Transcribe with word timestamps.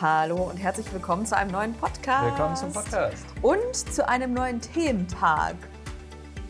Hallo 0.00 0.44
und 0.44 0.56
herzlich 0.56 0.90
willkommen 0.94 1.26
zu 1.26 1.36
einem 1.36 1.50
neuen 1.50 1.74
Podcast. 1.74 2.24
Willkommen 2.24 2.56
zum 2.56 2.72
Podcast. 2.72 3.22
Und 3.42 3.76
zu 3.76 4.08
einem 4.08 4.32
neuen 4.32 4.58
Thementag. 4.58 5.56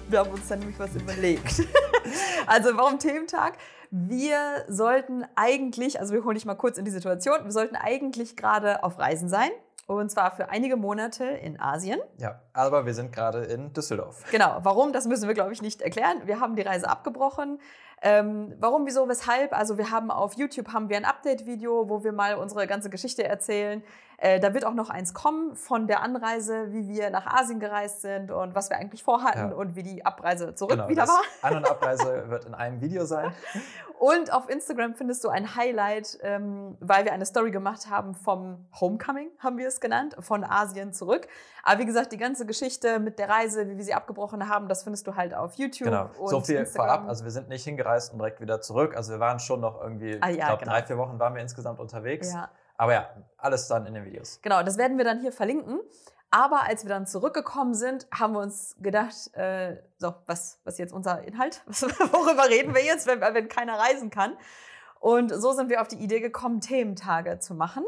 Wir 0.08 0.20
haben 0.20 0.30
uns 0.30 0.46
da 0.46 0.54
nämlich 0.54 0.78
was 0.78 0.94
überlegt. 0.94 1.66
also 2.46 2.76
warum 2.76 3.00
Thementag? 3.00 3.54
Wir 3.90 4.64
sollten 4.68 5.24
eigentlich, 5.34 5.98
also 5.98 6.14
wir 6.14 6.22
holen 6.22 6.36
dich 6.36 6.44
mal 6.44 6.54
kurz 6.54 6.78
in 6.78 6.84
die 6.84 6.92
Situation, 6.92 7.42
wir 7.42 7.50
sollten 7.50 7.74
eigentlich 7.74 8.36
gerade 8.36 8.84
auf 8.84 9.00
Reisen 9.00 9.28
sein. 9.28 9.50
Und 9.88 10.08
zwar 10.12 10.30
für 10.30 10.50
einige 10.50 10.76
Monate 10.76 11.24
in 11.24 11.58
Asien. 11.58 11.98
Ja, 12.18 12.40
aber 12.52 12.86
wir 12.86 12.94
sind 12.94 13.12
gerade 13.12 13.40
in 13.42 13.72
Düsseldorf. 13.72 14.22
Genau. 14.30 14.60
Warum? 14.62 14.92
Das 14.92 15.08
müssen 15.08 15.26
wir, 15.26 15.34
glaube 15.34 15.52
ich, 15.52 15.60
nicht 15.60 15.82
erklären. 15.82 16.18
Wir 16.26 16.38
haben 16.38 16.54
die 16.54 16.62
Reise 16.62 16.88
abgebrochen. 16.88 17.58
Ähm, 18.02 18.54
warum, 18.58 18.86
wieso, 18.86 19.08
weshalb? 19.08 19.52
Also 19.52 19.76
wir 19.76 19.90
haben 19.90 20.10
auf 20.10 20.34
YouTube 20.34 20.72
haben 20.72 20.88
wir 20.88 20.96
ein 20.96 21.04
Update-Video, 21.04 21.88
wo 21.88 22.02
wir 22.02 22.12
mal 22.12 22.34
unsere 22.36 22.66
ganze 22.66 22.88
Geschichte 22.88 23.24
erzählen. 23.24 23.82
Äh, 24.22 24.38
da 24.38 24.52
wird 24.52 24.66
auch 24.66 24.74
noch 24.74 24.90
eins 24.90 25.14
kommen 25.14 25.56
von 25.56 25.86
der 25.86 26.02
Anreise, 26.02 26.72
wie 26.72 26.86
wir 26.88 27.08
nach 27.08 27.26
Asien 27.26 27.58
gereist 27.58 28.02
sind 28.02 28.30
und 28.30 28.54
was 28.54 28.68
wir 28.68 28.76
eigentlich 28.76 29.02
vorhatten 29.02 29.50
ja. 29.50 29.56
und 29.56 29.76
wie 29.76 29.82
die 29.82 30.04
Abreise 30.04 30.54
zurück 30.54 30.72
genau, 30.72 30.88
wieder 30.88 31.08
war. 31.08 31.22
An- 31.40 31.56
und 31.56 31.70
Abreise 31.70 32.24
wird 32.28 32.44
in 32.44 32.54
einem 32.54 32.82
Video 32.82 33.06
sein. 33.06 33.32
Und 33.98 34.32
auf 34.32 34.48
Instagram 34.48 34.94
findest 34.94 35.24
du 35.24 35.28
ein 35.28 35.56
Highlight, 35.56 36.18
ähm, 36.22 36.76
weil 36.80 37.04
wir 37.04 37.12
eine 37.12 37.24
Story 37.26 37.50
gemacht 37.50 37.88
haben 37.90 38.14
vom 38.14 38.66
Homecoming, 38.78 39.30
haben 39.38 39.56
wir 39.56 39.68
es 39.68 39.80
genannt, 39.80 40.16
von 40.20 40.44
Asien 40.44 40.92
zurück. 40.92 41.26
Aber 41.62 41.80
wie 41.80 41.86
gesagt, 41.86 42.12
die 42.12 42.16
ganze 42.16 42.46
Geschichte 42.46 42.98
mit 42.98 43.18
der 43.18 43.28
Reise, 43.28 43.68
wie 43.68 43.76
wir 43.76 43.84
sie 43.84 43.94
abgebrochen 43.94 44.48
haben, 44.48 44.68
das 44.68 44.84
findest 44.84 45.06
du 45.06 45.16
halt 45.16 45.34
auf 45.34 45.54
YouTube. 45.54 45.88
Genau, 45.88 46.10
so 46.26 46.40
viel 46.40 46.56
Instagram. 46.56 46.88
vorab. 46.88 47.08
Also 47.08 47.24
wir 47.24 47.30
sind 47.30 47.48
nicht 47.48 47.64
hingereist 47.64 47.89
und 48.12 48.18
direkt 48.18 48.40
wieder 48.40 48.60
zurück. 48.60 48.96
Also 48.96 49.12
wir 49.12 49.20
waren 49.20 49.38
schon 49.38 49.60
noch 49.60 49.80
irgendwie, 49.80 50.18
ah, 50.20 50.28
ja, 50.28 50.30
ich 50.30 50.38
glaube, 50.38 50.64
genau. 50.64 50.72
drei, 50.72 50.82
vier 50.82 50.98
Wochen 50.98 51.18
waren 51.18 51.34
wir 51.34 51.42
insgesamt 51.42 51.80
unterwegs. 51.80 52.32
Ja. 52.32 52.50
Aber 52.76 52.94
ja, 52.94 53.10
alles 53.36 53.68
dann 53.68 53.84
in 53.86 53.94
den 53.94 54.04
Videos. 54.04 54.40
Genau, 54.42 54.62
das 54.62 54.78
werden 54.78 54.96
wir 54.96 55.04
dann 55.04 55.20
hier 55.20 55.32
verlinken. 55.32 55.80
Aber 56.30 56.62
als 56.62 56.84
wir 56.84 56.88
dann 56.88 57.06
zurückgekommen 57.06 57.74
sind, 57.74 58.06
haben 58.12 58.34
wir 58.34 58.40
uns 58.40 58.76
gedacht, 58.80 59.34
äh, 59.34 59.76
so, 59.98 60.14
was, 60.26 60.60
was 60.64 60.74
ist 60.74 60.78
jetzt 60.78 60.92
unser 60.92 61.22
Inhalt? 61.22 61.62
Worüber 61.66 62.48
reden 62.48 62.74
wir 62.74 62.84
jetzt, 62.84 63.06
wenn, 63.06 63.20
wenn 63.20 63.48
keiner 63.48 63.78
reisen 63.78 64.10
kann? 64.10 64.36
Und 65.00 65.30
so 65.30 65.52
sind 65.52 65.70
wir 65.70 65.80
auf 65.80 65.88
die 65.88 65.96
Idee 65.96 66.20
gekommen, 66.20 66.60
Thementage 66.60 67.40
zu 67.40 67.54
machen. 67.54 67.84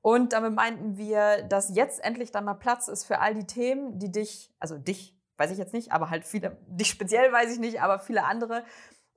Und 0.00 0.32
damit 0.32 0.54
meinten 0.54 0.96
wir, 0.96 1.42
dass 1.42 1.74
jetzt 1.74 2.04
endlich 2.04 2.30
dann 2.32 2.44
mal 2.44 2.54
Platz 2.54 2.88
ist 2.88 3.04
für 3.04 3.20
all 3.20 3.34
die 3.34 3.46
Themen, 3.46 3.98
die 3.98 4.12
dich, 4.12 4.52
also 4.58 4.76
dich, 4.76 5.16
weiß 5.38 5.50
ich 5.50 5.58
jetzt 5.58 5.72
nicht, 5.72 5.92
aber 5.92 6.10
halt 6.10 6.24
viele, 6.24 6.58
dich 6.66 6.88
speziell 6.88 7.32
weiß 7.32 7.52
ich 7.52 7.58
nicht, 7.58 7.80
aber 7.80 7.98
viele 7.98 8.24
andere 8.24 8.64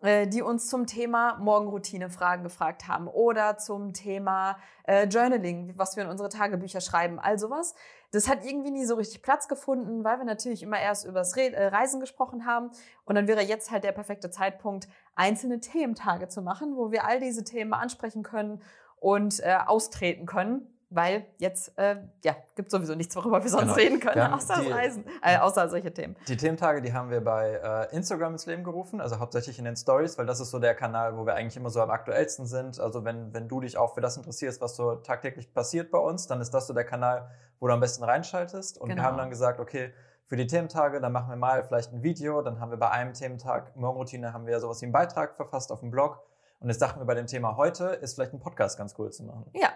die 0.06 0.42
uns 0.42 0.68
zum 0.68 0.86
Thema 0.86 1.38
Morgenroutine-Fragen 1.38 2.44
gefragt 2.44 2.88
haben 2.88 3.08
oder 3.08 3.58
zum 3.58 3.94
Thema 3.94 4.58
äh, 4.84 5.08
Journaling, 5.08 5.74
was 5.78 5.96
wir 5.96 6.04
in 6.04 6.10
unsere 6.10 6.30
Tagebücher 6.30 6.82
schreiben, 6.82 7.20
all 7.20 7.40
sowas. 7.40 7.76
Das 8.12 8.30
hat 8.30 8.46
irgendwie 8.46 8.72
nie 8.72 8.86
so 8.86 8.96
richtig 8.96 9.22
Platz 9.22 9.48
gefunden, 9.48 10.04
weil 10.04 10.18
wir 10.18 10.26
natürlich 10.26 10.64
immer 10.64 10.80
erst 10.80 11.06
über 11.06 11.20
das 11.20 11.36
Re 11.36 11.52
äh, 11.52 11.68
Reisen 11.68 12.00
gesprochen 12.00 12.46
haben. 12.46 12.70
Und 13.04 13.16
dann 13.16 13.28
wäre 13.28 13.42
jetzt 13.42 13.72
halt 13.72 13.84
der 13.84 13.92
perfekte 13.92 14.30
Zeitpunkt, 14.30 14.88
einzelne 15.16 15.60
Thementage 15.60 16.28
zu 16.28 16.42
machen, 16.42 16.78
wo 16.78 16.92
wir 16.92 17.06
all 17.06 17.20
diese 17.20 17.44
Themen 17.44 17.74
ansprechen 17.74 18.24
können 18.24 18.62
und 19.00 19.40
äh, 19.42 19.58
austreten 19.66 20.26
können 20.26 20.75
weil 20.96 21.26
jetzt 21.38 21.78
äh, 21.78 21.98
ja, 22.24 22.36
gibt 22.56 22.72
sowieso 22.72 22.96
nichts, 22.96 23.16
worüber 23.16 23.44
wir 23.44 23.50
sonst 23.50 23.64
genau. 23.64 23.76
reden 23.76 24.00
können, 24.00 24.34
außer 24.34 24.62
die, 24.62 24.72
Reisen, 24.72 25.06
äh, 25.22 25.38
außer 25.38 25.70
solche 25.70 25.94
Themen. 25.94 26.16
Die 26.28 26.38
Thementage, 26.38 26.82
die 26.82 26.94
haben 26.94 27.10
wir 27.10 27.22
bei 27.22 27.88
äh, 27.92 27.96
Instagram 27.96 28.34
ins 28.34 28.46
Leben 28.46 28.64
gerufen, 28.64 29.02
also 29.02 29.20
hauptsächlich 29.20 29.60
in 29.60 29.66
den 29.66 29.76
Stories, 29.76 30.18
weil 30.18 30.26
das 30.26 30.40
ist 30.40 30.52
so 30.52 30.60
der 30.60 30.74
Kanal, 30.74 31.18
wo 31.18 31.26
wir 31.26 31.36
eigentlich 31.36 31.58
immer 31.58 31.70
so 31.70 31.82
am 31.82 31.90
aktuellsten 31.90 32.46
sind. 32.46 32.80
Also 32.80 33.04
wenn, 33.04 33.34
wenn 33.34 33.48
du 33.48 33.60
dich 33.60 33.78
auch 33.78 33.94
für 33.94 34.02
das 34.02 34.18
interessierst, 34.18 34.62
was 34.62 34.76
so 34.76 34.96
tagtäglich 34.96 35.54
passiert 35.54 35.92
bei 35.92 36.00
uns, 36.00 36.28
dann 36.28 36.42
ist 36.42 36.54
das 36.54 36.68
so 36.68 36.74
der 36.74 36.86
Kanal, 36.86 37.30
wo 37.60 37.68
du 37.68 37.74
am 37.74 37.80
besten 37.80 38.04
reinschaltest. 38.04 38.80
Und 38.80 38.90
genau. 38.90 39.02
wir 39.02 39.08
haben 39.08 39.18
dann 39.18 39.30
gesagt, 39.30 39.60
okay, 39.60 39.94
für 40.28 40.38
die 40.38 40.48
Thementage, 40.48 41.02
dann 41.02 41.12
machen 41.12 41.30
wir 41.30 41.36
mal 41.36 41.64
vielleicht 41.64 41.94
ein 41.94 42.02
Video, 42.02 42.42
dann 42.42 42.60
haben 42.60 42.72
wir 42.72 42.78
bei 42.78 42.90
einem 42.90 43.14
Thementag 43.14 43.76
Morgenroutine, 43.76 44.34
haben 44.34 44.48
wir 44.48 44.60
sowas 44.60 44.82
wie 44.82 44.86
einen 44.86 44.94
Beitrag 44.94 45.36
verfasst 45.36 45.72
auf 45.72 45.82
dem 45.82 45.92
Blog. 45.92 46.20
Und 46.60 46.70
jetzt 46.70 46.82
dachten 46.82 47.00
wir 47.00 47.06
bei 47.06 47.14
dem 47.14 47.28
Thema 47.28 47.58
heute, 47.58 47.86
ist 47.86 48.16
vielleicht 48.16 48.34
ein 48.34 48.40
Podcast 48.40 48.78
ganz 48.78 48.96
cool 48.98 49.12
zu 49.12 49.24
machen. 49.24 49.46
Ja, 49.54 49.70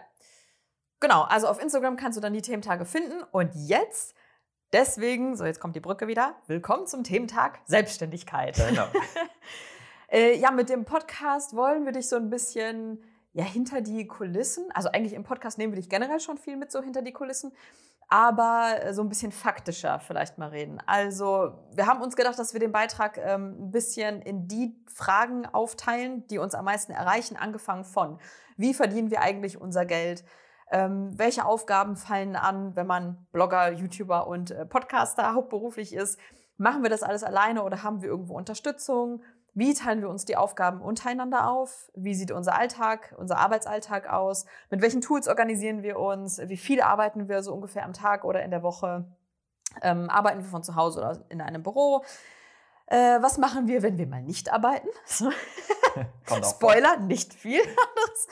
Genau, 1.02 1.22
also 1.24 1.48
auf 1.48 1.62
Instagram 1.62 1.96
kannst 1.96 2.18
du 2.18 2.22
dann 2.22 2.34
die 2.34 2.42
Thementage 2.42 2.84
finden. 2.84 3.24
Und 3.32 3.52
jetzt, 3.56 4.16
deswegen, 4.74 5.38
so 5.38 5.46
jetzt 5.46 5.62
kommt 5.62 5.76
die 5.78 5.80
Brücke 5.80 6.08
wieder, 6.08 6.36
willkommen 6.48 6.88
zum 6.88 7.06
Thementag 7.06 7.60
Selbstständigkeit. 7.68 8.58
Genau. 8.68 8.86
äh, 10.12 10.38
ja, 10.38 10.52
mit 10.52 10.68
dem 10.68 10.84
Podcast 10.84 11.56
wollen 11.56 11.86
wir 11.86 11.94
dich 11.94 12.10
so 12.10 12.18
ein 12.18 12.30
bisschen 12.30 13.02
ja, 13.32 13.46
hinter 13.46 13.80
die 13.80 14.08
Kulissen, 14.08 14.70
also 14.74 14.90
eigentlich 14.90 15.14
im 15.14 15.24
Podcast 15.24 15.58
nehmen 15.58 15.72
wir 15.72 15.80
dich 15.80 15.90
generell 15.90 16.20
schon 16.20 16.38
viel 16.38 16.58
mit 16.58 16.70
so 16.70 16.82
hinter 16.82 17.02
die 17.02 17.14
Kulissen, 17.14 17.54
aber 18.10 18.92
so 18.92 19.02
ein 19.02 19.08
bisschen 19.08 19.32
faktischer 19.32 20.02
vielleicht 20.02 20.38
mal 20.38 20.50
reden. 20.50 20.82
Also 20.86 21.54
wir 21.76 21.86
haben 21.86 22.02
uns 22.02 22.18
gedacht, 22.18 22.38
dass 22.38 22.52
wir 22.52 22.60
den 22.60 22.74
Beitrag 22.74 23.18
ähm, 23.20 23.56
ein 23.58 23.72
bisschen 23.72 24.22
in 24.22 24.50
die 24.50 24.76
Fragen 24.94 25.46
aufteilen, 25.46 26.28
die 26.28 26.40
uns 26.40 26.56
am 26.56 26.66
meisten 26.66 26.92
erreichen, 26.92 27.38
angefangen 27.38 27.86
von, 27.86 28.20
wie 28.58 28.74
verdienen 28.74 29.12
wir 29.12 29.22
eigentlich 29.22 29.62
unser 29.62 29.86
Geld? 29.86 30.26
Ähm, 30.72 31.18
welche 31.18 31.46
Aufgaben 31.46 31.96
fallen 31.96 32.36
an, 32.36 32.76
wenn 32.76 32.88
man 32.88 33.26
Blogger, 33.32 33.72
YouTuber 33.72 34.28
und 34.28 34.52
äh, 34.52 34.66
Podcaster 34.66 35.34
hauptberuflich 35.34 35.94
ist? 35.94 36.20
Machen 36.58 36.84
wir 36.84 36.90
das 36.90 37.04
alles 37.04 37.24
alleine 37.24 37.64
oder 37.64 37.84
haben 37.84 38.02
wir 38.02 38.10
irgendwo 38.10 38.36
Unterstützung? 38.36 39.24
Wie 39.54 39.74
teilen 39.74 40.02
wir 40.02 40.10
uns 40.10 40.26
die 40.26 40.38
Aufgaben 40.38 40.82
untereinander 40.82 41.50
auf? 41.50 41.90
Wie 41.96 42.14
sieht 42.14 42.32
unser 42.32 42.56
Alltag, 42.58 43.16
unser 43.18 43.38
Arbeitsalltag 43.38 44.08
aus? 44.08 44.46
Mit 44.70 44.82
welchen 44.82 45.02
Tools 45.02 45.28
organisieren 45.28 45.82
wir 45.82 45.98
uns? 46.00 46.40
Wie 46.46 46.58
viel 46.58 46.82
arbeiten 46.82 47.28
wir 47.28 47.42
so 47.42 47.54
ungefähr 47.54 47.84
am 47.84 47.94
Tag 47.94 48.24
oder 48.24 48.44
in 48.44 48.52
der 48.52 48.62
Woche? 48.62 49.06
Ähm, 49.82 50.10
arbeiten 50.10 50.44
wir 50.44 50.50
von 50.50 50.64
zu 50.64 50.76
Hause 50.76 51.00
oder 51.00 51.26
in 51.30 51.42
einem 51.42 51.64
Büro? 51.64 52.04
Äh, 52.86 53.22
was 53.22 53.38
machen 53.38 53.68
wir, 53.68 53.82
wenn 53.82 53.98
wir 53.98 54.08
mal 54.08 54.22
nicht 54.22 54.52
arbeiten? 54.52 54.88
Spoiler, 56.44 56.98
nicht 56.98 57.34
viel 57.34 57.62
anderes. 57.62 58.28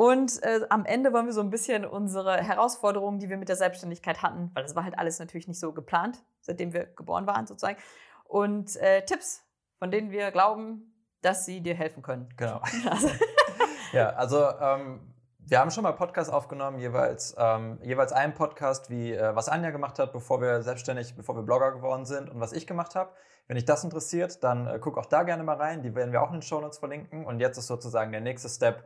Und 0.00 0.42
äh, 0.42 0.62
am 0.70 0.86
Ende 0.86 1.12
wollen 1.12 1.26
wir 1.26 1.34
so 1.34 1.42
ein 1.42 1.50
bisschen 1.50 1.84
unsere 1.84 2.38
Herausforderungen, 2.38 3.18
die 3.18 3.28
wir 3.28 3.36
mit 3.36 3.50
der 3.50 3.56
Selbstständigkeit 3.56 4.22
hatten, 4.22 4.50
weil 4.54 4.62
das 4.62 4.74
war 4.74 4.82
halt 4.82 4.98
alles 4.98 5.18
natürlich 5.18 5.46
nicht 5.46 5.60
so 5.60 5.74
geplant, 5.74 6.24
seitdem 6.40 6.72
wir 6.72 6.86
geboren 6.86 7.26
waren 7.26 7.46
sozusagen. 7.46 7.76
Und 8.24 8.76
äh, 8.76 9.04
Tipps, 9.04 9.42
von 9.78 9.90
denen 9.90 10.10
wir 10.10 10.30
glauben, 10.30 10.94
dass 11.20 11.44
sie 11.44 11.60
dir 11.60 11.74
helfen 11.74 12.02
können. 12.02 12.30
Genau. 12.38 12.62
Ja, 13.92 14.10
also 14.10 14.48
ähm, 14.60 15.00
wir 15.40 15.58
haben 15.58 15.70
schon 15.72 15.82
mal 15.82 15.92
Podcasts 15.92 16.32
aufgenommen, 16.32 16.78
jeweils, 16.78 17.34
ähm, 17.36 17.78
jeweils 17.82 18.12
einen 18.12 18.34
Podcast, 18.34 18.88
wie 18.88 19.12
äh, 19.12 19.34
was 19.34 19.48
Anja 19.48 19.70
gemacht 19.70 19.98
hat, 19.98 20.12
bevor 20.12 20.40
wir 20.40 20.62
selbstständig, 20.62 21.16
bevor 21.16 21.34
wir 21.34 21.42
Blogger 21.42 21.72
geworden 21.72 22.06
sind 22.06 22.30
und 22.30 22.40
was 22.40 22.52
ich 22.52 22.66
gemacht 22.66 22.94
habe. 22.94 23.10
Wenn 23.48 23.56
dich 23.56 23.64
das 23.64 23.82
interessiert, 23.82 24.44
dann 24.44 24.66
äh, 24.66 24.78
guck 24.80 24.96
auch 24.96 25.06
da 25.06 25.24
gerne 25.24 25.42
mal 25.42 25.56
rein. 25.56 25.82
Die 25.82 25.94
werden 25.94 26.12
wir 26.12 26.22
auch 26.22 26.28
in 26.28 26.36
den 26.36 26.42
Show 26.42 26.60
Notes 26.60 26.78
verlinken. 26.78 27.26
Und 27.26 27.40
jetzt 27.40 27.58
ist 27.58 27.66
sozusagen 27.66 28.12
der 28.12 28.20
nächste 28.20 28.48
Step, 28.48 28.84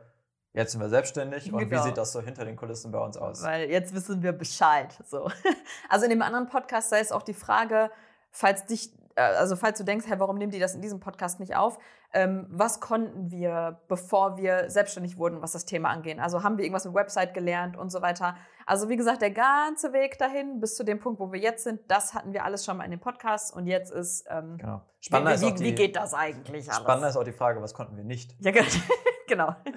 Jetzt 0.55 0.71
sind 0.71 0.79
wir 0.79 0.87
selbstständig 0.87 1.51
und 1.51 1.59
genau. 1.59 1.71
wie 1.71 1.87
sieht 1.87 1.97
das 1.97 2.13
so 2.13 2.21
hinter 2.21 2.45
den 2.45 2.55
Kulissen 2.55 2.89
bei 2.89 2.99
uns 2.99 3.17
aus? 3.17 3.43
Weil 3.43 3.69
jetzt 3.69 3.93
wissen 3.93 4.23
wir 4.23 4.31
Bescheid. 4.31 4.97
So. 5.05 5.29
Also 5.89 6.05
in 6.05 6.09
dem 6.09 6.21
anderen 6.21 6.47
Podcast 6.47 6.89
sei 6.89 6.99
es 6.99 7.11
auch 7.11 7.23
die 7.23 7.33
Frage, 7.33 7.91
falls 8.31 8.65
dich, 8.65 8.91
äh, 9.15 9.21
also 9.21 9.57
falls 9.57 9.77
du 9.77 9.83
denkst, 9.83 10.05
hey, 10.07 10.19
warum 10.19 10.37
nehmen 10.37 10.51
die 10.51 10.59
das 10.59 10.73
in 10.73 10.81
diesem 10.81 10.99
Podcast 11.01 11.41
nicht 11.41 11.55
auf? 11.55 11.77
Ähm, 12.13 12.47
was 12.49 12.79
konnten 12.79 13.29
wir, 13.31 13.81
bevor 13.89 14.37
wir 14.37 14.69
selbstständig 14.69 15.17
wurden, 15.17 15.41
was 15.41 15.51
das 15.51 15.65
Thema 15.65 15.89
angeht? 15.89 16.19
Also 16.19 16.43
haben 16.43 16.57
wir 16.57 16.63
irgendwas 16.63 16.85
mit 16.85 16.93
Website 16.93 17.33
gelernt 17.33 17.75
und 17.75 17.91
so 17.91 18.01
weiter? 18.01 18.37
Also 18.65 18.87
wie 18.87 18.95
gesagt, 18.95 19.21
der 19.21 19.31
ganze 19.31 19.91
Weg 19.91 20.17
dahin 20.17 20.61
bis 20.61 20.75
zu 20.75 20.85
dem 20.85 20.99
Punkt, 20.99 21.19
wo 21.19 21.33
wir 21.33 21.39
jetzt 21.39 21.65
sind, 21.65 21.81
das 21.89 22.13
hatten 22.13 22.31
wir 22.31 22.45
alles 22.45 22.63
schon 22.63 22.77
mal 22.77 22.85
in 22.85 22.91
dem 22.91 23.01
Podcast 23.01 23.53
und 23.53 23.67
jetzt 23.67 23.91
ist, 23.91 24.25
ähm, 24.29 24.57
genau. 24.57 24.81
Spannender 25.01 25.31
wie, 25.31 25.35
ist 25.35 25.43
auch 25.43 25.55
die, 25.57 25.63
wie 25.65 25.75
geht 25.75 25.97
das 25.97 26.13
eigentlich 26.13 26.69
alles? 26.69 26.81
Spannender 26.81 27.09
ist 27.09 27.17
auch 27.17 27.25
die 27.25 27.33
Frage, 27.33 27.61
was 27.61 27.73
konnten 27.73 27.97
wir 27.97 28.05
nicht? 28.05 28.35
Ja, 28.39 28.51
genau. 28.51 28.65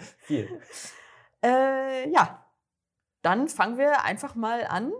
Viel. 0.19 0.61
Äh, 1.43 2.11
ja, 2.11 2.45
dann 3.23 3.49
fangen 3.49 3.79
wir 3.79 4.05
einfach 4.05 4.35
mal 4.35 4.65
an 4.67 4.93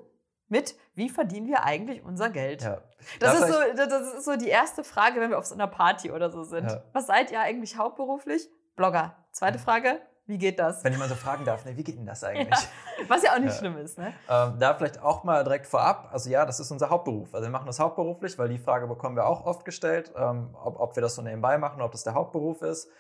mit, 0.49 0.77
wie 0.95 1.11
verdienen 1.11 1.47
wir 1.47 1.65
eigentlich 1.65 2.03
unser 2.03 2.31
Geld? 2.31 2.63
Ja. 2.63 2.81
Das, 3.21 3.41
ist 3.41 3.49
so, 3.49 3.55
das 3.77 4.15
ist 4.15 4.25
so 4.25 4.37
die 4.37 4.49
erste 4.49 4.83
Frage, 4.83 5.21
wenn 5.21 5.31
wir 5.31 5.39
auf 5.39 5.47
so 5.47 5.55
einer 5.55 5.67
Party 5.67 6.11
oder 6.11 6.31
so 6.31 6.43
sind. 6.43 6.71
Ja. 6.71 6.83
Was 6.93 7.07
seid 7.07 7.31
ihr 7.31 7.41
eigentlich 7.41 7.77
hauptberuflich? 7.77 8.49
Blogger. 8.75 9.15
Zweite 9.33 9.59
Frage, 9.59 10.01
wie 10.27 10.39
geht 10.39 10.59
das? 10.59 10.85
Wenn 10.85 10.93
ich 10.93 10.99
mal 10.99 11.09
so 11.09 11.15
fragen 11.15 11.45
darf, 11.45 11.65
ne, 11.65 11.77
wie 11.77 11.85
geht 11.85 11.97
denn 11.97 12.07
das 12.07 12.25
eigentlich? 12.25 12.49
Ja, 12.49 13.09
was 13.09 13.23
ja 13.23 13.33
auch 13.35 13.39
nicht 13.39 13.53
ja. 13.53 13.59
schlimm 13.59 13.77
ist. 13.79 13.99
Ne? 13.99 14.13
Ähm, 14.29 14.59
da 14.59 14.75
vielleicht 14.75 15.03
auch 15.03 15.25
mal 15.25 15.45
direkt 15.45 15.67
vorab, 15.67 16.09
also 16.13 16.29
ja, 16.31 16.45
das 16.45 16.61
ist 16.61 16.71
unser 16.71 16.91
Hauptberuf. 16.91 17.35
Also 17.35 17.47
wir 17.47 17.51
machen 17.51 17.67
das 17.67 17.79
hauptberuflich, 17.79 18.39
weil 18.39 18.49
die 18.49 18.59
Frage 18.59 18.87
bekommen 18.87 19.17
wir 19.17 19.27
auch 19.27 19.45
oft 19.45 19.65
gestellt, 19.65 20.13
ähm, 20.17 20.55
ob, 20.63 20.81
ob 20.81 20.97
wir 20.97 21.03
das 21.03 21.15
so 21.15 21.23
nebenbei 21.23 21.59
machen, 21.59 21.81
ob 21.83 21.93
das 21.93 22.05
der 22.05 22.15
Hauptberuf 22.15 22.63
ist 22.63 22.91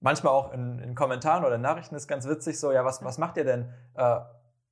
manchmal 0.00 0.32
auch 0.32 0.52
in, 0.52 0.78
in 0.78 0.94
Kommentaren 0.94 1.44
oder 1.44 1.56
in 1.56 1.60
Nachrichten 1.60 1.94
ist 1.94 2.08
ganz 2.08 2.26
witzig 2.26 2.58
so, 2.58 2.72
ja, 2.72 2.84
was, 2.84 3.02
was 3.04 3.18
macht 3.18 3.36
ihr 3.36 3.44
denn 3.44 3.72
äh, 3.94 4.20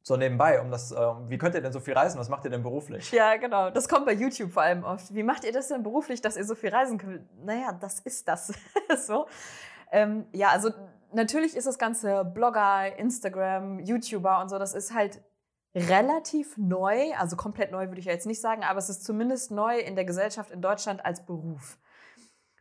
so 0.02 0.16
nebenbei, 0.16 0.60
um 0.60 0.70
das, 0.70 0.92
äh, 0.92 0.96
wie 1.26 1.36
könnt 1.36 1.54
ihr 1.56 1.62
denn 1.62 1.72
so 1.72 1.80
viel 1.80 1.94
reisen? 1.94 2.20
Was 2.20 2.28
macht 2.28 2.44
ihr 2.44 2.50
denn 2.50 2.62
beruflich? 2.62 3.10
Ja, 3.10 3.36
genau. 3.36 3.70
Das 3.70 3.88
kommt 3.88 4.06
bei 4.06 4.12
YouTube 4.12 4.52
vor 4.52 4.62
allem 4.62 4.84
oft. 4.84 5.12
Wie 5.12 5.24
macht 5.24 5.44
ihr 5.44 5.52
das 5.52 5.68
denn 5.68 5.82
beruflich, 5.82 6.20
dass 6.20 6.36
ihr 6.36 6.44
so 6.44 6.54
viel 6.54 6.70
reisen 6.70 6.98
könnt? 6.98 7.26
Naja, 7.44 7.72
das 7.72 8.00
ist 8.00 8.28
das. 8.28 8.52
so. 9.06 9.26
Ähm, 9.90 10.26
ja, 10.32 10.50
also 10.50 10.70
natürlich 11.12 11.56
ist 11.56 11.66
das 11.66 11.78
ganze 11.78 12.24
Blogger, 12.24 12.96
Instagram, 12.96 13.80
YouTuber 13.80 14.40
und 14.40 14.48
so, 14.48 14.58
das 14.58 14.74
ist 14.74 14.94
halt 14.94 15.20
relativ 15.74 16.56
neu, 16.56 17.12
also 17.18 17.36
komplett 17.36 17.70
neu 17.70 17.88
würde 17.88 17.98
ich 17.98 18.06
ja 18.06 18.12
jetzt 18.12 18.26
nicht 18.26 18.40
sagen, 18.40 18.62
aber 18.62 18.78
es 18.78 18.88
ist 18.88 19.04
zumindest 19.04 19.50
neu 19.50 19.78
in 19.78 19.94
der 19.94 20.04
Gesellschaft 20.04 20.50
in 20.50 20.62
Deutschland 20.62 21.04
als 21.04 21.26
Beruf. 21.26 21.78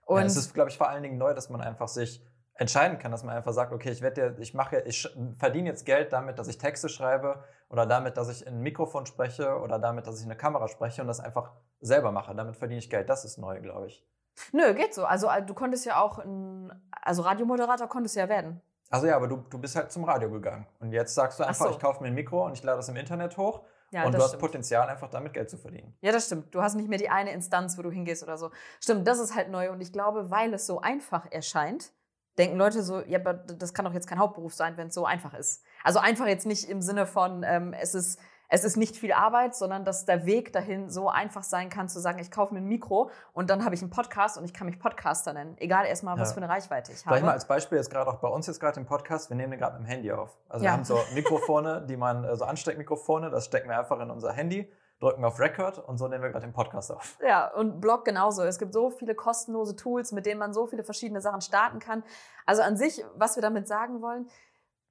Und 0.06 0.22
ja, 0.22 0.26
es 0.26 0.36
ist, 0.36 0.54
glaube 0.54 0.70
ich, 0.70 0.78
vor 0.78 0.90
allen 0.90 1.04
Dingen 1.04 1.18
neu, 1.18 1.34
dass 1.34 1.50
man 1.50 1.62
einfach 1.62 1.88
sich 1.88 2.22
entscheiden 2.56 2.98
kann, 2.98 3.12
dass 3.12 3.24
man 3.24 3.36
einfach 3.36 3.54
sagt, 3.54 3.74
okay, 3.74 3.92
ich 3.92 4.02
werde, 4.02 4.36
ich 4.40 4.54
mache, 4.54 4.80
ich 4.82 5.08
verdiene 5.38 5.70
jetzt 5.70 5.86
Geld 5.86 6.14
damit, 6.14 6.40
dass 6.40 6.48
ich 6.48 6.58
Texte 6.58 6.90
schreibe 6.90 7.44
oder 7.70 7.86
damit, 7.86 8.18
dass 8.18 8.30
ich 8.30 8.48
in 8.48 8.56
ein 8.56 8.62
Mikrofon 8.62 9.06
spreche 9.06 9.60
oder 9.60 9.78
damit, 9.78 10.08
dass 10.08 10.20
ich 10.20 10.26
in 10.26 10.32
eine 10.32 10.38
Kamera 10.38 10.68
spreche 10.68 11.02
und 11.02 11.08
das 11.08 11.20
einfach 11.20 11.52
selber 11.82 12.12
mache. 12.12 12.34
Damit 12.34 12.56
verdiene 12.56 12.80
ich 12.80 12.90
Geld. 12.90 13.10
Das 13.10 13.26
ist 13.26 13.38
neu, 13.38 13.60
glaube 13.60 13.88
ich. 13.88 14.06
Nö, 14.52 14.74
geht 14.74 14.94
so. 14.94 15.06
Also 15.06 15.28
du 15.46 15.54
konntest 15.54 15.86
ja 15.86 16.02
auch, 16.02 16.20
ein, 16.20 16.72
also 17.02 17.24
Radiomoderator 17.24 17.88
konntest 17.88 18.16
du 18.16 18.22
ja 18.22 18.30
werden. 18.30 18.62
Also 18.90 19.08
ja, 19.08 19.16
aber 19.16 19.28
du, 19.28 19.38
du 19.38 19.58
bist 19.58 19.76
halt 19.76 19.92
zum 19.92 20.04
Radio 20.06 20.30
gegangen. 20.30 20.66
Und 20.80 20.92
jetzt 20.92 21.14
sagst 21.16 21.40
du 21.40 21.44
einfach, 21.44 21.68
so. 21.68 21.72
ich 21.72 21.80
kaufe 21.80 22.02
mir 22.02 22.08
ein 22.08 22.14
Mikro 22.14 22.46
und 22.46 22.54
ich 22.54 22.64
lade 22.64 22.78
das 22.78 22.88
im 22.88 22.96
Internet 22.96 23.36
hoch. 23.38 23.64
Ja, 23.92 24.06
und 24.06 24.14
du 24.14 24.18
hast 24.18 24.30
stimmt. 24.30 24.42
Potenzial, 24.42 24.88
einfach 24.88 25.10
damit 25.10 25.34
Geld 25.34 25.50
zu 25.50 25.58
verdienen. 25.58 25.96
Ja, 26.02 26.12
das 26.12 26.26
stimmt. 26.26 26.54
Du 26.54 26.62
hast 26.62 26.76
nicht 26.76 26.90
mehr 26.90 26.98
die 26.98 27.10
eine 27.10 27.32
Instanz, 27.32 27.78
wo 27.78 27.82
du 27.82 27.92
hingehst 27.92 28.24
oder 28.24 28.38
so. 28.38 28.52
Stimmt, 28.82 29.08
das 29.08 29.20
ist 29.20 29.36
halt 29.36 29.50
neu. 29.50 29.72
Und 29.72 29.82
ich 29.82 29.94
glaube, 29.94 30.32
weil 30.32 30.54
es 30.54 30.66
so 30.66 30.82
einfach 30.82 31.32
erscheint, 31.32 31.92
denken 32.38 32.58
Leute 32.58 32.84
so, 32.84 33.02
ja, 33.02 33.20
aber 33.20 33.34
das 33.34 33.74
kann 33.74 33.86
doch 33.86 33.94
jetzt 33.94 34.08
kein 34.08 34.20
Hauptberuf 34.20 34.54
sein, 34.54 34.78
wenn 34.78 34.88
es 34.88 34.94
so 34.94 35.06
einfach 35.06 35.34
ist. 35.34 35.64
Also 35.84 36.00
einfach 36.00 36.28
jetzt 36.28 36.46
nicht 36.46 36.70
im 36.70 36.82
Sinne 36.82 37.06
von, 37.06 37.44
ähm, 37.44 37.74
es 37.74 37.96
ist 37.96 38.20
es 38.48 38.64
ist 38.64 38.78
nicht 38.78 38.96
viel 38.96 39.12
Arbeit, 39.12 39.56
sondern 39.56 39.86
dass 39.86 40.06
der 40.06 40.26
Weg 40.26 40.54
dahin 40.54 40.90
so 40.90 41.10
einfach 41.10 41.44
sein 41.44 41.70
kann, 41.70 41.90
zu 41.90 42.00
sagen, 42.00 42.20
ich 42.20 42.32
kaufe 42.32 42.54
mir 42.54 42.62
ein 42.62 42.68
Mikro 42.68 43.10
und 43.34 43.50
dann 43.50 43.66
habe 43.66 43.76
ich 43.76 43.82
einen 43.82 43.90
Podcast 43.90 44.38
und 44.38 44.46
ich 44.46 44.54
kann 44.54 44.68
mich 44.68 44.80
Podcaster 44.80 45.34
nennen. 45.34 45.58
Egal 45.58 45.86
erstmal, 45.86 46.18
was 46.20 46.30
ja. 46.30 46.36
für 46.36 46.42
eine 46.42 46.50
Reichweite 46.50 46.92
ich 46.92 47.00
habe. 47.00 47.16
Vielleicht 47.16 47.26
mal 47.26 47.32
als 47.32 47.48
Beispiel 47.48 47.78
jetzt 47.78 47.90
gerade 47.90 48.10
auch 48.10 48.20
bei 48.20 48.28
uns 48.28 48.48
jetzt 48.48 48.60
gerade 48.60 48.80
im 48.80 48.86
Podcast, 48.86 49.30
wir 49.30 49.38
nehmen 49.38 49.52
den 49.52 49.60
gerade 49.60 49.80
mit 49.80 49.88
dem 49.88 49.90
Handy 49.90 50.12
auf. 50.12 50.38
Also 50.48 50.64
ja. 50.64 50.72
wir 50.72 50.74
haben 50.74 50.84
so 50.84 51.00
Mikrofone, 51.14 51.86
die 51.88 51.98
man, 51.98 52.24
so 52.24 52.30
also 52.30 52.46
Ansteckmikrofone, 52.46 53.30
das 53.30 53.46
stecken 53.46 53.70
wir 53.70 53.80
einfach 53.80 54.00
in 54.00 54.12
unser 54.12 54.32
Handy 54.32 54.72
drücken 55.00 55.26
auf 55.26 55.40
Record 55.40 55.80
und 55.80 55.98
so 55.98 56.08
nehmen 56.08 56.24
wir 56.24 56.30
gerade 56.32 56.46
den 56.46 56.54
Podcast 56.54 56.92
auf. 56.92 57.18
Ja, 57.26 57.54
und 57.54 57.82
Blog 57.82 58.06
genauso. 58.06 58.44
Es 58.44 58.60
gibt 58.60 58.74
so 58.74 58.90
viele 58.90 59.16
kostenlose 59.16 59.76
Tools, 59.76 60.12
mit 60.12 60.26
denen 60.26 60.40
man 60.40 60.54
so 60.54 60.68
viele 60.68 60.84
verschiedene 60.84 61.22
Sachen 61.22 61.42
starten 61.42 61.80
kann. 61.80 62.04
Also 62.46 62.62
an 62.62 62.78
sich, 62.78 63.04
was 63.16 63.36
wir 63.36 63.42
damit 63.42 63.68
sagen 63.68 64.02
wollen, 64.02 64.28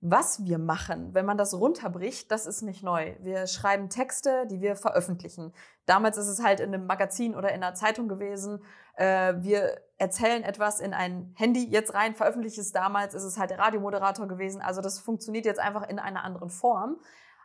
was 0.07 0.45
wir 0.45 0.59
machen, 0.59 1.15
wenn 1.15 1.25
man 1.25 1.39
das 1.39 1.55
runterbricht, 1.55 2.31
das 2.31 2.45
ist 2.45 2.61
nicht 2.61 2.83
neu. 2.83 3.17
Wir 3.21 3.47
schreiben 3.47 3.89
Texte, 3.89 4.47
die 4.47 4.61
wir 4.61 4.77
veröffentlichen. 4.77 5.55
Damals 5.87 6.19
ist 6.19 6.27
es 6.27 6.45
halt 6.45 6.61
in 6.61 6.75
einem 6.75 6.85
Magazin 6.85 7.35
oder 7.35 7.49
in 7.53 7.63
einer 7.63 7.73
Zeitung 7.73 8.07
gewesen. 8.07 8.63
Äh, 8.97 9.33
wir 9.39 9.81
erzählen 9.97 10.43
etwas 10.43 10.81
in 10.81 10.93
ein 10.93 11.33
Handy 11.37 11.67
jetzt 11.71 11.95
rein, 11.95 12.15
veröffentlicht 12.15 12.59
es 12.59 12.71
damals, 12.71 13.15
ist 13.15 13.25
es 13.25 13.39
halt 13.39 13.49
der 13.49 13.59
Radiomoderator 13.59 14.29
gewesen. 14.29 14.61
Also 14.61 14.83
das 14.83 14.99
funktioniert 14.99 15.47
jetzt 15.47 15.61
einfach 15.61 15.89
in 15.89 15.99
einer 15.99 16.23
anderen 16.23 16.51
Form. 16.51 17.01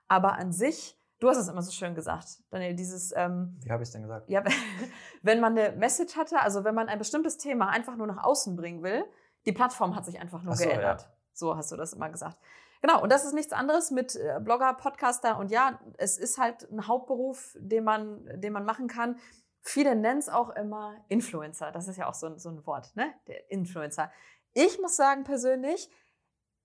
Aber 0.09 0.33
an 0.33 0.51
sich, 0.51 0.98
du 1.19 1.29
hast 1.29 1.37
es 1.37 1.47
immer 1.47 1.61
so 1.61 1.71
schön 1.71 1.95
gesagt, 1.95 2.41
Daniel, 2.49 2.75
dieses... 2.75 3.13
Ähm, 3.15 3.57
Wie 3.61 3.71
habe 3.71 3.83
ich 3.83 3.89
es 3.89 3.93
denn 3.93 4.01
gesagt? 4.01 4.29
Ja, 4.29 4.43
wenn 5.21 5.39
man 5.39 5.57
eine 5.57 5.75
Message 5.75 6.15
hatte, 6.15 6.39
also 6.39 6.63
wenn 6.63 6.75
man 6.75 6.87
ein 6.89 6.97
bestimmtes 6.97 7.37
Thema 7.37 7.69
einfach 7.69 7.95
nur 7.95 8.07
nach 8.07 8.23
außen 8.23 8.55
bringen 8.55 8.83
will, 8.83 9.03
die 9.45 9.51
Plattform 9.51 9.95
hat 9.95 10.05
sich 10.05 10.19
einfach 10.19 10.43
nur 10.43 10.55
so, 10.55 10.65
geändert. 10.65 11.01
Ja. 11.01 11.07
So 11.33 11.55
hast 11.55 11.71
du 11.71 11.75
das 11.75 11.93
immer 11.93 12.09
gesagt. 12.09 12.37
Genau, 12.81 13.01
und 13.01 13.11
das 13.11 13.25
ist 13.25 13.33
nichts 13.33 13.51
anderes 13.51 13.91
mit 13.91 14.15
äh, 14.15 14.39
Blogger, 14.41 14.73
Podcaster 14.73 15.37
und 15.37 15.51
ja, 15.51 15.79
es 15.97 16.17
ist 16.17 16.37
halt 16.37 16.69
ein 16.71 16.87
Hauptberuf, 16.87 17.55
den 17.59 17.83
man, 17.83 18.25
den 18.39 18.53
man 18.53 18.63
machen 18.63 18.87
kann. 18.87 19.17
Viele 19.61 19.95
nennen 19.95 20.19
es 20.19 20.29
auch 20.29 20.51
immer 20.51 20.95
Influencer. 21.09 21.71
Das 21.71 21.89
ist 21.89 21.97
ja 21.97 22.07
auch 22.07 22.13
so, 22.13 22.37
so 22.37 22.49
ein 22.49 22.65
Wort, 22.65 22.95
ne? 22.95 23.13
Der 23.27 23.51
Influencer. 23.51 24.09
Ich 24.53 24.79
muss 24.79 24.95
sagen 24.95 25.25
persönlich, 25.25 25.89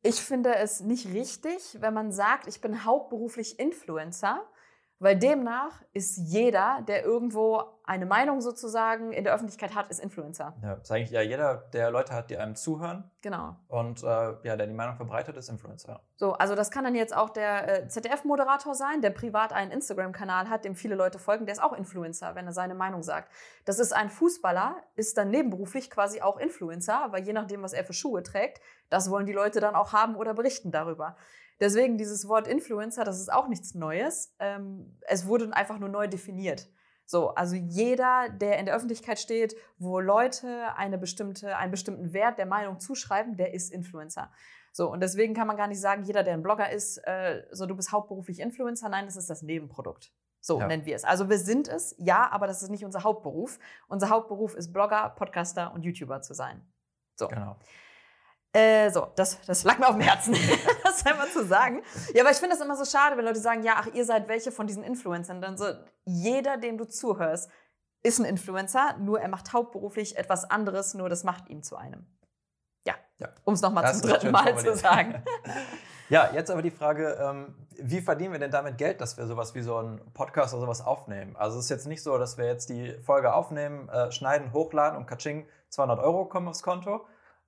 ich 0.05 0.21
finde 0.23 0.55
es 0.57 0.81
nicht 0.81 1.13
richtig, 1.15 1.79
wenn 1.81 1.95
man 1.95 2.13
sagt, 2.13 2.47
ich 2.47 2.61
bin 2.61 2.85
hauptberuflich 2.85 3.59
Influencer, 3.59 4.47
weil 4.99 5.19
demnach 5.19 5.83
ist 5.93 6.17
jeder, 6.17 6.83
der 6.87 7.05
irgendwo 7.05 7.63
eine 7.87 8.07
Meinung 8.07 8.41
sozusagen 8.41 9.13
in 9.13 9.25
der 9.25 9.35
Öffentlichkeit 9.35 9.75
hat, 9.75 9.89
ist 9.89 9.99
Influencer. 9.99 10.55
Ja, 10.63 10.75
ist 10.75 10.91
eigentlich 10.91 11.11
ja 11.11 11.21
jeder, 11.21 11.57
der 11.73 11.91
Leute 11.91 12.15
hat, 12.15 12.31
die 12.31 12.39
einem 12.39 12.55
zuhören. 12.55 13.11
Genau. 13.21 13.57
Und 13.69 14.03
äh, 14.03 14.07
ja, 14.07 14.57
der 14.57 14.67
die 14.67 14.73
Meinung 14.73 14.97
verbreitet, 14.97 15.37
ist 15.37 15.51
Influencer. 15.51 16.01
So, 16.17 16.33
also 16.33 16.55
das 16.55 16.71
kann 16.71 16.85
dann 16.85 16.95
jetzt 16.95 17.15
auch 17.15 17.29
der 17.29 17.83
äh, 17.85 17.89
ZDF-Moderator 17.89 18.75
sein, 18.75 19.03
der 19.03 19.11
privat 19.11 19.53
einen 19.53 19.71
Instagram-Kanal 19.71 20.49
hat, 20.49 20.65
dem 20.65 20.75
viele 20.75 20.95
Leute 20.95 21.19
folgen, 21.19 21.45
der 21.45 21.55
ist 21.55 21.63
auch 21.63 21.75
Influencer, 21.75 22.35
wenn 22.35 22.47
er 22.47 22.53
seine 22.53 22.75
Meinung 22.75 23.03
sagt. 23.03 23.31
Das 23.67 23.79
ist 23.79 23.93
ein 23.93 24.09
Fußballer, 24.09 24.77
ist 24.95 25.19
dann 25.19 25.29
nebenberuflich 25.31 25.91
quasi 25.91 26.23
auch 26.23 26.39
Influencer, 26.39 27.09
weil 27.11 27.25
je 27.25 27.35
nachdem, 27.35 27.63
was 27.63 27.75
er 27.75 27.85
für 27.85 27.93
Schuhe 27.93 28.23
trägt, 28.23 28.63
das 28.89 29.11
wollen 29.11 29.27
die 29.27 29.33
Leute 29.33 29.61
dann 29.61 29.75
auch 29.75 29.93
haben 29.93 30.17
oder 30.17 30.33
berichten 30.33 30.71
darüber. 30.71 31.17
Deswegen 31.61 31.99
dieses 31.99 32.29
Wort 32.29 32.49
Influencer, 32.49 33.05
das 33.05 33.21
ist 33.21 33.33
auch 33.33 33.49
nichts 33.49 33.75
Neues. 33.75 34.35
Ähm, 34.39 34.99
es 35.03 35.27
wurde 35.27 35.55
einfach 35.55 35.79
nur 35.79 35.89
neu 35.89 36.09
definiert. 36.09 36.69
So, 37.07 37.31
also 37.35 37.55
jeder, 37.55 38.29
der 38.31 38.59
in 38.59 38.67
der 38.67 38.75
Öffentlichkeit 38.75 39.19
steht, 39.19 39.55
wo 39.79 40.01
Leute 40.01 40.75
eine 40.77 40.99
bestimmte, 40.99 41.57
einen 41.57 41.71
bestimmten 41.71 42.13
Wert 42.13 42.39
der 42.39 42.47
Meinung 42.47 42.81
zuschreiben, 42.81 43.37
der 43.37 43.53
ist 43.53 43.71
Influencer. 43.73 44.33
So, 44.73 44.91
und 44.91 45.01
deswegen 45.01 45.35
kann 45.35 45.47
man 45.47 45.57
gar 45.57 45.69
nicht 45.69 45.81
sagen, 45.81 46.03
jeder, 46.03 46.23
der 46.25 46.35
ein 46.35 46.43
Blogger 46.43 46.71
ist, 46.71 46.99
äh, 47.07 47.45
so 47.53 47.67
du 47.67 47.77
bist 47.77 47.93
hauptberuflich 47.93 48.41
Influencer. 48.41 48.89
Nein, 48.89 49.05
das 49.05 49.17
ist 49.17 49.31
das 49.31 49.43
Nebenprodukt. 49.43 50.13
So 50.41 50.59
ja. 50.59 50.67
nennen 50.67 50.85
wir 50.85 50.97
es. 50.97 51.05
Also 51.05 51.31
wir 51.31 51.39
sind 51.39 51.69
es, 51.69 51.95
ja, 51.99 52.31
aber 52.31 52.47
das 52.47 52.63
ist 52.63 52.71
nicht 52.71 52.85
unser 52.85 53.05
Hauptberuf. 53.05 53.59
Unser 53.89 54.11
Hauptberuf 54.11 54.55
ist 54.55 54.73
Blogger, 54.73 55.11
Podcaster 55.11 55.73
und 55.73 55.85
YouTuber 55.85 56.23
zu 56.23 56.35
sein. 56.35 56.67
So. 57.17 57.29
Genau. 57.29 57.57
Äh, 58.55 58.91
so, 58.91 59.09
das, 59.17 59.41
das 59.47 59.65
lag 59.65 59.79
mir 59.79 59.89
auf 59.89 59.97
dem 59.97 60.01
Herzen, 60.01 60.37
das 60.85 61.05
einmal 61.05 61.29
zu 61.29 61.45
sagen. 61.45 61.83
Ja, 62.15 62.23
aber 62.23 62.31
ich 62.31 62.37
finde 62.37 62.55
das 62.55 62.65
immer 62.65 62.77
so 62.77 62.85
schade, 62.85 63.17
wenn 63.17 63.25
Leute 63.25 63.41
sagen, 63.41 63.65
ja, 63.65 63.75
ach, 63.79 63.89
ihr 63.93 64.05
seid 64.05 64.29
welche 64.29 64.53
von 64.53 64.69
diesen 64.69 64.85
Influencern. 64.85 65.43
Dann 65.43 65.57
so, 65.57 65.67
jeder, 66.05 66.57
dem 66.57 66.79
du 66.79 66.85
zuhörst, 66.85 67.51
ist 68.05 68.21
ein 68.21 68.25
Influencer, 68.25 68.97
nur 68.99 69.21
er 69.21 69.29
macht 69.29 69.53
hauptberuflich 69.53 70.17
etwas 70.17 70.49
anderes, 70.49 70.95
nur 70.95 71.09
das 71.09 71.25
macht 71.25 71.49
ihn 71.49 71.65
zu 71.65 71.77
einem. 71.77 72.07
Ja, 72.87 72.95
ja. 73.19 73.29
um 73.45 73.55
es 73.55 73.63
nochmal 73.63 73.93
zum 73.93 74.09
dritten 74.09 74.31
Mal 74.31 74.57
zu 74.57 74.77
sagen. 74.77 75.25
ja, 76.09 76.31
jetzt 76.33 76.51
aber 76.51 76.63
die 76.63 76.71
Frage, 76.71 77.19
ähm, 77.21 77.57
wie 77.77 78.03
verdienen 78.03 78.35
wir 78.35 78.39
denn 78.39 78.53
damit 78.53 78.79
Geld, 78.79 79.01
dass 79.01 79.17
wir 79.17 79.27
sowas 79.27 79.57
wie 79.57 79.63
so 79.63 79.79
einen 79.79 80.01
Podcast 80.13 80.55
oder 80.55 80.61
sowas 80.61 80.81
aufnehmen? 80.81 81.35
Also 81.35 81.59
es 81.59 81.65
ist 81.65 81.71
jetzt 81.71 81.89
nicht 81.89 82.05
so, 82.05 82.19
dass 82.19 82.39
wir 82.39 82.47
jetzt 82.47 82.69
die 82.69 82.93
Folge 83.01 83.35
aufnehmen, 83.35 83.89
äh, 83.89 84.13
schneiden, 84.13 84.53
hochladen 84.53 84.97
und 84.97 85.07
katsching, 85.07 85.49
200 85.71 85.99
Euro 85.99 86.27
kommen 86.27 86.47
aufs 86.47 86.63
Konto, 86.63 87.05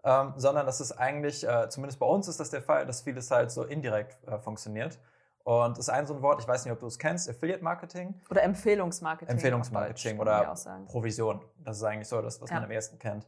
ähm, 0.07 0.35
sondern 0.37 0.65
das 0.67 0.81
ist 0.81 0.93
eigentlich, 0.93 1.47
äh, 1.47 1.69
zumindest 1.69 1.99
bei 1.99 2.07
uns 2.07 2.29
ist 2.29 2.39
das 2.39 2.51
der 2.51 2.63
Fall, 2.63 2.87
dass 2.87 3.03
vieles 3.03 3.29
halt 3.33 3.51
so 3.51 3.65
indirekt 3.65 4.17
äh, 4.29 4.39
funktioniert. 4.39 5.01
Und 5.43 5.77
das 5.77 5.87
ist 5.87 5.89
ein 5.89 6.07
so 6.07 6.15
ein 6.15 6.23
Wort, 6.23 6.41
ich 6.41 6.47
weiß 6.47 6.65
nicht, 6.65 6.73
ob 6.73 6.79
du 6.79 6.87
es 6.87 6.99
kennst, 6.99 7.29
Affiliate 7.29 7.63
Marketing. 7.63 8.15
Oder 8.31 8.45
Empfehlungsmarketing. 8.45 9.33
Empfehlungsmarketing 9.33 10.19
oder 10.21 10.55
Provision. 10.87 11.41
Das 11.59 11.79
ist 11.79 11.83
eigentlich 11.83 12.09
so 12.09 12.23
das, 12.23 12.41
was 12.41 12.51
ja. 12.51 12.57
man 12.57 12.65
am 12.65 12.71
ersten 12.71 12.99
kennt. 13.01 13.27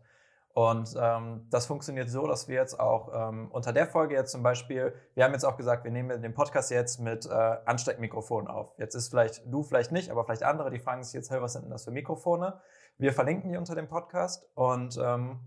Und 0.54 0.96
ähm, 1.00 1.46
das 1.50 1.66
funktioniert 1.66 2.10
so, 2.10 2.26
dass 2.26 2.48
wir 2.48 2.56
jetzt 2.56 2.78
auch 2.78 3.10
ähm, 3.12 3.48
unter 3.50 3.72
der 3.72 3.86
Folge 3.86 4.14
jetzt 4.14 4.32
zum 4.32 4.42
Beispiel, 4.42 4.94
wir 5.14 5.24
haben 5.24 5.32
jetzt 5.32 5.44
auch 5.44 5.56
gesagt, 5.56 5.84
wir 5.84 5.90
nehmen 5.90 6.22
den 6.22 6.34
Podcast 6.34 6.70
jetzt 6.70 7.00
mit 7.00 7.26
äh, 7.26 7.56
Ansteckmikrofon 7.64 8.48
auf. 8.48 8.72
Jetzt 8.78 8.94
ist 8.94 9.08
vielleicht 9.08 9.42
du, 9.46 9.62
vielleicht 9.62 9.92
nicht, 9.92 10.10
aber 10.10 10.24
vielleicht 10.24 10.42
andere, 10.42 10.70
die 10.70 10.80
fragen 10.80 11.02
sich 11.04 11.12
jetzt, 11.14 11.30
hey, 11.30 11.40
was 11.40 11.52
sind 11.52 11.62
denn 11.62 11.70
das 11.70 11.84
für 11.84 11.92
Mikrofone? 11.92 12.60
Wir 12.98 13.12
verlinken 13.12 13.50
die 13.50 13.56
unter 13.56 13.76
dem 13.76 13.88
Podcast 13.88 14.48
und 14.54 14.98
ähm, 15.00 15.38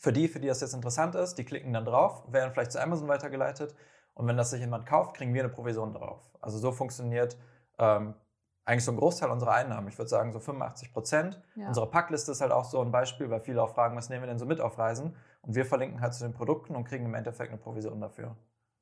für 0.00 0.12
die, 0.12 0.28
für 0.28 0.40
die 0.40 0.48
das 0.48 0.60
jetzt 0.62 0.74
interessant 0.74 1.14
ist, 1.14 1.34
die 1.34 1.44
klicken 1.44 1.72
dann 1.72 1.84
drauf, 1.84 2.24
werden 2.32 2.52
vielleicht 2.52 2.72
zu 2.72 2.82
Amazon 2.82 3.06
weitergeleitet 3.06 3.74
und 4.14 4.26
wenn 4.26 4.36
das 4.36 4.50
sich 4.50 4.60
jemand 4.60 4.86
kauft, 4.86 5.16
kriegen 5.16 5.32
wir 5.34 5.42
eine 5.42 5.52
Provision 5.52 5.92
drauf. 5.92 6.30
Also 6.40 6.58
so 6.58 6.72
funktioniert 6.72 7.36
ähm, 7.78 8.14
eigentlich 8.64 8.84
so 8.84 8.92
ein 8.92 8.96
Großteil 8.96 9.30
unserer 9.30 9.52
Einnahmen. 9.52 9.88
Ich 9.88 9.98
würde 9.98 10.08
sagen 10.08 10.32
so 10.32 10.40
85 10.40 10.92
Prozent. 10.92 11.40
Ja. 11.54 11.68
Unsere 11.68 11.90
Packliste 11.90 12.32
ist 12.32 12.40
halt 12.40 12.50
auch 12.50 12.64
so 12.64 12.80
ein 12.80 12.90
Beispiel, 12.90 13.28
weil 13.28 13.40
viele 13.40 13.62
auch 13.62 13.74
fragen, 13.74 13.96
was 13.96 14.08
nehmen 14.08 14.22
wir 14.22 14.28
denn 14.28 14.38
so 14.38 14.46
mit 14.46 14.60
auf 14.60 14.78
Reisen? 14.78 15.14
Und 15.42 15.54
wir 15.54 15.66
verlinken 15.66 16.00
halt 16.00 16.14
zu 16.14 16.24
den 16.24 16.32
Produkten 16.32 16.74
und 16.76 16.84
kriegen 16.84 17.04
im 17.04 17.14
Endeffekt 17.14 17.50
eine 17.50 17.60
Provision 17.60 18.00
dafür. 18.00 18.36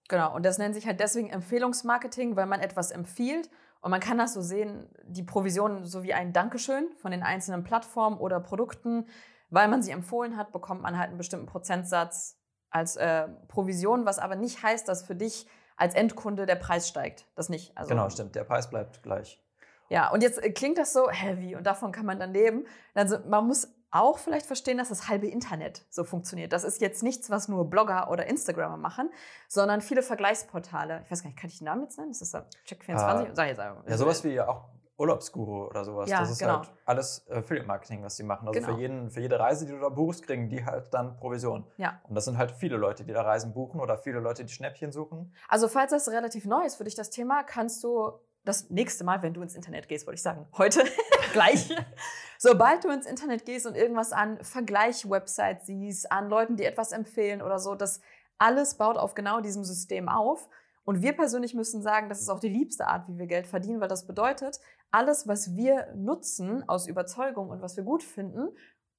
Genau, 0.08 0.34
und 0.34 0.46
das 0.46 0.58
nennt 0.58 0.74
sich 0.74 0.86
halt 0.86 1.00
deswegen 1.00 1.30
Empfehlungsmarketing, 1.30 2.36
weil 2.36 2.46
man 2.46 2.60
etwas 2.60 2.90
empfiehlt 2.90 3.50
und 3.80 3.90
man 3.90 4.00
kann 4.00 4.18
das 4.18 4.34
so 4.34 4.40
sehen, 4.40 4.88
die 5.04 5.22
Provision 5.22 5.84
so 5.84 6.02
wie 6.02 6.14
ein 6.14 6.32
Dankeschön 6.32 6.88
von 6.96 7.10
den 7.10 7.22
einzelnen 7.22 7.64
Plattformen 7.64 8.18
oder 8.18 8.40
Produkten 8.40 9.06
weil 9.50 9.68
man 9.68 9.82
sie 9.82 9.90
empfohlen 9.90 10.36
hat, 10.36 10.52
bekommt 10.52 10.82
man 10.82 10.98
halt 10.98 11.08
einen 11.08 11.18
bestimmten 11.18 11.46
Prozentsatz 11.46 12.36
als 12.70 12.96
äh, 12.96 13.28
Provision, 13.48 14.04
was 14.04 14.18
aber 14.18 14.36
nicht 14.36 14.62
heißt, 14.62 14.88
dass 14.88 15.02
für 15.02 15.14
dich 15.14 15.46
als 15.76 15.94
Endkunde 15.94 16.44
der 16.44 16.56
Preis 16.56 16.88
steigt. 16.88 17.26
Das 17.34 17.48
nicht. 17.48 17.76
Also, 17.76 17.88
genau, 17.88 18.10
stimmt. 18.10 18.34
Der 18.34 18.44
Preis 18.44 18.68
bleibt 18.68 19.02
gleich. 19.02 19.42
Ja, 19.88 20.10
und 20.10 20.22
jetzt 20.22 20.42
äh, 20.42 20.50
klingt 20.50 20.78
das 20.78 20.92
so 20.92 21.08
heavy 21.10 21.56
und 21.56 21.66
davon 21.66 21.92
kann 21.92 22.04
man 22.04 22.18
dann 22.18 22.32
leben. 22.32 22.66
Also 22.94 23.18
man 23.26 23.46
muss 23.46 23.68
auch 23.90 24.18
vielleicht 24.18 24.44
verstehen, 24.44 24.76
dass 24.76 24.90
das 24.90 25.08
halbe 25.08 25.26
Internet 25.28 25.86
so 25.88 26.04
funktioniert. 26.04 26.52
Das 26.52 26.64
ist 26.64 26.82
jetzt 26.82 27.02
nichts, 27.02 27.30
was 27.30 27.48
nur 27.48 27.70
Blogger 27.70 28.10
oder 28.10 28.26
Instagramer 28.26 28.76
machen, 28.76 29.10
sondern 29.48 29.80
viele 29.80 30.02
Vergleichsportale. 30.02 31.00
Ich 31.04 31.10
weiß 31.10 31.22
gar 31.22 31.30
nicht, 31.30 31.38
kann 31.38 31.48
ich 31.48 31.58
den 31.58 31.64
Namen 31.64 31.84
jetzt 31.84 31.96
nennen? 31.96 32.10
Das 32.10 32.20
ist 32.20 32.34
Check24? 32.34 32.94
Ah, 32.96 33.26
Sag 33.32 33.48
jetzt 33.48 33.60
einfach. 33.60 33.88
Ja, 33.88 33.96
sowas 33.96 34.22
wie 34.24 34.38
auch 34.40 34.68
Urlaubsguru 34.98 35.66
oder 35.66 35.84
sowas. 35.84 36.10
Ja, 36.10 36.20
das 36.20 36.30
ist 36.32 36.40
genau. 36.40 36.58
halt 36.58 36.72
alles 36.84 37.24
Affiliate-Marketing, 37.30 38.02
was 38.02 38.16
die 38.16 38.24
machen. 38.24 38.48
Also 38.48 38.60
Genau. 38.60 38.74
für, 38.74 38.80
jeden, 38.80 39.10
für 39.10 39.20
jede 39.20 39.38
Reise, 39.38 39.64
die 39.64 39.72
du 39.72 39.78
da 39.78 39.88
buchst, 39.88 40.24
kriegen 40.24 40.48
die 40.48 40.64
halt 40.64 40.92
dann 40.92 41.16
Provision. 41.16 41.64
Ja. 41.76 42.00
Und 42.08 42.14
das 42.14 42.24
sind 42.24 42.36
halt 42.36 42.52
viele 42.52 42.76
Leute, 42.76 43.04
die 43.04 43.12
da 43.12 43.22
Reisen 43.22 43.54
buchen 43.54 43.80
oder 43.80 43.96
viele 43.96 44.18
Leute, 44.18 44.44
die 44.44 44.52
Schnäppchen 44.52 44.90
suchen. 44.90 45.32
Also, 45.48 45.68
falls 45.68 45.92
das 45.92 46.08
relativ 46.08 46.44
neu 46.44 46.64
ist 46.64 46.76
für 46.76 46.84
dich, 46.84 46.96
das 46.96 47.10
Thema, 47.10 47.44
kannst 47.44 47.84
du 47.84 48.12
das 48.44 48.70
nächste 48.70 49.04
Mal, 49.04 49.22
wenn 49.22 49.34
du 49.34 49.42
ins 49.42 49.54
Internet 49.54 49.88
gehst, 49.88 50.06
wollte 50.06 50.16
ich 50.16 50.22
sagen, 50.22 50.46
heute, 50.56 50.82
gleich, 51.32 51.74
sobald 52.38 52.82
du 52.82 52.88
ins 52.88 53.06
Internet 53.06 53.44
gehst 53.44 53.66
und 53.66 53.76
irgendwas 53.76 54.12
an 54.12 54.42
Vergleich-Websites 54.42 55.66
siehst, 55.66 56.10
an 56.10 56.28
Leuten, 56.28 56.56
die 56.56 56.64
etwas 56.64 56.92
empfehlen 56.92 57.42
oder 57.42 57.58
so, 57.58 57.74
das 57.74 58.00
alles 58.38 58.76
baut 58.76 58.96
auf 58.96 59.14
genau 59.14 59.40
diesem 59.40 59.64
System 59.64 60.08
auf. 60.08 60.48
Und 60.84 61.02
wir 61.02 61.12
persönlich 61.12 61.52
müssen 61.52 61.82
sagen, 61.82 62.08
das 62.08 62.20
ist 62.20 62.30
auch 62.30 62.40
die 62.40 62.48
liebste 62.48 62.86
Art, 62.86 63.06
wie 63.08 63.18
wir 63.18 63.26
Geld 63.26 63.46
verdienen, 63.46 63.80
weil 63.82 63.88
das 63.88 64.06
bedeutet, 64.06 64.58
alles, 64.90 65.28
was 65.28 65.54
wir 65.56 65.92
nutzen 65.94 66.68
aus 66.68 66.86
Überzeugung 66.86 67.50
und 67.50 67.62
was 67.62 67.76
wir 67.76 67.84
gut 67.84 68.02
finden 68.02 68.48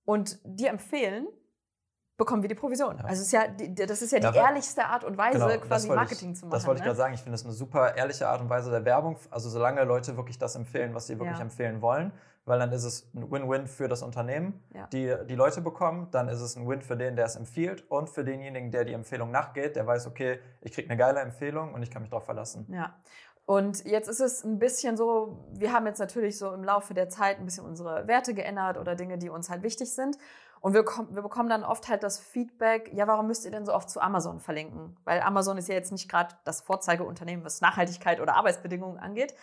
und 0.05 0.39
dir 0.43 0.69
empfehlen, 0.69 1.27
bekommen 2.17 2.41
wir 2.41 2.49
die 2.49 2.55
Provision. 2.55 2.97
Ja. 2.97 3.05
Also 3.05 3.21
ist 3.21 3.31
ja, 3.31 3.47
das 3.47 4.01
ist 4.01 4.11
ja 4.11 4.19
die 4.19 4.25
Ja, 4.25 4.47
ehrlichste 4.47 4.85
Art 4.85 5.03
und 5.05 5.17
Weise, 5.17 5.39
Genau, 5.39 5.57
quasi 5.61 5.87
Marketing 5.87 6.31
ich, 6.33 6.37
zu 6.39 6.45
machen. 6.45 6.51
Das 6.51 6.67
wollte 6.67 6.79
ich 6.79 6.81
ne? 6.81 6.87
gerade 6.87 6.97
sagen. 6.97 7.13
Ich 7.13 7.21
finde 7.21 7.33
das 7.33 7.45
eine 7.45 7.53
super 7.53 7.95
ehrliche 7.95 8.27
Art 8.27 8.41
und 8.41 8.49
Weise 8.49 8.69
der 8.69 8.83
Werbung. 8.85 9.17
Also 9.31 9.49
solange 9.49 9.83
Leute 9.85 10.17
wirklich 10.17 10.37
das 10.37 10.55
empfehlen, 10.55 10.93
was 10.93 11.07
sie 11.07 11.17
wirklich 11.17 11.37
Ja. 11.37 11.43
empfehlen 11.43 11.81
wollen, 11.81 12.11
weil 12.43 12.59
dann 12.59 12.73
ist 12.73 12.83
es 12.83 13.09
ein 13.15 13.31
Win-Win 13.31 13.67
für 13.67 13.87
das 13.87 14.01
Unternehmen, 14.03 14.61
die 14.91 15.15
die 15.29 15.35
Leute 15.35 15.61
bekommen. 15.61 16.09
Dann 16.11 16.27
ist 16.27 16.41
es 16.41 16.57
ein 16.57 16.67
Win 16.67 16.81
für 16.81 16.97
den, 16.97 17.15
der 17.15 17.25
es 17.25 17.37
empfiehlt 17.37 17.89
und 17.89 18.09
für 18.09 18.25
denjenigen, 18.25 18.69
der 18.69 18.83
die 18.83 18.93
Empfehlung 18.93 19.31
nachgeht, 19.31 19.77
der 19.77 19.87
weiß, 19.87 20.05
okay, 20.07 20.39
ich 20.59 20.73
kriege 20.73 20.89
eine 20.89 20.97
geile 20.97 21.21
Empfehlung 21.21 21.73
und 21.73 21.83
ich 21.83 21.89
kann 21.91 22.01
mich 22.01 22.09
darauf 22.11 22.25
verlassen. 22.25 22.65
Ja. 22.69 22.95
Und 23.49 23.83
jetzt 23.85 24.07
ist 24.07 24.19
es 24.19 24.43
ein 24.43 24.59
bisschen 24.59 24.95
so, 24.95 25.43
wir 25.53 25.73
haben 25.73 25.87
jetzt 25.87 25.97
natürlich 25.97 26.37
so 26.37 26.51
im 26.51 26.63
Laufe 26.63 26.93
der 26.93 27.09
Zeit 27.09 27.39
ein 27.39 27.45
bisschen 27.45 27.65
unsere 27.65 28.07
Werte 28.07 28.35
geändert 28.35 28.77
oder 28.77 28.93
Dinge, 28.93 29.17
die 29.17 29.29
uns 29.29 29.49
halt 29.49 29.63
wichtig 29.63 29.91
sind. 29.91 30.19
Und 30.59 30.75
wir, 30.75 30.85
wir 30.85 31.23
bekommen 31.23 31.49
dann 31.49 31.63
oft 31.63 31.89
halt 31.89 32.03
das 32.03 32.19
Feedback, 32.19 32.91
ja, 32.93 33.07
warum 33.07 33.25
müsst 33.25 33.45
ihr 33.45 33.51
denn 33.51 33.65
so 33.65 33.73
oft 33.73 33.89
zu 33.89 34.01
Amazon 34.01 34.39
verlinken? 34.39 34.97
Weil 35.03 35.21
Amazon 35.21 35.57
ist 35.57 35.67
ja 35.67 35.73
jetzt 35.73 35.91
nicht 35.91 36.07
gerade 36.07 36.35
das 36.45 36.61
Vorzeigeunternehmen, 36.61 37.43
was 37.43 37.59
Nachhaltigkeit 37.59 38.19
oder 38.19 38.35
Arbeitsbedingungen 38.35 38.99
angeht. 38.99 39.33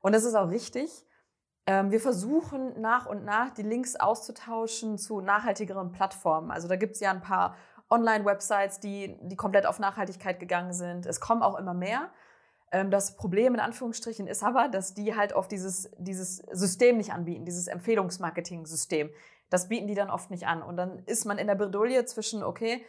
Und 0.00 0.16
das 0.16 0.24
ist 0.24 0.34
auch 0.34 0.50
richtig. 0.50 0.90
Ähm, 1.66 1.92
wir 1.92 2.00
versuchen 2.00 2.80
nach 2.80 3.06
und 3.06 3.24
nach 3.24 3.50
die 3.50 3.62
Links 3.62 3.94
auszutauschen 3.94 4.98
zu 4.98 5.20
nachhaltigeren 5.20 5.92
Plattformen. 5.92 6.50
Also 6.50 6.66
da 6.66 6.74
gibt 6.74 6.96
es 6.96 7.00
ja 7.00 7.12
ein 7.12 7.22
paar 7.22 7.54
Online-Websites, 7.88 8.80
die, 8.80 9.16
die 9.22 9.36
komplett 9.36 9.64
auf 9.64 9.78
Nachhaltigkeit 9.78 10.40
gegangen 10.40 10.72
sind. 10.72 11.06
Es 11.06 11.20
kommen 11.20 11.44
auch 11.44 11.56
immer 11.56 11.72
mehr. 11.72 12.10
Ähm, 12.74 12.90
das 12.90 13.16
Problem 13.16 13.54
in 13.54 13.60
Anführungsstrichen 13.60 14.26
ist 14.26 14.42
aber, 14.42 14.68
dass 14.68 14.94
die 14.94 15.14
halt 15.14 15.32
auf 15.32 15.46
dieses, 15.46 15.90
dieses 15.96 16.38
System 16.50 16.96
nicht 16.96 17.12
anbieten, 17.12 17.44
dieses 17.44 17.68
Empfehlungsmarketing-System. 17.68 19.10
Das 19.48 19.68
bieten 19.68 19.86
die 19.86 19.94
dann 19.94 20.10
oft 20.10 20.30
nicht 20.30 20.48
an. 20.48 20.60
Und 20.60 20.76
dann 20.76 20.98
ist 21.06 21.24
man 21.24 21.38
in 21.38 21.46
der 21.46 21.54
Bredouille 21.54 22.04
zwischen, 22.04 22.42
okay, 22.42 22.84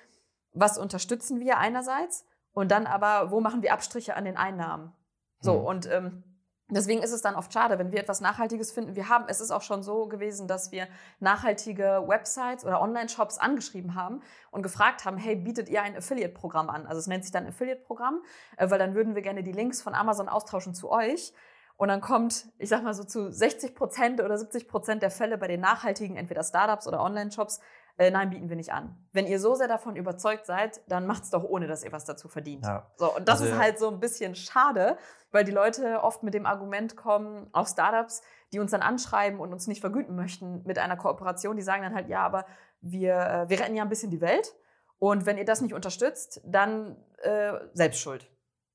was 0.54 0.80
unterstützen 0.80 1.40
wir 1.40 1.60
einerseits 1.60 2.26
und 2.54 2.72
dann 2.72 2.88
aber, 2.88 3.30
wo 3.30 3.42
machen 3.42 3.62
wir 3.62 3.74
Abstriche 3.74 4.16
an 4.16 4.26
den 4.26 4.38
Einnahmen? 4.38 4.92
So, 5.40 5.60
Mhm. 5.60 5.66
und 5.66 5.92
ähm, 5.92 6.24
deswegen 6.70 7.04
ist 7.04 7.12
es 7.12 7.22
dann 7.22 7.36
oft 7.36 7.54
schade, 7.54 7.78
wenn 7.78 7.92
wir 7.92 8.00
etwas 8.00 8.22
Nachhaltiges 8.22 8.72
finden. 8.72 8.96
Wir 8.96 9.10
haben, 9.10 9.26
es 9.28 9.40
ist 9.40 9.52
auch 9.52 9.62
schon 9.62 9.84
so 9.84 10.08
gewesen, 10.08 10.48
dass 10.48 10.72
wir 10.72 10.88
nachhaltige 11.20 12.04
Websites 12.08 12.66
oder 12.66 12.82
Online-Shops 12.82 13.38
angeschrieben 13.38 13.96
haben 13.96 14.22
und 14.52 14.64
gefragt 14.64 15.06
haben, 15.06 15.18
hey, 15.18 15.36
bietet 15.36 15.70
ihr 15.70 15.82
ein 15.82 15.96
Affiliate-Programm 15.96 16.70
an? 16.70 16.88
Also 16.88 17.00
es 17.00 17.08
nennt 17.08 17.24
sich 17.24 17.32
dann 17.32 17.46
Affiliate-Programm, 17.46 18.22
äh, 18.58 18.70
weil 18.70 18.80
dann 18.80 18.96
würden 18.96 19.16
wir 19.16 19.22
gerne 19.22 19.44
die 19.44 19.52
Links 19.52 19.82
von 19.82 19.94
Amazon 19.94 20.28
austauschen 20.28 20.74
zu 20.74 20.90
euch. 20.90 21.34
Und 21.78 21.90
dann 21.90 22.00
kommt, 22.00 22.48
ich 22.58 22.70
sag 22.70 22.84
mal 22.84 22.94
so 22.94 23.04
zu 23.04 23.32
60 23.32 23.76
Prozent 23.76 24.22
oder 24.22 24.38
70 24.38 24.68
Prozent 24.68 25.02
der 25.04 25.12
Fälle 25.12 25.38
bei 25.38 25.48
den 25.48 25.60
nachhaltigen, 25.60 26.16
entweder 26.16 26.44
Startups 26.44 26.88
oder 26.88 27.02
Online-Shops, 27.02 27.60
äh, 27.98 28.12
nein, 28.12 28.30
bieten 28.30 28.50
wir 28.50 28.56
nicht 28.56 28.74
an. 28.74 28.98
Wenn 29.14 29.26
ihr 29.28 29.40
so 29.40 29.56
sehr 29.56 29.68
davon 29.68 29.96
überzeugt 29.96 30.46
seid, 30.46 30.82
dann 30.88 31.08
macht's 31.08 31.30
doch 31.30 31.44
ohne, 31.44 31.68
dass 31.68 31.84
ihr 31.84 31.92
was 31.92 32.06
dazu 32.06 32.28
verdient. 32.28 32.66
Ja. 32.66 32.92
So, 32.98 33.16
und 33.16 33.28
das 33.30 33.42
Also- 33.42 33.54
ist 33.54 33.60
halt 33.60 33.80
so 33.80 33.90
ein 33.90 34.00
bisschen 34.00 34.36
schade, 34.36 34.98
weil 35.32 35.44
die 35.44 35.52
Leute 35.52 36.02
oft 36.04 36.24
mit 36.24 36.34
dem 36.34 36.46
Argument 36.46 36.96
kommen, 36.96 37.50
auch 37.54 37.68
Startups, 37.68 38.22
die 38.54 38.60
uns 38.60 38.72
dann 38.72 38.82
anschreiben 38.82 39.40
und 39.40 39.52
uns 39.54 39.68
nicht 39.68 39.82
vergüten 39.82 40.16
möchten 40.16 40.64
mit 40.66 40.78
einer 40.80 40.98
Kooperation, 40.98 41.56
die 41.56 41.62
sagen 41.64 41.84
dann 41.84 41.96
halt, 41.96 42.08
ja, 42.10 42.22
aber 42.22 42.46
wir, 42.82 43.16
äh, 43.16 43.50
wir 43.50 43.60
retten 43.60 43.76
ja 43.76 43.84
ein 43.84 43.90
bisschen 43.90 44.12
die 44.12 44.22
Welt 44.22 44.54
und 45.00 45.26
wenn 45.26 45.38
ihr 45.38 45.46
das 45.46 45.62
nicht 45.62 45.74
unterstützt, 45.74 46.42
dann 46.46 46.96
äh, 47.24 47.54
selbst 47.74 48.00
schuld. 48.00 48.30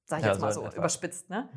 Sag 0.04 0.18
ich 0.20 0.24
Ja, 0.26 0.32
jetzt 0.32 0.40
mal 0.40 0.52
so 0.52 0.68
so, 0.68 0.76
überspitzt, 0.76 1.30
ne? 1.30 1.48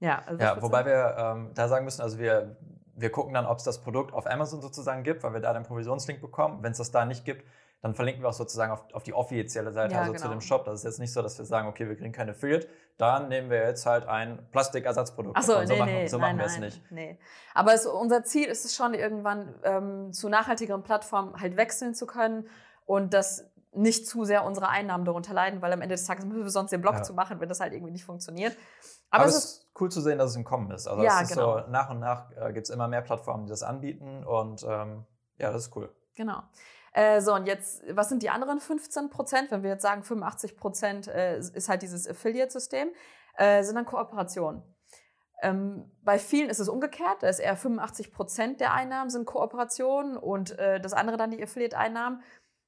Ja, 0.00 0.22
also 0.26 0.42
Ja, 0.42 0.60
wobei 0.62 0.84
wir 0.86 1.14
ähm, 1.18 1.50
da 1.54 1.68
sagen 1.68 1.84
müssen, 1.84 2.02
also 2.02 2.18
wir, 2.18 2.56
wir 2.96 3.10
gucken 3.10 3.34
dann, 3.34 3.46
ob 3.46 3.58
es 3.58 3.64
das 3.64 3.80
Produkt 3.80 4.12
auf 4.12 4.26
Amazon 4.26 4.60
sozusagen 4.62 5.02
gibt, 5.02 5.22
weil 5.22 5.32
wir 5.32 5.40
da 5.40 5.52
den 5.52 5.64
Provisionslink 5.64 6.20
bekommen. 6.20 6.62
Wenn 6.62 6.72
es 6.72 6.78
das 6.78 6.90
da 6.90 7.04
nicht 7.04 7.24
gibt, 7.24 7.44
dann 7.82 7.94
verlinken 7.94 8.22
wir 8.22 8.28
auch 8.30 8.34
sozusagen 8.34 8.72
auf, 8.72 8.84
auf 8.94 9.02
die 9.02 9.12
offizielle 9.12 9.70
Seite, 9.72 9.92
Ja, 9.94 10.00
also 10.00 10.12
zu 10.14 10.18
genau. 10.22 10.30
dem 10.34 10.40
Shop. 10.40 10.64
Das 10.64 10.76
ist 10.80 10.84
jetzt 10.84 10.98
nicht 11.00 11.12
so, 11.12 11.20
dass 11.20 11.36
wir 11.36 11.44
sagen, 11.44 11.68
okay, 11.68 11.86
wir 11.86 11.96
kriegen 11.96 12.12
keine 12.12 12.30
Affiliate, 12.30 12.66
dann 12.96 13.28
nehmen 13.28 13.50
wir 13.50 13.58
jetzt 13.66 13.84
halt 13.84 14.06
ein 14.06 14.38
Plastikersatzprodukt. 14.52 15.36
Ach 15.38 15.42
so, 15.42 15.52
davon. 15.52 15.68
nee, 15.68 15.78
machen, 15.78 15.92
nee, 15.92 16.06
so 16.06 16.18
machen 16.18 16.38
wir 16.38 16.46
es 16.46 16.58
nicht. 16.58 16.80
Nee. 16.90 17.18
Aber 17.52 17.74
es, 17.74 17.84
unser 17.84 18.24
Ziel 18.24 18.46
ist 18.46 18.64
es 18.64 18.74
schon, 18.74 18.94
irgendwann 18.94 19.54
ähm, 19.64 20.12
zu 20.12 20.28
nachhaltigeren 20.30 20.82
Plattformen 20.82 21.38
halt 21.38 21.56
wechseln 21.58 21.94
zu 21.94 22.06
können 22.06 22.46
und 22.86 23.12
dass 23.12 23.50
nicht 23.76 24.06
zu 24.06 24.24
sehr 24.24 24.44
unsere 24.44 24.68
Einnahmen 24.68 25.04
darunter 25.04 25.34
leiden, 25.34 25.60
weil 25.60 25.72
am 25.72 25.82
Ende 25.82 25.96
des 25.96 26.04
Tages 26.06 26.24
müssen 26.24 26.42
wir 26.44 26.48
sonst 26.48 26.70
den 26.70 26.80
Blog 26.80 26.94
Ja. 26.94 27.02
zu 27.02 27.12
machen, 27.12 27.40
wenn 27.40 27.48
das 27.48 27.60
halt 27.60 27.72
irgendwie 27.72 27.90
nicht 27.92 28.04
funktioniert. 28.04 28.56
Aber, 29.14 29.24
Aber, 29.24 29.30
es 29.30 29.36
ist, 29.36 29.66
cool 29.80 29.90
zu 29.90 30.00
sehen, 30.00 30.18
dass 30.18 30.30
es 30.30 30.36
im 30.36 30.44
Kommen 30.44 30.70
ist. 30.70 30.86
Also 30.86 31.02
Ja, 31.02 31.20
es 31.20 31.30
ist 31.30 31.36
genau. 31.36 31.60
so, 31.60 31.70
nach 31.70 31.90
und 31.90 32.00
nach 32.00 32.30
äh, 32.32 32.52
gibt 32.52 32.66
es 32.66 32.70
immer 32.70 32.88
mehr 32.88 33.02
Plattformen, 33.02 33.46
die 33.46 33.50
das 33.50 33.62
anbieten 33.62 34.24
und 34.24 34.64
ähm, 34.68 35.04
ja, 35.38 35.52
das 35.52 35.66
ist 35.66 35.76
cool. 35.76 35.94
genau. 36.16 36.42
Äh, 36.92 37.20
so, 37.20 37.34
und 37.34 37.46
jetzt, 37.46 37.82
was 37.90 38.08
sind 38.08 38.22
die 38.22 38.30
anderen 38.30 38.60
15 38.60 39.10
Prozent? 39.10 39.50
Wenn 39.50 39.64
wir 39.64 39.70
jetzt 39.70 39.82
sagen, 39.82 40.04
85 40.04 40.56
Prozent 40.56 41.08
äh, 41.08 41.38
ist 41.38 41.68
halt 41.68 41.82
dieses 41.82 42.08
Affiliate-System, 42.08 42.88
äh, 43.36 43.64
sind 43.64 43.74
dann 43.74 43.84
Kooperationen. 43.84 44.62
Ähm, 45.42 45.90
bei 46.02 46.18
vielen 46.20 46.48
ist 46.48 46.60
es 46.60 46.68
umgekehrt, 46.68 47.22
da 47.22 47.28
ist 47.28 47.40
eher 47.40 47.56
85 47.56 48.12
Prozent 48.12 48.60
der 48.60 48.72
Einnahmen 48.72 49.10
sind 49.10 49.26
Kooperationen 49.26 50.16
und 50.16 50.56
äh, 50.58 50.80
das 50.80 50.92
andere 50.92 51.16
dann 51.16 51.32
die 51.32 51.42
Affiliate-Einnahmen. 51.42 52.22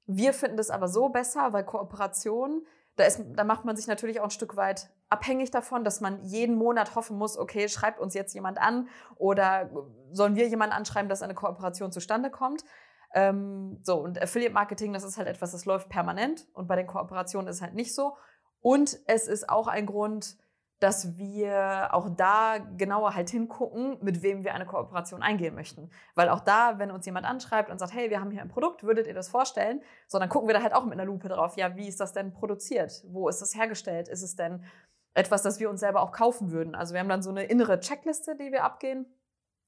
Wir 0.06 0.32
finden 0.32 0.56
das 0.56 0.70
aber 0.70 0.88
so 0.88 1.08
besser, 1.08 1.52
weil 1.52 1.64
Kooperation, 1.64 2.66
da, 2.96 3.04
ist, 3.04 3.22
da 3.34 3.44
macht 3.44 3.64
man 3.64 3.76
sich 3.76 3.86
natürlich 3.86 4.20
auch 4.20 4.24
ein 4.24 4.30
Stück 4.30 4.56
weit 4.56 4.90
abhängig 5.08 5.50
davon, 5.50 5.84
dass 5.84 6.00
man 6.00 6.22
jeden 6.24 6.56
Monat 6.56 6.94
hoffen 6.94 7.16
muss, 7.16 7.38
okay, 7.38 7.68
schreibt 7.68 8.00
uns 8.00 8.14
jetzt 8.14 8.34
jemand 8.34 8.58
an 8.58 8.88
oder 9.16 9.70
sollen 10.12 10.36
wir 10.36 10.48
jemanden 10.48 10.74
anschreiben, 10.74 11.08
dass 11.08 11.22
eine 11.22 11.34
Kooperation 11.34 11.92
zustande 11.92 12.30
kommt. 12.30 12.64
Ähm, 13.14 13.78
so, 13.82 13.96
und 13.96 14.20
Affiliate-Marketing, 14.20 14.92
das 14.92 15.04
ist 15.04 15.16
halt 15.16 15.28
etwas, 15.28 15.52
das 15.52 15.64
läuft 15.64 15.88
permanent 15.88 16.46
und 16.52 16.66
bei 16.66 16.76
den 16.76 16.86
Kooperationen 16.86 17.48
ist 17.48 17.62
halt 17.62 17.74
nicht 17.74 17.94
so. 17.94 18.16
Und 18.60 18.98
es 19.06 19.28
ist 19.28 19.48
auch 19.48 19.68
ein 19.68 19.86
Grund, 19.86 20.36
dass 20.80 21.16
wir 21.16 21.88
auch 21.92 22.10
da 22.14 22.58
genauer 22.76 23.14
halt 23.14 23.30
hingucken, 23.30 23.96
mit 24.02 24.22
wem 24.22 24.44
wir 24.44 24.54
eine 24.54 24.66
Kooperation 24.66 25.22
eingehen 25.22 25.54
möchten. 25.54 25.90
Weil 26.14 26.28
auch 26.28 26.40
da, 26.40 26.78
wenn 26.78 26.90
uns 26.90 27.06
jemand 27.06 27.24
anschreibt 27.24 27.70
und 27.70 27.78
sagt, 27.78 27.94
hey, 27.94 28.10
wir 28.10 28.20
haben 28.20 28.30
hier 28.30 28.42
ein 28.42 28.48
Produkt, 28.48 28.82
würdet 28.82 29.06
ihr 29.06 29.14
das 29.14 29.28
vorstellen? 29.28 29.80
So, 30.06 30.18
dann 30.18 30.28
gucken 30.28 30.48
wir 30.48 30.54
da 30.54 30.62
halt 30.62 30.74
auch 30.74 30.84
mit 30.84 30.92
einer 30.92 31.06
Lupe 31.06 31.28
drauf, 31.28 31.56
ja, 31.56 31.76
wie 31.76 31.88
ist 31.88 32.00
das 32.00 32.12
denn 32.12 32.32
produziert? 32.34 33.04
Wo 33.08 33.28
ist 33.28 33.40
das 33.40 33.54
hergestellt? 33.54 34.08
Ist 34.08 34.22
es 34.22 34.36
denn 34.36 34.64
etwas, 35.16 35.42
das 35.42 35.58
wir 35.60 35.70
uns 35.70 35.80
selber 35.80 36.02
auch 36.02 36.12
kaufen 36.12 36.50
würden? 36.52 36.74
Also 36.74 36.94
wir 36.94 37.00
haben 37.00 37.08
dann 37.08 37.22
so 37.22 37.30
eine 37.30 37.44
innere 37.44 37.80
Checkliste, 37.80 38.36
die 38.36 38.52
wir 38.52 38.64
abgehen 38.64 39.06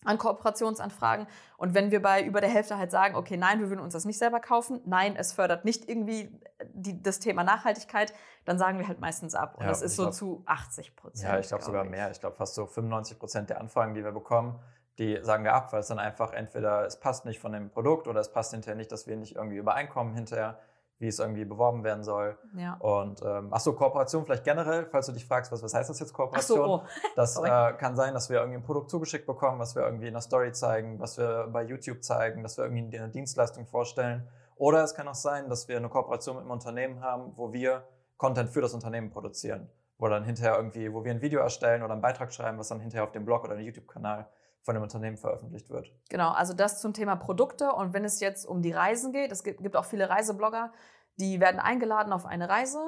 an 0.05 0.17
Kooperationsanfragen. 0.17 1.26
Und 1.57 1.75
wenn 1.75 1.90
wir 1.90 2.00
bei 2.00 2.23
über 2.23 2.40
der 2.40 2.50
Hälfte 2.50 2.78
halt 2.78 2.93
sagen, 2.93 3.17
okay, 3.17 3.37
nein, 3.37 3.59
wir 3.59 3.69
würden 3.69 3.81
uns 3.81 3.95
das 3.95 4.05
nicht 4.05 4.19
selber 4.19 4.38
kaufen, 4.38 4.81
nein, 4.85 5.17
es 5.17 5.33
fördert 5.33 5.64
nicht 5.64 5.88
irgendwie 5.88 6.31
die, 6.73 7.02
das 7.02 7.19
Thema 7.19 7.43
Nachhaltigkeit, 7.43 8.14
dann 8.45 8.59
sagen 8.59 8.78
wir 8.78 8.87
halt 8.87 9.00
meistens 9.00 9.35
ab. 9.35 9.57
Und 9.57 9.62
Ja, 9.64 9.69
das 9.71 9.83
ist 9.83 9.93
ich 9.93 9.97
so 9.97 10.02
glaub- 10.05 10.14
zu 10.14 10.43
80 10.47 10.95
Prozent. 10.95 11.28
Ja, 11.33 11.38
ich 11.40 11.49
glaube 11.49 11.64
sogar 11.64 11.85
mehr. 11.85 12.11
Ich 12.12 12.21
glaube 12.21 12.37
fast 12.37 12.55
so 12.55 12.67
95 12.67 13.19
Prozent 13.19 13.50
der 13.50 13.61
Anfragen, 13.61 13.95
die 13.95 14.05
wir 14.05 14.12
bekommen, 14.12 14.61
die 14.99 15.19
sagen 15.23 15.43
wir 15.45 15.55
ab, 15.55 15.73
weil 15.73 15.81
es 15.81 15.88
dann 15.88 15.99
einfach 15.99 16.33
entweder 16.33 16.87
es 16.87 17.00
passt 17.00 17.25
nicht 17.25 17.40
von 17.40 17.52
dem 17.52 17.71
Produkt 17.71 18.07
oder 18.07 18.21
es 18.21 18.31
passt 18.31 18.52
hinterher 18.52 18.76
nicht, 18.76 18.93
dass 18.93 19.07
wir 19.09 19.17
nicht 19.17 19.35
irgendwie 19.37 19.57
übereinkommen 19.57 20.14
hinterher, 20.14 20.59
wie 20.99 21.07
es 21.07 21.19
irgendwie 21.21 21.45
beworben 21.45 21.85
werden 21.85 22.02
soll. 22.02 22.37
Ja. 22.55 22.75
Und 22.75 23.23
ähm, 23.23 23.49
ach 23.52 23.61
so, 23.61 23.73
Kooperation 23.73 24.25
vielleicht 24.25 24.45
generell, 24.45 24.87
falls 24.87 25.07
du 25.07 25.12
dich 25.12 25.26
fragst, 25.26 25.52
was, 25.52 25.62
was 25.62 25.73
heißt 25.73 25.88
das 25.88 26.00
jetzt 26.00 26.12
Kooperation? 26.12 26.59
so, 26.59 26.64
oh. 26.64 26.83
Das 27.17 27.37
äh, 27.37 27.73
kann 27.75 27.95
sein, 27.95 28.14
dass 28.14 28.31
wir 28.31 28.38
irgendwie 28.38 28.59
ein 28.59 28.64
Produkt 28.64 28.90
zugeschickt 28.90 29.26
bekommen, 29.26 29.61
was 29.61 29.76
wir 29.76 29.83
irgendwie 29.83 30.09
in 30.09 30.14
der 30.14 30.23
Story 30.23 30.52
zeigen, 30.52 30.99
was 30.99 31.17
wir 31.17 31.49
bei 31.52 31.62
YouTube 31.62 32.02
zeigen, 32.02 32.43
dass 32.43 32.59
wir 32.59 32.64
irgendwie 32.64 32.99
eine 32.99 33.11
Dienstleistung 33.11 33.67
vorstellen. 33.67 34.26
Oder 34.57 34.83
es 34.83 34.95
kann 34.95 35.07
auch 35.07 35.14
sein, 35.14 35.49
dass 35.49 35.69
wir 35.69 35.76
eine 35.76 35.88
Kooperation 35.88 36.35
mit 36.35 36.43
einem 36.43 36.50
Unternehmen 36.50 37.00
haben, 37.00 37.33
wo 37.37 37.52
wir 37.52 37.85
Content 38.17 38.50
für 38.50 38.61
das 38.61 38.75
Unternehmen 38.75 39.11
produzieren. 39.11 39.71
Wo 39.99 40.09
dann 40.09 40.25
hinterher 40.25 40.57
irgendwie, 40.57 40.93
wo 40.93 41.05
wir 41.05 41.12
ein 41.12 41.23
Video 41.23 41.40
erstellen 41.40 41.83
oder 41.83 41.93
einen 41.93 42.02
Beitrag 42.02 42.33
schreiben, 42.33 42.59
was 42.59 42.69
dann 42.69 42.81
hinterher 42.81 43.05
auf 43.05 43.12
dem 43.12 43.25
Blog 43.25 43.45
oder 43.45 43.55
dem 43.55 43.64
YouTube-Kanal 43.64 44.28
von 44.68 44.75
dem 44.75 44.82
Unternehmen 44.82 45.16
veröffentlicht 45.16 45.70
wird. 45.70 45.90
Genau, 46.10 46.28
also 46.28 46.52
das 46.52 46.82
zum 46.82 46.92
Thema 46.92 47.16
Produkte. 47.16 47.72
Und 47.72 47.94
wenn 47.94 48.04
es 48.04 48.20
jetzt 48.20 48.44
um 48.44 48.60
die 48.60 48.70
Reisen 48.70 49.12
geht, 49.12 49.32
es 49.32 49.42
gibt, 49.42 49.62
gibt 49.62 49.76
auch 49.76 49.87
viele 49.87 50.10
Reiseblogger, 50.10 50.75
die 51.16 51.40
werden 51.40 51.58
eingeladen 51.58 52.12
auf 52.12 52.26
eine 52.26 52.50
Reise. 52.50 52.78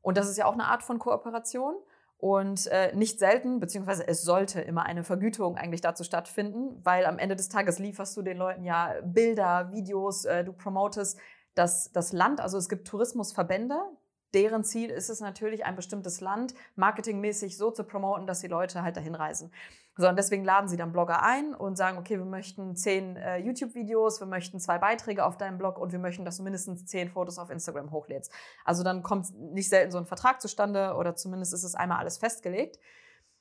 Und 0.00 0.16
das 0.16 0.30
ist 0.30 0.38
ja 0.38 0.46
auch 0.46 0.54
eine 0.54 0.64
Art 0.64 0.82
von 0.82 0.98
Kooperation. 0.98 1.74
Und 2.16 2.68
äh, 2.68 2.96
nicht 2.96 3.18
selten, 3.18 3.60
beziehungsweise 3.60 4.08
es 4.08 4.22
sollte 4.22 4.62
immer 4.62 4.86
eine 4.86 5.04
Vergütung 5.04 5.58
eigentlich 5.58 5.82
dazu 5.82 6.04
stattfinden, 6.04 6.80
weil 6.82 7.04
am 7.04 7.18
Ende 7.18 7.36
des 7.36 7.50
Tages 7.50 7.78
lieferst 7.78 8.16
du 8.16 8.22
den 8.22 8.38
Leuten 8.38 8.64
ja 8.64 8.94
Bilder, 9.04 9.70
Videos, 9.72 10.24
äh, 10.24 10.42
du 10.42 10.54
promotest 10.54 11.18
das, 11.54 11.92
das 11.92 12.14
Land. 12.14 12.40
Also 12.40 12.56
es 12.56 12.70
gibt 12.70 12.88
Tourismusverbände, 12.88 13.78
deren 14.32 14.64
Ziel 14.64 14.88
ist 14.88 15.10
es 15.10 15.20
natürlich, 15.20 15.66
ein 15.66 15.76
bestimmtes 15.76 16.22
Land 16.22 16.54
marketingmäßig 16.76 17.58
so 17.58 17.70
zu 17.70 17.84
promoten, 17.84 18.26
dass 18.26 18.40
die 18.40 18.48
Leute 18.48 18.80
halt 18.80 18.96
dahin 18.96 19.14
reisen. 19.14 19.52
So, 19.98 20.08
und 20.08 20.16
deswegen 20.16 20.44
laden 20.44 20.68
sie 20.68 20.76
dann 20.76 20.92
Blogger 20.92 21.22
ein 21.22 21.54
und 21.54 21.76
sagen, 21.76 21.96
okay, 21.96 22.18
wir 22.18 22.26
möchten 22.26 22.76
zehn 22.76 23.16
äh, 23.16 23.38
YouTube-Videos, 23.38 24.20
wir 24.20 24.26
möchten 24.26 24.60
zwei 24.60 24.76
Beiträge 24.76 25.24
auf 25.24 25.38
deinem 25.38 25.56
Blog 25.56 25.78
und 25.78 25.90
wir 25.90 25.98
möchten, 25.98 26.26
dass 26.26 26.36
du 26.36 26.42
mindestens 26.42 26.84
zehn 26.84 27.08
Fotos 27.08 27.38
auf 27.38 27.48
Instagram 27.48 27.90
hochlädst. 27.90 28.30
Also 28.66 28.82
dann 28.84 29.02
kommt 29.02 29.34
nicht 29.34 29.70
selten 29.70 29.90
so 29.90 29.98
ein 29.98 30.04
Vertrag 30.04 30.42
zustande 30.42 30.94
oder 30.96 31.16
zumindest 31.16 31.54
ist 31.54 31.64
es 31.64 31.74
einmal 31.74 31.98
alles 31.98 32.18
festgelegt. 32.18 32.78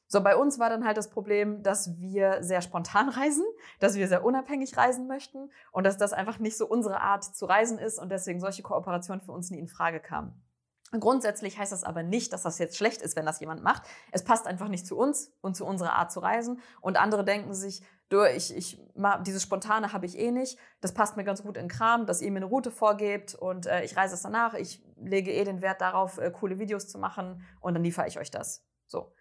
So, 0.08 0.22
bei 0.22 0.38
uns 0.38 0.58
war 0.58 0.70
dann 0.70 0.86
halt 0.86 0.96
das 0.96 1.10
Problem, 1.10 1.62
dass 1.62 2.00
wir 2.00 2.42
sehr 2.42 2.62
spontan 2.62 3.10
reisen, 3.10 3.46
dass 3.82 3.96
wir 3.96 4.08
sehr 4.08 4.24
unabhängig 4.24 4.78
reisen 4.78 5.08
möchten 5.08 5.50
und 5.74 5.86
dass 5.86 5.98
das 5.98 6.14
einfach 6.14 6.40
nicht 6.40 6.56
so 6.56 6.68
unsere 6.68 7.02
Art 7.02 7.24
zu 7.24 7.46
reisen 7.46 7.80
ist 7.80 8.00
und 8.00 8.10
deswegen 8.10 8.40
solche 8.40 8.64
Kooperationen 8.64 9.22
für 9.22 9.34
uns 9.34 9.50
nie 9.52 9.60
in 9.60 9.68
Frage 9.68 10.00
kamen. 10.00 10.45
Grundsätzlich 11.00 11.58
heißt 11.58 11.72
das 11.72 11.84
aber 11.84 12.04
nicht, 12.04 12.34
dass 12.34 12.44
das 12.44 12.60
jetzt 12.60 12.78
schlecht 12.78 13.02
ist, 13.02 13.16
wenn 13.16 13.26
das 13.26 13.40
jemand 13.40 13.64
macht. 13.64 13.84
Es 14.12 14.24
passt 14.24 14.48
einfach 14.48 14.68
nicht 14.68 14.86
zu 14.86 14.98
uns 14.98 15.32
und 15.42 15.56
zu 15.56 15.66
unserer 15.66 15.94
Art 15.94 16.12
zu 16.12 16.20
reisen. 16.20 16.60
Und 16.82 16.98
andere 16.98 17.24
denken 17.24 17.54
sich, 17.54 17.84
du, 18.10 18.24
ich, 18.24 18.56
ich, 18.56 18.82
dieses 19.26 19.44
Spontane 19.44 19.94
habe 19.94 20.06
ich 20.06 20.18
eh 20.18 20.32
nicht. 20.32 20.58
Das 20.82 20.94
passt 20.94 21.18
mir 21.18 21.24
ganz 21.24 21.44
gut 21.44 21.58
in 21.58 21.68
Kram, 21.68 22.06
dass 22.06 22.22
ihr 22.22 22.32
mir 22.32 22.38
eine 22.38 22.46
Route 22.46 22.72
vorgebt 22.72 23.36
und 23.36 23.66
äh, 23.66 23.84
ich 23.84 23.98
reise 23.98 24.16
es 24.16 24.22
danach. 24.22 24.54
Ich 24.54 24.84
lege 24.98 25.32
eh 25.32 25.44
den 25.44 25.62
Wert 25.62 25.82
darauf, 25.82 26.18
äh, 26.18 26.32
coole 26.32 26.60
Videos 26.60 26.88
zu 26.88 26.98
machen 26.98 27.46
und 27.62 27.74
dann 27.74 27.84
liefere 27.84 28.08
ich 28.08 28.20
euch 28.20 28.32
das. 28.32 28.66
So. 28.88 29.14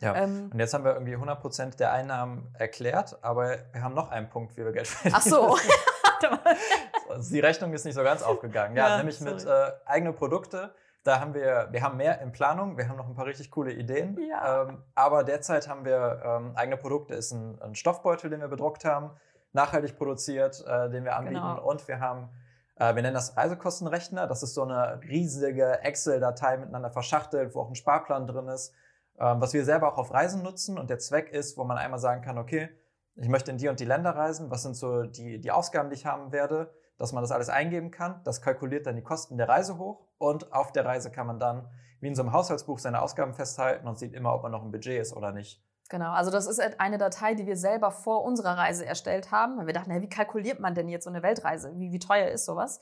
Ja, 0.00 0.14
ähm, 0.14 0.50
und 0.52 0.58
jetzt 0.58 0.74
haben 0.74 0.84
wir 0.84 0.92
irgendwie 0.92 1.16
100% 1.16 1.76
der 1.76 1.92
Einnahmen 1.92 2.54
erklärt, 2.58 3.18
aber 3.22 3.56
wir 3.72 3.82
haben 3.82 3.94
noch 3.94 4.10
einen 4.10 4.28
Punkt, 4.28 4.56
wie 4.56 4.64
wir 4.64 4.72
Geld 4.72 4.86
verdienen. 4.86 5.14
Ach 5.16 5.22
so. 5.22 5.56
die 7.30 7.40
Rechnung 7.40 7.72
ist 7.72 7.84
nicht 7.84 7.94
so 7.94 8.02
ganz 8.02 8.22
aufgegangen. 8.22 8.76
Ja, 8.76 8.88
ja 8.88 8.96
nämlich 8.98 9.18
sorry. 9.18 9.34
mit 9.34 9.46
äh, 9.46 9.70
eigene 9.86 10.12
Produkte 10.12 10.74
da 11.06 11.20
haben 11.20 11.34
wir, 11.34 11.68
wir 11.70 11.82
haben 11.82 11.96
mehr 11.96 12.20
in 12.20 12.32
Planung, 12.32 12.76
wir 12.76 12.88
haben 12.88 12.96
noch 12.96 13.06
ein 13.06 13.14
paar 13.14 13.26
richtig 13.26 13.50
coole 13.52 13.72
Ideen. 13.72 14.18
Ja. 14.28 14.62
Ähm, 14.62 14.82
aber 14.94 15.22
derzeit 15.22 15.68
haben 15.68 15.84
wir 15.84 16.20
ähm, 16.24 16.52
eigene 16.56 16.76
Produkte, 16.76 17.14
ist 17.14 17.30
ein, 17.30 17.60
ein, 17.62 17.76
Stoffbeutel, 17.76 18.28
den 18.28 18.40
wir 18.40 18.48
bedruckt 18.48 18.84
haben, 18.84 19.10
nachhaltig 19.52 19.96
produziert, 19.96 20.64
äh, 20.66 20.90
den 20.90 21.04
wir 21.04 21.16
anbieten. 21.16 21.36
Genau. 21.36 21.62
Und 21.62 21.86
wir 21.86 22.00
haben, 22.00 22.28
äh, 22.74 22.94
wir 22.94 23.02
nennen 23.02 23.14
das 23.14 23.36
Reisekostenrechner. 23.36 24.26
Das 24.26 24.42
ist 24.42 24.54
so 24.54 24.64
eine 24.64 25.00
riesige 25.02 25.80
Excel-Datei 25.82 26.56
miteinander 26.56 26.90
verschachtelt, 26.90 27.54
wo 27.54 27.60
auch 27.60 27.68
ein 27.68 27.76
Sparplan 27.76 28.26
drin 28.26 28.48
ist, 28.48 28.74
ähm, 29.20 29.40
was 29.40 29.54
wir 29.54 29.64
selber 29.64 29.92
auch 29.92 29.98
auf 29.98 30.12
Reisen 30.12 30.42
nutzen. 30.42 30.76
Und 30.76 30.90
der 30.90 30.98
Zweck 30.98 31.30
ist, 31.30 31.56
wo 31.56 31.62
man 31.62 31.78
einmal 31.78 32.00
sagen 32.00 32.22
kann, 32.22 32.36
okay, 32.36 32.68
ich 33.14 33.28
möchte 33.28 33.52
in 33.52 33.58
die 33.58 33.68
und 33.68 33.78
die 33.78 33.84
Länder 33.84 34.10
reisen, 34.10 34.50
was 34.50 34.64
sind 34.64 34.74
so 34.74 35.04
die, 35.04 35.40
die 35.40 35.52
Ausgaben, 35.52 35.88
die 35.88 35.94
ich 35.94 36.04
haben 36.04 36.32
werde 36.32 36.74
dass 36.98 37.12
man 37.12 37.22
das 37.22 37.32
alles 37.32 37.48
eingeben 37.48 37.90
kann. 37.90 38.20
Das 38.24 38.42
kalkuliert 38.42 38.86
dann 38.86 38.96
die 38.96 39.02
Kosten 39.02 39.36
der 39.36 39.48
Reise 39.48 39.78
hoch 39.78 40.06
und 40.18 40.52
auf 40.52 40.72
der 40.72 40.84
Reise 40.84 41.10
kann 41.10 41.26
man 41.26 41.38
dann 41.38 41.68
wie 42.00 42.08
in 42.08 42.14
so 42.14 42.22
einem 42.22 42.32
Haushaltsbuch 42.32 42.78
seine 42.78 43.00
Ausgaben 43.00 43.34
festhalten 43.34 43.86
und 43.88 43.98
sieht 43.98 44.12
immer, 44.12 44.34
ob 44.34 44.42
man 44.42 44.52
noch 44.52 44.62
ein 44.62 44.70
Budget 44.70 45.00
ist 45.00 45.16
oder 45.16 45.32
nicht. 45.32 45.62
Genau, 45.88 46.10
also 46.12 46.30
das 46.30 46.46
ist 46.46 46.60
eine 46.80 46.98
Datei, 46.98 47.34
die 47.34 47.46
wir 47.46 47.56
selber 47.56 47.90
vor 47.90 48.24
unserer 48.24 48.58
Reise 48.58 48.84
erstellt 48.84 49.30
haben, 49.30 49.56
weil 49.56 49.66
wir 49.66 49.72
dachten, 49.72 49.90
hey, 49.90 50.02
wie 50.02 50.08
kalkuliert 50.08 50.58
man 50.58 50.74
denn 50.74 50.88
jetzt 50.88 51.04
so 51.04 51.10
eine 51.10 51.22
Weltreise? 51.22 51.72
Wie, 51.76 51.92
wie 51.92 51.98
teuer 51.98 52.28
ist 52.28 52.44
sowas? 52.44 52.80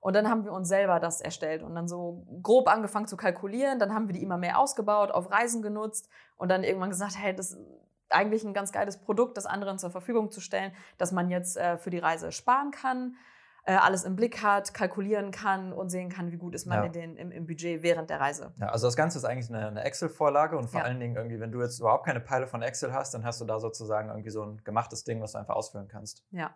Und 0.00 0.16
dann 0.16 0.28
haben 0.28 0.44
wir 0.44 0.52
uns 0.52 0.68
selber 0.68 0.98
das 0.98 1.20
erstellt 1.20 1.62
und 1.62 1.74
dann 1.74 1.86
so 1.86 2.26
grob 2.42 2.68
angefangen 2.68 3.06
zu 3.06 3.16
kalkulieren. 3.16 3.78
Dann 3.78 3.94
haben 3.94 4.08
wir 4.08 4.14
die 4.14 4.22
immer 4.22 4.38
mehr 4.38 4.58
ausgebaut, 4.58 5.10
auf 5.10 5.30
Reisen 5.30 5.62
genutzt 5.62 6.08
und 6.36 6.48
dann 6.50 6.64
irgendwann 6.64 6.90
gesagt, 6.90 7.16
hey, 7.18 7.34
das 7.34 7.52
ist 7.52 7.60
eigentlich 8.08 8.42
ein 8.42 8.54
ganz 8.54 8.72
geiles 8.72 8.96
Produkt, 8.96 9.36
das 9.36 9.46
anderen 9.46 9.78
zur 9.78 9.90
Verfügung 9.90 10.32
zu 10.32 10.40
stellen, 10.40 10.72
dass 10.98 11.12
man 11.12 11.30
jetzt 11.30 11.56
äh, 11.56 11.78
für 11.78 11.90
die 11.90 11.98
Reise 11.98 12.32
sparen 12.32 12.72
kann 12.72 13.14
äh, 13.64 13.74
alles 13.74 14.04
im 14.04 14.16
Blick 14.16 14.42
hat, 14.42 14.74
kalkulieren 14.74 15.30
kann 15.30 15.72
und 15.72 15.90
sehen 15.90 16.08
kann, 16.08 16.32
wie 16.32 16.36
gut 16.36 16.54
ist 16.54 16.66
man 16.66 16.78
ja. 16.78 16.84
in 16.84 16.92
den, 16.92 17.16
im, 17.16 17.32
im, 17.32 17.46
Budget 17.46 17.82
während 17.82 18.10
der 18.10 18.20
Reise. 18.20 18.52
Ja, 18.58 18.68
also 18.68 18.86
das 18.86 18.96
Ganze 18.96 19.18
ist 19.18 19.24
eigentlich 19.24 19.48
eine, 19.48 19.68
eine 19.68 19.84
Excel-Vorlage 19.84 20.56
und 20.56 20.68
vor 20.70 20.80
ja. 20.80 20.86
allen 20.86 21.00
Dingen 21.00 21.16
irgendwie, 21.16 21.40
wenn 21.40 21.52
du 21.52 21.60
jetzt 21.60 21.78
überhaupt 21.78 22.06
keine 22.06 22.20
Peile 22.20 22.46
von 22.46 22.62
Excel 22.62 22.92
hast, 22.92 23.14
dann 23.14 23.24
hast 23.24 23.40
du 23.40 23.44
da 23.44 23.58
sozusagen 23.60 24.08
irgendwie 24.08 24.30
so 24.30 24.42
ein 24.42 24.62
gemachtes 24.64 25.04
Ding, 25.04 25.20
was 25.20 25.32
du 25.32 25.38
einfach 25.38 25.54
ausfüllen 25.54 25.88
kannst. 25.88 26.24
Ja. 26.30 26.54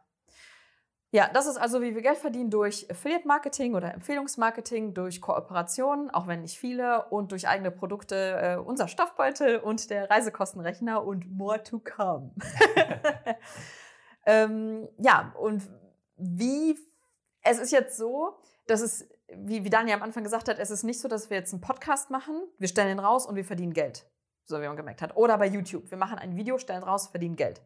Ja, 1.14 1.30
das 1.32 1.46
ist 1.46 1.58
also, 1.58 1.80
wie 1.80 1.94
wir 1.94 2.02
Geld 2.02 2.18
verdienen 2.18 2.50
durch 2.50 2.90
Affiliate-Marketing 2.90 3.76
oder 3.76 3.94
Empfehlungsmarketing, 3.94 4.94
durch 4.94 5.20
Kooperationen, 5.20 6.10
auch 6.10 6.26
wenn 6.26 6.40
nicht 6.40 6.58
viele, 6.58 7.04
und 7.04 7.30
durch 7.30 7.46
eigene 7.46 7.70
Produkte, 7.70 8.16
äh, 8.16 8.56
unser 8.56 8.88
Stoffbeutel 8.88 9.58
und 9.58 9.90
der 9.90 10.10
Reisekostenrechner 10.10 11.04
und 11.04 11.30
more 11.30 11.62
to 11.62 11.78
come. 11.78 12.32
ähm, 14.26 14.88
ja, 14.98 15.32
und 15.38 15.62
wie 16.16 16.76
es 17.44 17.58
ist 17.58 17.70
jetzt 17.70 17.96
so, 17.96 18.36
dass 18.66 18.80
es, 18.80 19.08
wie, 19.28 19.64
wie 19.64 19.70
Daniel 19.70 19.96
am 19.96 20.02
Anfang 20.02 20.24
gesagt 20.24 20.48
hat, 20.48 20.58
es 20.58 20.70
ist 20.70 20.82
nicht 20.82 21.00
so, 21.00 21.08
dass 21.08 21.30
wir 21.30 21.36
jetzt 21.36 21.52
einen 21.52 21.60
Podcast 21.60 22.10
machen, 22.10 22.42
wir 22.58 22.68
stellen 22.68 22.98
ihn 22.98 23.04
raus 23.04 23.26
und 23.26 23.36
wir 23.36 23.44
verdienen 23.44 23.72
Geld. 23.72 24.06
So 24.46 24.60
wie 24.60 24.66
man 24.66 24.76
gemerkt 24.76 25.00
hat. 25.00 25.16
Oder 25.16 25.38
bei 25.38 25.46
YouTube. 25.46 25.90
Wir 25.90 25.96
machen 25.96 26.18
ein 26.18 26.36
Video, 26.36 26.58
stellen 26.58 26.82
raus, 26.82 27.08
verdienen 27.08 27.36
Geld. 27.36 27.62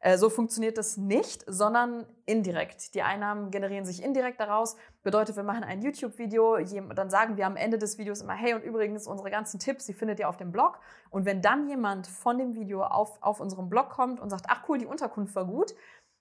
Äh, 0.00 0.18
so 0.18 0.30
funktioniert 0.30 0.78
das 0.78 0.96
nicht, 0.96 1.44
sondern 1.46 2.06
indirekt. 2.26 2.94
Die 2.94 3.02
Einnahmen 3.02 3.50
generieren 3.50 3.84
sich 3.84 4.02
indirekt 4.02 4.40
daraus. 4.40 4.76
Bedeutet, 5.02 5.36
wir 5.36 5.42
machen 5.42 5.64
ein 5.64 5.82
YouTube-Video, 5.82 6.58
dann 6.94 7.10
sagen 7.10 7.36
wir 7.36 7.46
am 7.46 7.56
Ende 7.56 7.78
des 7.78 7.98
Videos 7.98 8.22
immer, 8.22 8.34
hey, 8.34 8.54
und 8.54 8.62
übrigens, 8.62 9.06
unsere 9.06 9.30
ganzen 9.30 9.58
Tipps, 9.58 9.86
die 9.86 9.94
findet 9.94 10.18
ihr 10.18 10.28
auf 10.28 10.36
dem 10.36 10.52
Blog. 10.52 10.78
Und 11.10 11.24
wenn 11.24 11.42
dann 11.42 11.68
jemand 11.68 12.06
von 12.06 12.38
dem 12.38 12.54
Video 12.54 12.82
auf, 12.82 13.22
auf 13.22 13.40
unserem 13.40 13.68
Blog 13.68 13.90
kommt 13.90 14.20
und 14.20 14.30
sagt, 14.30 14.46
ach 14.48 14.68
cool, 14.68 14.78
die 14.78 14.86
Unterkunft 14.86 15.34
war 15.34 15.46
gut, 15.46 15.74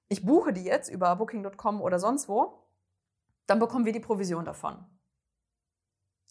ich 0.08 0.26
buche 0.26 0.54
die 0.54 0.64
jetzt 0.64 0.90
über 0.90 1.16
booking.com 1.16 1.82
oder 1.82 2.00
sonst 2.00 2.30
wo, 2.30 2.65
dann 3.48 3.60
bekommen 3.60 3.86
wir 3.86 3.94
die 3.94 4.00
Provision 4.00 4.46
davon. 4.46 4.84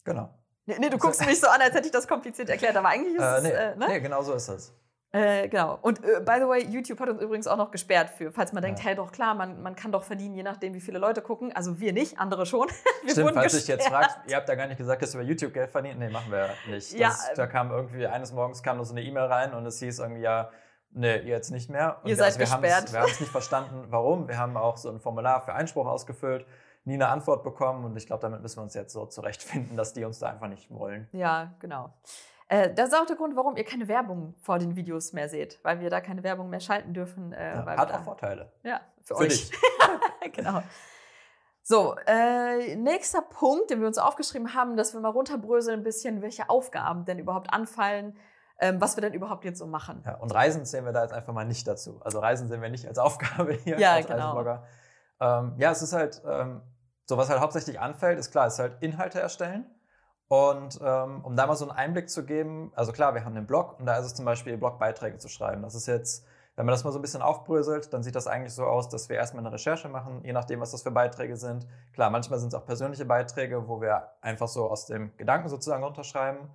Genau. 0.05 0.31
Nee, 0.67 0.77
nee 0.79 0.91
du 0.91 0.99
guckst 0.99 1.25
mich 1.27 1.41
so 1.41 1.49
an, 1.49 1.61
als 1.61 1.75
hätte 1.75 1.87
ich 1.87 1.93
das 1.93 2.09
kompliziert 2.09 2.49
erklärt, 2.49 2.77
aber 2.77 2.89
eigentlich 2.89 3.15
ist 3.15 3.23
äh, 3.23 3.41
nee, 3.43 3.49
es. 3.49 3.55
Äh, 3.55 3.77
ne? 3.77 3.87
nee, 3.89 4.01
genau 4.01 4.23
so 4.23 4.35
ist 4.35 4.49
das. 4.49 4.75
Äh, 5.13 5.49
genau. 5.49 5.79
Und 5.81 6.03
äh, 6.03 6.21
by 6.21 6.39
the 6.41 6.49
way, 6.49 6.65
YouTube 6.65 6.99
hat 6.99 7.09
uns 7.09 7.23
übrigens 7.23 7.47
auch 7.47 7.57
noch 7.57 7.71
gesperrt 7.71 8.11
für, 8.11 8.33
falls 8.33 8.53
man 8.53 8.65
denkt, 8.65 8.81
ja. 8.81 8.87
hey, 8.87 8.95
doch 8.97 9.13
klar, 9.13 9.35
man, 9.35 9.63
man 9.63 9.77
kann 9.77 9.93
doch 9.93 10.03
verdienen, 10.03 10.35
je 10.35 10.43
nachdem, 10.43 10.75
wie 10.75 10.81
viele 10.81 10.99
Leute 10.99 11.23
gucken. 11.23 11.55
Also 11.55 11.79
wir 11.79 11.93
nicht, 11.93 12.19
andere 12.19 12.47
schon. 12.47 12.69
wir 13.05 13.13
Stimmt, 13.13 13.33
falls 13.33 13.53
sich 13.53 13.69
jetzt 13.69 13.87
fragt, 13.87 14.29
ihr 14.29 14.35
habt 14.35 14.49
da 14.49 14.57
gar 14.57 14.67
nicht 14.67 14.79
gesagt, 14.79 15.03
dass 15.03 15.15
wir 15.15 15.21
über 15.21 15.31
YouTube 15.31 15.55
Geld 15.55 15.71
verdienen. 15.71 16.01
Nee, 16.01 16.09
machen 16.09 16.33
wir 16.33 16.49
nicht. 16.67 16.93
Das, 16.93 16.99
ja, 16.99 17.15
da 17.37 17.47
kam 17.47 17.71
irgendwie, 17.71 18.09
eines 18.09 18.33
Morgens 18.33 18.63
kam 18.63 18.77
nur 18.77 18.87
so 18.87 18.93
eine 18.93 19.05
E-Mail 19.05 19.27
rein 19.27 19.55
und 19.55 19.65
es 19.67 19.79
hieß 19.79 20.01
irgendwie, 20.01 20.23
ja, 20.23 20.51
Nee, 20.97 21.17
jetzt 21.23 21.51
nicht 21.51 21.69
mehr. 21.71 21.99
Und 22.05 22.09
ihr 22.09 22.15
seid 22.15 22.27
also 22.27 22.39
wir 22.39 22.47
gesperrt. 22.47 22.93
Wir 22.93 23.01
haben 23.01 23.11
es 23.11 23.19
nicht 23.19 23.33
verstanden, 23.33 23.87
warum. 23.89 24.29
Wir 24.29 24.39
haben 24.39 24.57
auch 24.57 24.77
so 24.77 24.89
ein 24.91 25.01
Formular 25.01 25.45
für 25.45 25.53
Einspruch 25.53 25.87
ausgefüllt 25.87 26.47
nie 26.85 26.95
eine 26.95 27.09
Antwort 27.09 27.43
bekommen. 27.43 27.85
Und 27.85 27.97
ich 27.97 28.07
glaube, 28.07 28.23
damit 28.23 28.43
müssen 28.43 28.59
wir 28.59 28.63
uns 28.63 28.75
jetzt 28.75 28.93
so 28.93 29.07
zurechtfinden, 29.07 29.77
dass 29.77 29.93
die 29.93 30.05
uns 30.05 30.19
da 30.19 30.29
einfach 30.29 30.49
nicht 30.49 30.71
wollen. 30.71 31.09
Ja, 31.13 31.55
genau. 31.61 31.93
Äh, 32.49 32.75
das 32.75 32.89
ist 32.89 32.95
auch 32.95 33.07
der 33.07 33.17
Grund, 33.17 33.37
warum 33.37 33.57
ihr 33.57 33.65
keine 33.65 33.89
Werbung 33.89 34.35
vor 34.39 34.59
den 34.59 34.77
Videos 34.77 35.13
mehr 35.13 35.29
seht, 35.29 35.59
weil 35.63 35.81
wir 35.81 35.91
da 35.91 36.01
keine 36.01 36.23
Werbung 36.23 36.51
mehr 36.51 36.61
schalten 36.61 36.93
dürfen. 36.93 37.33
Äh, 37.33 37.55
ja, 37.55 37.77
hat 37.77 37.93
auch 37.93 38.03
Vorteile. 38.03 38.53
Ja, 38.63 38.81
für, 39.01 39.15
für 39.15 39.23
euch. 39.23 39.51
Dich. 39.51 39.61
genau. 40.33 40.63
So, 41.67 41.97
äh, 42.07 42.77
nächster 42.77 43.23
Punkt, 43.23 43.71
den 43.71 43.81
wir 43.81 43.87
uns 43.87 43.97
aufgeschrieben 43.97 44.55
haben, 44.55 44.77
dass 44.77 44.93
wir 44.93 45.01
mal 45.01 45.09
runterbröseln 45.09 45.81
ein 45.81 45.83
bisschen, 45.83 46.21
welche 46.21 46.51
Aufgaben 46.51 47.07
denn 47.07 47.19
überhaupt 47.19 47.51
anfallen, 47.55 48.19
ähm, 48.61 48.83
was 48.83 48.99
wir 48.99 49.01
denn 49.01 49.15
überhaupt 49.15 49.47
jetzt 49.47 49.59
so 49.59 49.67
machen. 49.67 50.03
Ja, 50.05 50.17
und 50.17 50.33
Reisen 50.33 50.67
zählen 50.67 50.85
wir 50.85 50.93
da 50.93 51.03
jetzt 51.03 51.15
einfach 51.15 51.33
mal 51.33 51.47
nicht 51.47 51.67
dazu. 51.67 52.03
Also 52.05 52.19
Reisen 52.19 52.49
sehen 52.49 52.61
wir 52.61 52.69
nicht 52.69 52.87
als 52.87 52.99
Aufgabe 52.99 53.55
hier 53.55 53.79
ja, 53.79 53.95
als 53.95 54.07
genau. 54.07 54.19
Reiseblogger. 54.19 54.67
Ähm, 55.21 55.55
ja, 55.57 55.71
es 55.71 55.81
ist 55.81 55.95
halt, 55.95 56.21
ähm, 56.27 56.61
so, 57.07 57.17
was 57.17 57.29
halt 57.29 57.41
hauptsächlich 57.41 57.81
anfällt, 57.81 58.19
ist 58.19 58.31
klar, 58.31 58.47
ist 58.47 58.59
halt 58.59 58.83
Inhalte 58.83 59.21
erstellen. 59.21 59.67
Und 60.29 60.81
ähm, 60.83 61.23
um 61.23 61.37
da 61.37 61.47
mal 61.47 61.55
so 61.55 61.69
einen 61.69 61.77
Einblick 61.77 62.09
zu 62.09 62.25
geben, 62.25 62.73
also 62.75 62.93
klar, 62.93 63.15
wir 63.15 63.25
haben 63.25 63.35
den 63.35 63.47
Blog 63.47 63.79
und 63.79 63.87
da 63.87 63.99
ist 63.99 64.07
es 64.07 64.15
zum 64.15 64.25
Beispiel, 64.25 64.57
Blogbeiträge 64.57 65.19
zu 65.19 65.29
schreiben. 65.29 65.63
Das 65.63 65.75
ist 65.75 65.87
jetzt, 65.87 66.27
wenn 66.57 66.65
man 66.65 66.73
das 66.73 66.83
mal 66.83 66.93
so 66.93 66.99
ein 66.99 67.03
bisschen 67.03 67.21
aufbröselt, 67.21 67.93
dann 67.93 68.03
sieht 68.03 68.15
das 68.15 68.27
eigentlich 68.27 68.55
so 68.55 68.65
aus, 68.65 68.89
dass 68.89 69.09
wir 69.09 69.17
erstmal 69.17 69.45
eine 69.45 69.55
Recherche 69.55 69.89
machen, 69.89 70.23
je 70.25 70.33
nachdem, 70.33 70.61
was 70.61 70.71
das 70.71 70.83
für 70.83 70.91
Beiträge 70.91 71.37
sind. 71.37 71.67
Klar, 71.93 72.11
manchmal 72.11 72.39
sind 72.39 72.49
es 72.49 72.55
auch 72.55 72.65
persönliche 72.65 73.05
Beiträge, 73.05 73.69
wo 73.69 73.81
wir 73.81 74.13
einfach 74.23 74.49
so 74.49 74.71
aus 74.71 74.87
dem 74.87 75.15
Gedanken 75.17 75.49
sozusagen 75.49 75.85
unterschreiben. 75.85 76.49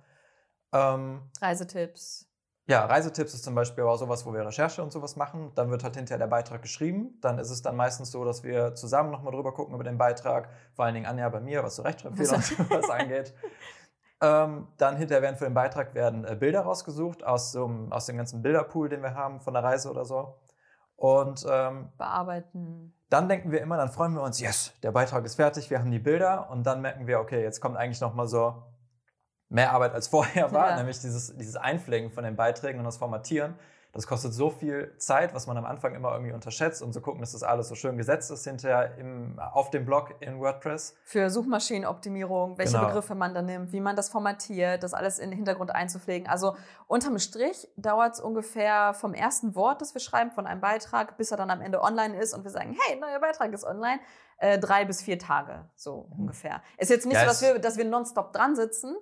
Ähm, 0.72 1.22
Reisetipps. 1.40 2.29
Ja, 2.66 2.84
Reisetipps 2.84 3.34
ist 3.34 3.42
zum 3.42 3.54
Beispiel 3.54 3.82
auch 3.84 3.96
sowas, 3.96 4.24
wo 4.26 4.32
wir 4.32 4.46
Recherche 4.46 4.82
und 4.82 4.92
sowas 4.92 5.16
machen. 5.16 5.50
Dann 5.56 5.70
wird 5.70 5.82
halt 5.82 5.96
hinterher 5.96 6.18
der 6.18 6.28
Beitrag 6.28 6.62
geschrieben. 6.62 7.18
Dann 7.20 7.38
ist 7.38 7.50
es 7.50 7.62
dann 7.62 7.74
meistens 7.74 8.12
so, 8.12 8.24
dass 8.24 8.44
wir 8.44 8.74
zusammen 8.74 9.10
nochmal 9.10 9.32
drüber 9.32 9.52
gucken 9.52 9.74
über 9.74 9.82
den 9.82 9.98
Beitrag. 9.98 10.48
Vor 10.74 10.84
allen 10.84 10.94
Dingen 10.94 11.06
Anja 11.06 11.28
bei 11.28 11.40
mir, 11.40 11.64
was 11.64 11.76
so 11.76 11.82
Rechtschreibfehler 11.82 12.34
und 12.34 12.44
sowas 12.44 12.90
angeht. 12.90 13.34
Ähm, 14.22 14.68
dann 14.76 14.96
hinterher 14.96 15.22
werden 15.22 15.36
für 15.36 15.44
den 15.44 15.54
Beitrag 15.54 15.94
werden 15.94 16.24
äh, 16.24 16.36
Bilder 16.36 16.60
rausgesucht 16.60 17.24
aus, 17.24 17.52
so, 17.52 17.88
aus 17.88 18.04
dem 18.06 18.18
ganzen 18.18 18.42
Bilderpool, 18.42 18.90
den 18.90 19.02
wir 19.02 19.14
haben 19.14 19.40
von 19.40 19.54
der 19.54 19.64
Reise 19.64 19.90
oder 19.90 20.04
so. 20.04 20.36
Und 20.96 21.46
ähm, 21.50 21.88
bearbeiten. 21.96 22.94
Dann 23.08 23.28
denken 23.28 23.50
wir 23.50 23.62
immer, 23.62 23.78
dann 23.78 23.88
freuen 23.88 24.12
wir 24.12 24.22
uns, 24.22 24.38
yes, 24.38 24.74
der 24.82 24.92
Beitrag 24.92 25.24
ist 25.24 25.36
fertig, 25.36 25.70
wir 25.70 25.78
haben 25.78 25.90
die 25.90 25.98
Bilder. 25.98 26.50
Und 26.50 26.64
dann 26.64 26.82
merken 26.82 27.06
wir, 27.06 27.18
okay, 27.20 27.42
jetzt 27.42 27.60
kommt 27.60 27.78
eigentlich 27.78 28.02
nochmal 28.02 28.28
so 28.28 28.62
mehr 29.50 29.72
Arbeit 29.72 29.92
als 29.92 30.08
vorher 30.08 30.52
war, 30.52 30.70
ja. 30.70 30.76
nämlich 30.76 31.00
dieses, 31.00 31.36
dieses 31.36 31.56
Einpflegen 31.56 32.10
von 32.10 32.24
den 32.24 32.36
Beiträgen 32.36 32.78
und 32.78 32.84
das 32.86 32.96
Formatieren. 32.96 33.54
Das 33.92 34.06
kostet 34.06 34.32
so 34.32 34.50
viel 34.50 34.94
Zeit, 34.98 35.34
was 35.34 35.48
man 35.48 35.56
am 35.56 35.64
Anfang 35.64 35.96
immer 35.96 36.12
irgendwie 36.12 36.32
unterschätzt, 36.32 36.80
um 36.80 36.92
zu 36.92 37.00
gucken, 37.00 37.20
dass 37.20 37.32
das 37.32 37.42
alles 37.42 37.68
so 37.68 37.74
schön 37.74 37.96
gesetzt 37.96 38.30
ist 38.30 38.44
hinterher 38.44 38.96
im, 38.98 39.36
auf 39.40 39.70
dem 39.70 39.84
Blog 39.84 40.14
in 40.20 40.38
WordPress. 40.38 40.94
Für 41.02 41.28
Suchmaschinenoptimierung, 41.28 42.56
welche 42.56 42.74
genau. 42.74 42.86
Begriffe 42.86 43.16
man 43.16 43.34
da 43.34 43.42
nimmt, 43.42 43.72
wie 43.72 43.80
man 43.80 43.96
das 43.96 44.08
formatiert, 44.08 44.84
das 44.84 44.94
alles 44.94 45.18
in 45.18 45.30
den 45.30 45.36
Hintergrund 45.38 45.74
einzupflegen. 45.74 46.28
Also 46.28 46.56
unterm 46.86 47.18
Strich 47.18 47.66
dauert 47.76 48.14
es 48.14 48.20
ungefähr 48.20 48.94
vom 48.94 49.12
ersten 49.12 49.56
Wort, 49.56 49.80
das 49.80 49.92
wir 49.92 50.00
schreiben, 50.00 50.30
von 50.30 50.46
einem 50.46 50.60
Beitrag, 50.60 51.16
bis 51.16 51.32
er 51.32 51.36
dann 51.36 51.50
am 51.50 51.60
Ende 51.60 51.82
online 51.82 52.16
ist 52.16 52.32
und 52.32 52.44
wir 52.44 52.52
sagen, 52.52 52.76
hey, 52.86 52.96
neuer 53.00 53.18
Beitrag 53.18 53.52
ist 53.52 53.64
online, 53.64 53.98
äh, 54.38 54.60
drei 54.60 54.84
bis 54.84 55.02
vier 55.02 55.18
Tage, 55.18 55.68
so 55.74 56.06
mhm. 56.12 56.20
ungefähr. 56.20 56.62
Ist 56.78 56.90
jetzt 56.90 57.06
nicht 57.06 57.16
ja, 57.16 57.22
so, 57.22 57.26
dass 57.26 57.42
wir, 57.42 57.58
dass 57.58 57.76
wir 57.76 57.86
nonstop 57.86 58.32
dran 58.32 58.54
sitzen, 58.54 58.94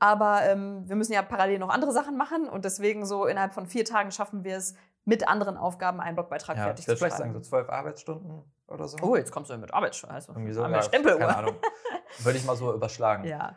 aber 0.00 0.42
ähm, 0.46 0.88
wir 0.88 0.96
müssen 0.96 1.12
ja 1.12 1.22
parallel 1.22 1.60
noch 1.60 1.68
andere 1.68 1.92
Sachen 1.92 2.16
machen 2.16 2.48
und 2.48 2.64
deswegen 2.64 3.06
so 3.06 3.26
innerhalb 3.26 3.52
von 3.52 3.66
vier 3.66 3.84
Tagen 3.84 4.10
schaffen 4.10 4.42
wir 4.42 4.56
es, 4.56 4.74
mit 5.04 5.26
anderen 5.28 5.56
Aufgaben 5.56 6.00
einen 6.00 6.14
Blogbeitrag 6.14 6.56
ja, 6.56 6.64
fertig 6.64 6.84
zu 6.84 6.90
schreiben. 6.90 6.96
Ich 6.96 7.00
würde 7.00 7.14
vielleicht 7.14 7.16
sagen, 7.16 7.32
so 7.32 7.40
zwölf 7.40 7.68
Arbeitsstunden 7.68 8.44
oder 8.66 8.86
so. 8.86 8.98
Oh, 9.02 9.16
jetzt 9.16 9.32
kommst 9.32 9.50
du 9.50 9.56
mit 9.56 9.72
Arbeitsstunden. 9.72 10.14
Also 10.14 10.32
Irgendwie 10.32 10.52
so, 10.52 10.62
ja, 10.62 10.80
keine 10.80 11.36
Ahnung. 11.36 11.56
Würde 12.18 12.38
ich 12.38 12.44
mal 12.44 12.56
so 12.56 12.72
überschlagen. 12.74 13.24
Ja. 13.24 13.56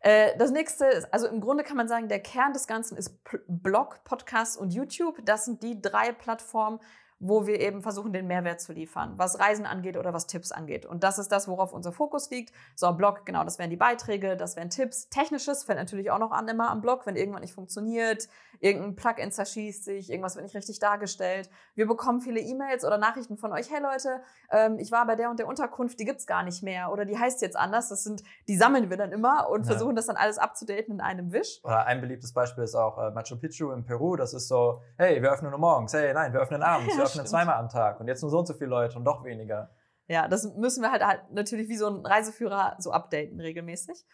Äh, 0.00 0.36
das 0.38 0.50
nächste 0.50 0.86
ist, 0.86 1.12
also 1.12 1.26
im 1.28 1.40
Grunde 1.40 1.64
kann 1.64 1.76
man 1.76 1.88
sagen, 1.88 2.08
der 2.08 2.20
Kern 2.20 2.52
des 2.52 2.66
Ganzen 2.66 2.96
ist 2.96 3.20
Blog, 3.46 4.02
Podcast 4.04 4.58
und 4.58 4.72
YouTube. 4.72 5.18
Das 5.24 5.44
sind 5.44 5.62
die 5.62 5.80
drei 5.80 6.12
Plattformen, 6.12 6.80
wo 7.24 7.46
wir 7.46 7.60
eben 7.60 7.82
versuchen, 7.82 8.12
den 8.12 8.26
Mehrwert 8.26 8.60
zu 8.60 8.72
liefern, 8.72 9.12
was 9.16 9.38
Reisen 9.38 9.64
angeht 9.64 9.96
oder 9.96 10.12
was 10.12 10.26
Tipps 10.26 10.50
angeht. 10.50 10.84
Und 10.84 11.04
das 11.04 11.20
ist 11.20 11.30
das, 11.30 11.46
worauf 11.46 11.72
unser 11.72 11.92
Fokus 11.92 12.30
liegt. 12.30 12.52
So, 12.74 12.92
Blog, 12.92 13.24
genau, 13.24 13.44
das 13.44 13.60
wären 13.60 13.70
die 13.70 13.76
Beiträge, 13.76 14.36
das 14.36 14.56
wären 14.56 14.70
Tipps. 14.70 15.08
Technisches 15.08 15.62
fällt 15.62 15.78
natürlich 15.78 16.10
auch 16.10 16.18
noch 16.18 16.32
an 16.32 16.48
immer 16.48 16.68
am 16.68 16.80
Blog, 16.80 17.06
wenn 17.06 17.14
irgendwann 17.14 17.42
nicht 17.42 17.54
funktioniert, 17.54 18.28
irgendein 18.58 18.96
Plugin 18.96 19.30
zerschießt 19.30 19.84
sich, 19.84 20.10
irgendwas 20.10 20.34
wird 20.34 20.46
nicht 20.46 20.56
richtig 20.56 20.80
dargestellt. 20.80 21.48
Wir 21.76 21.86
bekommen 21.86 22.20
viele 22.20 22.40
E-Mails 22.40 22.84
oder 22.84 22.98
Nachrichten 22.98 23.36
von 23.36 23.52
euch, 23.52 23.70
hey 23.70 23.80
Leute, 23.80 24.20
ähm, 24.50 24.78
ich 24.80 24.90
war 24.90 25.06
bei 25.06 25.14
der 25.14 25.30
und 25.30 25.38
der 25.38 25.46
Unterkunft, 25.46 26.00
die 26.00 26.04
gibt's 26.04 26.26
gar 26.26 26.42
nicht 26.42 26.64
mehr 26.64 26.90
oder 26.90 27.04
die 27.04 27.16
heißt 27.16 27.40
jetzt 27.40 27.56
anders. 27.56 27.88
Das 27.88 28.02
sind, 28.02 28.24
die 28.48 28.56
sammeln 28.56 28.90
wir 28.90 28.96
dann 28.96 29.12
immer 29.12 29.48
und 29.48 29.60
ja. 29.60 29.66
versuchen 29.66 29.94
das 29.94 30.06
dann 30.06 30.16
alles 30.16 30.38
abzudaten 30.38 30.94
in 30.94 31.00
einem 31.00 31.32
Wisch. 31.32 31.60
Oder 31.62 31.86
ein 31.86 32.00
beliebtes 32.00 32.32
Beispiel 32.32 32.64
ist 32.64 32.74
auch 32.74 32.98
äh, 32.98 33.12
Machu 33.12 33.36
Picchu 33.36 33.70
in 33.70 33.84
Peru. 33.84 34.16
Das 34.16 34.34
ist 34.34 34.48
so, 34.48 34.82
hey, 34.96 35.22
wir 35.22 35.30
öffnen 35.30 35.52
nur 35.52 35.60
morgens, 35.60 35.92
hey, 35.92 36.12
nein, 36.12 36.32
wir 36.32 36.40
öffnen 36.40 36.62
abends, 36.62 36.96
wir 36.96 37.04
öffnen 37.12 37.26
zweimal 37.26 37.56
am 37.56 37.68
Tag 37.68 38.00
und 38.00 38.08
jetzt 38.08 38.22
nur 38.22 38.30
so 38.30 38.38
und 38.38 38.46
so 38.46 38.54
viele 38.54 38.70
Leute 38.70 38.96
und 38.96 39.04
doch 39.04 39.24
weniger. 39.24 39.70
Ja, 40.08 40.28
das 40.28 40.54
müssen 40.56 40.82
wir 40.82 40.90
halt, 40.90 41.04
halt 41.04 41.30
natürlich 41.30 41.68
wie 41.68 41.76
so 41.76 41.86
ein 41.86 42.04
Reiseführer 42.04 42.76
so 42.78 42.92
updaten 42.92 43.40
regelmäßig. 43.40 44.04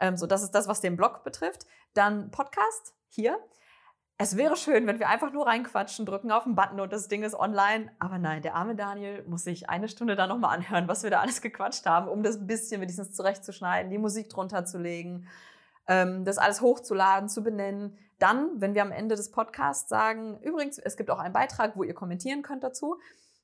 Ähm, 0.00 0.16
so, 0.16 0.26
das 0.26 0.42
ist 0.42 0.52
das, 0.52 0.68
was 0.68 0.80
den 0.80 0.96
Blog 0.96 1.22
betrifft. 1.24 1.66
Dann 1.94 2.30
Podcast 2.30 2.94
hier. 3.08 3.38
Es 4.16 4.36
wäre 4.36 4.56
schön, 4.56 4.86
wenn 4.86 5.00
wir 5.00 5.08
einfach 5.08 5.32
nur 5.32 5.46
reinquatschen, 5.46 6.06
drücken 6.06 6.30
auf 6.30 6.44
den 6.44 6.54
Button 6.54 6.80
und 6.80 6.92
das 6.92 7.08
Ding 7.08 7.24
ist 7.24 7.34
online. 7.34 7.90
Aber 7.98 8.18
nein, 8.18 8.42
der 8.42 8.54
arme 8.54 8.76
Daniel 8.76 9.24
muss 9.26 9.42
sich 9.42 9.68
eine 9.68 9.88
Stunde 9.88 10.14
da 10.14 10.26
nochmal 10.26 10.56
anhören, 10.56 10.86
was 10.86 11.02
wir 11.02 11.10
da 11.10 11.20
alles 11.20 11.40
gequatscht 11.40 11.84
haben, 11.86 12.08
um 12.08 12.22
das 12.22 12.36
ein 12.36 12.46
bisschen 12.46 12.80
wenigstens 12.80 13.12
zurechtzuschneiden, 13.12 13.90
die 13.90 13.98
Musik 13.98 14.28
drunter 14.30 14.64
zu 14.64 14.78
legen, 14.78 15.26
ähm, 15.88 16.24
das 16.24 16.38
alles 16.38 16.60
hochzuladen, 16.60 17.28
zu 17.28 17.42
benennen. 17.42 17.98
Dann, 18.18 18.60
wenn 18.60 18.74
wir 18.74 18.82
am 18.82 18.92
Ende 18.92 19.16
des 19.16 19.30
Podcasts 19.30 19.88
sagen, 19.88 20.38
übrigens, 20.42 20.78
es 20.78 20.96
gibt 20.96 21.10
auch 21.10 21.18
einen 21.18 21.32
Beitrag, 21.32 21.76
wo 21.76 21.82
ihr 21.82 21.94
kommentieren 21.94 22.42
könnt 22.42 22.62
dazu. 22.62 22.98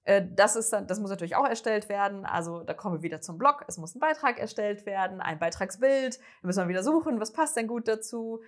Äh, 0.05 0.23
das, 0.35 0.57
ist, 0.57 0.73
das 0.73 1.01
muss 1.01 1.11
natürlich 1.11 1.37
auch 1.37 1.47
erstellt 1.47 1.89
werden. 1.89 2.25
Also 2.25 2.63
da 2.63 2.75
kommen 2.75 2.97
wir 2.97 3.03
wieder 3.03 3.21
zum 3.21 3.39
Blog. 3.39 3.65
Es 3.69 3.79
muss 3.79 3.95
ein 3.95 4.01
Beitrag 4.01 4.39
erstellt 4.39 4.87
werden, 4.87 5.21
ein 5.21 5.39
Beitragsbild. 5.39 6.19
Da 6.19 6.47
müssen 6.47 6.63
wir 6.63 6.69
wieder 6.69 6.83
suchen, 6.83 7.21
was 7.21 7.33
passt 7.33 7.57
denn 7.57 7.67
gut 7.67 7.89
dazu. 7.89 8.41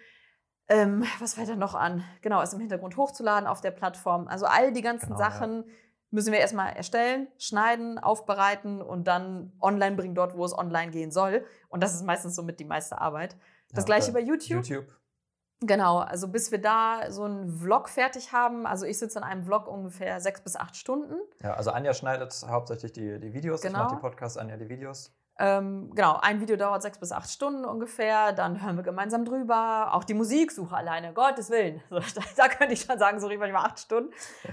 Ähm, 0.69 1.05
was 1.21 1.35
fällt 1.35 1.49
da 1.49 1.57
noch 1.57 1.75
an? 1.75 2.05
Genau, 2.23 2.41
es 2.41 2.53
im 2.53 2.61
Hintergrund 2.61 2.97
hochzuladen 2.97 3.47
auf 3.47 3.61
der 3.61 3.73
Plattform. 3.73 4.29
Also 4.29 4.47
all 4.47 4.73
die 4.73 4.83
ganzen 4.83 5.09
genau, 5.09 5.19
Sachen 5.19 5.65
ja. 5.67 5.73
müssen 6.11 6.33
wir 6.33 6.41
erstmal 6.41 6.73
erstellen, 6.75 7.29
schneiden, 7.39 7.99
aufbereiten 7.99 8.81
und 8.81 9.07
dann 9.07 9.53
online 9.61 9.97
bringen 9.97 10.15
dort, 10.15 10.37
wo 10.37 10.45
es 10.45 10.57
online 10.57 10.91
gehen 10.91 11.11
soll. 11.11 11.45
Und 11.69 11.83
das 11.83 11.95
ist 11.95 12.05
meistens 12.05 12.35
somit 12.35 12.61
die 12.61 12.65
meiste 12.65 12.99
Arbeit. 12.99 13.37
Das 13.71 13.85
ja, 13.85 13.87
gleiche 13.87 14.13
bei 14.13 14.21
YouTube. 14.21 14.65
YouTube. 14.65 14.87
Genau, 15.65 15.99
also 15.99 16.29
bis 16.29 16.51
wir 16.51 16.61
da 16.61 17.11
so 17.11 17.23
einen 17.25 17.49
Vlog 17.49 17.89
fertig 17.89 18.33
haben, 18.33 18.67
also 18.67 18.85
ich 18.85 18.99
sitze 18.99 19.19
in 19.19 19.25
einem 19.25 19.45
Vlog 19.45 19.69
ungefähr 19.69 20.21
sechs 20.21 20.41
bis 20.41 20.57
acht 20.57 20.77
Stunden. 20.77 21.15
Ja, 21.43 21.55
also 21.55 21.71
Anja 21.71 21.95
schneidet 21.95 22.45
hauptsächlich 22.49 22.93
die, 22.93 23.21
die 23.21 23.33
Videos, 23.33 23.63
genau. 23.63 23.79
ich 23.79 23.85
mache 23.85 23.95
die 23.95 24.01
Podcasts, 24.01 24.37
Anja 24.37 24.57
die 24.57 24.69
Videos. 24.69 25.13
Ähm, 25.39 25.91
genau, 25.95 26.19
ein 26.21 26.41
Video 26.41 26.57
dauert 26.57 26.83
sechs 26.83 26.99
bis 26.99 27.11
acht 27.13 27.31
Stunden 27.31 27.65
ungefähr, 27.65 28.33
dann 28.33 28.63
hören 28.63 28.77
wir 28.77 28.83
gemeinsam 28.83 29.25
drüber. 29.25 29.95
Auch 29.95 30.05
die 30.05 30.15
Musiksuche 30.15 30.77
alleine, 30.77 31.13
Gottes 31.13 31.51
Willen. 31.51 31.81
So, 31.91 31.99
da, 31.99 32.23
da, 32.37 32.49
könnte 32.49 32.75
ich 32.75 32.83
schon 32.83 32.99
sagen, 32.99 33.21
so 33.21 33.29
reden 33.29 33.41
wir 33.41 33.55
acht 33.55 33.79
Stunden. 33.79 34.13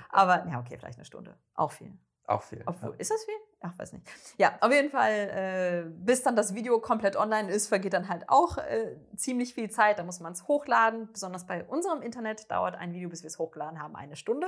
Aber, 0.09 0.45
ja, 0.47 0.59
okay, 0.59 0.77
vielleicht 0.77 0.97
eine 0.97 1.05
Stunde. 1.05 1.35
Auch 1.55 1.71
viel. 1.71 1.97
Auch 2.27 2.43
viel. 2.43 2.63
Obwohl, 2.65 2.91
ja. 2.91 2.95
Ist 2.97 3.11
das 3.11 3.23
viel? 3.23 3.35
Ach, 3.61 3.77
weiß 3.77 3.91
nicht. 3.91 4.07
Ja, 4.37 4.57
auf 4.61 4.71
jeden 4.71 4.89
Fall, 4.89 5.11
äh, 5.11 5.89
bis 5.89 6.23
dann 6.23 6.37
das 6.37 6.55
Video 6.55 6.79
komplett 6.79 7.17
online 7.17 7.51
ist, 7.51 7.67
vergeht 7.67 7.93
dann 7.93 8.07
halt 8.07 8.29
auch 8.29 8.57
äh, 8.57 8.95
ziemlich 9.17 9.53
viel 9.53 9.69
Zeit. 9.69 9.99
Da 9.99 10.03
muss 10.03 10.21
man 10.21 10.31
es 10.31 10.47
hochladen. 10.47 11.09
Besonders 11.11 11.45
bei 11.45 11.65
unserem 11.65 12.01
Internet 12.01 12.49
dauert 12.49 12.75
ein 12.75 12.93
Video, 12.93 13.09
bis 13.09 13.21
wir 13.21 13.27
es 13.27 13.37
hochgeladen 13.37 13.81
haben, 13.81 13.97
eine 13.97 14.15
Stunde. 14.15 14.47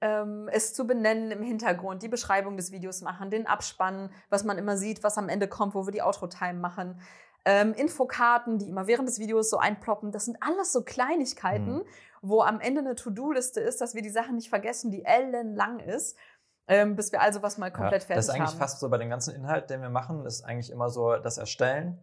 Ähm, 0.00 0.48
es 0.50 0.72
zu 0.72 0.86
benennen 0.86 1.32
im 1.32 1.42
Hintergrund, 1.42 2.02
die 2.02 2.08
Beschreibung 2.08 2.56
des 2.56 2.72
Videos 2.72 3.02
machen, 3.02 3.30
den 3.30 3.46
Abspann, 3.46 4.10
was 4.30 4.42
man 4.42 4.56
immer 4.56 4.78
sieht, 4.78 5.02
was 5.02 5.18
am 5.18 5.28
Ende 5.28 5.46
kommt, 5.46 5.74
wo 5.74 5.86
wir 5.86 5.92
die 5.92 6.02
Outro-Time 6.02 6.54
machen. 6.54 7.00
Ähm, 7.44 7.74
Infokarten, 7.74 8.58
die 8.58 8.70
immer 8.70 8.86
während 8.86 9.06
des 9.06 9.18
Videos 9.18 9.50
so 9.50 9.58
einploppen. 9.58 10.12
Das 10.12 10.24
sind 10.24 10.38
alles 10.40 10.72
so 10.72 10.82
Kleinigkeiten, 10.82 11.74
mhm. 11.74 11.84
wo 12.22 12.40
am 12.40 12.60
Ende 12.60 12.80
eine 12.80 12.94
To-Do-Liste 12.94 13.60
ist, 13.60 13.82
dass 13.82 13.94
wir 13.94 14.00
die 14.00 14.08
Sachen 14.08 14.36
nicht 14.36 14.48
vergessen, 14.48 14.90
die 14.90 15.04
ellenlang 15.04 15.78
ist 15.78 16.16
ähm, 16.66 16.96
bis 16.96 17.12
wir 17.12 17.20
also 17.20 17.42
was 17.42 17.58
mal 17.58 17.70
komplett 17.70 18.02
ja, 18.02 18.06
fertig 18.06 18.10
haben. 18.10 18.16
Das 18.16 18.24
ist 18.26 18.34
eigentlich 18.34 18.50
haben. 18.50 18.58
fast 18.58 18.80
so 18.80 18.88
bei 18.88 18.98
dem 18.98 19.10
ganzen 19.10 19.34
Inhalt, 19.34 19.70
den 19.70 19.82
wir 19.82 19.90
machen, 19.90 20.24
ist 20.26 20.44
eigentlich 20.44 20.70
immer 20.70 20.90
so 20.90 21.16
das 21.16 21.38
Erstellen 21.38 21.98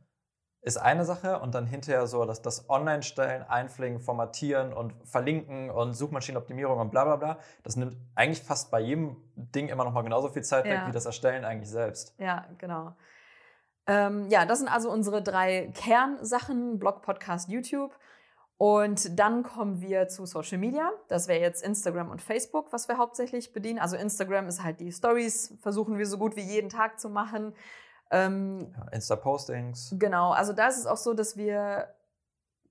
ist 0.64 0.78
eine 0.78 1.06
Sache 1.06 1.40
und 1.40 1.56
dann 1.56 1.66
hinterher 1.66 2.06
so 2.06 2.24
dass 2.26 2.42
das 2.42 2.70
Online-Stellen, 2.70 3.44
Einpflegen, 3.44 4.00
Formatieren 4.00 4.74
und 4.74 4.94
Verlinken 5.08 5.72
und 5.72 5.94
Suchmaschinenoptimierung 5.94 6.80
und 6.80 6.92
bla 6.92 7.04
bla 7.04 7.16
bla. 7.16 7.40
Das 7.64 7.76
nimmt 7.76 7.98
eigentlich 8.16 8.44
fast 8.44 8.70
bei 8.70 8.80
jedem 8.80 9.18
Ding 9.36 9.70
immer 9.70 9.84
noch 9.84 9.94
mal 9.94 10.04
genauso 10.04 10.30
viel 10.30 10.44
Zeit 10.44 10.66
ja. 10.66 10.74
weg 10.74 10.82
wie 10.88 10.92
das 10.92 11.06
Erstellen 11.06 11.46
eigentlich 11.46 11.70
selbst. 11.70 12.14
Ja, 12.20 12.46
genau. 12.60 12.94
Ähm, 13.88 14.28
ja, 14.30 14.46
das 14.46 14.60
sind 14.60 14.68
also 14.68 14.92
unsere 14.92 15.24
drei 15.24 15.72
Kernsachen: 15.74 16.78
Blog, 16.78 17.02
Podcast, 17.02 17.50
YouTube. 17.50 17.98
Und 18.62 19.18
dann 19.18 19.42
kommen 19.42 19.82
wir 19.82 20.08
zu 20.08 20.28
Social 20.28 20.60
Media. 20.60 20.92
Das 21.08 21.28
wäre 21.28 21.40
jetzt 21.40 21.64
Instagram 21.64 22.12
und 22.12 22.22
Facebook, 22.22 22.72
was 22.72 22.88
wir 22.88 23.00
hauptsächlich 23.00 23.54
bedienen. 23.54 23.80
Also 23.80 23.96
Instagram 23.96 24.48
ist 24.48 24.62
halt 24.62 24.80
die 24.80 24.92
Stories, 24.92 25.56
versuchen 25.64 25.98
wir 25.98 26.06
so 26.06 26.20
gut 26.20 26.36
wie 26.36 26.44
jeden 26.44 26.70
Tag 26.70 27.00
zu 27.00 27.10
machen. 27.10 27.56
Ähm, 28.12 28.72
ja, 28.72 28.88
Insta-Postings. 28.92 29.96
Genau, 29.98 30.30
also 30.30 30.54
da 30.54 30.68
ist 30.68 30.78
es 30.78 30.86
auch 30.86 30.98
so, 30.98 31.16
dass 31.16 31.38
wir 31.38 31.88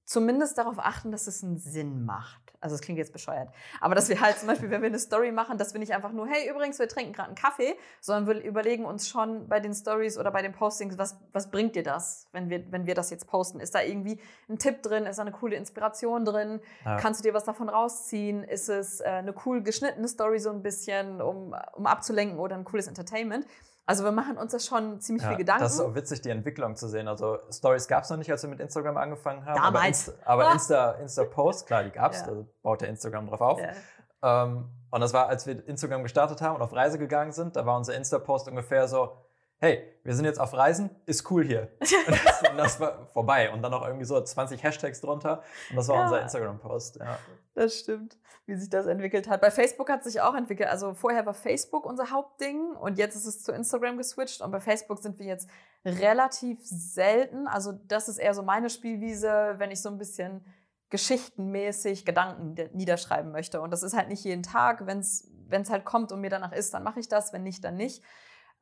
zumindest 0.04 0.58
darauf 0.58 0.78
achten, 0.78 1.10
dass 1.10 1.26
es 1.26 1.42
einen 1.42 1.58
Sinn 1.58 2.04
macht. 2.04 2.49
Also 2.60 2.74
es 2.74 2.82
klingt 2.82 2.98
jetzt 2.98 3.12
bescheuert. 3.12 3.48
Aber 3.80 3.94
dass 3.94 4.08
wir 4.08 4.20
halt 4.20 4.38
zum 4.38 4.48
Beispiel, 4.48 4.70
wenn 4.70 4.82
wir 4.82 4.88
eine 4.88 4.98
Story 4.98 5.32
machen, 5.32 5.56
dass 5.56 5.72
wir 5.72 5.80
nicht 5.80 5.94
einfach 5.94 6.12
nur, 6.12 6.26
hey, 6.26 6.50
übrigens, 6.50 6.78
wir 6.78 6.88
trinken 6.88 7.12
gerade 7.12 7.28
einen 7.28 7.34
Kaffee, 7.34 7.74
sondern 8.00 8.26
wir 8.26 8.44
überlegen 8.44 8.84
uns 8.84 9.08
schon 9.08 9.48
bei 9.48 9.60
den 9.60 9.72
Stories 9.74 10.18
oder 10.18 10.30
bei 10.30 10.42
den 10.42 10.52
Postings, 10.52 10.98
was, 10.98 11.16
was 11.32 11.50
bringt 11.50 11.74
dir 11.74 11.82
das, 11.82 12.28
wenn 12.32 12.50
wir, 12.50 12.70
wenn 12.70 12.86
wir 12.86 12.94
das 12.94 13.10
jetzt 13.10 13.26
posten? 13.26 13.60
Ist 13.60 13.74
da 13.74 13.80
irgendwie 13.80 14.20
ein 14.48 14.58
Tipp 14.58 14.82
drin? 14.82 15.06
Ist 15.06 15.16
da 15.16 15.22
eine 15.22 15.32
coole 15.32 15.56
Inspiration 15.56 16.24
drin? 16.24 16.60
Ja. 16.84 16.96
Kannst 16.98 17.20
du 17.20 17.28
dir 17.28 17.34
was 17.34 17.44
davon 17.44 17.68
rausziehen? 17.68 18.44
Ist 18.44 18.68
es 18.68 19.00
äh, 19.00 19.04
eine 19.04 19.34
cool 19.46 19.62
geschnittene 19.62 20.08
Story 20.08 20.38
so 20.38 20.50
ein 20.50 20.62
bisschen, 20.62 21.22
um, 21.22 21.54
um 21.74 21.86
abzulenken 21.86 22.38
oder 22.38 22.56
ein 22.56 22.64
cooles 22.64 22.86
Entertainment? 22.88 23.46
Also 23.86 24.04
wir 24.04 24.12
machen 24.12 24.36
uns 24.36 24.52
da 24.52 24.58
schon 24.58 25.00
ziemlich 25.00 25.22
ja, 25.22 25.30
viel 25.30 25.38
Gedanken. 25.38 25.64
Das 25.64 25.74
ist 25.74 25.80
auch 25.80 25.94
witzig, 25.94 26.20
die 26.20 26.30
Entwicklung 26.30 26.76
zu 26.76 26.88
sehen. 26.88 27.08
Also 27.08 27.38
Stories 27.50 27.88
gab 27.88 28.04
es 28.04 28.10
noch 28.10 28.18
nicht, 28.18 28.30
als 28.30 28.42
wir 28.42 28.50
mit 28.50 28.60
Instagram 28.60 28.96
angefangen 28.96 29.44
haben. 29.44 29.60
Damals. 29.60 30.12
Aber, 30.24 30.52
Insta, 30.52 30.82
aber 30.92 30.92
Insta, 30.94 31.24
Insta 31.24 31.64
klar, 31.66 31.84
die 31.84 31.90
gab 31.90 32.12
es. 32.12 32.20
Ja. 32.20 32.26
Da 32.28 32.44
baut 32.62 32.82
ja 32.82 32.88
Instagram 32.88 33.26
drauf 33.26 33.40
auf. 33.40 33.60
Ja. 33.60 34.44
Ähm, 34.44 34.68
und 34.90 35.00
das 35.00 35.12
war, 35.12 35.28
als 35.28 35.46
wir 35.46 35.66
Instagram 35.66 36.02
gestartet 36.02 36.40
haben 36.42 36.56
und 36.56 36.62
auf 36.62 36.72
Reise 36.72 36.98
gegangen 36.98 37.32
sind, 37.32 37.56
da 37.56 37.64
war 37.64 37.76
unser 37.76 37.94
Insta-Post 37.94 38.48
ungefähr 38.48 38.88
so, 38.88 39.16
hey, 39.58 39.82
wir 40.04 40.14
sind 40.14 40.24
jetzt 40.24 40.40
auf 40.40 40.52
Reisen, 40.54 40.90
ist 41.06 41.30
cool 41.30 41.44
hier. 41.44 41.68
Und 42.06 42.24
das, 42.24 42.50
und 42.50 42.56
das 42.56 42.80
war 42.80 43.06
vorbei. 43.12 43.52
Und 43.52 43.60
dann 43.60 43.70
noch 43.70 43.86
irgendwie 43.86 44.06
so 44.06 44.18
20 44.20 44.62
Hashtags 44.62 45.02
drunter. 45.02 45.42
Und 45.68 45.76
das 45.76 45.88
war 45.88 46.04
unser 46.04 46.22
Instagram-Post. 46.22 46.96
Ja. 46.96 47.18
Das 47.60 47.78
stimmt, 47.78 48.16
wie 48.46 48.54
sich 48.54 48.70
das 48.70 48.86
entwickelt 48.86 49.28
hat. 49.28 49.42
Bei 49.42 49.50
Facebook 49.50 49.90
hat 49.90 50.02
sich 50.02 50.22
auch 50.22 50.34
entwickelt. 50.34 50.70
Also 50.70 50.94
vorher 50.94 51.26
war 51.26 51.34
Facebook 51.34 51.84
unser 51.84 52.10
Hauptding 52.10 52.70
und 52.70 52.96
jetzt 52.96 53.16
ist 53.16 53.26
es 53.26 53.42
zu 53.42 53.52
Instagram 53.52 53.98
geswitcht. 53.98 54.40
Und 54.40 54.50
bei 54.50 54.60
Facebook 54.60 55.02
sind 55.02 55.18
wir 55.18 55.26
jetzt 55.26 55.46
relativ 55.84 56.58
selten. 56.62 57.46
Also 57.46 57.72
das 57.72 58.08
ist 58.08 58.16
eher 58.16 58.32
so 58.32 58.42
meine 58.42 58.70
Spielwiese, 58.70 59.56
wenn 59.58 59.70
ich 59.70 59.82
so 59.82 59.90
ein 59.90 59.98
bisschen 59.98 60.42
geschichtenmäßig 60.88 62.06
Gedanken 62.06 62.54
niederschreiben 62.72 63.30
möchte. 63.30 63.60
Und 63.60 63.72
das 63.72 63.82
ist 63.82 63.94
halt 63.94 64.08
nicht 64.08 64.24
jeden 64.24 64.42
Tag. 64.42 64.86
Wenn 64.86 65.00
es 65.00 65.28
halt 65.68 65.84
kommt 65.84 66.12
und 66.12 66.22
mir 66.22 66.30
danach 66.30 66.52
ist, 66.52 66.72
dann 66.72 66.82
mache 66.82 67.00
ich 67.00 67.08
das. 67.08 67.34
Wenn 67.34 67.42
nicht, 67.42 67.62
dann 67.62 67.76
nicht. 67.76 68.02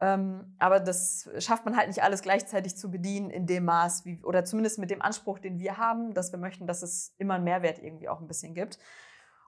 Ähm, 0.00 0.54
aber 0.58 0.78
das 0.78 1.28
schafft 1.38 1.64
man 1.64 1.76
halt 1.76 1.88
nicht 1.88 2.02
alles 2.02 2.22
gleichzeitig 2.22 2.76
zu 2.76 2.90
bedienen 2.90 3.30
in 3.30 3.46
dem 3.46 3.64
Maß, 3.64 4.04
wie, 4.04 4.22
oder 4.22 4.44
zumindest 4.44 4.78
mit 4.78 4.90
dem 4.90 5.02
Anspruch, 5.02 5.40
den 5.40 5.58
wir 5.58 5.76
haben, 5.76 6.14
dass 6.14 6.30
wir 6.30 6.38
möchten, 6.38 6.66
dass 6.66 6.82
es 6.82 7.14
immer 7.18 7.34
einen 7.34 7.44
Mehrwert 7.44 7.80
irgendwie 7.80 8.08
auch 8.08 8.20
ein 8.20 8.28
bisschen 8.28 8.54
gibt. 8.54 8.78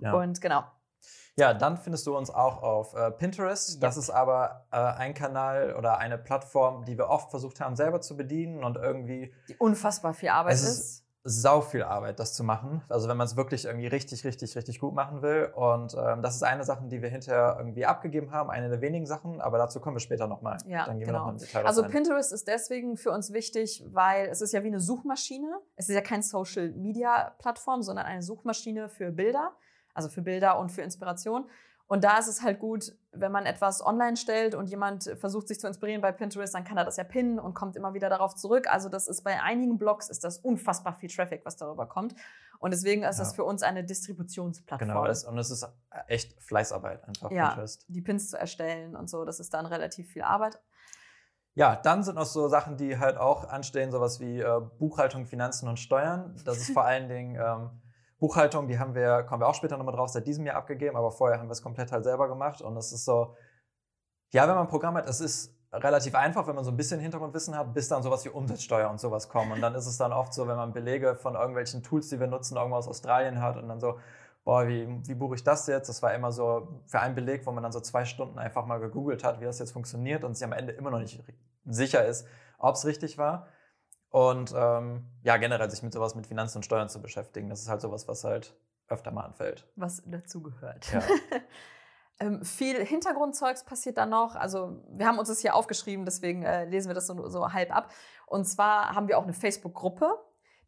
Ja. 0.01 0.13
Und 0.15 0.41
genau. 0.41 0.65
Ja, 1.37 1.55
dann 1.55 1.77
findest 1.79 2.07
du 2.07 2.17
uns 2.17 2.31
auch 2.31 2.63
auf 2.63 2.95
äh, 2.95 3.11
Pinterest. 3.13 3.75
Ja. 3.75 3.81
Das 3.81 3.97
ist 3.97 4.11
aber 4.11 4.67
äh, 4.73 4.77
ein 4.77 5.15
Kanal 5.15 5.75
oder 5.77 5.99
eine 5.99 6.19
Plattform, 6.19 6.85
die 6.85 6.99
wir 6.99 7.09
oft 7.09 7.31
versucht 7.31 7.61
haben, 7.61 7.77
selber 7.77 8.01
zu 8.01 8.17
bedienen 8.17 8.65
und 8.65 8.77
irgendwie. 8.77 9.33
Die 9.49 9.57
unfassbar 9.57 10.15
viel 10.15 10.31
Arbeit 10.31 10.55
ist. 10.55 11.05
Sau 11.23 11.61
viel 11.61 11.83
Arbeit, 11.83 12.19
das 12.19 12.35
zu 12.35 12.43
machen. 12.45 12.83
Also 12.89 13.09
wenn 13.09 13.17
man 13.17 13.27
es 13.27 13.37
wirklich 13.37 13.67
irgendwie 13.67 13.87
richtig, 13.87 14.25
richtig, 14.25 14.57
richtig 14.57 14.81
gut 14.81 14.95
machen 14.95 15.21
will. 15.21 15.53
Und 15.55 15.95
ähm, 15.95 16.23
das 16.23 16.37
ist 16.37 16.43
eine 16.43 16.65
Sache, 16.65 16.87
die 16.87 17.03
wir 17.03 17.11
hinterher 17.11 17.57
irgendwie 17.59 17.85
abgegeben 17.85 18.33
haben, 18.33 18.51
eine 18.51 18.71
der 18.71 18.81
wenigen 18.81 19.07
Sachen, 19.07 19.41
aber 19.41 19.59
dazu 19.59 19.81
kommen 19.81 19.97
wir 19.97 20.01
später 20.01 20.27
nochmal. 20.27 20.57
Ja, 20.67 20.87
Dann 20.87 20.99
gehen 20.99 21.07
genau. 21.07 21.19
wir 21.19 21.19
nochmal 21.19 21.35
im 21.35 21.41
Detail 21.41 21.67
Also 21.67 21.83
rein. 21.83 21.91
Pinterest 21.91 22.33
ist 22.33 22.49
deswegen 22.49 22.97
für 22.97 23.11
uns 23.11 23.33
wichtig, 23.33 23.85
weil 23.89 24.29
es 24.29 24.41
ist 24.41 24.53
ja 24.53 24.63
wie 24.63 24.69
eine 24.69 24.81
Suchmaschine. 24.81 25.61
Es 25.77 25.89
ist 25.89 25.95
ja 25.95 26.01
kein 26.01 26.23
Social-Media-Plattform, 26.23 27.83
sondern 27.83 28.07
eine 28.07 28.23
Suchmaschine 28.23 28.89
für 28.89 29.11
Bilder, 29.11 29.53
also 29.93 30.09
für 30.09 30.23
Bilder 30.23 30.59
und 30.59 30.71
für 30.71 30.83
Inspiration. 30.83 31.47
Und 31.91 32.05
da 32.05 32.19
ist 32.19 32.29
es 32.29 32.41
halt 32.41 32.61
gut, 32.61 32.93
wenn 33.11 33.33
man 33.33 33.47
etwas 33.47 33.85
online 33.85 34.17
stellt 34.17 34.55
und 34.55 34.71
jemand 34.71 35.13
versucht 35.19 35.49
sich 35.49 35.59
zu 35.59 35.67
inspirieren 35.67 36.01
bei 36.01 36.13
Pinterest, 36.13 36.55
dann 36.55 36.63
kann 36.63 36.77
er 36.77 36.85
das 36.85 36.97
ja 36.97 37.03
pinnen 37.03 37.41
und 37.41 37.55
kommt 37.55 37.75
immer 37.75 37.95
wieder 37.95 38.09
darauf 38.09 38.37
zurück. 38.37 38.69
Also 38.71 38.89
das 38.89 39.09
ist 39.09 39.25
bei 39.25 39.43
einigen 39.43 39.77
Blogs 39.77 40.09
ist 40.09 40.23
das 40.23 40.39
unfassbar 40.39 40.95
viel 40.95 41.11
Traffic, 41.11 41.45
was 41.45 41.57
darüber 41.57 41.87
kommt. 41.87 42.15
Und 42.61 42.71
deswegen 42.71 43.03
ist 43.03 43.19
ja. 43.19 43.25
das 43.25 43.35
für 43.35 43.43
uns 43.43 43.65
eine 43.65 43.83
Distributionsplattform. 43.83 44.89
Genau, 44.89 45.05
das, 45.05 45.25
und 45.25 45.37
es 45.37 45.51
ist 45.51 45.67
echt 46.07 46.41
Fleißarbeit 46.41 47.03
einfach. 47.09 47.33
Ja, 47.33 47.49
Pinterest. 47.49 47.85
die 47.89 48.03
Pins 48.03 48.31
zu 48.31 48.39
erstellen 48.39 48.95
und 48.95 49.11
so, 49.11 49.25
das 49.25 49.41
ist 49.41 49.53
dann 49.53 49.67
relativ 49.67 50.13
viel 50.13 50.23
Arbeit. 50.23 50.61
Ja, 51.55 51.75
dann 51.75 52.05
sind 52.05 52.15
noch 52.15 52.27
so 52.27 52.47
Sachen, 52.47 52.77
die 52.77 53.01
halt 53.01 53.17
auch 53.17 53.49
anstehen, 53.49 53.91
sowas 53.91 54.21
wie 54.21 54.39
äh, 54.39 54.61
Buchhaltung, 54.79 55.27
Finanzen 55.27 55.69
und 55.69 55.81
Steuern. 55.81 56.41
Das 56.45 56.59
ist 56.59 56.71
vor 56.71 56.85
allen 56.85 57.09
Dingen 57.09 57.35
ähm, 57.35 57.71
Buchhaltung, 58.21 58.69
die 58.69 58.79
haben 58.79 58.95
wir, 58.95 59.25
kommen 59.25 59.43
wir 59.43 59.49
auch 59.49 59.55
später 59.55 59.77
nochmal 59.77 59.95
drauf, 59.95 60.11
seit 60.11 60.27
diesem 60.27 60.47
Jahr 60.47 60.57
abgegeben, 60.57 60.97
aber 60.97 61.11
vorher 61.11 61.41
haben 61.41 61.49
wir 61.49 61.53
es 61.53 61.63
komplett 61.63 61.91
halt 61.91 62.05
selber 62.05 62.29
gemacht. 62.29 62.61
Und 62.61 62.77
es 62.77 62.93
ist 62.93 63.07
so, 63.07 63.35
ja, 64.31 64.43
wenn 64.43 64.55
man 64.55 64.67
ein 64.67 64.69
Programm 64.69 64.95
hat, 64.97 65.09
es 65.09 65.21
ist 65.21 65.57
relativ 65.73 66.15
einfach, 66.15 66.47
wenn 66.47 66.55
man 66.55 66.65
so 66.65 66.71
ein 66.71 66.77
bisschen 66.77 67.01
Hintergrundwissen 67.01 67.57
hat, 67.57 67.73
bis 67.73 67.89
dann 67.89 68.03
sowas 68.03 68.25
wie 68.25 68.29
Umsatzsteuer 68.29 68.91
und 68.91 69.01
sowas 69.01 69.29
kommen. 69.29 69.53
Und 69.53 69.63
dann 69.63 69.75
ist 69.75 69.87
es 69.87 69.97
dann 69.97 70.13
oft 70.13 70.35
so, 70.35 70.47
wenn 70.47 70.57
man 70.57 70.73
Belege 70.73 71.17
von 71.17 71.35
irgendwelchen 71.35 71.83
Tools, 71.83 72.09
die 72.11 72.21
wir 72.21 72.27
nutzen, 72.27 72.57
irgendwo 72.57 72.77
aus 72.77 72.89
Australien 72.89 73.41
hat 73.41 73.57
und 73.57 73.69
dann 73.69 73.81
so, 73.81 73.99
boah, 74.45 74.69
wie, 74.69 74.87
wie 75.07 75.15
buche 75.15 75.37
ich 75.37 75.45
das 75.45 75.67
jetzt? 75.67 75.89
Das 75.89 76.03
war 76.03 76.13
immer 76.13 76.31
so 76.31 76.83
für 76.87 77.01
einen 77.01 77.15
Beleg, 77.15 77.47
wo 77.47 77.53
man 77.53 77.63
dann 77.63 77.73
so 77.73 77.81
zwei 77.81 78.05
Stunden 78.05 78.39
einfach 78.39 78.67
mal 78.67 78.81
gegoogelt 78.81 79.25
hat, 79.25 79.41
wie 79.41 79.45
das 79.45 79.59
jetzt 79.59 79.73
funktioniert 79.73 80.25
und 80.25 80.35
sich 80.35 80.45
am 80.45 80.53
Ende 80.53 80.73
immer 80.73 80.91
noch 80.91 80.99
nicht 80.99 81.23
sicher 81.65 82.05
ist, 82.05 82.27
ob 82.59 82.75
es 82.75 82.85
richtig 82.85 83.17
war. 83.17 83.47
Und 84.11 84.53
ähm, 84.57 85.05
ja, 85.23 85.37
generell 85.37 85.71
sich 85.71 85.83
mit 85.83 85.93
sowas 85.93 86.15
mit 86.15 86.27
Finanzen 86.27 86.59
und 86.59 86.65
Steuern 86.65 86.89
zu 86.89 87.01
beschäftigen, 87.01 87.49
das 87.49 87.63
ist 87.63 87.69
halt 87.69 87.81
sowas, 87.81 88.09
was 88.09 88.25
halt 88.25 88.55
öfter 88.89 89.13
mal 89.13 89.25
anfällt. 89.25 89.67
Was 89.77 90.03
dazugehört. 90.05 90.93
Ja. 90.93 91.01
ähm, 92.19 92.45
viel 92.45 92.85
Hintergrundzeugs 92.85 93.65
passiert 93.65 93.99
da 93.99 94.07
noch. 94.07 94.35
Also 94.35 94.83
wir 94.89 95.07
haben 95.07 95.19
uns 95.19 95.29
das 95.29 95.39
hier 95.39 95.55
aufgeschrieben, 95.55 96.05
deswegen 96.05 96.43
äh, 96.43 96.65
lesen 96.65 96.89
wir 96.89 96.95
das 96.95 97.07
so, 97.07 97.29
so 97.29 97.53
halb 97.53 97.75
ab. 97.75 97.93
Und 98.27 98.47
zwar 98.47 98.95
haben 98.95 99.07
wir 99.07 99.17
auch 99.17 99.23
eine 99.23 99.33
Facebook-Gruppe, 99.33 100.19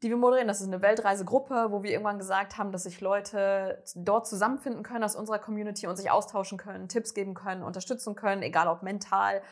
die 0.05 0.09
wir 0.09 0.17
moderieren. 0.17 0.47
Das 0.47 0.61
ist 0.61 0.69
eine 0.69 0.81
Weltreisegruppe, 0.81 1.69
wo 1.71 1.83
wir 1.83 1.91
irgendwann 1.91 2.19
gesagt 2.19 2.59
haben, 2.59 2.71
dass 2.71 2.85
sich 2.85 3.01
Leute 3.01 3.83
dort 3.97 4.29
zusammenfinden 4.29 4.85
können 4.85 5.03
aus 5.03 5.17
unserer 5.17 5.41
Community 5.41 5.89
und 5.89 5.97
sich 5.97 6.13
austauschen 6.13 6.59
können, 6.59 6.89
Tipps 6.89 7.13
geben 7.13 7.35
können, 7.35 7.65
unterstützen 7.65 8.15
können, 8.15 8.43
egal 8.43 8.69
ob 8.69 8.83
mental 8.83 9.43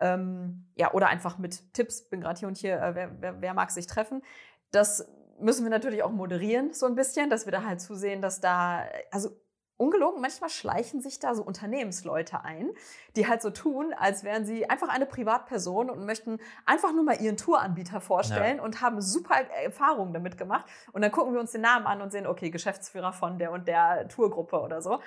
ähm, 0.00 0.66
ja, 0.76 0.92
oder 0.92 1.08
einfach 1.08 1.38
mit 1.38 1.74
Tipps, 1.74 2.08
bin 2.08 2.20
gerade 2.20 2.38
hier 2.38 2.48
und 2.48 2.56
hier, 2.56 2.80
äh, 2.80 2.94
wer, 2.94 3.20
wer, 3.20 3.40
wer 3.40 3.54
mag 3.54 3.70
sich 3.70 3.86
treffen. 3.86 4.22
Das 4.70 5.08
müssen 5.40 5.64
wir 5.64 5.70
natürlich 5.70 6.02
auch 6.02 6.10
moderieren, 6.10 6.72
so 6.72 6.86
ein 6.86 6.94
bisschen, 6.94 7.30
dass 7.30 7.46
wir 7.46 7.52
da 7.52 7.64
halt 7.64 7.80
zusehen, 7.80 8.22
dass 8.22 8.40
da, 8.40 8.84
also 9.10 9.30
ungelogen, 9.78 10.20
manchmal 10.20 10.50
schleichen 10.50 11.00
sich 11.00 11.20
da 11.20 11.34
so 11.34 11.42
Unternehmensleute 11.42 12.44
ein, 12.44 12.70
die 13.16 13.28
halt 13.28 13.40
so 13.40 13.50
tun, 13.50 13.94
als 13.96 14.24
wären 14.24 14.44
sie 14.44 14.68
einfach 14.68 14.88
eine 14.88 15.06
Privatperson 15.06 15.88
und 15.88 16.04
möchten 16.04 16.38
einfach 16.66 16.92
nur 16.92 17.04
mal 17.04 17.20
ihren 17.20 17.36
Touranbieter 17.36 18.00
vorstellen 18.00 18.58
ja. 18.58 18.62
und 18.62 18.82
haben 18.82 19.00
super 19.00 19.36
Erfahrungen 19.64 20.12
damit 20.12 20.36
gemacht. 20.36 20.66
Und 20.92 21.02
dann 21.02 21.12
gucken 21.12 21.32
wir 21.32 21.40
uns 21.40 21.52
den 21.52 21.60
Namen 21.60 21.86
an 21.86 22.02
und 22.02 22.10
sehen, 22.10 22.26
okay, 22.26 22.50
Geschäftsführer 22.50 23.12
von 23.12 23.38
der 23.38 23.52
und 23.52 23.68
der 23.68 24.08
Tourgruppe 24.08 24.60
oder 24.60 24.82
so. 24.82 25.00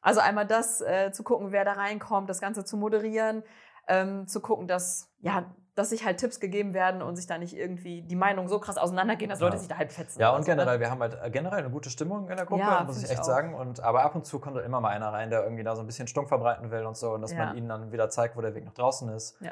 Also 0.00 0.20
einmal 0.20 0.46
das 0.46 0.80
äh, 0.80 1.12
zu 1.12 1.22
gucken, 1.22 1.52
wer 1.52 1.64
da 1.64 1.72
reinkommt, 1.72 2.28
das 2.28 2.40
Ganze 2.40 2.64
zu 2.64 2.76
moderieren, 2.76 3.42
ähm, 3.88 4.26
zu 4.26 4.40
gucken, 4.40 4.66
dass, 4.66 5.10
ja, 5.20 5.44
dass 5.74 5.90
sich 5.90 6.04
halt 6.04 6.18
Tipps 6.18 6.38
gegeben 6.38 6.72
werden 6.72 7.02
und 7.02 7.16
sich 7.16 7.26
da 7.26 7.36
nicht 7.36 7.56
irgendwie 7.56 8.02
die 8.02 8.16
Meinungen 8.16 8.48
so 8.48 8.60
krass 8.60 8.78
auseinandergehen, 8.78 9.28
dass 9.28 9.40
ja. 9.40 9.46
Leute 9.46 9.58
sich 9.58 9.68
da 9.68 9.76
halt 9.76 9.92
fetzen. 9.92 10.20
Ja, 10.20 10.30
und 10.30 10.42
so, 10.42 10.50
generell, 10.50 10.74
ne? 10.74 10.80
wir 10.80 10.90
haben 10.90 11.00
halt 11.00 11.18
äh, 11.20 11.30
generell 11.30 11.58
eine 11.60 11.70
gute 11.70 11.90
Stimmung 11.90 12.28
in 12.28 12.36
der 12.36 12.46
Gruppe, 12.46 12.62
ja, 12.62 12.84
muss 12.84 13.02
ich 13.02 13.10
echt 13.10 13.20
auch. 13.20 13.24
sagen. 13.24 13.54
Und, 13.54 13.80
aber 13.80 14.04
ab 14.04 14.14
und 14.14 14.24
zu 14.24 14.38
kommt 14.38 14.56
immer 14.58 14.80
mal 14.80 14.90
einer 14.90 15.12
rein, 15.12 15.30
der 15.30 15.42
irgendwie 15.42 15.64
da 15.64 15.74
so 15.74 15.82
ein 15.82 15.86
bisschen 15.86 16.06
Stunk 16.06 16.28
verbreiten 16.28 16.70
will 16.70 16.84
und 16.84 16.96
so 16.96 17.12
und 17.12 17.22
dass 17.22 17.32
ja. 17.32 17.46
man 17.46 17.56
ihnen 17.56 17.68
dann 17.68 17.92
wieder 17.92 18.08
zeigt, 18.08 18.36
wo 18.36 18.40
der 18.40 18.54
Weg 18.54 18.64
nach 18.64 18.74
draußen 18.74 19.08
ist. 19.10 19.36
Ja, 19.40 19.50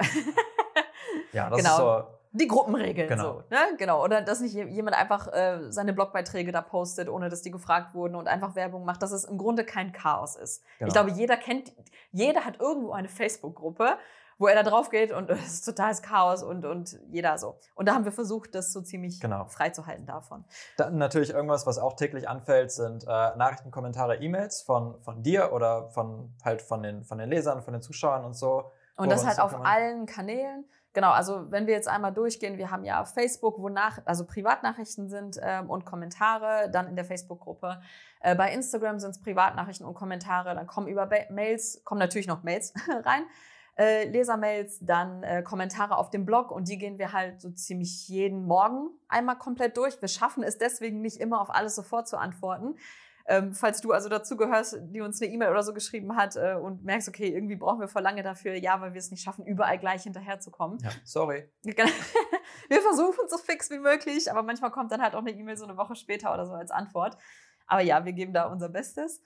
ja 1.32 1.50
das 1.50 1.58
genau. 1.58 1.70
ist 1.70 1.76
so 1.76 2.04
die 2.32 2.48
Gruppenregeln. 2.48 3.08
Genau. 3.08 3.22
So, 3.22 3.42
ne? 3.50 3.58
genau. 3.76 4.02
Oder 4.02 4.22
dass 4.22 4.40
nicht 4.40 4.54
jemand 4.54 4.96
einfach 4.96 5.28
äh, 5.32 5.70
seine 5.70 5.92
Blogbeiträge 5.92 6.50
da 6.50 6.62
postet, 6.62 7.08
ohne 7.08 7.28
dass 7.28 7.42
die 7.42 7.50
gefragt 7.50 7.94
wurden 7.94 8.14
und 8.14 8.26
einfach 8.26 8.54
Werbung 8.54 8.84
macht, 8.84 9.02
dass 9.02 9.12
es 9.12 9.24
im 9.24 9.36
Grunde 9.36 9.64
kein 9.64 9.92
Chaos 9.92 10.36
ist. 10.36 10.64
Genau. 10.78 10.88
Ich 10.88 10.94
glaube, 10.94 11.10
jeder 11.10 11.36
kennt, 11.36 11.72
jeder 12.10 12.44
hat 12.44 12.58
irgendwo 12.58 12.92
eine 12.92 13.08
Facebook-Gruppe, 13.08 13.98
wo 14.42 14.48
er 14.48 14.56
da 14.56 14.68
drauf 14.68 14.90
geht 14.90 15.12
und 15.12 15.30
es 15.30 15.54
ist 15.54 15.64
totales 15.64 16.02
Chaos 16.02 16.42
und, 16.42 16.66
und 16.66 16.98
jeder 17.10 17.38
so. 17.38 17.56
Und 17.74 17.86
da 17.86 17.94
haben 17.94 18.04
wir 18.04 18.12
versucht, 18.12 18.54
das 18.54 18.72
so 18.72 18.82
ziemlich 18.82 19.20
genau. 19.20 19.46
freizuhalten 19.46 20.04
davon. 20.04 20.44
Dann 20.76 20.98
natürlich 20.98 21.30
irgendwas, 21.30 21.66
was 21.66 21.78
auch 21.78 21.94
täglich 21.94 22.28
anfällt, 22.28 22.72
sind 22.72 23.04
äh, 23.04 23.06
Nachrichten, 23.06 23.70
Kommentare, 23.70 24.16
E-Mails 24.16 24.62
von, 24.62 25.00
von 25.00 25.22
dir 25.22 25.52
oder 25.52 25.88
von 25.90 26.34
halt 26.44 26.60
von 26.60 26.82
den, 26.82 27.04
von 27.04 27.18
den 27.18 27.30
Lesern, 27.30 27.62
von 27.62 27.72
den 27.72 27.82
Zuschauern 27.82 28.24
und 28.24 28.34
so. 28.34 28.72
Und 28.96 29.10
das 29.10 29.24
halt 29.24 29.40
auf 29.40 29.64
allen 29.64 30.06
Kanälen. 30.06 30.64
Genau, 30.92 31.12
also 31.12 31.50
wenn 31.50 31.66
wir 31.66 31.72
jetzt 31.72 31.88
einmal 31.88 32.12
durchgehen, 32.12 32.58
wir 32.58 32.70
haben 32.70 32.84
ja 32.84 33.02
Facebook, 33.06 33.58
wo 33.58 33.70
nach, 33.70 34.00
also 34.04 34.26
Privatnachrichten 34.26 35.08
sind 35.08 35.40
ähm, 35.40 35.70
und 35.70 35.86
Kommentare, 35.86 36.68
dann 36.70 36.86
in 36.88 36.96
der 36.96 37.06
Facebook-Gruppe. 37.06 37.80
Äh, 38.20 38.34
bei 38.34 38.52
Instagram 38.52 38.98
sind 38.98 39.12
es 39.12 39.22
Privatnachrichten 39.22 39.86
und 39.86 39.94
Kommentare, 39.94 40.54
dann 40.54 40.66
kommen 40.66 40.88
über 40.88 41.06
ba 41.06 41.16
Mails, 41.30 41.80
kommen 41.84 42.00
natürlich 42.00 42.26
noch 42.26 42.42
Mails 42.42 42.74
rein 43.04 43.24
äh, 43.76 44.08
Lesermails, 44.08 44.80
dann 44.80 45.22
äh, 45.22 45.42
Kommentare 45.42 45.96
auf 45.96 46.10
dem 46.10 46.26
Blog 46.26 46.50
und 46.50 46.68
die 46.68 46.78
gehen 46.78 46.98
wir 46.98 47.12
halt 47.12 47.40
so 47.40 47.50
ziemlich 47.50 48.06
jeden 48.08 48.44
Morgen 48.44 48.90
einmal 49.08 49.38
komplett 49.38 49.76
durch. 49.76 50.00
Wir 50.00 50.08
schaffen 50.08 50.42
es 50.42 50.58
deswegen 50.58 51.00
nicht 51.00 51.18
immer 51.18 51.40
auf 51.40 51.50
alles 51.50 51.74
sofort 51.74 52.06
zu 52.06 52.18
antworten. 52.18 52.76
Ähm, 53.26 53.54
falls 53.54 53.80
du 53.80 53.92
also 53.92 54.08
dazu 54.08 54.36
gehörst, 54.36 54.78
die 54.82 55.00
uns 55.00 55.22
eine 55.22 55.30
E-Mail 55.30 55.50
oder 55.50 55.62
so 55.62 55.72
geschrieben 55.72 56.16
hat 56.16 56.36
äh, 56.36 56.54
und 56.54 56.84
merkst, 56.84 57.08
okay, 57.08 57.28
irgendwie 57.28 57.54
brauchen 57.54 57.80
wir 57.80 57.88
vor 57.88 58.02
lange 58.02 58.22
dafür, 58.22 58.54
ja, 58.54 58.80
weil 58.80 58.94
wir 58.94 58.98
es 58.98 59.10
nicht 59.10 59.22
schaffen, 59.22 59.46
überall 59.46 59.78
gleich 59.78 60.02
hinterherzukommen. 60.02 60.78
Ja, 60.82 60.90
sorry. 61.04 61.48
Genau. 61.62 61.90
wir 62.68 62.82
versuchen 62.82 63.28
so 63.28 63.38
fix 63.38 63.70
wie 63.70 63.78
möglich, 63.78 64.30
aber 64.30 64.42
manchmal 64.42 64.70
kommt 64.70 64.90
dann 64.90 65.00
halt 65.00 65.14
auch 65.14 65.20
eine 65.20 65.30
E-Mail 65.30 65.56
so 65.56 65.64
eine 65.64 65.76
Woche 65.76 65.94
später 65.94 66.34
oder 66.34 66.46
so 66.46 66.52
als 66.52 66.70
Antwort. 66.70 67.16
Aber 67.66 67.80
ja, 67.80 68.04
wir 68.04 68.12
geben 68.12 68.32
da 68.32 68.46
unser 68.46 68.68
Bestes. 68.68 69.22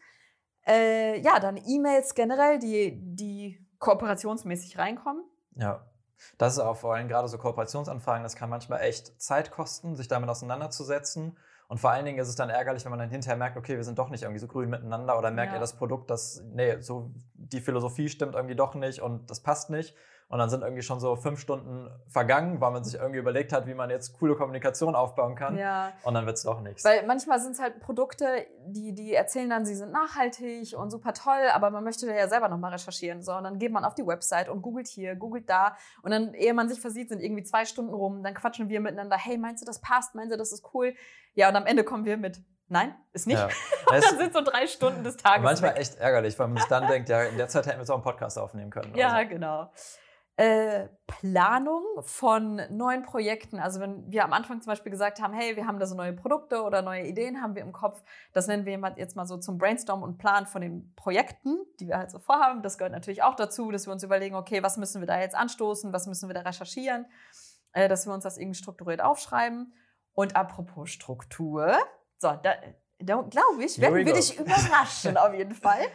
Äh, 0.67 1.21
ja, 1.21 1.41
dann 1.41 1.57
E-Mails 1.57 2.15
generell, 2.15 2.59
die, 2.59 2.99
die 3.01 3.66
kooperationsmäßig 3.79 4.79
reinkommen. 4.79 5.25
Ja. 5.55 5.87
Das 6.39 6.55
ist 6.55 6.61
auch 6.61 6.79
vor 6.79 6.95
allem 6.95 7.09
gerade 7.09 7.29
so 7.29 7.37
Kooperationsanfragen, 7.37 8.23
das 8.23 8.37
kann 8.37 8.49
manchmal 8.49 8.81
echt 8.81 9.21
Zeit 9.21 9.51
kosten, 9.51 9.97
sich 9.97 10.09
damit 10.09 10.31
auseinanderzusetzen. 10.31 11.37
Und 11.69 11.79
vor 11.79 11.91
allen 11.91 12.05
Dingen 12.05 12.19
ist 12.19 12.29
es 12.29 12.37
dann 12.37 12.49
ärgerlich, 12.49 12.85
wenn 12.85 12.91
man 12.91 13.01
dann 13.01 13.11
hinterher 13.11 13.37
merkt, 13.37 13.57
okay, 13.57 13.77
wir 13.77 13.85
sind 13.85 13.99
doch 13.99 14.09
nicht 14.09 14.23
irgendwie 14.23 14.39
so 14.39 14.47
grün 14.47 14.71
miteinander 14.71 15.19
oder 15.19 15.31
merkt 15.31 15.53
ja. 15.53 15.59
ihr 15.59 15.61
das 15.61 15.77
Produkt, 15.77 16.11
dass, 16.11 16.43
nee, 16.53 16.81
so 16.81 17.13
die 17.35 17.61
Philosophie 17.61 18.09
stimmt 18.09 18.35
irgendwie 18.35 18.55
doch 18.55 18.75
nicht 18.75 19.03
und 19.03 19.31
das 19.31 19.41
passt 19.41 19.69
nicht. 19.69 19.95
Und 20.29 20.41
dann 20.41 20.51
sind 20.51 20.63
irgendwie 20.63 20.83
schon 20.83 20.99
so 20.99 21.15
fünf 21.15 21.39
Stunden 21.39 21.89
vergangen, 22.09 22.61
weil 22.61 22.73
man 22.73 22.83
sich 22.83 22.95
irgendwie 22.95 23.21
überlegt 23.21 23.53
hat, 23.53 23.67
wie 23.69 23.75
man 23.75 23.91
jetzt 23.91 24.19
coole 24.19 24.35
Kommunikation 24.35 24.97
aufbauen 24.97 25.37
kann. 25.37 25.57
Ja. 25.57 25.93
Und 26.03 26.15
dann 26.15 26.27
wird 26.27 26.37
es 26.37 26.43
doch 26.43 26.61
nichts. 26.61 26.85
Weil 26.85 27.07
manchmal 27.07 27.39
sind 27.39 27.53
es 27.53 27.61
halt 27.61 27.79
Produkte, 27.79 28.45
die, 28.67 28.93
die 28.93 29.15
erzählen 29.15 29.49
dann, 29.49 29.65
sie 29.65 29.77
sind 29.77 29.93
nachhaltig 29.93 30.77
und 30.77 30.91
super 30.91 31.15
toll, 31.15 31.49
aber 31.53 31.71
man 31.71 31.85
möchte 31.85 32.13
ja 32.13 32.27
selber 32.29 32.49
nochmal 32.49 32.73
recherchieren. 32.73 33.23
So, 33.23 33.35
und 33.35 33.45
dann 33.45 33.61
geht 33.61 33.71
man 33.71 33.85
auf 33.85 33.95
die 33.95 34.05
Website 34.05 34.49
und 34.49 34.63
googelt 34.63 34.89
hier, 34.89 35.15
googelt 35.15 35.49
da. 35.49 35.77
Und 36.03 36.11
dann, 36.11 36.35
ehe 36.35 36.55
man 36.55 36.69
sich 36.69 36.81
versieht, 36.81 37.09
sind 37.09 37.21
irgendwie 37.21 37.45
zwei 37.45 37.65
Stunden 37.65 37.95
rum. 37.95 38.25
Dann 38.25 38.35
quatschen 38.35 38.69
wir 38.69 38.81
miteinander, 38.81 39.17
hey, 39.17 39.39
meinst 39.39 39.63
du, 39.63 39.67
das 39.67 39.81
passt? 39.81 40.17
Meinst 40.17 40.33
du, 40.33 40.37
das 40.37 40.51
ist 40.51 40.69
cool? 40.75 40.95
Ja, 41.35 41.49
und 41.49 41.55
am 41.55 41.67
Ende 41.67 41.85
kommen 41.85 42.05
wir 42.05 42.17
mit, 42.17 42.41
Nein, 42.69 42.97
ist 43.13 43.29
nicht. 43.29 43.39
Ja. 43.39 43.47
Und 43.91 44.05
dann 44.05 44.19
sind 44.19 44.33
so 44.33 44.41
drei 44.43 44.67
Stunden 44.67 45.05
des 45.05 45.17
Tages. 45.17 45.45
Manchmal 45.45 45.75
weg. 45.75 45.81
echt 45.81 45.95
ärgerlich, 45.97 46.37
weil 46.37 46.49
man 46.49 46.57
sich 46.57 46.67
dann 46.67 46.89
denkt, 46.89 47.09
ja, 47.09 47.23
in 47.23 47.37
der 47.37 47.47
Zeit 47.47 47.67
hätten 47.67 47.77
wir 47.77 47.83
jetzt 47.83 47.91
auch 47.91 47.95
einen 47.95 48.03
Podcast 48.03 48.41
aufnehmen 48.41 48.71
können. 48.71 48.93
Ja, 48.97 49.21
so. 49.23 49.29
genau. 49.29 49.71
Äh, 50.39 50.89
Planung 51.07 51.83
von 52.03 52.61
neuen 52.71 53.03
Projekten. 53.03 53.59
Also 53.59 53.81
wenn 53.81 54.11
wir 54.11 54.23
am 54.23 54.35
Anfang 54.35 54.61
zum 54.61 54.71
Beispiel 54.71 54.93
gesagt 54.93 55.21
haben, 55.21 55.33
hey, 55.33 55.57
wir 55.57 55.67
haben 55.67 55.79
da 55.79 55.87
so 55.87 55.95
neue 55.95 56.13
Produkte 56.13 56.63
oder 56.63 56.83
neue 56.83 57.07
Ideen 57.07 57.41
haben 57.41 57.55
wir 57.55 57.63
im 57.63 57.73
Kopf, 57.73 58.03
das 58.35 58.47
nennen 58.47 58.67
wir 58.67 58.95
jetzt 58.97 59.17
mal 59.17 59.27
so 59.27 59.39
zum 59.39 59.57
Brainstorm 59.57 60.03
und 60.03 60.19
Plan 60.19 60.47
von 60.47 60.61
den 60.61 60.93
Projekten, 60.95 61.59
die 61.81 61.89
wir 61.89 61.97
halt 61.97 62.11
so 62.11 62.19
vorhaben. 62.19 62.63
Das 62.63 62.77
gehört 62.77 62.93
natürlich 62.93 63.23
auch 63.23 63.35
dazu, 63.35 63.71
dass 63.71 63.87
wir 63.87 63.93
uns 63.93 64.03
überlegen, 64.03 64.35
okay, 64.35 64.63
was 64.63 64.77
müssen 64.77 65.01
wir 65.01 65.07
da 65.07 65.19
jetzt 65.19 65.35
anstoßen, 65.35 65.93
was 65.95 66.07
müssen 66.07 66.29
wir 66.29 66.35
da 66.35 66.43
recherchieren, 66.43 67.07
äh, 67.73 67.89
dass 67.89 68.07
wir 68.07 68.13
uns 68.13 68.25
das 68.25 68.37
irgendwie 68.37 68.59
strukturiert 68.59 69.01
aufschreiben. 69.01 69.73
Und 70.13 70.37
apropos 70.37 70.91
Struktur, 70.91 71.79
so, 72.19 72.29
da, 72.43 72.55
da 72.99 73.23
glaube 73.23 73.65
ich, 73.65 73.81
werden 73.81 74.05
wir 74.05 74.13
dich 74.13 74.39
überraschen 74.39 75.17
auf 75.17 75.33
jeden 75.33 75.55
Fall. 75.55 75.81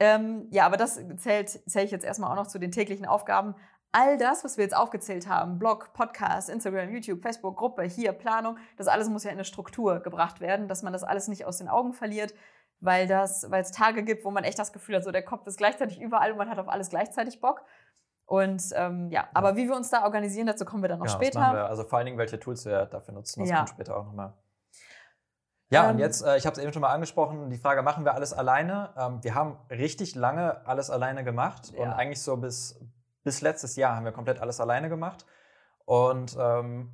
Ähm, 0.00 0.46
ja, 0.50 0.64
aber 0.64 0.76
das 0.76 1.00
zählt, 1.16 1.48
zähle 1.68 1.84
ich 1.84 1.90
jetzt 1.90 2.04
erstmal 2.04 2.30
auch 2.30 2.36
noch 2.36 2.46
zu 2.46 2.60
den 2.60 2.70
täglichen 2.70 3.04
Aufgaben 3.04 3.56
all 3.92 4.18
das, 4.18 4.44
was 4.44 4.56
wir 4.56 4.64
jetzt 4.64 4.76
aufgezählt 4.76 5.28
haben, 5.28 5.58
Blog, 5.58 5.92
Podcast, 5.92 6.48
Instagram, 6.48 6.90
YouTube, 6.90 7.22
Facebook, 7.22 7.56
Gruppe, 7.56 7.82
hier, 7.82 8.12
Planung, 8.12 8.58
das 8.76 8.86
alles 8.86 9.08
muss 9.08 9.24
ja 9.24 9.30
in 9.30 9.36
eine 9.36 9.44
Struktur 9.44 10.00
gebracht 10.00 10.40
werden, 10.40 10.68
dass 10.68 10.82
man 10.82 10.92
das 10.92 11.04
alles 11.04 11.28
nicht 11.28 11.46
aus 11.46 11.58
den 11.58 11.68
Augen 11.68 11.92
verliert, 11.92 12.34
weil 12.80 13.06
das, 13.06 13.50
weil 13.50 13.62
es 13.62 13.72
Tage 13.72 14.02
gibt, 14.02 14.24
wo 14.24 14.30
man 14.30 14.44
echt 14.44 14.58
das 14.58 14.72
Gefühl 14.72 14.96
hat, 14.96 15.04
so 15.04 15.10
der 15.10 15.24
Kopf 15.24 15.46
ist 15.46 15.56
gleichzeitig 15.56 16.00
überall 16.00 16.32
und 16.32 16.38
man 16.38 16.50
hat 16.50 16.58
auf 16.58 16.68
alles 16.68 16.90
gleichzeitig 16.90 17.40
Bock. 17.40 17.62
Und 18.26 18.62
ähm, 18.74 19.08
ja, 19.10 19.26
aber 19.32 19.56
wie 19.56 19.66
wir 19.66 19.74
uns 19.74 19.88
da 19.88 20.04
organisieren, 20.04 20.46
dazu 20.46 20.66
kommen 20.66 20.82
wir 20.82 20.88
dann 20.90 20.98
noch 20.98 21.06
ja, 21.06 21.12
später. 21.12 21.66
Also 21.66 21.84
vor 21.84 21.98
allen 21.98 22.06
Dingen, 22.06 22.18
welche 22.18 22.38
Tools 22.38 22.66
wir 22.66 22.84
dafür 22.84 23.14
nutzen, 23.14 23.40
das 23.40 23.48
ja. 23.48 23.56
kommt 23.56 23.70
später 23.70 23.96
auch 23.96 24.04
nochmal. 24.04 24.34
Ja, 25.70 25.84
ähm, 25.84 25.92
und 25.92 25.98
jetzt, 25.98 26.22
äh, 26.22 26.36
ich 26.36 26.46
habe 26.46 26.54
es 26.54 26.62
eben 26.62 26.72
schon 26.72 26.82
mal 26.82 26.92
angesprochen, 26.92 27.48
die 27.48 27.58
Frage, 27.58 27.82
machen 27.82 28.04
wir 28.04 28.14
alles 28.14 28.34
alleine? 28.34 28.90
Ähm, 28.98 29.24
wir 29.24 29.34
haben 29.34 29.58
richtig 29.70 30.14
lange 30.14 30.66
alles 30.66 30.90
alleine 30.90 31.24
gemacht 31.24 31.72
ja. 31.72 31.82
und 31.82 31.90
eigentlich 31.90 32.22
so 32.22 32.36
bis, 32.36 32.78
bis 33.28 33.42
letztes 33.42 33.76
Jahr 33.76 33.94
haben 33.94 34.06
wir 34.06 34.12
komplett 34.12 34.38
alles 34.38 34.58
alleine 34.58 34.88
gemacht. 34.88 35.26
Und 35.84 36.34
ähm, 36.40 36.88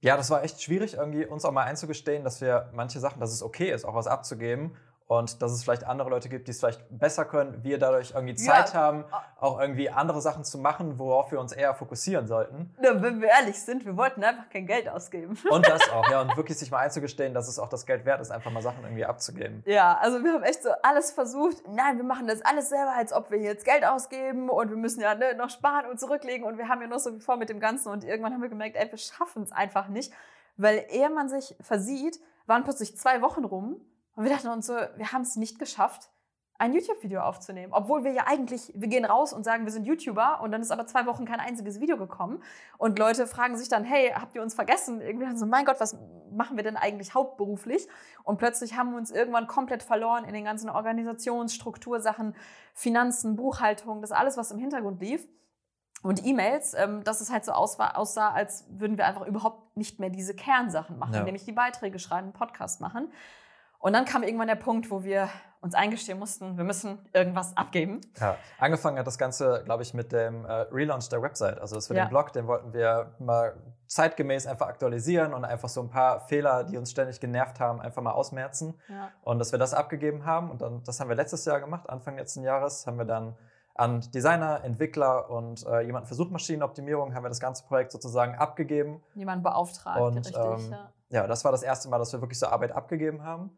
ja, 0.00 0.16
das 0.16 0.30
war 0.30 0.42
echt 0.42 0.62
schwierig, 0.62 0.94
irgendwie 0.94 1.26
uns 1.26 1.44
auch 1.44 1.52
mal 1.52 1.64
einzugestehen, 1.64 2.24
dass 2.24 2.40
wir 2.40 2.70
manche 2.72 3.00
Sachen, 3.00 3.20
dass 3.20 3.34
es 3.34 3.42
okay 3.42 3.70
ist, 3.70 3.84
auch 3.84 3.94
was 3.94 4.06
abzugeben 4.06 4.74
und 5.08 5.40
dass 5.40 5.52
es 5.52 5.64
vielleicht 5.64 5.84
andere 5.84 6.10
Leute 6.10 6.28
gibt, 6.28 6.48
die 6.48 6.50
es 6.50 6.60
vielleicht 6.60 6.82
besser 6.90 7.24
können, 7.24 7.64
wir 7.64 7.78
dadurch 7.78 8.12
irgendwie 8.14 8.34
Zeit 8.34 8.74
ja. 8.74 8.80
haben, 8.80 9.04
auch 9.40 9.58
irgendwie 9.58 9.88
andere 9.88 10.20
Sachen 10.20 10.44
zu 10.44 10.58
machen, 10.58 10.98
worauf 10.98 11.32
wir 11.32 11.40
uns 11.40 11.52
eher 11.52 11.74
fokussieren 11.74 12.26
sollten. 12.26 12.74
Ja, 12.82 13.00
wenn 13.00 13.22
wir 13.22 13.30
ehrlich 13.30 13.58
sind, 13.58 13.86
wir 13.86 13.96
wollten 13.96 14.22
einfach 14.22 14.50
kein 14.50 14.66
Geld 14.66 14.86
ausgeben. 14.86 15.38
Und 15.48 15.66
das 15.66 15.88
auch, 15.90 16.10
ja, 16.10 16.20
und 16.20 16.36
wirklich 16.36 16.58
sich 16.58 16.70
mal 16.70 16.80
einzugestehen, 16.80 17.32
dass 17.32 17.48
es 17.48 17.58
auch 17.58 17.70
das 17.70 17.86
Geld 17.86 18.04
wert 18.04 18.20
ist, 18.20 18.30
einfach 18.30 18.50
mal 18.50 18.60
Sachen 18.60 18.84
irgendwie 18.84 19.06
abzugeben. 19.06 19.62
Ja, 19.64 19.96
also 19.96 20.22
wir 20.22 20.34
haben 20.34 20.42
echt 20.42 20.62
so 20.62 20.68
alles 20.82 21.10
versucht. 21.10 21.66
Nein, 21.66 21.96
wir 21.96 22.04
machen 22.04 22.26
das 22.26 22.42
alles 22.42 22.68
selber, 22.68 22.92
als 22.94 23.14
ob 23.14 23.30
wir 23.30 23.38
jetzt 23.38 23.64
Geld 23.64 23.86
ausgeben 23.86 24.50
und 24.50 24.68
wir 24.68 24.76
müssen 24.76 25.00
ja 25.00 25.14
ne, 25.14 25.34
noch 25.34 25.48
sparen 25.48 25.86
und 25.86 25.98
zurücklegen 25.98 26.46
und 26.46 26.58
wir 26.58 26.68
haben 26.68 26.82
ja 26.82 26.86
noch 26.86 26.98
so 26.98 27.14
wie 27.14 27.20
vor 27.20 27.38
mit 27.38 27.48
dem 27.48 27.60
Ganzen 27.60 27.88
und 27.88 28.04
irgendwann 28.04 28.34
haben 28.34 28.42
wir 28.42 28.50
gemerkt, 28.50 28.76
ey, 28.76 28.90
wir 28.90 28.98
schaffen 28.98 29.42
es 29.42 29.52
einfach 29.52 29.88
nicht, 29.88 30.12
weil 30.58 30.84
ehe 30.90 31.08
man 31.08 31.30
sich 31.30 31.56
versieht, 31.62 32.20
waren 32.46 32.62
plötzlich 32.64 32.94
zwei 32.98 33.22
Wochen 33.22 33.46
rum 33.46 33.80
und 34.18 34.24
wir 34.24 34.32
dachten 34.32 34.48
uns 34.48 34.66
so, 34.66 34.72
wir 34.72 35.12
haben 35.12 35.22
es 35.22 35.36
nicht 35.36 35.60
geschafft, 35.60 36.10
ein 36.58 36.72
YouTube-Video 36.72 37.20
aufzunehmen. 37.20 37.72
Obwohl 37.72 38.02
wir 38.02 38.10
ja 38.10 38.24
eigentlich, 38.26 38.72
wir 38.74 38.88
gehen 38.88 39.04
raus 39.04 39.32
und 39.32 39.44
sagen, 39.44 39.64
wir 39.64 39.70
sind 39.70 39.84
YouTuber 39.84 40.40
und 40.42 40.50
dann 40.50 40.60
ist 40.60 40.72
aber 40.72 40.88
zwei 40.88 41.06
Wochen 41.06 41.24
kein 41.24 41.38
einziges 41.38 41.78
Video 41.78 41.96
gekommen. 41.96 42.42
Und 42.78 42.98
Leute 42.98 43.28
fragen 43.28 43.56
sich 43.56 43.68
dann, 43.68 43.84
hey, 43.84 44.10
habt 44.12 44.34
ihr 44.34 44.42
uns 44.42 44.54
vergessen? 44.54 45.00
Irgendwie 45.00 45.36
so, 45.36 45.46
mein 45.46 45.64
Gott, 45.64 45.78
was 45.78 45.96
machen 46.32 46.56
wir 46.56 46.64
denn 46.64 46.76
eigentlich 46.76 47.14
hauptberuflich? 47.14 47.86
Und 48.24 48.38
plötzlich 48.38 48.76
haben 48.76 48.90
wir 48.90 48.98
uns 48.98 49.12
irgendwann 49.12 49.46
komplett 49.46 49.84
verloren 49.84 50.24
in 50.24 50.34
den 50.34 50.44
ganzen 50.44 50.68
Organisationsstruktursachen, 50.68 52.34
Finanzen, 52.74 53.36
Buchhaltung, 53.36 54.00
das 54.00 54.10
alles, 54.10 54.36
was 54.36 54.50
im 54.50 54.58
Hintergrund 54.58 55.00
lief. 55.00 55.28
Und 56.02 56.26
E-Mails, 56.26 56.74
ähm, 56.74 57.04
dass 57.04 57.20
es 57.20 57.30
halt 57.30 57.44
so 57.44 57.52
aussah, 57.52 57.92
aussah, 57.92 58.32
als 58.32 58.66
würden 58.68 58.98
wir 58.98 59.06
einfach 59.06 59.28
überhaupt 59.28 59.76
nicht 59.76 60.00
mehr 60.00 60.10
diese 60.10 60.34
Kernsachen 60.34 60.98
machen, 60.98 61.14
ja. 61.14 61.22
nämlich 61.22 61.44
die 61.44 61.52
Beiträge 61.52 62.00
schreiben, 62.00 62.32
Podcast 62.32 62.80
machen. 62.80 63.12
Und 63.78 63.92
dann 63.92 64.04
kam 64.04 64.22
irgendwann 64.22 64.48
der 64.48 64.56
Punkt, 64.56 64.90
wo 64.90 65.04
wir 65.04 65.28
uns 65.60 65.74
eingestehen 65.74 66.18
mussten, 66.18 66.56
wir 66.56 66.64
müssen 66.64 66.98
irgendwas 67.12 67.56
abgeben. 67.56 68.00
Ja, 68.20 68.36
angefangen 68.58 68.98
hat 68.98 69.06
das 69.06 69.18
Ganze, 69.18 69.62
glaube 69.64 69.82
ich, 69.82 69.92
mit 69.92 70.12
dem 70.12 70.44
äh, 70.44 70.52
Relaunch 70.52 71.08
der 71.08 71.20
Website. 71.20 71.58
Also 71.60 71.74
das 71.74 71.88
für 71.88 71.94
ja. 71.94 72.04
den 72.04 72.10
Blog, 72.10 72.32
den 72.32 72.46
wollten 72.46 72.72
wir 72.72 73.14
mal 73.18 73.56
zeitgemäß 73.86 74.46
einfach 74.46 74.68
aktualisieren 74.68 75.34
und 75.34 75.44
einfach 75.44 75.68
so 75.68 75.80
ein 75.80 75.90
paar 75.90 76.20
Fehler, 76.28 76.64
die 76.64 76.76
uns 76.76 76.90
ständig 76.90 77.20
genervt 77.20 77.58
haben, 77.58 77.80
einfach 77.80 78.02
mal 78.02 78.12
ausmerzen. 78.12 78.78
Ja. 78.88 79.10
Und 79.22 79.38
dass 79.38 79.50
wir 79.50 79.58
das 79.58 79.74
abgegeben 79.74 80.24
haben. 80.24 80.50
Und 80.50 80.62
dann, 80.62 80.82
das 80.84 81.00
haben 81.00 81.08
wir 81.08 81.16
letztes 81.16 81.44
Jahr 81.44 81.60
gemacht, 81.60 81.88
Anfang 81.88 82.16
letzten 82.16 82.44
Jahres, 82.44 82.86
haben 82.86 82.98
wir 82.98 83.04
dann 83.04 83.36
an 83.74 84.00
Designer, 84.12 84.64
Entwickler 84.64 85.30
und 85.30 85.64
äh, 85.66 85.82
jemanden 85.82 86.08
für 86.08 86.14
Suchmaschinenoptimierung 86.14 87.14
haben 87.14 87.24
wir 87.24 87.28
das 87.28 87.38
ganze 87.40 87.64
Projekt 87.64 87.92
sozusagen 87.92 88.34
abgegeben. 88.34 89.02
Jemanden 89.14 89.44
beauftragt, 89.44 90.00
und, 90.00 90.18
richtig. 90.18 90.36
Ähm, 90.36 90.72
ja. 90.72 90.92
ja, 91.10 91.26
das 91.26 91.44
war 91.44 91.52
das 91.52 91.62
erste 91.62 91.88
Mal, 91.88 91.98
dass 91.98 92.12
wir 92.12 92.20
wirklich 92.20 92.40
so 92.40 92.48
Arbeit 92.48 92.72
abgegeben 92.72 93.22
haben. 93.22 93.56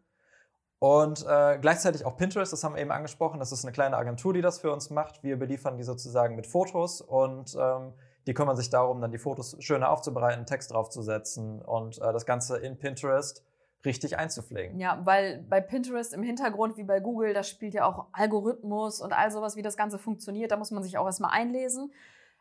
Und 0.81 1.27
äh, 1.29 1.59
gleichzeitig 1.61 2.07
auch 2.07 2.17
Pinterest, 2.17 2.53
das 2.53 2.65
haben 2.65 2.75
wir 2.75 2.81
eben 2.81 2.91
angesprochen, 2.91 3.39
das 3.39 3.53
ist 3.53 3.65
eine 3.65 3.73
kleine 3.73 3.99
Agentur, 3.99 4.33
die 4.33 4.41
das 4.41 4.61
für 4.61 4.73
uns 4.73 4.89
macht. 4.89 5.23
Wir 5.23 5.39
beliefern 5.39 5.77
die 5.77 5.83
sozusagen 5.83 6.37
mit 6.37 6.47
Fotos 6.47 7.03
und 7.03 7.55
ähm, 7.61 7.93
die 8.27 8.33
kümmern 8.33 8.57
sich 8.57 8.71
darum, 8.71 9.03
dann 9.03 9.11
die 9.11 9.19
Fotos 9.19 9.57
schöner 9.61 9.91
aufzubereiten, 9.91 10.47
Text 10.47 10.73
draufzusetzen 10.73 11.61
und 11.61 11.99
äh, 11.99 12.13
das 12.15 12.25
Ganze 12.25 12.57
in 12.57 12.79
Pinterest 12.79 13.45
richtig 13.85 14.19
einzupflegen. 14.19 14.79
Ja, 14.81 15.01
weil 15.05 15.45
bei 15.51 15.61
Pinterest 15.61 16.15
im 16.15 16.23
Hintergrund 16.23 16.79
wie 16.79 16.85
bei 16.85 17.01
Google, 17.01 17.35
da 17.35 17.43
spielt 17.43 17.75
ja 17.75 17.85
auch 17.85 18.07
Algorithmus 18.13 19.03
und 19.03 19.13
all 19.13 19.31
sowas, 19.31 19.57
wie 19.57 19.63
das 19.63 19.77
Ganze 19.77 19.99
funktioniert. 19.99 20.51
Da 20.51 20.57
muss 20.57 20.71
man 20.71 20.83
sich 20.83 20.97
auch 20.97 21.05
erstmal 21.05 21.33
einlesen. 21.33 21.93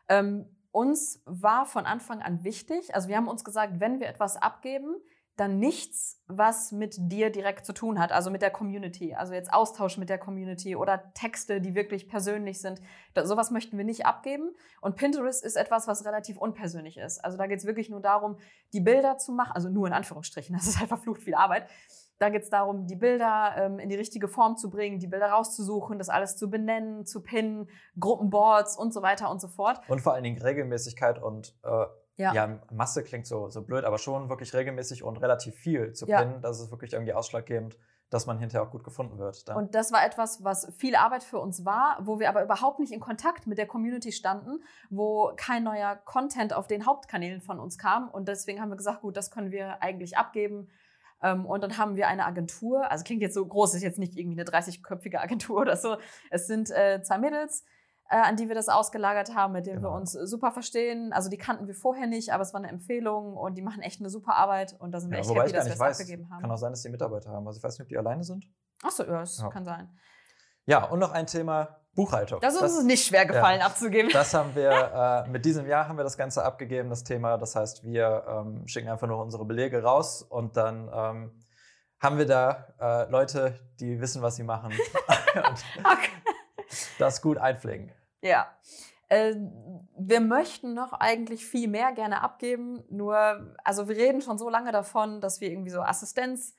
Ähm, 0.08 0.46
uns 0.72 1.22
war 1.26 1.66
von 1.66 1.84
Anfang 1.84 2.22
an 2.22 2.42
wichtig, 2.42 2.94
also 2.94 3.08
wir 3.08 3.16
haben 3.16 3.28
uns 3.28 3.44
gesagt, 3.44 3.80
wenn 3.80 4.00
wir 4.00 4.08
etwas 4.08 4.36
abgeben, 4.36 4.96
dann 5.40 5.58
nichts, 5.58 6.22
was 6.26 6.70
mit 6.70 6.96
dir 6.98 7.30
direkt 7.30 7.64
zu 7.64 7.72
tun 7.72 7.98
hat, 7.98 8.12
also 8.12 8.30
mit 8.30 8.42
der 8.42 8.50
Community. 8.50 9.14
Also 9.14 9.32
jetzt 9.32 9.50
Austausch 9.50 9.96
mit 9.96 10.10
der 10.10 10.18
Community 10.18 10.76
oder 10.76 11.14
Texte, 11.14 11.62
die 11.62 11.74
wirklich 11.74 12.08
persönlich 12.08 12.60
sind. 12.60 12.82
Da, 13.14 13.24
sowas 13.24 13.50
möchten 13.50 13.78
wir 13.78 13.84
nicht 13.86 14.04
abgeben. 14.04 14.54
Und 14.82 14.96
Pinterest 14.96 15.42
ist 15.42 15.56
etwas, 15.56 15.88
was 15.88 16.04
relativ 16.04 16.36
unpersönlich 16.36 16.98
ist. 16.98 17.24
Also 17.24 17.38
da 17.38 17.46
geht 17.46 17.58
es 17.58 17.64
wirklich 17.64 17.88
nur 17.88 18.00
darum, 18.00 18.36
die 18.74 18.80
Bilder 18.80 19.16
zu 19.16 19.32
machen, 19.32 19.52
also 19.54 19.70
nur 19.70 19.86
in 19.86 19.94
Anführungsstrichen, 19.94 20.54
das 20.56 20.66
ist 20.66 20.78
halt 20.78 20.88
verflucht 20.88 21.22
viel 21.22 21.34
Arbeit. 21.34 21.66
Da 22.18 22.28
geht 22.28 22.42
es 22.42 22.50
darum, 22.50 22.86
die 22.86 22.96
Bilder 22.96 23.54
ähm, 23.56 23.78
in 23.78 23.88
die 23.88 23.96
richtige 23.96 24.28
Form 24.28 24.58
zu 24.58 24.68
bringen, 24.68 24.98
die 24.98 25.06
Bilder 25.06 25.30
rauszusuchen, 25.30 25.96
das 25.96 26.10
alles 26.10 26.36
zu 26.36 26.50
benennen, 26.50 27.06
zu 27.06 27.22
pinnen, 27.22 27.70
Gruppenboards 27.98 28.76
und 28.76 28.92
so 28.92 29.00
weiter 29.00 29.30
und 29.30 29.40
so 29.40 29.48
fort. 29.48 29.80
Und 29.88 30.02
vor 30.02 30.12
allen 30.12 30.24
Dingen 30.24 30.42
Regelmäßigkeit 30.42 31.18
und 31.22 31.56
äh 31.62 31.86
ja. 32.20 32.34
ja, 32.34 32.60
Masse 32.70 33.02
klingt 33.02 33.26
so, 33.26 33.48
so 33.48 33.62
blöd, 33.62 33.84
aber 33.84 33.98
schon 33.98 34.28
wirklich 34.28 34.52
regelmäßig 34.52 35.02
und 35.02 35.16
relativ 35.22 35.54
viel 35.56 35.92
zu 35.94 36.06
ja. 36.06 36.20
pinnen. 36.20 36.42
Das 36.42 36.60
ist 36.60 36.70
wirklich 36.70 36.92
irgendwie 36.92 37.14
ausschlaggebend, 37.14 37.78
dass 38.10 38.26
man 38.26 38.38
hinterher 38.38 38.66
auch 38.66 38.70
gut 38.70 38.84
gefunden 38.84 39.18
wird. 39.18 39.48
Dann. 39.48 39.56
Und 39.56 39.74
das 39.74 39.90
war 39.90 40.04
etwas, 40.04 40.44
was 40.44 40.70
viel 40.76 40.96
Arbeit 40.96 41.24
für 41.24 41.38
uns 41.38 41.64
war, 41.64 41.98
wo 42.02 42.20
wir 42.20 42.28
aber 42.28 42.42
überhaupt 42.42 42.78
nicht 42.78 42.92
in 42.92 43.00
Kontakt 43.00 43.46
mit 43.46 43.56
der 43.56 43.66
Community 43.66 44.12
standen, 44.12 44.62
wo 44.90 45.32
kein 45.36 45.62
neuer 45.62 45.96
Content 45.96 46.52
auf 46.52 46.66
den 46.66 46.84
Hauptkanälen 46.84 47.40
von 47.40 47.58
uns 47.58 47.78
kam. 47.78 48.10
Und 48.10 48.28
deswegen 48.28 48.60
haben 48.60 48.68
wir 48.68 48.76
gesagt, 48.76 49.00
gut, 49.00 49.16
das 49.16 49.30
können 49.30 49.50
wir 49.50 49.82
eigentlich 49.82 50.18
abgeben. 50.18 50.68
Ähm, 51.22 51.46
und 51.46 51.62
dann 51.62 51.78
haben 51.78 51.96
wir 51.96 52.08
eine 52.08 52.26
Agentur, 52.26 52.90
also 52.90 53.04
klingt 53.04 53.22
jetzt 53.22 53.34
so 53.34 53.46
groß, 53.46 53.74
ist 53.74 53.82
jetzt 53.82 53.98
nicht 53.98 54.16
irgendwie 54.16 54.40
eine 54.40 54.50
30-köpfige 54.50 55.18
Agentur 55.20 55.60
oder 55.60 55.76
so. 55.76 55.96
Es 56.30 56.46
sind 56.46 56.70
äh, 56.70 57.02
zwei 57.02 57.18
Mädels, 57.18 57.64
äh, 58.10 58.16
an 58.16 58.36
die 58.36 58.48
wir 58.48 58.56
das 58.56 58.68
ausgelagert 58.68 59.34
haben, 59.34 59.52
mit 59.52 59.66
denen 59.66 59.76
genau. 59.76 59.90
wir 59.90 59.96
uns 59.96 60.12
super 60.12 60.50
verstehen. 60.50 61.12
Also 61.12 61.30
die 61.30 61.38
kannten 61.38 61.68
wir 61.68 61.74
vorher 61.74 62.08
nicht, 62.08 62.32
aber 62.32 62.42
es 62.42 62.52
war 62.52 62.60
eine 62.60 62.68
Empfehlung 62.68 63.36
und 63.36 63.54
die 63.54 63.62
machen 63.62 63.82
echt 63.82 64.00
eine 64.00 64.10
super 64.10 64.34
Arbeit 64.34 64.74
und 64.78 64.92
da 64.92 65.00
sind 65.00 65.10
wir 65.10 65.18
ja, 65.18 65.24
echt 65.24 65.30
happy, 65.30 65.52
dass 65.52 65.66
wir 65.66 65.74
es 65.74 65.80
abgegeben 65.80 66.28
haben. 66.28 66.42
Kann 66.42 66.50
auch 66.50 66.56
sein, 66.56 66.72
dass 66.72 66.82
die 66.82 66.88
Mitarbeiter 66.88 67.30
haben. 67.30 67.46
Also 67.46 67.58
ich 67.58 67.62
weiß 67.62 67.78
nicht, 67.78 67.82
ob 67.82 67.88
die 67.88 67.96
alleine 67.96 68.24
sind. 68.24 68.44
Achso, 68.82 69.04
ja, 69.04 69.20
das 69.20 69.38
ja. 69.38 69.48
kann 69.48 69.64
sein. 69.64 69.88
Ja, 70.66 70.84
und 70.84 70.98
noch 70.98 71.12
ein 71.12 71.26
Thema 71.26 71.80
Buchhaltung. 71.94 72.40
Das 72.40 72.54
ist 72.54 72.62
das, 72.62 72.76
uns 72.76 72.84
nicht 72.84 73.06
schwer 73.06 73.26
gefallen 73.26 73.60
ja, 73.60 73.66
abzugeben. 73.66 74.10
Das 74.12 74.34
haben 74.34 74.54
wir, 74.56 74.70
äh, 75.26 75.28
mit 75.28 75.44
diesem 75.44 75.66
Jahr 75.66 75.88
haben 75.88 75.96
wir 75.96 76.04
das 76.04 76.16
Ganze 76.16 76.44
abgegeben, 76.44 76.90
das 76.90 77.04
Thema. 77.04 77.38
Das 77.38 77.54
heißt, 77.54 77.84
wir 77.84 78.24
ähm, 78.28 78.66
schicken 78.66 78.88
einfach 78.88 79.06
nur 79.06 79.22
unsere 79.22 79.44
Belege 79.44 79.82
raus 79.82 80.22
und 80.22 80.56
dann 80.56 80.90
ähm, 80.92 81.42
haben 82.00 82.18
wir 82.18 82.26
da 82.26 82.74
äh, 82.80 83.10
Leute, 83.10 83.60
die 83.78 84.00
wissen, 84.00 84.20
was 84.20 84.34
sie 84.34 84.42
machen. 84.42 84.72
okay. 85.36 86.10
Das 86.98 87.22
gut 87.22 87.38
einpflegen. 87.38 87.92
Ja. 88.22 88.54
Äh, 89.08 89.34
wir 89.98 90.20
möchten 90.20 90.74
noch 90.74 90.92
eigentlich 90.92 91.44
viel 91.44 91.68
mehr 91.68 91.92
gerne 91.92 92.22
abgeben, 92.22 92.84
nur, 92.88 93.56
also 93.64 93.88
wir 93.88 93.96
reden 93.96 94.20
schon 94.20 94.38
so 94.38 94.48
lange 94.48 94.72
davon, 94.72 95.20
dass 95.20 95.40
wir 95.40 95.50
irgendwie 95.50 95.70
so 95.70 95.80
Assistenz 95.80 96.54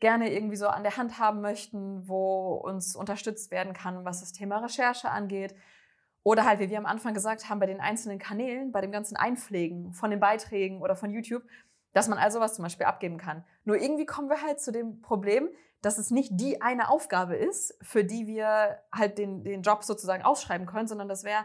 gerne 0.00 0.32
irgendwie 0.32 0.56
so 0.56 0.66
an 0.66 0.82
der 0.82 0.96
Hand 0.96 1.20
haben 1.20 1.40
möchten, 1.40 2.08
wo 2.08 2.54
uns 2.54 2.96
unterstützt 2.96 3.52
werden 3.52 3.72
kann, 3.72 4.04
was 4.04 4.18
das 4.18 4.32
Thema 4.32 4.58
Recherche 4.58 5.08
angeht. 5.08 5.54
Oder 6.24 6.44
halt, 6.44 6.58
wie 6.58 6.70
wir 6.70 6.78
am 6.78 6.86
Anfang 6.86 7.14
gesagt 7.14 7.48
haben, 7.48 7.60
bei 7.60 7.66
den 7.66 7.80
einzelnen 7.80 8.18
Kanälen, 8.18 8.72
bei 8.72 8.80
dem 8.80 8.90
ganzen 8.90 9.16
Einpflegen 9.16 9.92
von 9.92 10.10
den 10.10 10.18
Beiträgen 10.18 10.82
oder 10.82 10.96
von 10.96 11.10
YouTube, 11.10 11.44
dass 11.92 12.08
man 12.08 12.18
also 12.18 12.40
was 12.40 12.54
zum 12.54 12.64
Beispiel 12.64 12.86
abgeben 12.86 13.16
kann. 13.16 13.44
Nur 13.64 13.76
irgendwie 13.76 14.06
kommen 14.06 14.28
wir 14.28 14.42
halt 14.42 14.60
zu 14.60 14.72
dem 14.72 15.00
Problem, 15.02 15.48
dass 15.82 15.98
es 15.98 16.10
nicht 16.10 16.30
die 16.34 16.62
eine 16.62 16.88
Aufgabe 16.88 17.36
ist, 17.36 17.76
für 17.82 18.04
die 18.04 18.26
wir 18.26 18.78
halt 18.92 19.18
den, 19.18 19.44
den 19.44 19.62
Job 19.62 19.84
sozusagen 19.84 20.22
ausschreiben 20.22 20.66
können, 20.66 20.88
sondern 20.88 21.08
das 21.08 21.24
wäre 21.24 21.44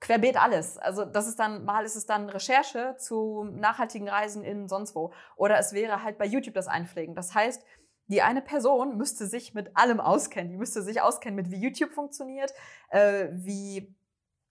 querbeet 0.00 0.36
alles. 0.36 0.76
Also 0.76 1.04
das 1.04 1.26
ist 1.26 1.38
dann, 1.38 1.64
mal 1.64 1.84
ist 1.84 1.96
es 1.96 2.04
dann 2.04 2.28
Recherche 2.28 2.96
zu 2.98 3.44
nachhaltigen 3.44 4.08
Reisen 4.08 4.44
in 4.44 4.68
sonst 4.68 4.94
wo. 4.94 5.12
Oder 5.36 5.58
es 5.58 5.72
wäre 5.72 6.02
halt 6.02 6.18
bei 6.18 6.26
YouTube 6.26 6.54
das 6.54 6.68
Einpflegen. 6.68 7.14
Das 7.14 7.34
heißt, 7.34 7.64
die 8.08 8.22
eine 8.22 8.42
Person 8.42 8.96
müsste 8.96 9.26
sich 9.26 9.54
mit 9.54 9.76
allem 9.76 10.00
auskennen. 10.00 10.50
Die 10.50 10.58
müsste 10.58 10.82
sich 10.82 11.00
auskennen 11.00 11.36
mit, 11.36 11.50
wie 11.50 11.60
YouTube 11.60 11.92
funktioniert, 11.92 12.52
äh, 12.90 13.28
wie 13.32 13.95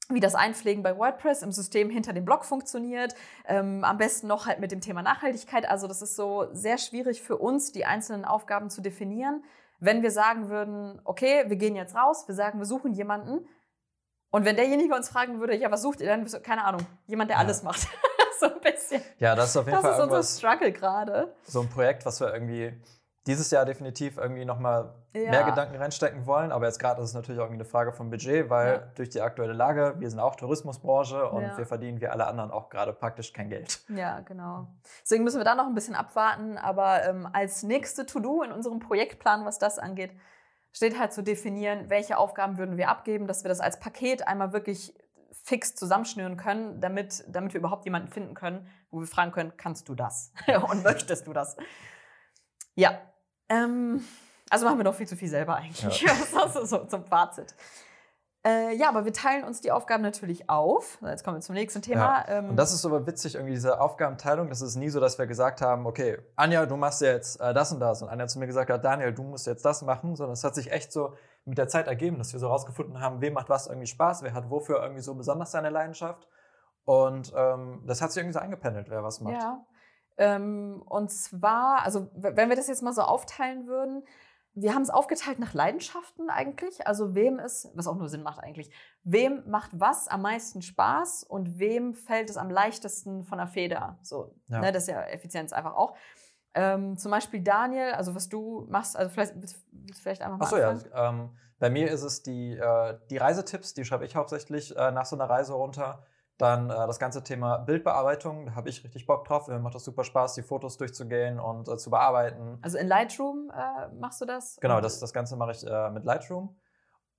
wie 0.10 0.20
das 0.20 0.36
Einpflegen 0.36 0.84
bei 0.84 0.98
WordPress 0.98 1.42
im 1.42 1.52
System 1.52 1.90
hinter 1.90 2.14
dem 2.14 2.26
Blog 2.26 2.46
funktioniert. 2.46 3.16
Ähm, 3.46 3.84
am 3.84 3.98
besten 3.98 4.28
noch 4.28 4.46
halt 4.46 4.60
mit 4.60 4.72
dem 4.72 4.82
Thema 4.82 5.02
Nachhaltigkeit. 5.02 5.68
Also 5.68 5.88
das 5.88 6.02
ist 6.02 6.16
so 6.16 6.48
sehr 6.52 6.78
schwierig 6.78 7.22
für 7.22 7.38
uns, 7.38 7.72
die 7.72 7.86
einzelnen 7.86 8.26
Aufgaben 8.26 8.70
zu 8.70 8.82
definieren. 8.82 9.44
Wenn 9.80 10.04
wir 10.04 10.12
sagen 10.12 10.50
würden, 10.50 11.02
okay, 11.04 11.46
wir 11.48 11.58
gehen 11.58 11.76
jetzt 11.76 11.96
raus, 11.96 12.28
wir 12.28 12.36
sagen, 12.36 12.60
wir 12.60 12.66
suchen 12.66 12.94
jemanden. 12.94 13.48
Und 14.30 14.46
wenn 14.46 14.56
derjenige 14.56 14.94
uns 14.94 15.10
fragen 15.10 15.40
würde, 15.40 15.56
ja, 15.56 15.72
was 15.72 15.82
sucht 15.82 16.02
ihr 16.02 16.08
dann? 16.08 16.26
Keine 16.44 16.66
Ahnung, 16.66 16.82
jemand, 17.08 17.30
der 17.30 17.38
ja. 17.38 17.44
alles 17.44 17.64
macht. 17.64 17.88
so 18.40 18.48
ein 18.48 18.62
bisschen. 18.62 19.02
Ja, 19.18 19.36
das 19.36 19.50
ist 19.50 19.58
auf 19.58 19.66
jeden 19.66 19.76
das 19.76 19.82
Fall 19.82 19.92
Das 19.92 20.00
ist 20.00 20.14
unser 20.14 20.24
Struggle 20.24 20.72
gerade. 20.72 21.36
So 21.44 21.62
ein 21.62 21.70
Projekt, 21.70 22.06
was 22.06 22.20
wir 22.20 22.34
irgendwie 22.34 22.74
dieses 23.28 23.50
Jahr 23.50 23.66
definitiv 23.66 24.18
irgendwie 24.18 24.46
nochmal 24.46 24.94
ja. 25.14 25.32
mehr 25.32 25.44
Gedanken 25.44 25.76
reinstecken 25.76 26.26
wollen. 26.28 26.52
Aber 26.52 26.68
jetzt 26.68 26.80
gerade 26.80 27.02
ist 27.02 27.10
es 27.10 27.16
natürlich 27.16 27.42
auch 27.42 27.50
eine 27.50 27.66
Frage 27.66 27.92
vom 27.92 28.10
Budget, 28.10 28.50
weil 28.50 28.74
ja. 28.74 28.84
durch 28.96 29.10
die 29.10 29.22
aktuelle 29.22 29.54
Lage, 29.54 29.96
wir 29.98 30.10
sind 30.10 30.20
auch 30.20 30.36
Tourismusbranche 30.36 31.30
und 31.30 31.42
ja. 31.42 31.58
wir 31.58 31.66
verdienen 31.66 32.02
wie 32.02 32.08
alle 32.08 32.28
anderen 32.28 32.52
auch 32.52 32.70
gerade 32.70 32.94
praktisch 32.94 33.34
kein 33.34 33.50
Geld. 33.50 33.82
Ja, 33.90 34.20
genau. 34.20 34.68
Deswegen 35.02 35.24
müssen 35.24 35.40
wir 35.40 35.46
da 35.46 35.56
noch 35.56 35.66
ein 35.66 35.74
bisschen 35.74 35.96
abwarten. 35.96 36.58
Aber 36.58 37.04
ähm, 37.04 37.28
als 37.34 37.64
nächste 37.64 38.06
To-Do 38.06 38.44
in 38.44 38.52
unserem 38.52 38.80
Projektplan, 38.80 39.44
was 39.46 39.58
das 39.58 39.80
angeht, 39.80 40.12
steht 40.72 41.00
halt 41.00 41.14
zu 41.14 41.24
definieren, 41.24 41.90
welche 41.90 42.18
Aufgaben 42.18 42.58
würden 42.58 42.78
wir 42.78 42.90
abgeben, 42.90 43.28
dass 43.28 43.44
wir 43.44 43.50
das 43.50 43.60
als 43.60 43.80
Paket 43.80 44.28
einmal 44.28 44.54
wirklich 44.54 44.94
fix 45.32 45.76
zusammenschnüren 45.76 46.38
können, 46.38 46.80
damit, 46.82 47.24
damit 47.28 47.54
wir 47.54 47.60
überhaupt 47.60 47.86
jemanden 47.86 48.08
finden 48.10 48.34
können, 48.36 48.68
wo 48.92 49.00
wir 49.00 49.08
fragen 49.08 49.32
können, 49.32 49.54
kannst 49.58 49.90
du 49.90 49.96
das 49.96 50.32
und 50.70 50.84
möchtest 50.84 51.28
du 51.28 51.34
das? 51.34 51.56
Ja, 52.76 53.00
ähm, 53.50 54.04
also 54.50 54.66
machen 54.66 54.78
wir 54.78 54.84
doch 54.84 54.96
viel 54.96 55.08
zu 55.08 55.16
viel 55.16 55.30
selber 55.30 55.56
eigentlich. 55.56 56.02
Ja. 56.02 56.12
Das 56.34 56.56
ist 56.56 56.70
so 56.70 56.86
zum 56.86 57.06
Fazit. 57.06 57.56
Äh, 58.46 58.76
ja, 58.76 58.90
aber 58.90 59.06
wir 59.06 59.14
teilen 59.14 59.44
uns 59.44 59.62
die 59.62 59.72
Aufgaben 59.72 60.04
natürlich 60.04 60.52
auf. 60.52 61.00
Jetzt 61.02 61.24
kommen 61.24 61.38
wir 61.38 61.42
zum 61.42 61.56
nächsten 61.56 61.82
Thema. 61.82 62.26
Ja. 62.28 62.38
Ähm, 62.38 62.50
und 62.52 62.58
das 62.58 62.74
ist 62.74 62.86
aber 62.86 63.08
witzig, 63.08 63.34
irgendwie 63.34 63.56
diese 63.56 63.82
Aufgabenteilung. 63.82 64.50
Das 64.50 64.62
ist 64.62 64.76
nie 64.76 64.90
so, 64.90 65.00
dass 65.00 65.18
wir 65.18 65.26
gesagt 65.26 65.62
haben, 65.62 65.88
okay, 65.88 66.20
Anja, 66.36 66.68
du 66.68 66.76
machst 66.76 67.02
jetzt 67.02 67.42
äh, 67.42 67.56
das 67.56 67.72
und 67.72 67.80
das. 67.80 68.04
Und 68.04 68.10
Anja 68.10 68.28
zu 68.28 68.38
mir 68.38 68.46
gesagt 68.46 68.70
hat, 68.70 68.86
Daniel, 68.86 69.14
du 69.14 69.24
musst 69.24 69.48
jetzt 69.48 69.66
das 69.66 69.82
machen. 69.82 70.16
Sondern 70.16 70.34
es 70.34 70.44
hat 70.44 70.54
sich 70.54 70.72
echt 70.72 70.92
so 70.92 71.16
mit 71.46 71.58
der 71.58 71.68
Zeit 71.68 71.88
ergeben, 71.88 72.20
dass 72.20 72.34
wir 72.34 72.40
so 72.40 72.48
rausgefunden 72.48 73.00
haben, 73.00 73.20
wem 73.20 73.34
macht 73.34 73.50
was 73.50 73.66
irgendwie 73.66 73.88
Spaß, 73.88 74.22
wer 74.22 74.34
hat 74.34 74.52
wofür 74.52 74.80
irgendwie 74.82 75.02
so 75.02 75.16
besonders 75.16 75.52
seine 75.52 75.72
Leidenschaft. 75.72 76.28
Und 76.84 77.34
ähm, 77.36 77.82
das 77.88 78.04
hat 78.04 78.12
sich 78.12 78.22
irgendwie 78.22 78.34
so 78.34 78.40
eingependelt, 78.40 78.92
wer 78.92 79.04
was 79.04 79.22
macht. 79.22 79.42
Ja. 79.42 79.66
Ähm, 80.18 80.82
und 80.86 81.12
zwar, 81.12 81.84
also 81.84 82.10
wenn 82.14 82.50
wir 82.50 82.56
das 82.56 82.68
jetzt 82.68 82.82
mal 82.82 82.94
so 82.94 83.02
aufteilen 83.02 83.68
würden, 83.68 84.04
wir 84.56 84.74
haben 84.74 84.84
es 84.84 84.90
aufgeteilt 84.90 85.38
nach 85.38 85.54
Leidenschaften 85.54 86.30
eigentlich. 86.30 86.88
Also 86.88 87.14
wem 87.14 87.40
es, 87.40 87.70
was 87.76 87.88
auch 87.88 87.96
nur 87.96 88.08
Sinn 88.08 88.24
macht 88.24 88.40
eigentlich, 88.40 88.72
wem 89.04 89.44
macht 89.48 89.72
was 89.74 90.08
am 90.08 90.22
meisten 90.22 90.62
Spaß 90.62 91.24
und 91.24 91.60
wem 91.60 91.94
fällt 91.94 92.30
es 92.30 92.38
am 92.38 92.50
leichtesten 92.50 93.26
von 93.26 93.38
der 93.38 93.48
Feder. 93.48 94.00
So, 94.02 94.34
ja. 94.48 94.62
ne, 94.62 94.72
das 94.72 94.84
ist 94.84 94.90
ja 94.90 95.04
Effizienz 95.04 95.52
einfach 95.52 95.74
auch. 95.74 95.96
Ähm, 96.54 96.98
zum 96.98 97.12
Beispiel 97.12 97.42
Daniel, 97.42 97.92
also 97.92 98.16
was 98.16 98.30
du 98.30 98.66
machst, 98.70 98.96
also 98.96 99.12
vielleicht 99.12 99.36
willst 99.36 99.58
du 99.72 99.94
vielleicht 99.94 100.22
einfach 100.22 100.38
mal 100.38 100.46
Achso, 100.46 100.58
ja. 100.58 101.10
Ähm, 101.10 101.32
bei 101.60 101.70
mir 101.70 101.92
ist 101.92 102.04
es 102.04 102.24
die, 102.24 102.56
äh, 102.56 102.98
die 103.10 103.18
Reisetipps, 103.18 103.74
die 103.74 103.84
schreibe 103.84 104.06
ich 104.06 104.16
hauptsächlich 104.16 104.76
äh, 104.78 104.92
nach 104.92 105.06
so 105.06 105.18
einer 105.18 105.30
Reise 105.30 105.54
runter. 105.54 106.06
Dann 106.38 106.70
äh, 106.70 106.74
das 106.74 107.00
ganze 107.00 107.24
Thema 107.24 107.60
Bildbearbeitung, 107.60 108.48
da 108.48 108.56
habe 108.56 108.70
ich 108.70 108.84
richtig 108.84 109.06
Bock 109.06 109.26
drauf. 109.26 109.48
Mir 109.48 109.60
macht 109.60 109.76
das 109.76 109.86
super 109.86 110.04
Spaß, 110.04 110.34
die 110.34 110.44
Fotos 110.44 110.78
durchzugehen 110.78 111.40
und 111.40 111.70
äh, 111.70 111.78
zu 111.78 111.90
bearbeiten. 111.90 112.60
Also 112.62 112.78
in 112.78 112.88
Lightroom 112.88 113.52
äh, 113.56 113.88
machst 113.96 114.20
du 114.22 114.26
das? 114.26 114.58
Genau, 114.60 114.82
das, 114.82 115.00
das 115.00 115.14
Ganze 115.14 115.38
mache 115.38 115.52
ich 115.52 115.66
äh, 115.66 115.90
mit 115.92 116.04
Lightroom. 116.04 116.56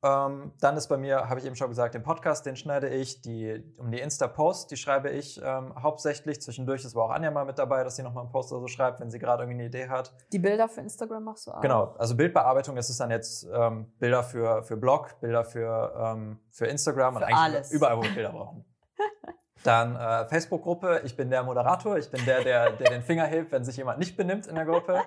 Ähm, 0.03 0.53
dann 0.61 0.77
ist 0.77 0.89
bei 0.89 0.99
mir, 0.99 1.29
habe 1.29 1.41
ich 1.41 1.47
eben 1.47 1.57
schon 1.57 1.69
gesagt, 1.69 1.95
den 1.95 2.03
Podcast, 2.03 2.45
den 2.45 2.57
schneide 2.57 2.89
ich. 2.91 3.23
Die, 3.23 3.65
um 3.79 3.91
die 3.91 3.99
Insta-Posts, 3.99 4.67
die 4.67 4.77
schreibe 4.77 5.11
ich 5.11 5.41
ähm, 5.43 5.75
hauptsächlich. 5.83 6.41
Zwischendurch 6.43 6.85
ist 6.85 6.95
aber 6.95 7.07
auch 7.07 7.11
Anja 7.11 7.31
mal 7.31 7.47
mit 7.47 7.59
dabei, 7.59 7.83
dass 7.83 7.97
sie 7.97 8.03
nochmal 8.03 8.25
einen 8.25 8.33
Post 8.33 8.53
oder 8.53 8.61
so 8.61 8.69
schreibt, 8.69 9.01
wenn 9.01 9.11
sie 9.11 9.19
gerade 9.19 9.45
irgendwie 9.45 9.61
eine 9.61 9.69
Idee 9.69 9.89
hat. 9.89 10.13
Die 10.33 10.39
Bilder 10.39 10.69
für 10.69 10.83
Instagram 10.83 11.25
machst 11.25 11.47
du 11.47 11.53
auch? 11.53 11.61
Genau, 11.61 11.95
also 11.99 12.15
Bildbearbeitung, 12.15 12.77
das 12.77 12.91
ist 12.91 13.01
dann 13.01 13.11
jetzt 13.11 13.49
ähm, 13.53 13.91
Bilder 13.99 14.23
für, 14.23 14.63
für 14.63 14.77
Blog, 14.77 15.19
Bilder 15.21 15.45
für, 15.45 15.95
ähm, 15.99 16.41
für 16.51 16.67
Instagram 16.67 17.15
für 17.15 17.21
und 17.21 17.25
eigentlich 17.25 17.39
alles. 17.39 17.73
überall, 17.73 17.97
wo 17.97 18.03
wir 18.03 18.15
Bilder 18.15 18.33
brauchen. 18.33 18.65
Dann 19.67 19.97
äh, 19.97 20.27
Facebook-Gruppe, 20.27 21.03
ich 21.05 21.17
bin 21.17 21.29
der 21.29 21.43
Moderator, 21.43 21.99
ich 21.99 22.09
bin 22.11 22.25
der, 22.25 22.45
der, 22.45 22.71
der 22.71 22.91
den 22.91 23.03
Finger 23.03 23.25
hebt, 23.25 23.51
wenn 23.51 23.65
sich 23.65 23.77
jemand 23.77 23.99
nicht 23.99 24.17
benimmt 24.17 24.47
in 24.47 24.55
der 24.55 24.65
Gruppe. 24.65 25.03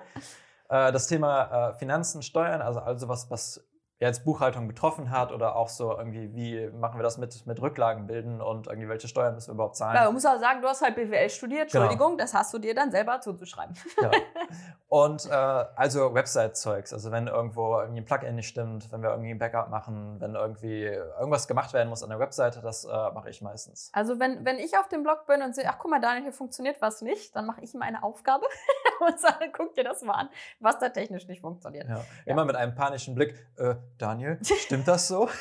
Äh, 0.67 0.91
das 0.91 1.07
Thema 1.07 1.69
äh, 1.69 1.73
Finanzen, 1.75 2.21
Steuern, 2.21 2.61
also 2.61 2.79
also 2.79 3.07
was, 3.07 3.31
was 3.31 3.63
jetzt 3.99 4.23
Buchhaltung 4.23 4.67
betroffen 4.67 5.11
hat 5.11 5.33
oder 5.33 5.57
auch 5.57 5.67
so 5.67 5.97
irgendwie, 5.97 6.33
wie 6.33 6.69
machen 6.77 6.97
wir 6.97 7.03
das 7.03 7.17
mit, 7.17 7.45
mit 7.45 7.61
Rücklagen 7.61 8.07
bilden 8.07 8.41
und 8.41 8.67
irgendwie 8.67 8.87
welche 8.87 9.09
Steuern 9.09 9.35
müssen 9.35 9.49
wir 9.49 9.55
überhaupt 9.55 9.75
zahlen. 9.75 9.95
Ja, 9.95 10.05
man 10.05 10.13
muss 10.13 10.25
auch 10.25 10.39
sagen, 10.39 10.61
du 10.61 10.69
hast 10.69 10.81
halt 10.81 10.95
BWL 10.95 11.29
studiert, 11.29 11.71
genau. 11.71 11.83
Entschuldigung, 11.83 12.11
genau. 12.11 12.23
das 12.23 12.33
hast 12.33 12.53
du 12.53 12.59
dir 12.59 12.73
dann 12.73 12.91
selber 12.91 13.19
zuzuschreiben. 13.19 13.75
Ja. 14.01 14.11
Und 14.87 15.25
äh, 15.25 15.33
also 15.33 16.13
Website-Zeugs, 16.13 16.93
also 16.93 17.11
wenn 17.11 17.27
irgendwo 17.27 17.77
irgendwie 17.79 18.01
ein 18.01 18.05
Plugin 18.05 18.35
nicht 18.35 18.47
stimmt, 18.47 18.91
wenn 18.91 19.03
wir 19.03 19.09
irgendwie 19.11 19.31
ein 19.31 19.37
Backup 19.37 19.69
machen, 19.69 20.15
wenn 20.19 20.33
irgendwie 20.33 20.85
irgendwas 20.85 21.47
gemacht 21.47 21.73
werden 21.73 21.89
muss 21.89 22.01
an 22.01 22.09
der 22.09 22.19
Webseite, 22.19 22.61
das 22.61 22.85
äh, 22.85 22.87
mache 22.87 23.29
ich 23.29 23.41
meistens. 23.41 23.91
Also 23.93 24.19
wenn, 24.19 24.45
wenn 24.45 24.57
ich 24.57 24.77
auf 24.77 24.87
dem 24.87 25.03
Blog 25.03 25.25
bin 25.27 25.41
und 25.41 25.53
sehe, 25.53 25.65
ach 25.67 25.77
guck 25.77 25.91
mal, 25.91 25.99
Daniel, 25.99 26.23
hier 26.23 26.33
funktioniert 26.33 26.81
was 26.81 27.01
nicht, 27.01 27.35
dann 27.35 27.45
mache 27.45 27.61
ich 27.61 27.73
meine 27.73 28.01
Aufgabe 28.01 28.45
und 29.01 29.19
sage, 29.19 29.51
guck 29.55 29.75
dir 29.75 29.83
das 29.83 30.01
mal 30.01 30.13
an, 30.13 30.29
was 30.59 30.79
da 30.79 30.89
technisch 30.89 31.27
nicht 31.27 31.41
funktioniert. 31.41 31.87
Ja. 31.87 32.01
Immer 32.25 32.45
mit 32.45 32.55
einem 32.55 32.73
panischen 32.73 33.13
Blick, 33.13 33.35
äh, 33.57 33.75
Daniel, 33.97 34.39
stimmt 34.43 34.87
das 34.87 35.07
so? 35.07 35.29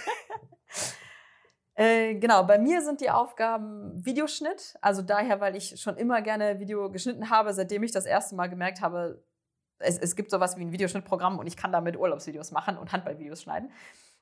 Äh, 1.79 2.17
genau, 2.17 2.43
bei 2.43 2.59
mir 2.59 2.83
sind 2.83 3.01
die 3.01 3.09
Aufgaben 3.09 4.05
Videoschnitt. 4.05 4.77
Also 4.81 5.01
daher, 5.01 5.41
weil 5.41 5.55
ich 5.55 5.81
schon 5.81 5.97
immer 5.97 6.23
gerne 6.23 6.59
Video 6.59 6.91
geschnitten 6.91 7.31
habe, 7.31 7.55
seitdem 7.55 7.85
ich 7.85 7.93
das 7.93 8.05
erste 8.05 8.35
Mal 8.35 8.49
gemerkt 8.49 8.81
habe, 8.81 9.23
es, 9.79 9.97
es 9.97 10.17
gibt 10.17 10.33
sowas 10.33 10.57
wie 10.57 10.63
ein 10.63 10.73
Videoschnittprogramm 10.73 11.39
und 11.39 11.47
ich 11.47 11.57
kann 11.57 11.71
damit 11.71 11.97
Urlaubsvideos 11.97 12.51
machen 12.51 12.77
und 12.77 12.91
Handballvideos 12.91 13.43
schneiden. 13.43 13.71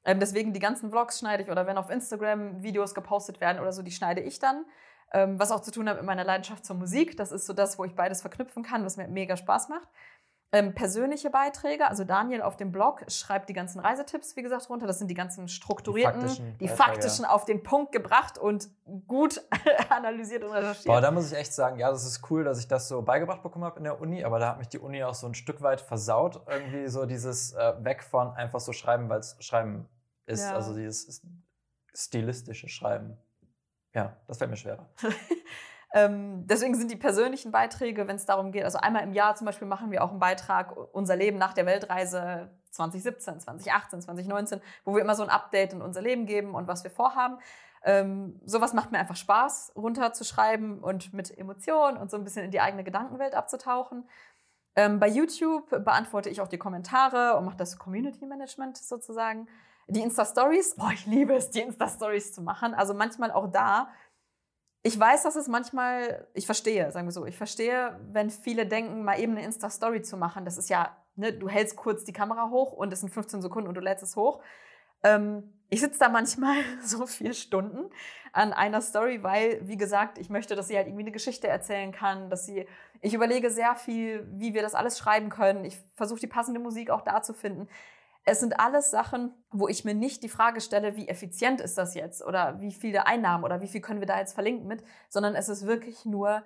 Ähm, 0.04 0.20
deswegen 0.20 0.52
die 0.52 0.60
ganzen 0.60 0.90
Vlogs 0.90 1.18
schneide 1.18 1.44
ich 1.44 1.50
oder 1.50 1.66
wenn 1.66 1.78
auf 1.78 1.88
Instagram 1.88 2.62
Videos 2.62 2.94
gepostet 2.94 3.40
werden 3.40 3.58
oder 3.58 3.72
so, 3.72 3.82
die 3.82 3.90
schneide 3.90 4.20
ich 4.20 4.38
dann. 4.38 4.66
Ähm, 5.12 5.38
was 5.38 5.50
auch 5.50 5.60
zu 5.60 5.70
tun 5.70 5.88
hat 5.88 5.96
mit 5.96 6.04
meiner 6.04 6.24
Leidenschaft 6.24 6.64
zur 6.64 6.76
Musik. 6.76 7.16
Das 7.16 7.32
ist 7.32 7.46
so 7.46 7.52
das, 7.52 7.78
wo 7.78 7.84
ich 7.84 7.94
beides 7.94 8.20
verknüpfen 8.20 8.62
kann, 8.62 8.84
was 8.84 8.96
mir 8.96 9.08
mega 9.08 9.36
Spaß 9.36 9.68
macht. 9.68 9.88
Ähm, 10.56 10.74
persönliche 10.74 11.28
Beiträge, 11.28 11.86
also 11.86 12.04
Daniel 12.04 12.40
auf 12.40 12.56
dem 12.56 12.72
Blog 12.72 13.04
schreibt 13.08 13.50
die 13.50 13.52
ganzen 13.52 13.78
Reisetipps, 13.78 14.36
wie 14.36 14.42
gesagt, 14.42 14.70
runter. 14.70 14.86
Das 14.86 14.98
sind 14.98 15.08
die 15.08 15.14
ganzen 15.14 15.48
strukturierten, 15.48 16.22
die 16.22 16.26
faktischen, 16.26 16.58
die 16.58 16.68
faktischen 16.68 17.24
auf 17.26 17.44
den 17.44 17.62
Punkt 17.62 17.92
gebracht 17.92 18.38
und 18.38 18.68
gut 19.06 19.42
analysiert 19.90 20.44
und 20.44 20.52
recherchiert. 20.52 20.86
Boah, 20.86 21.02
da 21.02 21.10
muss 21.10 21.30
ich 21.30 21.36
echt 21.36 21.52
sagen, 21.52 21.78
ja, 21.78 21.90
das 21.90 22.06
ist 22.06 22.30
cool, 22.30 22.42
dass 22.42 22.58
ich 22.58 22.68
das 22.68 22.88
so 22.88 23.02
beigebracht 23.02 23.42
bekommen 23.42 23.66
habe 23.66 23.76
in 23.76 23.84
der 23.84 24.00
Uni, 24.00 24.24
aber 24.24 24.38
da 24.38 24.48
hat 24.48 24.58
mich 24.58 24.68
die 24.68 24.78
Uni 24.78 25.04
auch 25.04 25.14
so 25.14 25.26
ein 25.26 25.34
Stück 25.34 25.60
weit 25.60 25.82
versaut. 25.82 26.40
Irgendwie 26.48 26.88
so 26.88 27.04
dieses 27.04 27.52
äh, 27.52 27.74
Weg 27.84 28.02
von 28.02 28.32
einfach 28.32 28.60
so 28.60 28.72
schreiben, 28.72 29.10
weil 29.10 29.20
es 29.20 29.36
Schreiben 29.40 29.86
ist, 30.24 30.42
ja. 30.42 30.54
also 30.54 30.74
dieses 30.74 31.20
stilistische 31.94 32.68
Schreiben. 32.68 33.18
Ja, 33.94 34.16
das 34.26 34.38
fällt 34.38 34.50
mir 34.50 34.56
schwerer. 34.56 34.88
Ähm, 35.96 36.46
deswegen 36.46 36.74
sind 36.74 36.90
die 36.90 36.96
persönlichen 36.96 37.52
Beiträge, 37.52 38.06
wenn 38.06 38.16
es 38.16 38.26
darum 38.26 38.52
geht, 38.52 38.64
also 38.64 38.76
einmal 38.76 39.02
im 39.02 39.14
Jahr 39.14 39.34
zum 39.34 39.46
Beispiel 39.46 39.66
machen 39.66 39.90
wir 39.90 40.04
auch 40.04 40.10
einen 40.10 40.18
Beitrag, 40.18 40.76
unser 40.92 41.16
Leben 41.16 41.38
nach 41.38 41.54
der 41.54 41.64
Weltreise 41.64 42.50
2017, 42.72 43.40
2018, 43.40 44.02
2019, 44.02 44.60
wo 44.84 44.94
wir 44.94 45.00
immer 45.00 45.14
so 45.14 45.22
ein 45.22 45.30
Update 45.30 45.72
in 45.72 45.80
unser 45.80 46.02
Leben 46.02 46.26
geben 46.26 46.54
und 46.54 46.68
was 46.68 46.84
wir 46.84 46.90
vorhaben. 46.90 47.38
Ähm, 47.82 48.38
sowas 48.44 48.74
macht 48.74 48.92
mir 48.92 48.98
einfach 48.98 49.16
Spaß, 49.16 49.72
runterzuschreiben 49.74 50.80
und 50.80 51.14
mit 51.14 51.36
Emotionen 51.38 51.96
und 51.96 52.10
so 52.10 52.18
ein 52.18 52.24
bisschen 52.24 52.44
in 52.44 52.50
die 52.50 52.60
eigene 52.60 52.84
Gedankenwelt 52.84 53.34
abzutauchen. 53.34 54.06
Ähm, 54.74 55.00
bei 55.00 55.08
YouTube 55.08 55.70
beantworte 55.70 56.28
ich 56.28 56.42
auch 56.42 56.48
die 56.48 56.58
Kommentare 56.58 57.38
und 57.38 57.46
mache 57.46 57.56
das 57.56 57.78
Community 57.78 58.26
Management 58.26 58.76
sozusagen. 58.76 59.48
Die 59.88 60.02
Insta-Stories, 60.02 60.76
oh, 60.78 60.90
ich 60.92 61.06
liebe 61.06 61.34
es, 61.34 61.48
die 61.48 61.60
Insta-Stories 61.60 62.34
zu 62.34 62.42
machen. 62.42 62.74
Also 62.74 62.92
manchmal 62.92 63.30
auch 63.30 63.50
da 63.50 63.88
ich 64.86 64.98
weiß, 65.00 65.24
dass 65.24 65.34
es 65.34 65.48
manchmal, 65.48 66.28
ich 66.32 66.46
verstehe, 66.46 66.92
sagen 66.92 67.08
wir 67.08 67.12
so, 67.12 67.26
ich 67.26 67.36
verstehe, 67.36 67.98
wenn 68.12 68.30
viele 68.30 68.66
denken, 68.66 69.02
mal 69.02 69.18
eben 69.18 69.32
eine 69.32 69.44
Insta-Story 69.44 70.02
zu 70.02 70.16
machen, 70.16 70.44
das 70.44 70.58
ist 70.58 70.70
ja, 70.70 70.96
ne, 71.16 71.32
du 71.32 71.48
hältst 71.48 71.74
kurz 71.74 72.04
die 72.04 72.12
Kamera 72.12 72.50
hoch 72.50 72.72
und 72.72 72.92
es 72.92 73.00
sind 73.00 73.10
15 73.10 73.42
Sekunden 73.42 73.68
und 73.68 73.74
du 73.74 73.80
lädst 73.80 74.04
es 74.04 74.14
hoch. 74.14 74.40
Ähm, 75.02 75.52
ich 75.70 75.80
sitze 75.80 75.98
da 75.98 76.08
manchmal 76.08 76.58
so 76.84 77.04
viele 77.06 77.34
Stunden 77.34 77.90
an 78.32 78.52
einer 78.52 78.80
Story, 78.80 79.24
weil, 79.24 79.58
wie 79.66 79.76
gesagt, 79.76 80.18
ich 80.18 80.30
möchte, 80.30 80.54
dass 80.54 80.68
sie 80.68 80.76
halt 80.76 80.86
irgendwie 80.86 81.02
eine 81.02 81.10
Geschichte 81.10 81.48
erzählen 81.48 81.90
kann, 81.90 82.30
dass 82.30 82.46
sie, 82.46 82.64
ich 83.00 83.12
überlege 83.12 83.50
sehr 83.50 83.74
viel, 83.74 84.24
wie 84.34 84.54
wir 84.54 84.62
das 84.62 84.76
alles 84.76 84.98
schreiben 84.98 85.30
können. 85.30 85.64
Ich 85.64 85.80
versuche 85.96 86.20
die 86.20 86.28
passende 86.28 86.60
Musik 86.60 86.90
auch 86.90 87.02
da 87.02 87.22
zu 87.22 87.34
finden. 87.34 87.66
Es 88.26 88.40
sind 88.40 88.58
alles 88.58 88.90
Sachen, 88.90 89.32
wo 89.50 89.68
ich 89.68 89.84
mir 89.84 89.94
nicht 89.94 90.24
die 90.24 90.28
Frage 90.28 90.60
stelle, 90.60 90.96
wie 90.96 91.08
effizient 91.08 91.60
ist 91.60 91.78
das 91.78 91.94
jetzt 91.94 92.26
oder 92.26 92.60
wie 92.60 92.72
viele 92.72 93.06
Einnahmen 93.06 93.44
oder 93.44 93.60
wie 93.60 93.68
viel 93.68 93.80
können 93.80 94.00
wir 94.00 94.06
da 94.06 94.18
jetzt 94.18 94.34
verlinken 94.34 94.66
mit, 94.66 94.82
sondern 95.08 95.36
es 95.36 95.48
ist 95.48 95.64
wirklich 95.64 96.04
nur, 96.04 96.42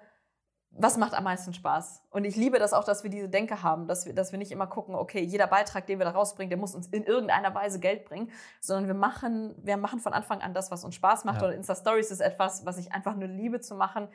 was 0.72 0.98
macht 0.98 1.14
am 1.14 1.24
meisten 1.24 1.54
Spaß? 1.54 2.02
Und 2.10 2.24
ich 2.26 2.36
liebe 2.36 2.58
das 2.58 2.74
auch, 2.74 2.84
dass 2.84 3.02
wir 3.02 3.10
diese 3.10 3.30
Denke 3.30 3.62
haben, 3.62 3.88
dass 3.88 4.04
wir, 4.04 4.14
dass 4.14 4.30
wir 4.30 4.38
nicht 4.38 4.52
immer 4.52 4.66
gucken, 4.66 4.94
okay, 4.94 5.22
jeder 5.22 5.46
Beitrag, 5.46 5.86
den 5.86 5.98
wir 5.98 6.04
da 6.04 6.12
rausbringen, 6.12 6.50
der 6.50 6.58
muss 6.58 6.74
uns 6.74 6.86
in 6.88 7.02
irgendeiner 7.04 7.54
Weise 7.54 7.80
Geld 7.80 8.04
bringen, 8.04 8.30
sondern 8.60 8.86
wir 8.86 8.94
machen, 8.94 9.54
wir 9.56 9.78
machen 9.78 10.00
von 10.00 10.12
Anfang 10.12 10.42
an 10.42 10.52
das, 10.52 10.70
was 10.70 10.84
uns 10.84 10.94
Spaß 10.94 11.24
macht. 11.24 11.40
Ja. 11.40 11.48
Und 11.48 11.54
Insta 11.54 11.74
Stories 11.74 12.10
ist 12.10 12.20
etwas, 12.20 12.66
was 12.66 12.76
ich 12.76 12.92
einfach 12.92 13.16
nur 13.16 13.26
liebe 13.26 13.60
zu 13.60 13.74
machen, 13.74 14.08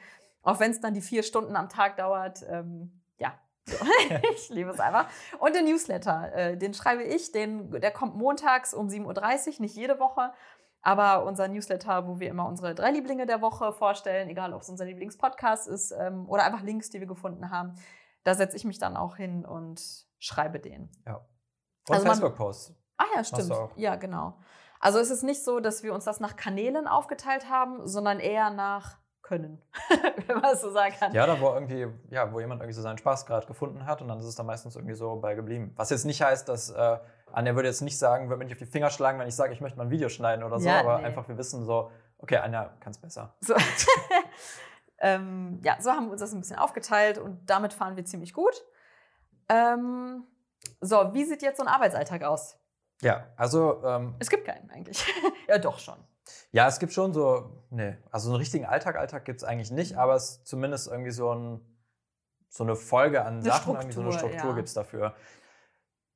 auch 0.44 0.60
wenn 0.60 0.70
es 0.70 0.82
dann 0.82 0.94
die 0.94 1.02
vier 1.02 1.24
Stunden 1.24 1.56
am 1.56 1.68
Tag 1.68 1.98
dauert. 1.98 2.46
Ähm, 2.48 3.02
ja, 3.18 3.34
so. 3.68 3.78
ich 4.34 4.50
liebe 4.50 4.70
es 4.70 4.80
einfach. 4.80 5.08
Und 5.40 5.56
den 5.56 5.66
Newsletter, 5.66 6.34
äh, 6.34 6.58
den 6.58 6.74
schreibe 6.74 7.04
ich, 7.04 7.32
den, 7.32 7.72
der 7.72 7.92
kommt 7.92 8.16
montags 8.16 8.74
um 8.74 8.88
7.30 8.88 9.56
Uhr, 9.56 9.62
nicht 9.62 9.76
jede 9.76 10.00
Woche. 10.00 10.32
Aber 10.82 11.26
unser 11.26 11.48
Newsletter, 11.48 12.08
wo 12.08 12.20
wir 12.20 12.30
immer 12.30 12.48
unsere 12.48 12.76
drei 12.76 12.92
Lieblinge 12.92 13.26
der 13.26 13.42
Woche 13.42 13.74
vorstellen, 13.74 14.30
egal 14.30 14.54
ob 14.54 14.62
es 14.62 14.70
unser 14.70 14.86
Lieblingspodcast 14.86 15.68
ist 15.68 15.92
ähm, 15.92 16.30
oder 16.30 16.44
einfach 16.44 16.62
Links, 16.62 16.92
die 16.92 17.00
wir 17.00 17.08
gefunden 17.08 17.50
haben, 17.50 17.74
da 18.24 18.36
setze 18.36 18.56
ich 18.56 18.66
mich 18.66 18.78
dann 18.78 18.96
auch 18.96 19.16
hin 19.16 19.46
und 19.46 19.82
schreibe 20.20 20.60
den. 20.60 20.92
Ja. 21.08 21.26
Und 21.88 21.96
also 21.96 22.06
Facebook-Posts. 22.06 22.76
Ah 22.98 23.06
ja, 23.16 23.24
stimmt. 23.24 23.52
Ja, 23.78 23.96
genau. 23.96 24.38
Also 24.80 25.00
es 25.00 25.10
ist 25.10 25.24
nicht 25.24 25.44
so, 25.44 25.60
dass 25.60 25.82
wir 25.82 25.94
uns 25.94 26.06
das 26.06 26.20
nach 26.20 26.36
Kanälen 26.36 26.88
aufgeteilt 26.88 27.50
haben, 27.50 27.88
sondern 27.88 28.20
eher 28.20 28.52
nach 28.52 29.00
können, 29.26 29.62
wenn 30.28 30.40
man 30.40 30.54
es 30.54 30.62
so 30.62 30.72
sagen 30.72 30.96
kann. 30.98 31.14
Ja, 31.14 31.26
da 31.26 31.40
wo 31.42 31.50
irgendwie, 31.54 31.88
ja, 32.10 32.32
wo 32.32 32.40
jemand 32.40 32.62
irgendwie 32.62 32.76
so 32.76 32.82
seinen 32.82 32.98
Spaß 32.98 33.26
gerade 33.26 33.48
gefunden 33.48 33.86
hat 33.86 34.02
und 34.02 34.08
dann 34.08 34.20
ist 34.20 34.26
es 34.26 34.36
da 34.36 34.44
meistens 34.44 34.76
irgendwie 34.76 34.94
so 34.94 35.16
bei 35.16 35.34
geblieben. 35.34 35.74
Was 35.76 35.90
jetzt 35.90 36.06
nicht 36.06 36.22
heißt, 36.22 36.48
dass 36.48 36.70
äh, 36.70 36.98
Anja 37.32 37.56
würde 37.56 37.68
jetzt 37.68 37.82
nicht 37.82 37.98
sagen, 37.98 38.30
würde 38.30 38.40
mir 38.40 38.46
nicht 38.46 38.54
auf 38.54 38.60
die 38.60 38.66
Finger 38.66 38.90
schlagen, 38.90 39.20
wenn 39.20 39.28
ich 39.28 39.36
sage, 39.36 39.52
ich 39.52 39.62
möchte 39.62 39.78
mal 39.78 39.86
ein 39.86 39.90
Video 39.90 40.10
schneiden 40.10 40.44
oder 40.44 40.60
so, 40.60 40.70
ja, 40.70 40.80
aber 40.80 41.00
nee. 41.00 41.06
einfach 41.06 41.28
wir 41.28 41.38
wissen 41.38 41.66
so, 41.66 41.92
okay, 42.20 42.38
Anja 42.38 42.72
kann 42.80 42.92
es 42.92 43.00
besser. 43.00 43.36
So. 43.42 43.56
ähm, 45.00 45.60
ja, 45.64 45.78
so 45.82 45.92
haben 45.92 46.06
wir 46.06 46.12
uns 46.12 46.22
das 46.22 46.32
ein 46.32 46.40
bisschen 46.40 46.60
aufgeteilt 46.60 47.18
und 47.18 47.50
damit 47.50 47.74
fahren 47.74 47.96
wir 47.98 48.06
ziemlich 48.06 48.34
gut. 48.34 48.64
Ähm, 49.50 50.24
so, 50.82 51.14
wie 51.14 51.26
sieht 51.26 51.42
jetzt 51.42 51.58
so 51.58 51.64
ein 51.64 51.70
Arbeitsalltag 51.70 52.24
aus? 52.24 52.58
Ja, 53.02 53.26
also. 53.38 53.84
Ähm, 53.84 54.16
es 54.20 54.30
gibt 54.30 54.46
keinen 54.46 54.70
eigentlich. 54.70 55.04
ja, 55.48 55.58
doch 55.58 55.80
schon. 55.80 55.98
Ja, 56.52 56.68
es 56.68 56.80
gibt 56.80 56.94
schon 56.94 57.14
so, 57.14 57.66
nee, 57.70 57.98
also 58.12 58.30
einen 58.30 58.38
richtigen 58.38 58.66
Alltag, 58.66 58.96
Alltag 58.96 59.26
gibt 59.26 59.42
es 59.42 59.44
eigentlich 59.44 59.72
nicht, 59.72 59.98
aber 59.98 60.16
es 60.16 60.32
ist 60.32 60.48
zumindest 60.48 60.88
irgendwie 60.88 61.12
so, 61.12 61.34
ein, 61.34 61.62
so 62.50 62.64
eine 62.64 62.76
Folge 62.76 63.24
an 63.24 63.36
eine 63.36 63.44
Sachen, 63.44 63.76
Struktur, 63.76 63.80
irgendwie 63.80 63.96
so 63.96 64.02
eine 64.02 64.12
Struktur 64.14 64.50
ja. 64.50 64.56
gibt 64.56 64.68
es 64.68 64.74
dafür. 64.74 65.16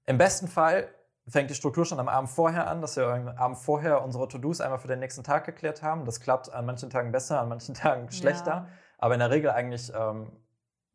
Im 0.05 0.17
besten 0.17 0.47
Fall 0.47 0.89
fängt 1.27 1.49
die 1.49 1.55
Struktur 1.55 1.85
schon 1.85 1.99
am 1.99 2.09
Abend 2.09 2.29
vorher 2.29 2.67
an, 2.67 2.81
dass 2.81 2.95
wir 2.95 3.07
am 3.07 3.27
Abend 3.27 3.57
vorher 3.57 4.03
unsere 4.03 4.27
To-Dos 4.27 4.61
einmal 4.61 4.79
für 4.79 4.87
den 4.87 4.99
nächsten 4.99 5.23
Tag 5.23 5.45
geklärt 5.45 5.83
haben. 5.83 6.05
Das 6.05 6.19
klappt 6.19 6.51
an 6.51 6.65
manchen 6.65 6.89
Tagen 6.89 7.11
besser, 7.11 7.39
an 7.39 7.49
manchen 7.49 7.73
Tagen 7.75 8.11
schlechter. 8.11 8.51
Ja. 8.51 8.67
Aber 8.97 9.13
in 9.13 9.19
der 9.19 9.29
Regel 9.29 9.51
eigentlich, 9.51 9.91
ähm, 9.93 10.31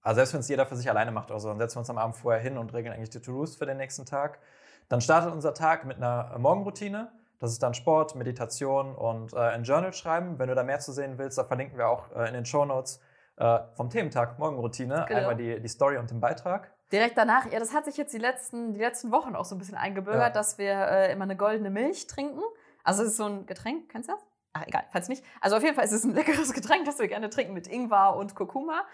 also 0.03 0.17
selbst 0.17 0.35
wenn 0.35 0.41
es 0.41 0.49
jeder 0.49 0.67
für 0.67 0.77
sich 0.77 0.91
alleine 0.91 1.13
macht 1.13 1.31
oder 1.31 1.41
so, 1.41 1.49
dann 1.49 1.59
setzen 1.59 1.77
wir 1.77 1.81
uns 1.81 1.91
am 1.91 1.99
Abend 1.99 2.17
vorher 2.17 2.43
hin 2.43 2.59
und 2.59 2.75
regeln 2.75 2.95
eigentlich 2.95 3.11
die 3.11 3.21
To-Dos 3.21 3.57
für 3.57 3.67
den 3.67 3.77
nächsten 3.77 4.05
Tag. 4.05 4.41
Dann 4.89 5.01
startet 5.01 5.33
unser 5.33 5.55
Tag 5.55 5.85
mit 5.85 5.97
einer 5.97 6.37
Morgenroutine. 6.39 7.11
Das 7.45 7.53
ist 7.53 7.63
dann 7.63 7.75
Sport, 7.75 8.15
Meditation 8.15 8.95
und 8.95 9.35
äh, 9.35 9.37
ein 9.37 9.65
Journal 9.65 9.93
schreiben. 9.93 10.39
Wenn 10.39 10.49
du 10.49 10.55
da 10.55 10.63
mehr 10.63 10.81
zu 10.81 10.93
sehen 10.93 11.19
willst, 11.19 11.37
da 11.37 11.45
verlinken 11.45 11.77
wir 11.77 11.91
auch 11.91 12.11
äh, 12.17 12.27
in 12.27 12.33
den 12.33 12.47
Show 12.47 12.65
Notes 12.65 13.03
äh, 13.37 13.59
vom 13.75 13.91
Thementag 13.91 14.39
Morgenroutine 14.39 15.05
genau. 15.07 15.21
einmal 15.21 15.37
die, 15.37 15.61
die 15.61 15.69
Story 15.69 15.99
und 15.99 16.11
den 16.11 16.21
Beitrag. 16.21 16.73
Direkt 16.91 17.19
danach, 17.19 17.53
ja, 17.53 17.59
das 17.59 17.75
hat 17.75 17.85
sich 17.85 17.99
jetzt 17.99 18.15
die 18.15 18.19
letzten, 18.19 18.73
die 18.73 18.81
letzten 18.81 19.13
Wochen 19.13 19.37
auch 19.37 19.45
so 19.45 19.55
ein 19.55 19.59
bisschen 19.59 19.75
eingebürgert, 19.75 20.23
ja. 20.23 20.31
dass 20.31 20.57
wir 20.57 20.73
äh, 20.73 21.13
immer 21.13 21.25
eine 21.25 21.37
goldene 21.37 21.69
Milch 21.69 22.07
trinken. 22.07 22.41
Also 22.83 23.03
es 23.03 23.11
ist 23.11 23.17
so 23.19 23.27
ein 23.27 23.45
Getränk, 23.45 23.91
kennst 23.91 24.09
du 24.09 24.15
das? 24.15 24.25
Ach, 24.55 24.67
egal, 24.67 24.85
falls 24.91 25.11
nicht. 25.11 25.23
Also 25.43 25.57
auf 25.57 25.63
jeden 25.63 25.75
Fall 25.75 25.85
ist 25.85 25.93
es 25.93 26.03
ein 26.03 26.15
leckeres 26.15 26.55
Getränk, 26.55 26.87
das 26.87 26.99
wir 26.99 27.09
gerne 27.09 27.29
trinken 27.29 27.53
mit 27.53 27.67
Ingwer 27.67 28.17
und 28.17 28.35
Kurkuma. 28.35 28.85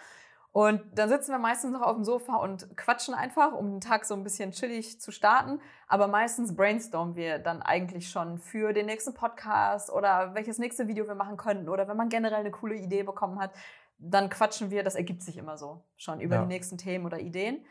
Und 0.53 0.83
dann 0.95 1.09
sitzen 1.09 1.31
wir 1.31 1.39
meistens 1.39 1.73
noch 1.73 1.83
auf 1.83 1.95
dem 1.95 2.05
Sofa 2.05 2.37
und 2.37 2.77
quatschen 2.77 3.15
einfach, 3.15 3.53
um 3.53 3.71
den 3.71 3.81
Tag 3.81 4.05
so 4.05 4.15
ein 4.15 4.25
bisschen 4.25 4.51
chillig 4.51 5.01
zu 5.01 5.13
starten. 5.13 5.61
Aber 5.87 6.09
meistens 6.09 6.57
brainstormen 6.57 7.15
wir 7.15 7.39
dann 7.39 7.63
eigentlich 7.63 8.11
schon 8.11 8.39
für 8.39 8.73
den 8.73 8.87
nächsten 8.87 9.15
Podcast 9.15 9.91
oder 9.93 10.35
welches 10.35 10.59
nächste 10.59 10.89
Video 10.89 11.07
wir 11.07 11.15
machen 11.15 11.37
könnten 11.37 11.69
oder 11.69 11.87
wenn 11.87 11.97
man 11.97 12.09
generell 12.09 12.41
eine 12.41 12.51
coole 12.51 12.75
Idee 12.75 13.05
bekommen 13.05 13.39
hat, 13.39 13.53
dann 13.99 14.29
quatschen 14.29 14.71
wir. 14.73 14.83
Das 14.83 14.97
ergibt 14.97 15.23
sich 15.23 15.37
immer 15.37 15.57
so 15.57 15.85
schon 15.97 16.21
über 16.21 16.37
ja. 16.37 16.43
die 16.43 16.49
nächsten 16.49 16.79
Themen 16.79 17.07
oder 17.07 17.21
Ideen. 17.21 17.65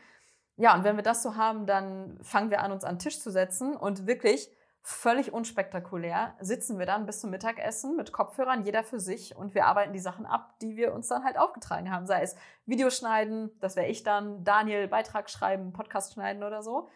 Ja, 0.56 0.74
und 0.74 0.84
wenn 0.84 0.96
wir 0.96 1.02
das 1.02 1.22
so 1.22 1.36
haben, 1.36 1.66
dann 1.66 2.18
fangen 2.22 2.50
wir 2.50 2.62
an, 2.62 2.72
uns 2.72 2.84
an 2.84 2.94
den 2.94 3.00
Tisch 3.00 3.20
zu 3.20 3.30
setzen 3.30 3.76
und 3.76 4.06
wirklich 4.06 4.50
völlig 4.82 5.32
unspektakulär 5.32 6.34
sitzen 6.40 6.78
wir 6.78 6.86
dann 6.86 7.06
bis 7.06 7.20
zum 7.20 7.30
Mittagessen 7.30 7.96
mit 7.96 8.12
Kopfhörern, 8.12 8.64
jeder 8.64 8.82
für 8.82 8.98
sich 8.98 9.36
und 9.36 9.54
wir 9.54 9.66
arbeiten 9.66 9.92
die 9.92 9.98
Sachen 9.98 10.26
ab, 10.26 10.54
die 10.60 10.76
wir 10.76 10.94
uns 10.94 11.08
dann 11.08 11.24
halt 11.24 11.38
aufgetragen 11.38 11.90
haben. 11.90 12.06
Sei 12.06 12.22
es 12.22 12.36
Videoschneiden, 12.66 13.50
das 13.60 13.76
wäre 13.76 13.88
ich 13.88 14.02
dann, 14.02 14.42
Daniel 14.44 14.88
Beitrag 14.88 15.28
schreiben, 15.28 15.72
Podcast 15.72 16.14
schneiden 16.14 16.42
oder 16.42 16.62
so. 16.62 16.88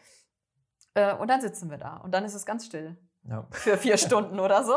Äh, 0.95 1.15
und 1.15 1.29
dann 1.29 1.41
sitzen 1.41 1.71
wir 1.71 1.79
da 1.79 1.97
und 1.99 2.13
dann 2.13 2.25
ist 2.25 2.35
es 2.35 2.47
ganz 2.47 2.65
still. 2.67 2.97
Ja. 3.25 3.47
Für 3.51 3.77
vier 3.77 3.97
Stunden 3.99 4.41
oder 4.41 4.65
so. 4.65 4.77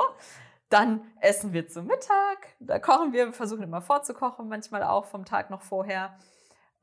Dann 0.69 1.01
essen 1.21 1.53
wir 1.53 1.69
zum 1.69 1.87
Mittag, 1.87 2.55
da 2.59 2.77
kochen 2.77 3.13
wir, 3.13 3.31
versuchen 3.31 3.63
immer 3.63 3.81
vorzukochen, 3.81 4.49
manchmal 4.49 4.83
auch 4.83 5.05
vom 5.05 5.23
Tag 5.23 5.49
noch 5.49 5.61
vorher. 5.61 6.17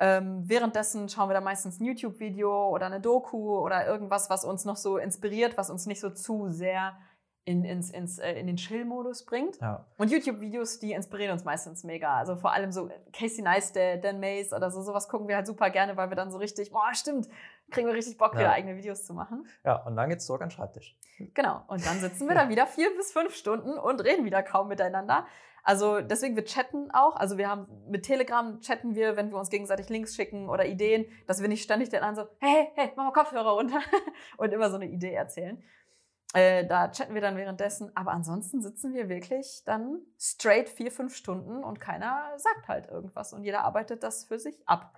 Ähm, 0.01 0.43
währenddessen 0.47 1.09
schauen 1.09 1.29
wir 1.29 1.35
da 1.35 1.41
meistens 1.41 1.81
ein 1.81 1.85
YouTube-Video 1.85 2.69
oder 2.69 2.87
eine 2.87 3.01
Doku 3.01 3.59
oder 3.59 3.87
irgendwas, 3.87 4.29
was 4.29 4.45
uns 4.45 4.65
noch 4.65 4.77
so 4.77 4.99
inspiriert, 4.99 5.57
was 5.57 5.71
uns 5.71 5.87
nicht 5.87 6.01
so 6.01 6.11
zu 6.11 6.49
sehr 6.49 6.97
in, 7.47 7.65
ins, 7.65 7.91
ins, 7.91 8.19
äh, 8.19 8.33
in 8.33 8.47
den 8.47 8.57
Chill-Modus 8.57 9.27
bringt. 9.27 9.61
Ja. 9.61 9.85
Und 9.99 10.11
YouTube-Videos, 10.11 10.79
die 10.79 10.93
inspirieren 10.93 11.33
uns 11.33 11.45
meistens 11.45 11.85
mega. 11.85 12.17
Also 12.17 12.37
vor 12.37 12.53
allem 12.53 12.73
so 12.73 12.91
Casey 13.13 13.43
Neistat, 13.43 14.03
Dan 14.03 14.19
Mays 14.19 14.53
oder 14.53 14.71
so, 14.71 14.83
sowas 14.83 15.09
gucken 15.09 15.29
wir 15.29 15.37
halt 15.37 15.47
super 15.47 15.71
gerne, 15.71 15.97
weil 15.97 16.09
wir 16.09 16.17
dann 16.17 16.31
so 16.31 16.39
richtig, 16.39 16.73
boah, 16.73 16.95
stimmt, 16.95 17.29
kriegen 17.71 17.87
wir 17.87 17.95
richtig 17.95 18.17
Bock, 18.17 18.35
ja. 18.35 18.41
wieder 18.41 18.53
eigene 18.53 18.77
Videos 18.77 19.05
zu 19.05 19.13
machen. 19.13 19.47
Ja, 19.65 19.77
und 19.77 19.95
dann 19.97 20.09
geht's 20.09 20.25
zurück 20.25 20.41
an 20.41 20.49
den 20.49 20.55
Schreibtisch. 20.55 20.97
Genau. 21.35 21.63
Und 21.69 21.85
dann 21.85 22.01
sitzen 22.01 22.27
wir 22.29 22.35
da 22.35 22.49
wieder 22.49 22.67
vier 22.67 22.89
bis 22.97 23.13
fünf 23.13 23.35
Stunden 23.35 23.79
und 23.79 24.01
reden 24.03 24.25
wieder 24.25 24.43
kaum 24.43 24.69
miteinander. 24.69 25.27
Also 25.65 26.03
deswegen, 26.03 26.37
wir 26.37 26.45
chatten 26.45 26.91
auch. 26.93 27.17
Also 27.17 27.39
wir 27.39 27.49
haben 27.49 27.67
mit 27.89 28.05
Telegram 28.05 28.61
chatten 28.61 28.95
wir, 28.95 29.17
wenn 29.17 29.31
wir 29.31 29.39
uns 29.39 29.49
gegenseitig 29.49 29.89
Links 29.89 30.15
schicken 30.15 30.51
oder 30.51 30.67
Ideen, 30.67 31.07
dass 31.27 31.41
wir 31.41 31.49
nicht 31.49 31.63
ständig 31.63 31.89
den 31.89 32.03
anderen 32.03 32.29
so, 32.29 32.37
hey, 32.39 32.69
hey, 32.75 32.93
mach 32.97 33.05
mal 33.05 33.13
Kopfhörer 33.13 33.53
runter 33.53 33.81
und 34.37 34.53
immer 34.53 34.69
so 34.69 34.77
eine 34.77 34.87
Idee 34.87 35.15
erzählen. 35.15 35.63
Äh, 36.35 36.67
da 36.67 36.91
chatten 36.91 37.15
wir 37.15 37.23
dann 37.23 37.39
währenddessen. 37.39 37.91
Aber 37.97 38.13
ansonsten 38.13 38.61
sitzen 38.61 38.93
wir 38.93 39.09
wirklich 39.09 39.63
dann 39.65 40.03
straight 40.19 40.69
vier, 40.69 40.93
fünf 40.93 41.17
Stunden 41.17 41.65
und 41.65 41.81
keiner 41.81 42.33
sagt 42.37 42.69
halt 42.69 42.91
irgendwas 42.91 43.33
und 43.33 43.43
jeder 43.43 43.65
arbeitet 43.65 44.03
das 44.03 44.25
für 44.27 44.39
sich 44.39 44.57
ab. 44.69 44.93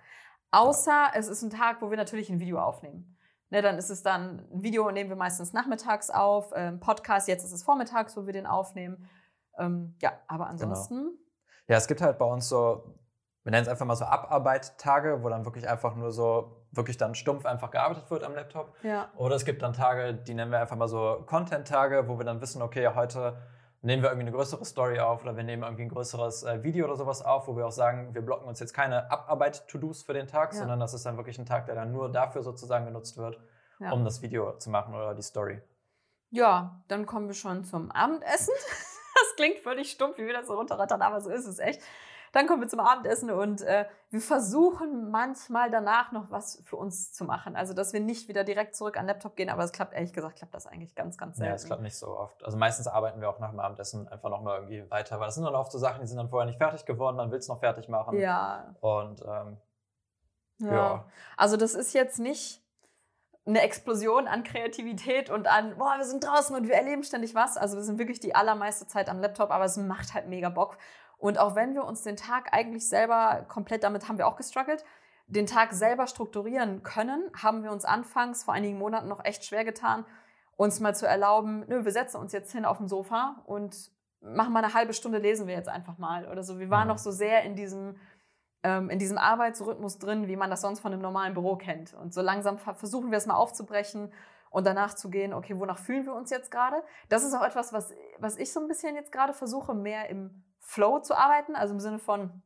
Außer 0.51 1.11
es 1.13 1.29
ist 1.29 1.43
ein 1.43 1.49
Tag, 1.49 1.81
wo 1.81 1.89
wir 1.89 1.97
natürlich 1.97 2.29
ein 2.29 2.41
Video 2.41 2.59
aufnehmen. 2.59 3.17
Ne, 3.49 3.61
dann 3.61 3.77
ist 3.77 3.89
es 3.89 4.03
dann 4.03 4.45
ein 4.51 4.63
Video, 4.63 4.91
nehmen 4.91 5.09
wir 5.09 5.15
meistens 5.15 5.53
nachmittags 5.53 6.09
auf, 6.09 6.51
ähm, 6.53 6.81
Podcast, 6.81 7.29
jetzt 7.29 7.45
ist 7.45 7.53
es 7.53 7.63
vormittags, 7.63 8.17
wo 8.17 8.25
wir 8.25 8.33
den 8.33 8.45
aufnehmen. 8.45 9.07
Ähm, 9.57 9.95
ja, 10.01 10.13
aber 10.27 10.45
genau. 10.45 10.51
ansonsten. 10.51 10.95
Genau. 10.95 11.11
Ja, 11.67 11.77
es 11.77 11.87
gibt 11.87 12.01
halt 12.01 12.17
bei 12.17 12.25
uns 12.25 12.47
so, 12.47 12.95
wir 13.43 13.51
nennen 13.51 13.63
es 13.63 13.69
einfach 13.69 13.85
mal 13.85 13.95
so 13.95 14.05
Abarbeit-Tage, 14.05 15.23
wo 15.23 15.29
dann 15.29 15.45
wirklich 15.45 15.67
einfach 15.67 15.95
nur 15.95 16.11
so, 16.11 16.65
wirklich 16.71 16.97
dann 16.97 17.15
stumpf 17.15 17.45
einfach 17.45 17.71
gearbeitet 17.71 18.09
wird 18.11 18.23
am 18.23 18.35
Laptop. 18.35 18.73
Ja. 18.83 19.09
Oder 19.15 19.35
es 19.35 19.45
gibt 19.45 19.61
dann 19.61 19.73
Tage, 19.73 20.13
die 20.13 20.33
nennen 20.33 20.51
wir 20.51 20.59
einfach 20.59 20.75
mal 20.75 20.87
so 20.87 21.23
Content-Tage, 21.25 22.07
wo 22.07 22.17
wir 22.17 22.25
dann 22.25 22.41
wissen, 22.41 22.61
okay, 22.61 22.89
heute 22.93 23.37
nehmen 23.81 24.01
wir 24.01 24.09
irgendwie 24.09 24.27
eine 24.27 24.35
größere 24.35 24.65
Story 24.65 24.99
auf 24.99 25.23
oder 25.23 25.37
wir 25.37 25.43
nehmen 25.43 25.63
irgendwie 25.63 25.83
ein 25.83 25.89
größeres 25.89 26.43
äh, 26.43 26.63
Video 26.63 26.85
oder 26.85 26.95
sowas 26.95 27.21
auf, 27.21 27.47
wo 27.47 27.55
wir 27.55 27.65
auch 27.65 27.71
sagen, 27.71 28.13
wir 28.13 28.21
blocken 28.21 28.47
uns 28.47 28.59
jetzt 28.59 28.73
keine 28.73 29.09
Abarbeit-To-Dos 29.11 30.03
für 30.03 30.13
den 30.13 30.27
Tag, 30.27 30.53
ja. 30.53 30.59
sondern 30.59 30.79
das 30.79 30.93
ist 30.93 31.05
dann 31.05 31.17
wirklich 31.17 31.39
ein 31.39 31.45
Tag, 31.45 31.67
der 31.67 31.75
dann 31.75 31.91
nur 31.91 32.11
dafür 32.11 32.43
sozusagen 32.43 32.85
genutzt 32.85 33.17
wird, 33.17 33.39
ja. 33.79 33.91
um 33.91 34.03
das 34.03 34.21
Video 34.21 34.57
zu 34.57 34.69
machen 34.69 34.93
oder 34.95 35.13
die 35.13 35.21
Story. 35.21 35.61
Ja, 36.29 36.83
dann 36.87 37.05
kommen 37.05 37.27
wir 37.27 37.35
schon 37.35 37.63
zum 37.63 37.91
Abendessen. 37.91 38.53
Klingt 39.37 39.59
völlig 39.59 39.89
stumpf, 39.89 40.17
wie 40.17 40.27
wir 40.27 40.33
das 40.33 40.47
so 40.47 40.55
runterrattern, 40.55 41.01
aber 41.01 41.21
so 41.21 41.29
ist 41.29 41.45
es 41.45 41.59
echt. 41.59 41.81
Dann 42.33 42.45
kommen 42.45 42.61
wir 42.61 42.67
zum 42.67 42.79
Abendessen 42.79 43.31
und 43.31 43.61
äh, 43.61 43.85
wir 44.09 44.19
versuchen 44.19 45.09
manchmal 45.11 45.71
danach 45.71 46.11
noch 46.11 46.29
was 46.29 46.61
für 46.65 46.75
uns 46.75 47.13
zu 47.13 47.23
machen. 47.23 47.55
Also, 47.55 47.73
dass 47.73 47.93
wir 47.93 47.99
nicht 47.99 48.27
wieder 48.27 48.43
direkt 48.43 48.75
zurück 48.75 48.97
an 48.97 49.03
den 49.03 49.07
Laptop 49.07 49.35
gehen, 49.35 49.49
aber 49.49 49.63
es 49.63 49.71
klappt, 49.71 49.93
ehrlich 49.93 50.13
gesagt, 50.13 50.37
klappt 50.37 50.53
das 50.53 50.67
eigentlich 50.67 50.93
ganz, 50.93 51.17
ganz 51.17 51.37
selten. 51.37 51.49
Ja, 51.49 51.55
es 51.55 51.65
klappt 51.65 51.81
nicht 51.81 51.97
so 51.97 52.17
oft. 52.17 52.43
Also, 52.43 52.57
meistens 52.57 52.87
arbeiten 52.87 53.21
wir 53.21 53.29
auch 53.29 53.39
nach 53.39 53.51
dem 53.51 53.59
Abendessen 53.59 54.07
einfach 54.07 54.29
nochmal 54.29 54.57
irgendwie 54.57 54.89
weiter, 54.91 55.19
weil 55.19 55.27
das 55.27 55.35
sind 55.35 55.45
dann 55.45 55.55
oft 55.55 55.71
so 55.71 55.77
Sachen, 55.77 56.01
die 56.01 56.07
sind 56.07 56.17
dann 56.17 56.29
vorher 56.29 56.47
nicht 56.47 56.57
fertig 56.57 56.85
geworden, 56.85 57.15
man 57.15 57.31
will 57.31 57.39
es 57.39 57.47
noch 57.47 57.59
fertig 57.59 57.87
machen. 57.87 58.19
Ja. 58.19 58.75
Und, 58.81 59.21
ähm, 59.21 59.57
ja. 60.59 60.73
ja. 60.73 61.05
Also, 61.37 61.55
das 61.55 61.75
ist 61.75 61.93
jetzt 61.93 62.19
nicht 62.19 62.61
eine 63.47 63.61
Explosion 63.61 64.27
an 64.27 64.43
Kreativität 64.43 65.29
und 65.29 65.47
an, 65.47 65.77
boah, 65.77 65.95
wir 65.97 66.05
sind 66.05 66.23
draußen 66.23 66.55
und 66.55 66.67
wir 66.67 66.75
erleben 66.75 67.03
ständig 67.03 67.33
was. 67.33 67.57
Also 67.57 67.77
wir 67.77 67.83
sind 67.83 67.97
wirklich 67.97 68.19
die 68.19 68.35
allermeiste 68.35 68.87
Zeit 68.87 69.09
am 69.09 69.19
Laptop, 69.19 69.51
aber 69.51 69.65
es 69.65 69.77
macht 69.77 70.13
halt 70.13 70.27
mega 70.27 70.49
Bock. 70.49 70.77
Und 71.17 71.39
auch 71.39 71.55
wenn 71.55 71.73
wir 71.73 71.85
uns 71.85 72.03
den 72.03 72.17
Tag 72.17 72.53
eigentlich 72.53 72.87
selber 72.87 73.45
komplett, 73.47 73.83
damit 73.83 74.07
haben 74.07 74.17
wir 74.17 74.27
auch 74.27 74.35
gestruggelt, 74.35 74.83
den 75.27 75.45
Tag 75.45 75.73
selber 75.73 76.07
strukturieren 76.07 76.83
können, 76.83 77.29
haben 77.41 77.63
wir 77.63 77.71
uns 77.71 77.85
anfangs 77.85 78.43
vor 78.43 78.53
einigen 78.53 78.77
Monaten 78.77 79.07
noch 79.07 79.23
echt 79.25 79.45
schwer 79.45 79.65
getan, 79.65 80.05
uns 80.55 80.79
mal 80.79 80.95
zu 80.95 81.07
erlauben, 81.07 81.65
nö, 81.67 81.85
wir 81.85 81.91
setzen 81.91 82.17
uns 82.17 82.33
jetzt 82.33 82.51
hin 82.51 82.65
auf 82.65 82.77
dem 82.77 82.87
Sofa 82.87 83.41
und 83.45 83.91
machen 84.21 84.53
mal 84.53 84.63
eine 84.63 84.73
halbe 84.73 84.93
Stunde, 84.93 85.19
lesen 85.19 85.47
wir 85.47 85.55
jetzt 85.55 85.69
einfach 85.69 85.97
mal 85.97 86.27
oder 86.27 86.43
so. 86.43 86.59
Wir 86.59 86.69
waren 86.69 86.87
noch 86.87 86.97
so 86.97 87.11
sehr 87.11 87.43
in 87.43 87.55
diesem, 87.55 87.95
ähm, 88.63 88.89
in 88.89 88.99
diesem 88.99 89.17
Arbeitsrhythmus 89.17 89.99
drin, 89.99 90.27
wie 90.27 90.35
man 90.35 90.49
das 90.49 90.61
sonst 90.61 90.79
von 90.79 90.93
einem 90.93 91.01
normalen 91.01 91.33
Büro 91.33 91.55
kennt. 91.55 91.93
Und 91.93 92.13
so 92.13 92.21
langsam 92.21 92.57
versuchen 92.57 93.11
wir 93.11 93.17
es 93.17 93.25
mal 93.25 93.35
aufzubrechen 93.35 94.11
und 94.49 94.65
danach 94.65 94.93
zu 94.93 95.09
gehen, 95.09 95.33
okay, 95.33 95.59
wonach 95.59 95.77
fühlen 95.77 96.05
wir 96.05 96.13
uns 96.13 96.29
jetzt 96.29 96.51
gerade? 96.51 96.83
Das 97.09 97.23
ist 97.23 97.33
auch 97.33 97.43
etwas, 97.43 97.73
was, 97.73 97.93
was 98.19 98.37
ich 98.37 98.51
so 98.51 98.59
ein 98.59 98.67
bisschen 98.67 98.95
jetzt 98.95 99.11
gerade 99.11 99.33
versuche, 99.33 99.73
mehr 99.73 100.09
im 100.09 100.43
Flow 100.59 100.99
zu 100.99 101.15
arbeiten, 101.15 101.55
also 101.55 101.73
im 101.73 101.79
Sinne 101.79 101.99
von, 101.99 102.41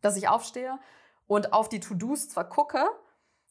dass 0.00 0.16
ich 0.16 0.28
aufstehe 0.28 0.78
und 1.26 1.52
auf 1.52 1.68
die 1.68 1.80
To-Dos 1.80 2.28
zwar 2.28 2.48
gucke, 2.48 2.84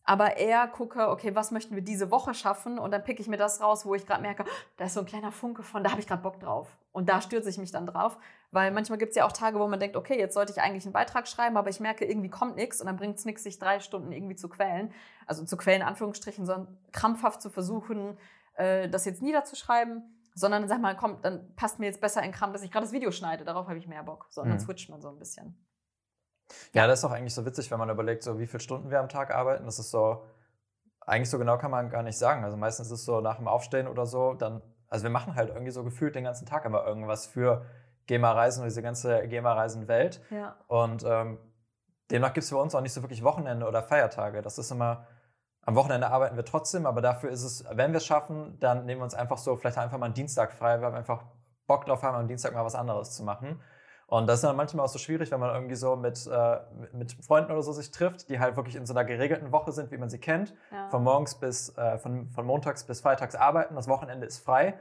aber 0.04 0.38
eher 0.38 0.68
gucke, 0.68 1.10
okay, 1.10 1.36
was 1.36 1.52
möchten 1.52 1.76
wir 1.76 1.84
diese 1.84 2.12
Woche 2.12 2.34
schaffen 2.34 2.80
und 2.80 2.92
dann 2.92 3.04
picke 3.04 3.22
ich 3.22 3.28
mir 3.28 3.38
das 3.38 3.62
raus, 3.62 3.86
wo 3.86 3.94
ich 3.94 4.06
gerade 4.06 4.22
merke, 4.22 4.46
da 4.78 4.86
ist 4.86 4.96
so 4.96 5.02
ein 5.02 5.06
kleiner 5.06 5.32
Funke 5.32 5.64
von, 5.64 5.84
da 5.84 5.92
habe 5.92 6.02
ich 6.02 6.08
gerade 6.08 6.22
Bock 6.22 6.40
drauf. 6.40 6.68
Und 6.92 7.08
da 7.08 7.22
stürze 7.22 7.50
ich 7.50 7.58
mich 7.58 7.72
dann 7.72 7.86
drauf, 7.86 8.18
weil 8.52 8.72
manchmal 8.72 8.98
gibt 8.98 9.12
es 9.12 9.16
ja 9.16 9.26
auch 9.26 9.32
Tage, 9.32 9.60
wo 9.60 9.68
man 9.68 9.80
denkt, 9.80 9.96
okay, 9.96 10.20
jetzt 10.20 10.34
sollte 10.34 10.52
ich 10.52 10.62
eigentlich 10.62 10.86
einen 10.86 10.94
Beitrag 10.94 11.28
schreiben, 11.28 11.56
aber 11.56 11.70
ich 11.70 11.80
merke, 11.80 12.06
irgendwie 12.06 12.30
kommt 12.30 12.56
nichts 12.56 12.82
und 12.82 12.88
dann 12.88 12.98
bringt 12.98 13.18
es 13.18 13.26
nichts, 13.26 13.44
sich 13.44 13.60
drei 13.60 13.80
Stunden 13.80 14.12
irgendwie 14.12 14.36
zu 14.36 14.50
quälen. 14.50 14.92
Also 15.26 15.46
zu 15.46 15.56
quälen 15.56 15.82
in 15.82 15.88
Anführungsstrichen, 15.88 16.46
sondern 16.46 16.78
krampfhaft 16.92 17.42
zu 17.42 17.50
versuchen, 17.50 18.18
äh, 18.56 18.90
das 18.90 19.06
jetzt 19.06 19.22
niederzuschreiben, 19.22 20.04
sondern 20.34 20.68
sag 20.68 20.82
mal, 20.82 20.98
komm, 20.98 21.22
dann 21.22 21.56
passt 21.56 21.80
mir 21.80 21.86
jetzt 21.86 22.02
besser 22.02 22.24
in 22.24 22.32
Kram, 22.32 22.52
dass 22.52 22.64
ich 22.64 22.72
gerade 22.72 22.86
das 22.86 22.94
Video 22.94 23.12
schneide, 23.12 23.46
darauf 23.46 23.68
habe 23.68 23.78
ich 23.78 23.88
mehr 23.88 24.04
Bock. 24.04 24.28
So, 24.30 24.42
und 24.42 24.50
dann 24.50 24.58
mhm. 24.58 24.62
switcht 24.62 24.90
man 24.90 25.02
so 25.02 25.10
ein 25.10 25.20
bisschen. 25.20 25.56
Ja, 26.74 26.88
das 26.88 27.00
ist 27.00 27.06
auch 27.06 27.12
eigentlich 27.12 27.36
so 27.36 27.46
witzig, 27.46 27.72
wenn 27.72 27.80
man 27.80 27.90
überlegt, 27.90 28.24
so 28.24 28.40
wie 28.40 28.48
viele 28.48 28.60
Stunden 28.60 28.90
wir 28.90 29.00
am 29.00 29.10
Tag 29.10 29.34
arbeiten. 29.34 29.66
Das 29.66 29.80
ist 29.80 29.92
so, 29.92 30.26
eigentlich 31.02 31.30
so 31.30 31.38
genau 31.38 31.58
kann 31.58 31.72
man 31.72 31.90
gar 31.90 32.04
nicht 32.04 32.18
sagen. 32.18 32.44
Also 32.44 32.58
meistens 32.58 32.88
ist 32.88 33.00
es 33.00 33.06
so 33.06 33.22
nach 33.22 33.38
dem 33.38 33.48
Aufstehen 33.48 33.88
oder 33.88 34.06
so, 34.06 34.34
dann, 34.34 34.62
also 34.88 35.04
wir 35.04 35.10
machen 35.10 35.36
halt 35.36 35.50
irgendwie 35.50 35.72
so 35.72 35.84
gefühlt 35.84 36.16
den 36.16 36.24
ganzen 36.24 36.46
Tag 36.46 36.66
immer 36.66 36.86
irgendwas 36.86 37.26
für 37.26 37.66
GEMA-Reisen 38.08 38.62
und 38.62 38.70
diese 38.70 38.82
ganze 38.82 39.28
GEMA-Reisen-Welt. 39.28 40.22
Ja. 40.30 40.56
Und 40.68 41.04
ähm, 41.06 41.40
demnach 42.10 42.34
gibt 42.34 42.44
es 42.44 42.50
für 42.50 42.58
uns 42.58 42.76
auch 42.76 42.82
nicht 42.82 42.94
so 42.94 43.02
wirklich 43.02 43.24
Wochenende 43.24 43.68
oder 43.68 43.84
Feiertage. 43.84 44.42
Das 44.42 44.58
ist 44.58 44.72
immer, 44.72 45.08
am 45.64 45.76
Wochenende 45.76 46.10
arbeiten 46.10 46.36
wir 46.36 46.46
trotzdem, 46.46 46.86
aber 46.86 47.02
dafür 47.02 47.30
ist 47.30 47.44
es, 47.44 47.64
wenn 47.72 47.92
wir 47.92 47.98
es 47.98 48.06
schaffen, 48.06 48.58
dann 48.60 48.86
nehmen 48.86 49.02
wir 49.02 49.06
uns 49.06 49.14
einfach 49.14 49.38
so, 49.38 49.56
vielleicht 49.58 49.78
einfach 49.78 49.98
mal 49.98 50.08
einen 50.08 50.16
Dienstag 50.16 50.54
frei, 50.54 50.82
weil 50.82 50.92
wir 50.92 50.98
einfach 50.98 51.24
Bock 51.68 51.86
drauf 51.86 52.04
haben, 52.04 52.16
am 52.16 52.28
Dienstag 52.28 52.54
mal 52.54 52.66
was 52.66 52.76
anderes 52.76 53.12
zu 53.12 53.24
machen. 53.24 53.62
Und 54.12 54.28
das 54.28 54.40
ist 54.40 54.44
dann 54.44 54.58
manchmal 54.58 54.86
auch 54.86 54.90
so 54.90 55.00
schwierig, 55.00 55.32
wenn 55.32 55.40
man 55.40 55.56
irgendwie 55.56 55.76
so 55.76 55.96
mit, 55.96 56.28
äh, 56.28 56.58
mit 56.92 57.14
Freunden 57.26 57.50
oder 57.50 57.64
so 57.64 57.72
sich 57.72 57.92
trifft, 57.92 58.28
die 58.28 58.42
halt 58.42 58.58
wirklich 58.58 58.76
in 58.76 58.86
so 58.86 58.94
einer 58.94 59.06
geregelten 59.06 59.54
Woche 59.54 59.72
sind, 59.72 59.90
wie 59.90 59.98
man 59.98 60.10
sie 60.10 60.20
kennt. 60.20 60.54
Ja. 60.70 60.90
Von 60.90 61.02
morgens 61.02 61.36
bis, 61.36 61.70
äh, 61.78 61.98
von, 61.98 62.30
von 62.30 62.46
montags 62.46 62.84
bis 62.84 63.00
freitags 63.00 63.36
arbeiten, 63.36 63.74
das 63.74 63.88
Wochenende 63.88 64.28
ist 64.28 64.40
frei. 64.44 64.78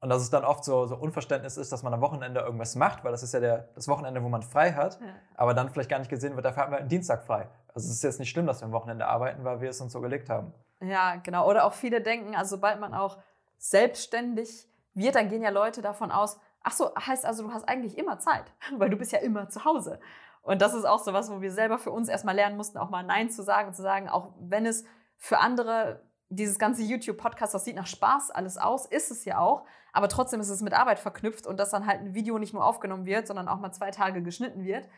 Und 0.00 0.08
dass 0.08 0.22
es 0.22 0.30
dann 0.30 0.46
oft 0.46 0.64
so, 0.64 0.86
so 0.86 0.96
Unverständnis 0.96 1.58
ist, 1.58 1.72
dass 1.72 1.82
man 1.82 1.92
am 1.92 2.00
Wochenende 2.00 2.40
irgendwas 2.40 2.74
macht, 2.74 3.04
weil 3.04 3.12
das 3.12 3.22
ist 3.22 3.34
ja 3.34 3.40
der, 3.40 3.68
das 3.74 3.86
Wochenende, 3.86 4.22
wo 4.22 4.30
man 4.30 4.40
frei 4.40 4.72
hat, 4.72 4.98
ja. 4.98 5.08
aber 5.34 5.52
dann 5.52 5.68
vielleicht 5.68 5.90
gar 5.90 5.98
nicht 5.98 6.08
gesehen 6.08 6.34
wird, 6.34 6.46
dafür 6.46 6.62
haben 6.62 6.72
wir 6.72 6.78
einen 6.78 6.88
Dienstag 6.88 7.26
frei. 7.26 7.50
Also 7.74 7.86
es 7.86 7.96
ist 7.96 8.02
jetzt 8.02 8.18
nicht 8.18 8.30
schlimm, 8.30 8.46
dass 8.46 8.62
wir 8.62 8.64
am 8.64 8.72
Wochenende 8.72 9.06
arbeiten, 9.06 9.44
weil 9.44 9.60
wir 9.60 9.68
es 9.68 9.80
uns 9.82 9.92
so 9.92 10.00
gelegt 10.00 10.30
haben. 10.30 10.54
Ja, 10.80 11.16
genau. 11.16 11.46
Oder 11.46 11.66
auch 11.66 11.74
viele 11.74 12.00
denken, 12.00 12.34
also 12.34 12.56
sobald 12.56 12.80
man 12.80 12.94
auch 12.94 13.18
selbstständig 13.58 14.66
wird, 14.94 15.16
dann 15.16 15.28
gehen 15.28 15.42
ja 15.42 15.50
Leute 15.50 15.82
davon 15.82 16.10
aus, 16.10 16.40
Ach 16.62 16.72
so, 16.72 16.94
heißt 16.94 17.24
also, 17.24 17.44
du 17.44 17.52
hast 17.52 17.68
eigentlich 17.68 17.96
immer 17.96 18.18
Zeit, 18.18 18.44
weil 18.76 18.90
du 18.90 18.96
bist 18.96 19.12
ja 19.12 19.18
immer 19.18 19.48
zu 19.48 19.64
Hause. 19.64 20.00
Und 20.42 20.62
das 20.62 20.74
ist 20.74 20.84
auch 20.84 20.98
so 20.98 21.12
was, 21.12 21.30
wo 21.30 21.40
wir 21.40 21.52
selber 21.52 21.78
für 21.78 21.90
uns 21.90 22.08
erstmal 22.08 22.34
lernen 22.34 22.56
mussten, 22.56 22.78
auch 22.78 22.90
mal 22.90 23.02
Nein 23.02 23.30
zu 23.30 23.42
sagen, 23.42 23.74
zu 23.74 23.82
sagen, 23.82 24.08
auch 24.08 24.32
wenn 24.40 24.66
es 24.66 24.84
für 25.18 25.38
andere 25.38 26.02
dieses 26.30 26.58
ganze 26.58 26.82
YouTube-Podcast, 26.82 27.52
das 27.52 27.64
sieht 27.64 27.76
nach 27.76 27.86
Spaß 27.86 28.30
alles 28.30 28.56
aus, 28.56 28.86
ist 28.86 29.10
es 29.10 29.24
ja 29.24 29.38
auch, 29.38 29.66
aber 29.92 30.08
trotzdem 30.08 30.40
ist 30.40 30.48
es 30.48 30.62
mit 30.62 30.72
Arbeit 30.72 31.00
verknüpft 31.00 31.46
und 31.46 31.58
dass 31.58 31.70
dann 31.70 31.86
halt 31.86 32.00
ein 32.00 32.14
Video 32.14 32.38
nicht 32.38 32.54
nur 32.54 32.64
aufgenommen 32.64 33.04
wird, 33.04 33.26
sondern 33.26 33.48
auch 33.48 33.58
mal 33.58 33.72
zwei 33.72 33.90
Tage 33.90 34.22
geschnitten 34.22 34.64
wird. 34.64 34.88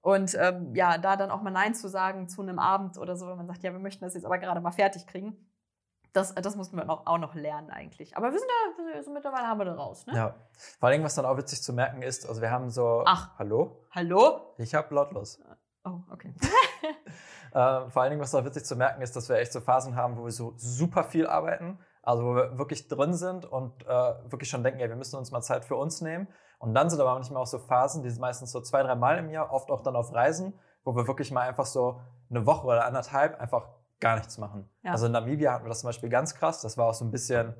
Und 0.00 0.34
ähm, 0.40 0.74
ja, 0.74 0.96
da 0.96 1.16
dann 1.16 1.30
auch 1.30 1.42
mal 1.42 1.50
Nein 1.50 1.74
zu 1.74 1.88
sagen 1.88 2.28
zu 2.28 2.40
einem 2.40 2.58
Abend 2.58 2.96
oder 2.96 3.16
so, 3.16 3.28
wenn 3.28 3.36
man 3.36 3.46
sagt, 3.46 3.62
ja, 3.62 3.72
wir 3.72 3.78
möchten 3.78 4.04
das 4.04 4.14
jetzt 4.14 4.24
aber 4.24 4.38
gerade 4.38 4.62
mal 4.62 4.70
fertig 4.70 5.06
kriegen, 5.06 5.36
das, 6.12 6.34
das 6.34 6.56
mussten 6.56 6.76
wir 6.76 6.84
noch, 6.84 7.06
auch 7.06 7.18
noch 7.18 7.34
lernen 7.34 7.70
eigentlich. 7.70 8.16
Aber 8.16 8.32
wir 8.32 8.38
sind 8.38 8.48
da, 8.48 8.96
also 8.96 9.10
mittlerweile 9.10 9.46
haben 9.46 9.58
wir 9.58 9.64
da 9.64 9.74
raus. 9.74 10.06
Ne? 10.06 10.14
Ja. 10.14 10.34
Vor 10.78 10.88
allem, 10.88 11.02
was 11.02 11.14
dann 11.14 11.24
auch 11.24 11.36
witzig 11.36 11.62
zu 11.62 11.72
merken 11.72 12.02
ist, 12.02 12.28
also 12.28 12.40
wir 12.40 12.50
haben 12.50 12.70
so. 12.70 13.02
Ach. 13.06 13.38
Hallo? 13.38 13.86
Hallo? 13.90 14.54
Ich 14.58 14.74
habe 14.74 14.94
lautlos. 14.94 15.40
Oh, 15.84 16.00
okay. 16.10 16.34
äh, 17.52 17.90
vor 17.90 18.02
allen 18.02 18.10
Dingen, 18.10 18.22
was 18.22 18.34
auch 18.34 18.44
witzig 18.44 18.64
zu 18.64 18.76
merken 18.76 19.02
ist, 19.02 19.16
dass 19.16 19.28
wir 19.28 19.36
echt 19.36 19.52
so 19.52 19.60
Phasen 19.60 19.96
haben, 19.96 20.16
wo 20.16 20.24
wir 20.24 20.32
so 20.32 20.54
super 20.56 21.04
viel 21.04 21.26
arbeiten. 21.26 21.78
Also 22.02 22.24
wo 22.24 22.34
wir 22.34 22.58
wirklich 22.58 22.88
drin 22.88 23.12
sind 23.14 23.44
und 23.44 23.84
äh, 23.86 23.88
wirklich 24.30 24.48
schon 24.48 24.64
denken, 24.64 24.80
ja, 24.80 24.88
wir 24.88 24.96
müssen 24.96 25.16
uns 25.16 25.30
mal 25.30 25.42
Zeit 25.42 25.64
für 25.64 25.76
uns 25.76 26.00
nehmen. 26.00 26.28
Und 26.58 26.74
dann 26.74 26.88
sind 26.90 27.00
aber 27.00 27.14
manchmal 27.14 27.42
auch 27.42 27.46
so 27.46 27.58
Phasen, 27.58 28.02
die 28.02 28.10
sind 28.10 28.20
meistens 28.20 28.52
so 28.52 28.60
zwei, 28.60 28.82
drei 28.82 28.94
Mal 28.94 29.18
im 29.18 29.30
Jahr, 29.30 29.52
oft 29.52 29.70
auch 29.70 29.82
dann 29.82 29.96
auf 29.96 30.12
Reisen, 30.14 30.58
wo 30.84 30.96
wir 30.96 31.06
wirklich 31.06 31.30
mal 31.30 31.42
einfach 31.42 31.66
so 31.66 32.00
eine 32.30 32.46
Woche 32.46 32.66
oder 32.66 32.86
anderthalb 32.86 33.38
einfach 33.38 33.68
gar 34.00 34.16
nichts 34.16 34.38
machen. 34.38 34.68
Ja. 34.82 34.92
Also 34.92 35.06
in 35.06 35.12
Namibia 35.12 35.52
hatten 35.52 35.64
wir 35.64 35.68
das 35.68 35.80
zum 35.80 35.88
Beispiel 35.88 36.08
ganz 36.08 36.34
krass. 36.34 36.62
Das 36.62 36.76
war 36.78 36.86
auch 36.86 36.94
so 36.94 37.04
ein 37.04 37.10
bisschen 37.10 37.54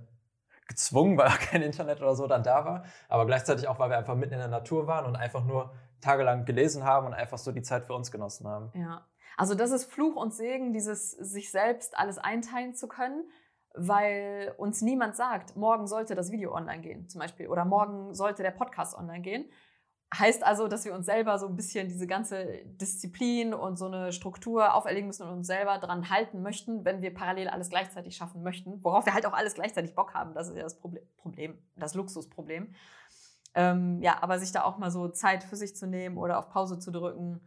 gezwungen, 0.66 1.16
weil 1.18 1.28
auch 1.28 1.38
kein 1.38 1.62
Internet 1.62 2.00
oder 2.00 2.14
so 2.14 2.26
dann 2.26 2.42
da 2.42 2.64
war. 2.64 2.84
Aber 3.08 3.26
gleichzeitig 3.26 3.68
auch, 3.68 3.78
weil 3.78 3.90
wir 3.90 3.98
einfach 3.98 4.16
mitten 4.16 4.32
in 4.32 4.38
der 4.40 4.48
Natur 4.48 4.86
waren 4.86 5.06
und 5.06 5.16
einfach 5.16 5.44
nur 5.44 5.72
tagelang 6.00 6.46
gelesen 6.46 6.84
haben 6.84 7.06
und 7.06 7.14
einfach 7.14 7.38
so 7.38 7.52
die 7.52 7.62
Zeit 7.62 7.84
für 7.84 7.94
uns 7.94 8.10
genossen 8.10 8.48
haben. 8.48 8.70
Ja. 8.74 9.06
Also 9.36 9.54
das 9.54 9.70
ist 9.70 9.90
Fluch 9.90 10.16
und 10.16 10.34
Segen, 10.34 10.72
dieses 10.72 11.12
sich 11.12 11.50
selbst 11.50 11.96
alles 11.96 12.18
einteilen 12.18 12.74
zu 12.74 12.88
können, 12.88 13.28
weil 13.74 14.54
uns 14.58 14.82
niemand 14.82 15.16
sagt, 15.16 15.56
morgen 15.56 15.86
sollte 15.86 16.14
das 16.14 16.30
Video 16.30 16.54
online 16.54 16.80
gehen, 16.80 17.08
zum 17.08 17.20
Beispiel, 17.20 17.48
oder 17.48 17.64
morgen 17.64 18.14
sollte 18.14 18.42
der 18.42 18.50
Podcast 18.50 18.96
online 18.96 19.22
gehen. 19.22 19.50
Heißt 20.12 20.42
also, 20.44 20.66
dass 20.66 20.84
wir 20.84 20.92
uns 20.92 21.06
selber 21.06 21.38
so 21.38 21.46
ein 21.46 21.54
bisschen 21.54 21.88
diese 21.88 22.08
ganze 22.08 22.64
Disziplin 22.64 23.54
und 23.54 23.76
so 23.76 23.86
eine 23.86 24.12
Struktur 24.12 24.74
auferlegen 24.74 25.06
müssen 25.06 25.22
und 25.22 25.30
uns 25.30 25.46
selber 25.46 25.78
dran 25.78 26.10
halten 26.10 26.42
möchten, 26.42 26.84
wenn 26.84 27.00
wir 27.00 27.14
parallel 27.14 27.48
alles 27.48 27.70
gleichzeitig 27.70 28.16
schaffen 28.16 28.42
möchten, 28.42 28.82
worauf 28.82 29.06
wir 29.06 29.14
halt 29.14 29.24
auch 29.26 29.32
alles 29.32 29.54
gleichzeitig 29.54 29.94
Bock 29.94 30.14
haben. 30.14 30.34
Das 30.34 30.48
ist 30.48 30.56
ja 30.56 30.64
das 30.64 30.80
Problem, 30.80 31.58
das 31.76 31.94
Luxusproblem. 31.94 32.74
Ähm, 33.54 34.00
ja, 34.02 34.20
aber 34.20 34.38
sich 34.40 34.50
da 34.50 34.64
auch 34.64 34.78
mal 34.78 34.90
so 34.90 35.08
Zeit 35.08 35.44
für 35.44 35.56
sich 35.56 35.76
zu 35.76 35.86
nehmen 35.86 36.16
oder 36.18 36.38
auf 36.38 36.50
Pause 36.50 36.78
zu 36.80 36.90
drücken, 36.90 37.40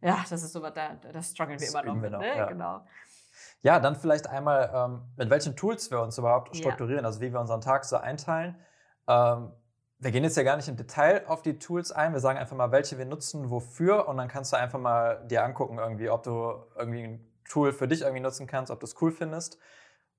ja, 0.00 0.24
das 0.28 0.42
ist 0.42 0.52
so 0.52 0.62
was, 0.62 0.74
da, 0.74 0.94
das 1.12 1.30
strugglen 1.30 1.58
wir 1.58 1.66
das 1.66 1.74
immer 1.74 1.82
noch. 1.82 2.02
Wir 2.02 2.10
noch 2.10 2.20
ne? 2.20 2.36
ja. 2.36 2.46
Genau. 2.46 2.86
Ja, 3.62 3.80
dann 3.80 3.96
vielleicht 3.96 4.28
einmal, 4.28 4.70
ähm, 4.74 5.02
mit 5.16 5.30
welchen 5.30 5.56
Tools 5.56 5.90
wir 5.90 6.00
uns 6.00 6.18
überhaupt 6.18 6.54
strukturieren, 6.54 7.02
ja. 7.02 7.06
also 7.06 7.20
wie 7.20 7.32
wir 7.32 7.40
unseren 7.40 7.62
Tag 7.62 7.84
so 7.84 7.96
einteilen. 7.96 8.56
Ähm, 9.08 9.52
wir 10.04 10.10
gehen 10.10 10.22
jetzt 10.22 10.36
ja 10.36 10.42
gar 10.42 10.56
nicht 10.56 10.68
im 10.68 10.76
Detail 10.76 11.24
auf 11.28 11.40
die 11.40 11.58
Tools 11.58 11.90
ein. 11.90 12.12
Wir 12.12 12.20
sagen 12.20 12.38
einfach 12.38 12.54
mal, 12.54 12.70
welche 12.70 12.98
wir 12.98 13.06
nutzen, 13.06 13.48
wofür. 13.48 14.06
Und 14.06 14.18
dann 14.18 14.28
kannst 14.28 14.52
du 14.52 14.58
einfach 14.58 14.78
mal 14.78 15.26
dir 15.26 15.42
angucken, 15.42 15.78
irgendwie, 15.78 16.10
ob 16.10 16.22
du 16.22 16.62
irgendwie 16.76 17.04
ein 17.04 17.26
Tool 17.48 17.72
für 17.72 17.88
dich 17.88 18.02
irgendwie 18.02 18.20
nutzen 18.20 18.46
kannst, 18.46 18.70
ob 18.70 18.80
du 18.80 18.84
es 18.84 19.00
cool 19.00 19.12
findest. 19.12 19.58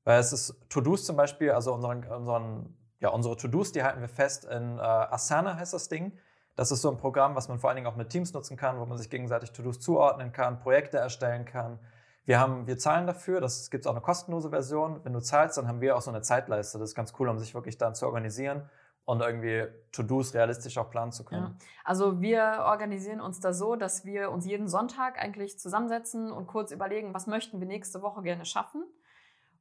Weil 0.04 0.20
es 0.20 0.34
ist 0.34 0.56
To-Dos 0.70 1.06
zum 1.06 1.16
Beispiel, 1.16 1.52
also 1.52 1.72
unseren, 1.72 2.04
unseren, 2.04 2.76
ja, 3.00 3.10
unsere 3.10 3.38
To-Dos, 3.38 3.74
die 3.74 3.84
halten 3.84 4.02
wir 4.02 4.10
fest 4.10 4.46
in 4.46 4.80
äh, 4.80 4.82
Asana 4.82 5.56
heißt 5.56 5.76
das 5.76 5.88
Ding. 5.88 6.18
Das 6.56 6.72
ist 6.72 6.82
so 6.82 6.90
ein 6.90 6.98
Programm, 6.98 7.36
was 7.36 7.48
man 7.48 7.60
vor 7.60 7.70
allen 7.70 7.76
Dingen 7.76 7.88
auch 7.88 7.96
mit 7.96 8.10
Teams 8.10 8.34
nutzen 8.34 8.58
kann, 8.58 8.80
wo 8.80 8.86
man 8.88 8.98
sich 8.98 9.12
gegenseitig 9.12 9.52
To-Dos 9.52 9.80
zuordnen 9.80 10.32
kann, 10.32 10.60
Projekte 10.60 10.98
erstellen 10.98 11.46
kann. 11.46 11.78
Wir, 12.24 12.40
haben, 12.40 12.66
wir 12.66 12.80
zahlen 12.80 13.06
dafür, 13.06 13.40
das 13.40 13.70
gibt 13.70 13.84
es 13.86 13.88
auch 13.88 13.94
eine 13.94 14.02
kostenlose 14.02 14.50
Version. 14.50 15.02
Wenn 15.04 15.14
du 15.14 15.20
zahlst, 15.20 15.60
dann 15.60 15.68
haben 15.68 15.80
wir 15.80 15.96
auch 15.96 16.02
so 16.02 16.10
eine 16.10 16.22
Zeitleiste. 16.22 16.80
Das 16.80 16.90
ist 16.90 16.96
ganz 16.96 17.14
cool, 17.20 17.30
um 17.30 17.38
sich 17.38 17.54
wirklich 17.54 17.78
dann 17.78 17.94
zu 17.94 18.08
organisieren 18.08 18.68
und 19.06 19.22
irgendwie 19.22 19.66
To-Dos 19.92 20.34
realistisch 20.34 20.78
auch 20.78 20.90
planen 20.90 21.12
zu 21.12 21.24
können. 21.24 21.44
Ja. 21.44 21.68
Also 21.84 22.22
wir 22.22 22.64
organisieren 22.66 23.22
uns 23.22 23.40
da 23.40 23.54
so, 23.54 23.76
dass 23.76 24.04
wir 24.04 24.32
uns 24.32 24.46
jeden 24.46 24.68
Sonntag 24.68 25.20
eigentlich 25.22 25.60
zusammensetzen 25.60 26.32
und 26.32 26.48
kurz 26.48 26.72
überlegen, 26.72 27.14
was 27.14 27.28
möchten 27.28 27.60
wir 27.60 27.68
nächste 27.68 28.02
Woche 28.02 28.24
gerne 28.24 28.46
schaffen. 28.46 28.84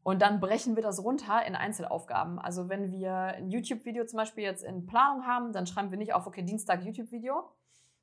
Und 0.03 0.21
dann 0.21 0.41
brechen 0.41 0.77
wir 0.77 0.83
das 0.83 1.03
runter 1.03 1.47
in 1.47 1.55
Einzelaufgaben. 1.55 2.39
Also 2.39 2.69
wenn 2.69 2.91
wir 2.91 3.13
ein 3.13 3.51
YouTube-Video 3.51 4.05
zum 4.05 4.19
Beispiel 4.19 4.45
jetzt 4.45 4.63
in 4.63 4.87
Planung 4.87 5.27
haben, 5.27 5.53
dann 5.53 5.67
schreiben 5.67 5.91
wir 5.91 5.99
nicht 5.99 6.13
auf, 6.13 6.27
okay, 6.27 6.43
Dienstag 6.43 6.83
YouTube-Video, 6.83 7.51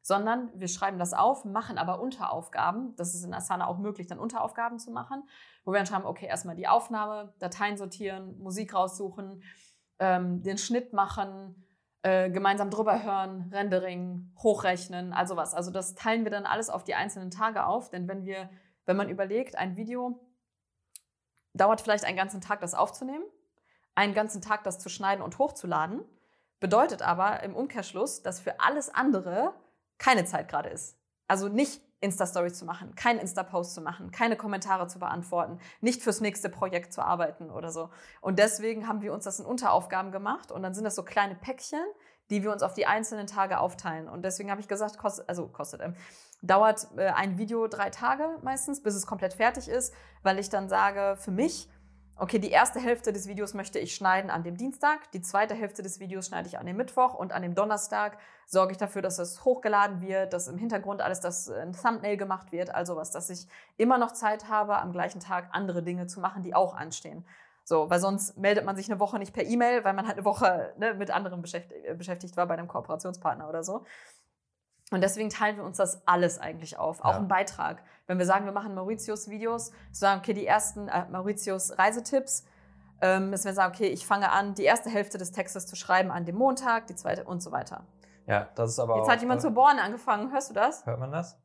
sondern 0.02 0.50
wir 0.56 0.68
schreiben 0.68 0.98
das 0.98 1.14
auf, 1.14 1.46
machen 1.46 1.78
aber 1.78 2.02
Unteraufgaben. 2.02 2.96
Das 2.96 3.14
ist 3.14 3.24
in 3.24 3.36
Asana 3.36 3.68
auch 3.68 3.78
möglich, 3.78 4.08
dann 4.08 4.18
Unteraufgaben 4.18 4.80
zu 4.80 4.90
machen, 4.90 5.24
wo 5.64 5.72
wir 5.72 5.78
dann 5.78 5.86
schreiben, 5.86 6.06
okay, 6.06 6.26
erstmal 6.26 6.56
die 6.56 6.68
Aufnahme, 6.68 7.34
Dateien 7.38 7.78
sortieren, 7.78 8.40
Musik 8.40 8.74
raussuchen, 8.74 9.44
ähm, 10.02 10.42
den 10.42 10.58
Schnitt 10.58 10.94
machen, 10.94 11.64
äh, 12.02 12.32
gemeinsam 12.32 12.72
drüber 12.72 13.04
hören, 13.04 13.50
Rendering, 13.54 14.34
hochrechnen, 14.42 15.14
also 15.14 15.38
was. 15.38 15.54
Also 15.54 15.70
das 15.70 15.94
teilen 15.94 16.24
wir 16.24 16.32
dann 16.32 16.48
alles 16.48 16.72
auf 16.72 16.84
die 16.84 16.96
einzelnen 16.96 17.30
Tage 17.30 17.66
auf, 17.66 17.92
denn 17.92 18.08
wenn 18.08 18.26
wir, 18.26 18.50
wenn 18.86 18.98
man 18.98 19.10
überlegt, 19.10 19.56
ein 19.56 19.78
Video 19.78 20.20
dauert 21.54 21.82
vielleicht 21.82 22.04
einen 22.04 22.18
ganzen 22.18 22.42
Tag, 22.42 22.60
das 22.62 22.74
aufzunehmen, 22.74 23.24
einen 23.94 24.16
ganzen 24.16 24.42
Tag, 24.42 24.64
das 24.64 24.80
zu 24.80 24.90
schneiden 24.90 25.24
und 25.24 25.38
hochzuladen, 25.38 26.04
bedeutet 26.60 27.04
aber 27.04 27.44
im 27.44 27.56
Umkehrschluss, 27.56 28.24
dass 28.24 28.40
für 28.40 28.60
alles 28.60 28.90
andere 28.90 29.54
keine 30.00 30.26
Zeit 30.26 30.48
gerade 30.48 30.70
ist. 30.70 30.98
Also 31.28 31.48
nicht 31.48 31.82
Insta-Stories 32.02 32.58
zu 32.58 32.66
machen, 32.66 32.96
keinen 32.96 33.20
Insta-Post 33.20 33.74
zu 33.74 33.82
machen, 33.82 34.12
keine 34.12 34.36
Kommentare 34.36 34.88
zu 34.88 35.00
beantworten, 35.00 35.60
nicht 35.80 36.02
fürs 36.02 36.20
nächste 36.20 36.50
Projekt 36.50 36.94
zu 36.94 37.02
arbeiten 37.02 37.50
oder 37.50 37.72
so. 37.72 37.90
Und 38.20 38.40
deswegen 38.40 38.88
haben 38.88 39.02
wir 39.02 39.14
uns 39.14 39.24
das 39.24 39.40
in 39.40 39.46
Unteraufgaben 39.46 40.12
gemacht 40.12 40.52
und 40.52 40.64
dann 40.64 40.74
sind 40.74 40.84
das 40.84 40.96
so 40.96 41.04
kleine 41.04 41.36
Päckchen, 41.36 41.84
die 42.30 42.44
wir 42.44 42.52
uns 42.52 42.64
auf 42.64 42.74
die 42.74 42.88
einzelnen 42.88 43.28
Tage 43.28 43.60
aufteilen. 43.60 44.10
Und 44.10 44.24
deswegen 44.24 44.50
habe 44.50 44.62
ich 44.62 44.68
gesagt, 44.68 44.98
kostet, 44.98 45.30
also 45.30 45.48
kostet, 45.48 45.82
ähm, 45.82 45.96
dauert 46.42 46.88
äh, 46.98 47.10
ein 47.10 47.38
Video 47.38 47.68
drei 47.68 47.90
Tage 47.90 48.38
meistens, 48.42 48.82
bis 48.82 48.96
es 48.96 49.06
komplett 49.06 49.34
fertig 49.34 49.68
ist, 49.68 49.94
weil 50.24 50.40
ich 50.40 50.50
dann 50.50 50.70
sage, 50.70 51.18
für 51.18 51.32
mich, 51.32 51.70
okay, 52.22 52.38
die 52.38 52.52
erste 52.52 52.80
Hälfte 52.80 53.12
des 53.12 53.28
Videos 53.28 53.56
möchte 53.56 53.80
ich 53.80 53.96
schneiden 53.96 54.30
an 54.30 54.44
dem 54.44 54.56
Dienstag, 54.56 55.12
die 55.12 55.24
zweite 55.24 55.56
Hälfte 55.56 55.82
des 55.82 56.00
Videos 56.00 56.28
schneide 56.28 56.48
ich 56.48 56.60
an 56.60 56.68
dem 56.68 56.78
Mittwoch 56.78 57.16
und 57.16 57.34
an 57.34 57.42
dem 57.42 57.56
Donnerstag 57.56 58.20
sorge 58.46 58.74
ich 58.74 58.78
dafür, 58.78 59.02
dass 59.02 59.18
es 59.18 59.44
hochgeladen 59.44 60.02
wird, 60.02 60.32
dass 60.32 60.48
im 60.48 60.60
Hintergrund 60.60 61.02
alles 61.02 61.20
das 61.20 61.50
ein 61.50 61.74
Thumbnail 61.74 62.18
gemacht 62.18 62.52
wird, 62.52 62.76
also 62.76 62.96
was, 62.96 63.10
dass 63.10 63.32
ich 63.32 63.48
immer 63.78 63.98
noch 63.98 64.12
Zeit 64.12 64.48
habe, 64.50 64.78
am 64.78 64.92
gleichen 64.92 65.20
Tag 65.20 65.50
andere 65.52 65.82
Dinge 65.82 66.06
zu 66.06 66.20
machen, 66.20 66.44
die 66.44 66.54
auch 66.54 66.76
anstehen. 66.76 67.26
So, 67.64 67.90
weil 67.90 68.00
sonst 68.00 68.38
meldet 68.38 68.66
man 68.66 68.76
sich 68.76 68.92
eine 68.92 69.00
Woche 69.00 69.18
nicht 69.18 69.34
per 69.34 69.44
E-Mail, 69.44 69.84
weil 69.84 69.94
man 69.94 70.06
halt 70.06 70.18
eine 70.18 70.26
Woche 70.26 70.74
ne, 70.78 70.94
mit 70.94 71.10
anderen 71.10 71.42
beschäftigt, 71.42 71.98
beschäftigt 71.98 72.38
war 72.38 72.46
bei 72.46 72.54
einem 72.54 72.68
Kooperationspartner 72.68 73.50
oder 73.50 73.64
so. 73.64 73.84
Und 74.92 75.02
deswegen 75.02 75.30
teilen 75.30 75.58
wir 75.58 75.64
uns 75.64 75.78
das 75.78 76.06
alles 76.06 76.38
eigentlich 76.38 76.78
auf, 76.78 77.02
auch 77.02 77.14
ja. 77.14 77.18
ein 77.18 77.30
Beitrag. 77.30 77.82
Wenn 78.08 78.20
wir 78.20 78.26
sagen, 78.26 78.46
wir 78.46 78.52
machen 78.52 78.76
Mauritius 78.76 79.30
Videos, 79.30 79.72
sagen, 79.92 80.20
okay, 80.20 80.34
die 80.34 80.46
ersten 80.46 80.90
äh, 80.90 81.06
Mauritius 81.10 81.78
Reisetipps, 81.78 82.46
ähm, 83.02 83.30
müssen 83.30 83.46
wir 83.46 83.54
sagen, 83.54 83.74
okay, 83.74 83.88
ich 83.88 84.06
fange 84.06 84.32
an, 84.32 84.54
die 84.54 84.64
erste 84.64 84.90
Hälfte 84.90 85.18
des 85.18 85.32
Textes 85.32 85.66
zu 85.66 85.76
schreiben 85.76 86.12
an 86.12 86.26
dem 86.26 86.36
Montag, 86.36 86.88
die 86.88 86.96
zweite 86.96 87.24
und 87.24 87.42
so 87.42 87.52
weiter. 87.52 87.86
Ja, 88.28 88.50
das 88.56 88.72
ist 88.72 88.80
aber 88.80 88.98
Jetzt 88.98 89.06
auch, 89.06 89.12
hat 89.12 89.22
jemand 89.22 89.40
äh, 89.40 89.44
zu 89.44 89.52
bohren 89.52 89.80
angefangen, 89.80 90.32
hörst 90.32 90.50
du 90.50 90.54
das? 90.54 90.86
Hört 90.86 91.00
man 91.00 91.12
das? 91.12 91.42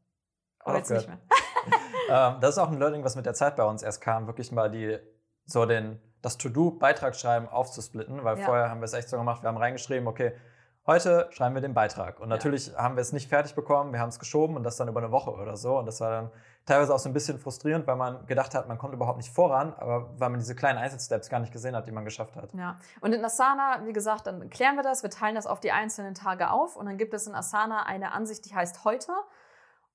Oh, 0.64 0.72
jetzt 0.72 0.90
nicht 0.90 1.08
mehr. 1.08 1.18
ähm, 2.10 2.40
das 2.40 2.50
ist 2.50 2.58
auch 2.58 2.70
ein 2.70 2.78
Learning, 2.78 3.04
was 3.04 3.14
mit 3.16 3.26
der 3.26 3.34
Zeit 3.34 3.56
bei 3.56 3.64
uns 3.64 3.82
erst 3.82 4.00
kam, 4.00 4.26
wirklich 4.26 4.50
mal 4.50 4.70
die, 4.70 4.98
so 5.44 5.64
den, 5.66 6.00
das 6.20 6.36
To-Do-Beitragsschreiben 6.36 7.48
aufzusplitten, 7.48 8.24
weil 8.24 8.38
ja. 8.38 8.44
vorher 8.44 8.70
haben 8.70 8.80
wir 8.80 8.86
es 8.86 8.92
echt 8.92 9.08
so 9.08 9.16
gemacht, 9.16 9.42
wir 9.42 9.48
haben 9.48 9.56
reingeschrieben, 9.56 10.08
okay, 10.08 10.32
Heute 10.86 11.28
schreiben 11.32 11.56
wir 11.56 11.62
den 11.62 11.74
Beitrag. 11.74 12.20
Und 12.20 12.28
natürlich 12.28 12.68
ja. 12.68 12.78
haben 12.78 12.94
wir 12.94 13.00
es 13.00 13.12
nicht 13.12 13.28
fertig 13.28 13.56
bekommen, 13.56 13.92
wir 13.92 13.98
haben 13.98 14.08
es 14.08 14.20
geschoben 14.20 14.54
und 14.56 14.62
das 14.62 14.76
dann 14.76 14.86
über 14.86 15.00
eine 15.00 15.10
Woche 15.10 15.32
oder 15.32 15.56
so. 15.56 15.78
Und 15.78 15.86
das 15.86 16.00
war 16.00 16.10
dann 16.10 16.30
teilweise 16.64 16.94
auch 16.94 17.00
so 17.00 17.08
ein 17.08 17.12
bisschen 17.12 17.40
frustrierend, 17.40 17.88
weil 17.88 17.96
man 17.96 18.24
gedacht 18.26 18.54
hat, 18.54 18.68
man 18.68 18.78
kommt 18.78 18.94
überhaupt 18.94 19.16
nicht 19.16 19.32
voran, 19.32 19.74
aber 19.78 20.08
weil 20.20 20.30
man 20.30 20.38
diese 20.38 20.54
kleinen 20.54 20.78
Einzelsteps 20.78 21.28
gar 21.28 21.40
nicht 21.40 21.52
gesehen 21.52 21.74
hat, 21.74 21.88
die 21.88 21.92
man 21.92 22.04
geschafft 22.04 22.36
hat. 22.36 22.52
Ja, 22.54 22.76
und 23.00 23.12
in 23.12 23.24
Asana, 23.24 23.84
wie 23.84 23.92
gesagt, 23.92 24.28
dann 24.28 24.48
klären 24.48 24.76
wir 24.76 24.84
das, 24.84 25.02
wir 25.02 25.10
teilen 25.10 25.34
das 25.34 25.48
auf 25.48 25.58
die 25.58 25.72
einzelnen 25.72 26.14
Tage 26.14 26.50
auf 26.50 26.76
und 26.76 26.86
dann 26.86 26.98
gibt 26.98 27.14
es 27.14 27.26
in 27.26 27.34
Asana 27.34 27.82
eine 27.82 28.12
Ansicht, 28.12 28.48
die 28.48 28.54
heißt 28.54 28.84
heute. 28.84 29.12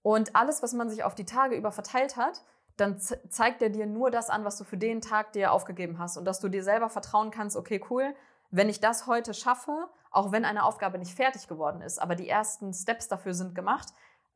Und 0.02 0.36
alles, 0.36 0.62
was 0.62 0.74
man 0.74 0.90
sich 0.90 1.06
auf 1.06 1.16
die 1.16 1.26
Tage 1.26 1.56
über 1.56 1.72
verteilt 1.72 2.18
hat, 2.18 2.44
dann 2.76 3.00
zeigt 3.00 3.62
er 3.62 3.70
dir 3.70 3.86
nur 3.86 4.12
das 4.12 4.30
an, 4.30 4.44
was 4.44 4.58
du 4.58 4.66
für 4.66 4.78
den 4.78 5.00
Tag 5.00 5.32
dir 5.34 5.54
aufgegeben 5.54 6.00
hast 6.00 6.18
und 6.18 6.26
dass 6.26 6.42
du 6.42 6.50
dir 6.50 6.64
selber 6.64 6.90
vertrauen 6.90 7.32
kannst, 7.32 7.56
okay, 7.56 7.82
cool, 7.90 8.14
wenn 8.52 8.70
ich 8.70 8.80
das 8.80 9.08
heute 9.08 9.34
schaffe, 9.34 9.90
auch 10.12 10.32
wenn 10.32 10.46
eine 10.46 10.64
Aufgabe 10.64 10.98
nicht 10.98 11.16
fertig 11.16 11.48
geworden 11.48 11.82
ist, 11.82 12.00
aber 12.00 12.16
die 12.16 12.30
ersten 12.30 12.74
Steps 12.74 13.08
dafür 13.08 13.34
sind 13.34 13.56
gemacht, 13.56 13.88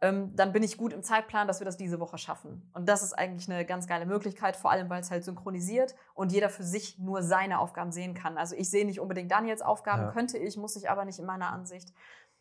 ähm, 0.01 0.35
dann 0.35 0.51
bin 0.51 0.63
ich 0.63 0.77
gut 0.77 0.93
im 0.93 1.03
Zeitplan, 1.03 1.47
dass 1.47 1.59
wir 1.59 1.65
das 1.65 1.77
diese 1.77 1.99
Woche 1.99 2.17
schaffen. 2.17 2.69
Und 2.73 2.87
das 2.89 3.01
ist 3.01 3.13
eigentlich 3.13 3.49
eine 3.49 3.65
ganz 3.65 3.87
geile 3.87 4.05
Möglichkeit, 4.05 4.55
vor 4.55 4.71
allem 4.71 4.89
weil 4.89 5.01
es 5.01 5.11
halt 5.11 5.23
synchronisiert 5.23 5.95
und 6.13 6.31
jeder 6.31 6.49
für 6.49 6.63
sich 6.63 6.99
nur 6.99 7.23
seine 7.23 7.59
Aufgaben 7.59 7.91
sehen 7.91 8.13
kann. 8.13 8.37
Also 8.37 8.55
ich 8.55 8.69
sehe 8.69 8.85
nicht 8.85 8.99
unbedingt 8.99 9.31
Daniels 9.31 9.61
Aufgaben, 9.61 10.03
ja. 10.03 10.11
könnte 10.11 10.37
ich, 10.37 10.57
muss 10.57 10.75
ich 10.75 10.89
aber 10.89 11.05
nicht 11.05 11.19
in 11.19 11.25
meiner 11.25 11.51
Ansicht. 11.51 11.93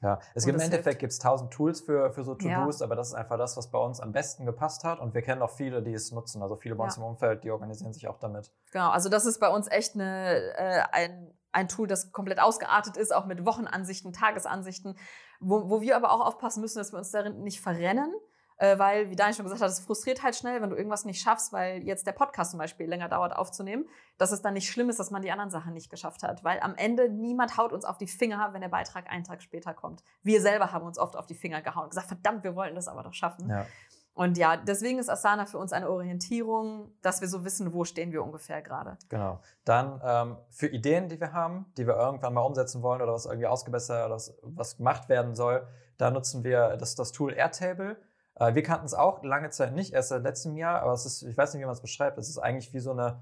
Ja, 0.02 0.18
es 0.34 0.44
gibt 0.44 0.56
im 0.56 0.60
Endeffekt 0.60 0.98
gibt 0.98 1.12
es 1.12 1.18
tausend 1.18 1.50
Tools 1.50 1.80
für, 1.80 2.12
für 2.12 2.24
so 2.24 2.34
To-Dos, 2.34 2.80
ja. 2.80 2.86
aber 2.86 2.94
das 2.94 3.08
ist 3.08 3.14
einfach 3.14 3.38
das, 3.38 3.56
was 3.56 3.70
bei 3.70 3.78
uns 3.78 4.00
am 4.00 4.12
besten 4.12 4.44
gepasst 4.44 4.84
hat. 4.84 5.00
Und 5.00 5.14
wir 5.14 5.22
kennen 5.22 5.40
auch 5.40 5.50
viele, 5.50 5.82
die 5.82 5.94
es 5.94 6.12
nutzen. 6.12 6.42
Also 6.42 6.56
viele 6.56 6.74
bei 6.74 6.82
ja. 6.82 6.86
uns 6.86 6.98
im 6.98 7.04
Umfeld, 7.04 7.42
die 7.44 7.50
organisieren 7.50 7.92
sich 7.94 8.06
auch 8.06 8.18
damit. 8.18 8.52
Genau, 8.72 8.90
also 8.90 9.08
das 9.08 9.24
ist 9.24 9.38
bei 9.38 9.48
uns 9.48 9.70
echt 9.70 9.94
eine, 9.94 10.34
äh, 10.58 10.82
ein 10.92 11.32
ein 11.54 11.68
Tool, 11.68 11.86
das 11.86 12.12
komplett 12.12 12.40
ausgeartet 12.40 12.96
ist, 12.96 13.14
auch 13.14 13.26
mit 13.26 13.44
Wochenansichten, 13.46 14.12
Tagesansichten, 14.12 14.96
wo, 15.40 15.68
wo 15.68 15.80
wir 15.80 15.96
aber 15.96 16.12
auch 16.12 16.20
aufpassen 16.20 16.60
müssen, 16.60 16.78
dass 16.78 16.92
wir 16.92 16.98
uns 16.98 17.10
darin 17.10 17.42
nicht 17.42 17.60
verrennen. 17.60 18.12
Äh, 18.56 18.78
weil, 18.78 19.10
wie 19.10 19.16
Daniel 19.16 19.34
schon 19.34 19.44
gesagt 19.44 19.62
hat, 19.62 19.70
es 19.70 19.80
frustriert 19.80 20.22
halt 20.22 20.36
schnell, 20.36 20.62
wenn 20.62 20.70
du 20.70 20.76
irgendwas 20.76 21.04
nicht 21.04 21.20
schaffst, 21.20 21.52
weil 21.52 21.82
jetzt 21.82 22.06
der 22.06 22.12
Podcast 22.12 22.52
zum 22.52 22.58
Beispiel 22.58 22.86
länger 22.86 23.08
dauert 23.08 23.34
aufzunehmen, 23.34 23.88
dass 24.16 24.30
es 24.30 24.42
dann 24.42 24.54
nicht 24.54 24.70
schlimm 24.70 24.88
ist, 24.88 25.00
dass 25.00 25.10
man 25.10 25.22
die 25.22 25.32
anderen 25.32 25.50
Sachen 25.50 25.74
nicht 25.74 25.90
geschafft 25.90 26.22
hat. 26.22 26.44
Weil 26.44 26.60
am 26.60 26.76
Ende 26.76 27.08
niemand 27.08 27.56
haut 27.56 27.72
uns 27.72 27.84
auf 27.84 27.98
die 27.98 28.06
Finger, 28.06 28.50
wenn 28.52 28.60
der 28.60 28.68
Beitrag 28.68 29.10
einen 29.10 29.24
Tag 29.24 29.42
später 29.42 29.74
kommt. 29.74 30.04
Wir 30.22 30.40
selber 30.40 30.70
haben 30.70 30.86
uns 30.86 30.98
oft 30.98 31.16
auf 31.16 31.26
die 31.26 31.34
Finger 31.34 31.62
gehauen 31.62 31.84
und 31.84 31.90
gesagt, 31.90 32.06
verdammt, 32.06 32.44
wir 32.44 32.54
wollten 32.54 32.76
das 32.76 32.86
aber 32.86 33.02
doch 33.02 33.12
schaffen. 33.12 33.50
Ja. 33.50 33.66
Und 34.14 34.38
ja, 34.38 34.56
deswegen 34.56 35.00
ist 35.00 35.10
Asana 35.10 35.44
für 35.44 35.58
uns 35.58 35.72
eine 35.72 35.90
Orientierung, 35.90 36.92
dass 37.02 37.20
wir 37.20 37.26
so 37.26 37.44
wissen, 37.44 37.72
wo 37.74 37.84
stehen 37.84 38.12
wir 38.12 38.22
ungefähr 38.22 38.62
gerade. 38.62 38.96
Genau. 39.08 39.40
Dann 39.64 40.00
ähm, 40.04 40.36
für 40.50 40.68
Ideen, 40.68 41.08
die 41.08 41.20
wir 41.20 41.32
haben, 41.32 41.66
die 41.76 41.86
wir 41.86 41.96
irgendwann 41.96 42.32
mal 42.32 42.42
umsetzen 42.42 42.80
wollen 42.82 43.02
oder 43.02 43.12
was 43.12 43.26
irgendwie 43.26 43.48
ausgebessert 43.48 44.06
oder 44.06 44.14
was, 44.14 44.38
was 44.42 44.76
gemacht 44.76 45.08
werden 45.08 45.34
soll, 45.34 45.66
da 45.98 46.12
nutzen 46.12 46.44
wir 46.44 46.76
das, 46.76 46.94
das 46.94 47.10
Tool 47.10 47.32
Airtable. 47.32 47.96
Äh, 48.36 48.54
wir 48.54 48.62
kannten 48.62 48.86
es 48.86 48.94
auch 48.94 49.24
lange 49.24 49.50
Zeit 49.50 49.74
nicht, 49.74 49.92
erst 49.92 50.10
seit 50.10 50.22
letztem 50.22 50.56
Jahr, 50.56 50.80
aber 50.82 50.92
es 50.92 51.06
ist, 51.06 51.22
ich 51.22 51.36
weiß 51.36 51.52
nicht, 51.52 51.62
wie 51.62 51.66
man 51.66 51.74
es 51.74 51.80
beschreibt, 51.80 52.16
es 52.16 52.28
ist 52.28 52.38
eigentlich 52.38 52.72
wie 52.72 52.78
so 52.78 52.92
eine, 52.92 53.20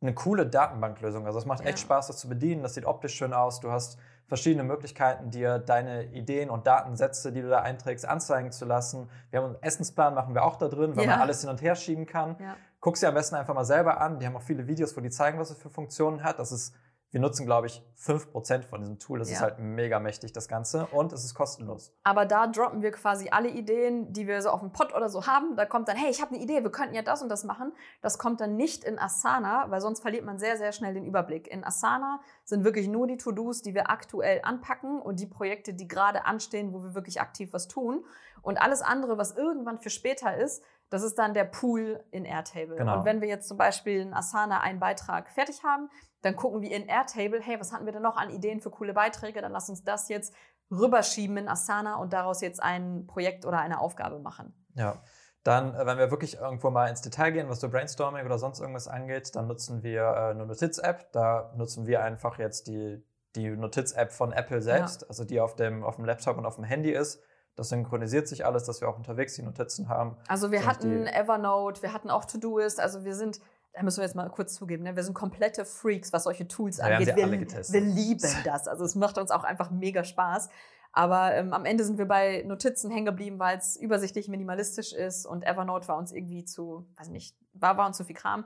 eine 0.00 0.14
coole 0.14 0.48
Datenbanklösung. 0.48 1.26
Also 1.26 1.38
es 1.38 1.46
macht 1.46 1.64
echt 1.64 1.78
Spaß, 1.78 2.08
das 2.08 2.18
zu 2.18 2.28
bedienen, 2.28 2.64
das 2.64 2.74
sieht 2.74 2.86
optisch 2.86 3.14
schön 3.14 3.32
aus, 3.32 3.60
du 3.60 3.70
hast 3.70 3.98
verschiedene 4.32 4.64
Möglichkeiten, 4.64 5.30
dir 5.30 5.58
deine 5.58 6.04
Ideen 6.04 6.48
und 6.48 6.66
Datensätze, 6.66 7.32
die 7.32 7.42
du 7.42 7.50
da 7.50 7.58
einträgst, 7.58 8.08
anzeigen 8.08 8.50
zu 8.50 8.64
lassen. 8.64 9.10
Wir 9.28 9.40
haben 9.40 9.48
einen 9.48 9.62
Essensplan, 9.62 10.14
machen 10.14 10.34
wir 10.34 10.42
auch 10.42 10.56
da 10.56 10.68
drin, 10.68 10.96
weil 10.96 11.04
ja. 11.04 11.10
man 11.10 11.20
alles 11.20 11.42
hin 11.42 11.50
und 11.50 11.60
her 11.60 11.76
schieben 11.76 12.06
kann. 12.06 12.36
Ja. 12.40 12.56
Guck 12.80 12.96
sie 12.96 13.06
am 13.06 13.12
besten 13.12 13.34
einfach 13.34 13.52
mal 13.54 13.66
selber 13.66 14.00
an. 14.00 14.20
Die 14.20 14.26
haben 14.26 14.34
auch 14.34 14.42
viele 14.42 14.66
Videos, 14.66 14.96
wo 14.96 15.02
die 15.02 15.10
zeigen, 15.10 15.38
was 15.38 15.50
es 15.50 15.58
für 15.58 15.68
Funktionen 15.68 16.24
hat. 16.24 16.38
Das 16.38 16.50
ist 16.50 16.74
wir 17.12 17.20
nutzen, 17.20 17.44
glaube 17.44 17.66
ich, 17.66 17.82
5% 17.98 18.62
von 18.64 18.80
diesem 18.80 18.98
Tool. 18.98 19.18
Das 19.18 19.28
ja. 19.28 19.36
ist 19.36 19.42
halt 19.42 19.58
mega 19.58 20.00
mächtig, 20.00 20.32
das 20.32 20.48
Ganze. 20.48 20.86
Und 20.86 21.12
es 21.12 21.24
ist 21.24 21.34
kostenlos. 21.34 21.92
Aber 22.04 22.24
da 22.24 22.46
droppen 22.46 22.80
wir 22.80 22.90
quasi 22.90 23.28
alle 23.30 23.50
Ideen, 23.50 24.14
die 24.14 24.26
wir 24.26 24.40
so 24.40 24.48
auf 24.48 24.60
dem 24.60 24.72
Pod 24.72 24.94
oder 24.94 25.10
so 25.10 25.26
haben. 25.26 25.54
Da 25.54 25.66
kommt 25.66 25.88
dann, 25.88 25.96
hey, 25.96 26.10
ich 26.10 26.22
habe 26.22 26.34
eine 26.34 26.42
Idee, 26.42 26.62
wir 26.62 26.72
könnten 26.72 26.94
ja 26.94 27.02
das 27.02 27.20
und 27.22 27.28
das 27.28 27.44
machen. 27.44 27.72
Das 28.00 28.16
kommt 28.16 28.40
dann 28.40 28.56
nicht 28.56 28.82
in 28.82 28.98
Asana, 28.98 29.70
weil 29.70 29.82
sonst 29.82 30.00
verliert 30.00 30.24
man 30.24 30.38
sehr, 30.38 30.56
sehr 30.56 30.72
schnell 30.72 30.94
den 30.94 31.04
Überblick. 31.04 31.48
In 31.48 31.64
Asana 31.64 32.20
sind 32.44 32.64
wirklich 32.64 32.88
nur 32.88 33.06
die 33.06 33.18
To-Dos, 33.18 33.60
die 33.60 33.74
wir 33.74 33.90
aktuell 33.90 34.40
anpacken 34.42 34.98
und 35.00 35.20
die 35.20 35.26
Projekte, 35.26 35.74
die 35.74 35.88
gerade 35.88 36.24
anstehen, 36.24 36.72
wo 36.72 36.82
wir 36.82 36.94
wirklich 36.94 37.20
aktiv 37.20 37.52
was 37.52 37.68
tun. 37.68 38.06
Und 38.40 38.56
alles 38.60 38.80
andere, 38.80 39.18
was 39.18 39.36
irgendwann 39.36 39.78
für 39.78 39.90
später 39.90 40.34
ist, 40.34 40.64
das 40.92 41.02
ist 41.02 41.18
dann 41.18 41.32
der 41.32 41.44
Pool 41.44 42.04
in 42.10 42.26
Airtable. 42.26 42.76
Genau. 42.76 42.98
Und 42.98 43.04
wenn 43.06 43.22
wir 43.22 43.28
jetzt 43.28 43.48
zum 43.48 43.56
Beispiel 43.56 44.00
in 44.00 44.12
Asana 44.12 44.60
einen 44.60 44.78
Beitrag 44.78 45.30
fertig 45.30 45.64
haben, 45.64 45.88
dann 46.20 46.36
gucken 46.36 46.60
wir 46.60 46.70
in 46.70 46.86
Airtable, 46.86 47.40
hey, 47.40 47.58
was 47.58 47.72
hatten 47.72 47.86
wir 47.86 47.92
denn 47.92 48.02
noch 48.02 48.18
an 48.18 48.28
Ideen 48.28 48.60
für 48.60 48.70
coole 48.70 48.92
Beiträge? 48.92 49.40
Dann 49.40 49.52
lass 49.52 49.70
uns 49.70 49.84
das 49.84 50.10
jetzt 50.10 50.34
rüberschieben 50.70 51.38
in 51.38 51.48
Asana 51.48 51.96
und 51.96 52.12
daraus 52.12 52.42
jetzt 52.42 52.62
ein 52.62 53.06
Projekt 53.06 53.46
oder 53.46 53.58
eine 53.58 53.80
Aufgabe 53.80 54.18
machen. 54.18 54.54
Ja. 54.74 54.96
Dann, 55.44 55.74
äh, 55.74 55.86
wenn 55.86 55.96
wir 55.96 56.10
wirklich 56.10 56.36
irgendwo 56.36 56.68
mal 56.68 56.88
ins 56.88 57.00
Detail 57.00 57.30
gehen, 57.30 57.48
was 57.48 57.60
so 57.60 57.70
Brainstorming 57.70 58.26
oder 58.26 58.38
sonst 58.38 58.60
irgendwas 58.60 58.86
angeht, 58.86 59.34
dann 59.34 59.46
nutzen 59.46 59.82
wir 59.82 60.02
äh, 60.02 60.30
eine 60.30 60.44
Notiz-App. 60.44 61.10
Da 61.12 61.54
nutzen 61.56 61.86
wir 61.86 62.02
einfach 62.02 62.38
jetzt 62.38 62.66
die, 62.66 63.02
die 63.34 63.48
Notiz-App 63.48 64.12
von 64.12 64.32
Apple 64.32 64.60
selbst, 64.60 65.02
ja. 65.02 65.08
also 65.08 65.24
die 65.24 65.40
auf 65.40 65.56
dem, 65.56 65.84
auf 65.84 65.96
dem 65.96 66.04
Laptop 66.04 66.36
und 66.36 66.44
auf 66.44 66.56
dem 66.56 66.64
Handy 66.64 66.90
ist. 66.90 67.22
Das 67.56 67.68
synchronisiert 67.68 68.28
sich 68.28 68.46
alles, 68.46 68.64
dass 68.64 68.80
wir 68.80 68.88
auch 68.88 68.96
unterwegs 68.96 69.34
die 69.34 69.42
Notizen 69.42 69.88
haben. 69.88 70.16
Also 70.26 70.50
wir 70.50 70.64
hatten 70.66 71.06
Evernote, 71.06 71.82
wir 71.82 71.92
hatten 71.92 72.10
auch 72.10 72.24
Todoist, 72.24 72.80
also 72.80 73.04
wir 73.04 73.14
sind 73.14 73.40
da 73.74 73.82
müssen 73.82 73.98
wir 73.98 74.04
jetzt 74.04 74.14
mal 74.14 74.28
kurz 74.28 74.54
zugeben, 74.54 74.84
ne? 74.84 74.96
wir 74.96 75.02
sind 75.02 75.14
komplette 75.14 75.64
Freaks, 75.64 76.12
was 76.12 76.24
solche 76.24 76.46
Tools 76.46 76.76
ja, 76.76 76.84
angeht. 76.84 77.16
Wir, 77.16 77.30
wir, 77.30 77.80
lieben 77.80 78.28
das. 78.44 78.68
Also 78.68 78.84
es 78.84 78.94
macht 78.94 79.16
uns 79.16 79.30
auch 79.30 79.44
einfach 79.44 79.70
mega 79.70 80.04
Spaß. 80.04 80.50
Aber 80.92 81.34
ähm, 81.34 81.54
am 81.54 81.64
Ende 81.64 81.84
sind 81.84 81.96
wir 81.96 82.06
bei 82.06 82.44
Notizen 82.46 82.90
hängen 82.90 83.06
geblieben, 83.06 83.38
weil 83.38 83.56
es 83.56 83.76
übersichtlich 83.76 84.28
minimalistisch 84.28 84.92
ist 84.92 85.24
und 85.24 85.42
Evernote 85.42 85.88
war 85.88 85.96
uns 85.96 86.12
irgendwie 86.12 86.44
zu, 86.44 86.86
weiß 86.98 87.08
nicht, 87.08 87.34
war, 87.54 87.78
war 87.78 87.86
uns 87.86 87.96
zu 87.96 88.04
viel 88.04 88.14
Kram. 88.14 88.44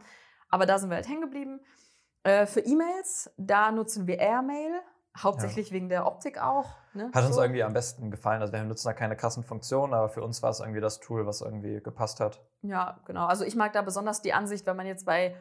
Aber 0.49 0.65
da 0.65 0.79
sind 0.79 0.91
wir 0.91 0.95
halt 0.95 1.09
hängen 1.09 1.23
geblieben. 1.23 1.61
Äh, 2.23 2.47
für 2.47 2.61
E-Mails, 2.61 3.33
da 3.37 3.73
nutzen 3.73 4.07
wir 4.07 4.21
Airmail. 4.21 4.81
Hauptsächlich 5.17 5.69
ja. 5.69 5.75
wegen 5.75 5.89
der 5.89 6.07
Optik 6.07 6.41
auch. 6.43 6.67
Ne? 6.95 7.11
Hat 7.15 7.25
uns 7.25 7.37
so. 7.37 7.43
irgendwie 7.43 7.63
am 7.63 7.73
besten 7.73 8.11
gefallen. 8.11 8.41
Also 8.41 8.53
wir 8.53 8.63
nutzen 8.65 8.87
da 8.87 8.93
keine 8.93 9.17
krassen 9.17 9.45
Funktionen, 9.45 9.95
aber 9.95 10.09
für 10.09 10.23
uns 10.23 10.43
war 10.43 10.51
es 10.51 10.61
irgendwie 10.61 10.81
das 10.81 11.01
Tool, 11.01 11.27
was 11.27 11.41
irgendwie 11.41 11.81
gepasst 11.81 12.21
hat. 12.21 12.41
Ja, 12.63 13.01
genau. 13.07 13.27
Also 13.27 13.45
ich 13.45 13.57
mag 13.57 13.73
da 13.73 13.83
besonders 13.83 14.23
die 14.23 14.33
Ansicht, 14.33 14.67
wenn 14.67 14.77
man 14.77 14.87
jetzt 14.87 15.07
bei 15.07 15.37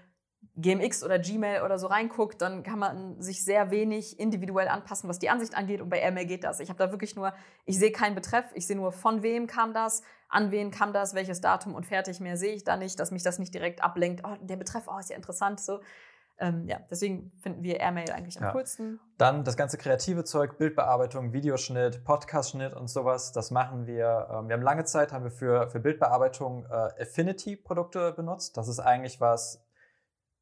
GMX 0.57 1.03
oder 1.03 1.19
Gmail 1.19 1.63
oder 1.63 1.77
so 1.77 1.87
reinguckt, 1.87 2.41
dann 2.41 2.63
kann 2.63 2.79
man 2.79 3.21
sich 3.21 3.43
sehr 3.43 3.71
wenig 3.71 4.19
individuell 4.19 4.67
anpassen, 4.67 5.09
was 5.09 5.19
die 5.19 5.29
Ansicht 5.29 5.55
angeht. 5.57 5.81
Und 5.81 5.89
bei 5.89 5.99
Airmail 5.99 6.25
geht 6.25 6.43
das. 6.43 6.59
Ich 6.59 6.69
habe 6.69 6.79
da 6.79 6.91
wirklich 6.91 7.15
nur, 7.15 7.33
ich 7.65 7.77
sehe 7.77 7.91
keinen 7.91 8.15
Betreff, 8.15 8.45
ich 8.53 8.67
sehe 8.67 8.75
nur, 8.75 8.91
von 8.91 9.23
wem 9.23 9.47
kam 9.47 9.73
das, 9.73 10.01
an 10.29 10.51
wen 10.51 10.71
kam 10.71 10.93
das, 10.93 11.13
welches 11.13 11.41
Datum 11.41 11.75
und 11.75 11.85
fertig. 11.85 12.19
Mehr 12.19 12.37
sehe 12.37 12.53
ich 12.53 12.63
da 12.63 12.77
nicht, 12.77 12.99
dass 12.99 13.11
mich 13.11 13.23
das 13.23 13.39
nicht 13.39 13.53
direkt 13.53 13.83
ablenkt. 13.83 14.23
Oh, 14.25 14.35
der 14.41 14.55
Betreff, 14.55 14.83
oh, 14.87 14.97
ist 14.97 15.09
ja 15.09 15.15
interessant. 15.15 15.59
So. 15.59 15.79
Ähm, 16.37 16.67
ja, 16.67 16.79
deswegen 16.89 17.31
finden 17.39 17.63
wir 17.63 17.79
Airmail 17.79 18.11
eigentlich 18.11 18.37
am 18.37 18.45
Ja. 18.45 18.51
coolsten. 18.51 18.99
Dann 19.17 19.45
das 19.45 19.55
ganze 19.55 19.77
kreative 19.77 20.25
Zeug, 20.25 20.57
Bildbearbeitung, 20.57 21.31
Videoschnitt, 21.31 22.03
Podcast-Schnitt 22.03 22.73
und 22.73 22.89
sowas, 22.89 23.31
das 23.31 23.51
machen 23.51 23.87
wir. 23.87 24.27
Ähm, 24.29 24.49
wir 24.49 24.55
haben 24.55 24.61
lange 24.61 24.83
Zeit, 24.83 25.13
haben 25.13 25.23
wir 25.23 25.31
für, 25.31 25.69
für 25.69 25.79
Bildbearbeitung 25.79 26.65
äh, 26.65 27.01
Affinity-Produkte 27.03 28.11
benutzt. 28.11 28.57
Das 28.57 28.67
ist 28.67 28.79
eigentlich 28.79 29.21
was, 29.21 29.65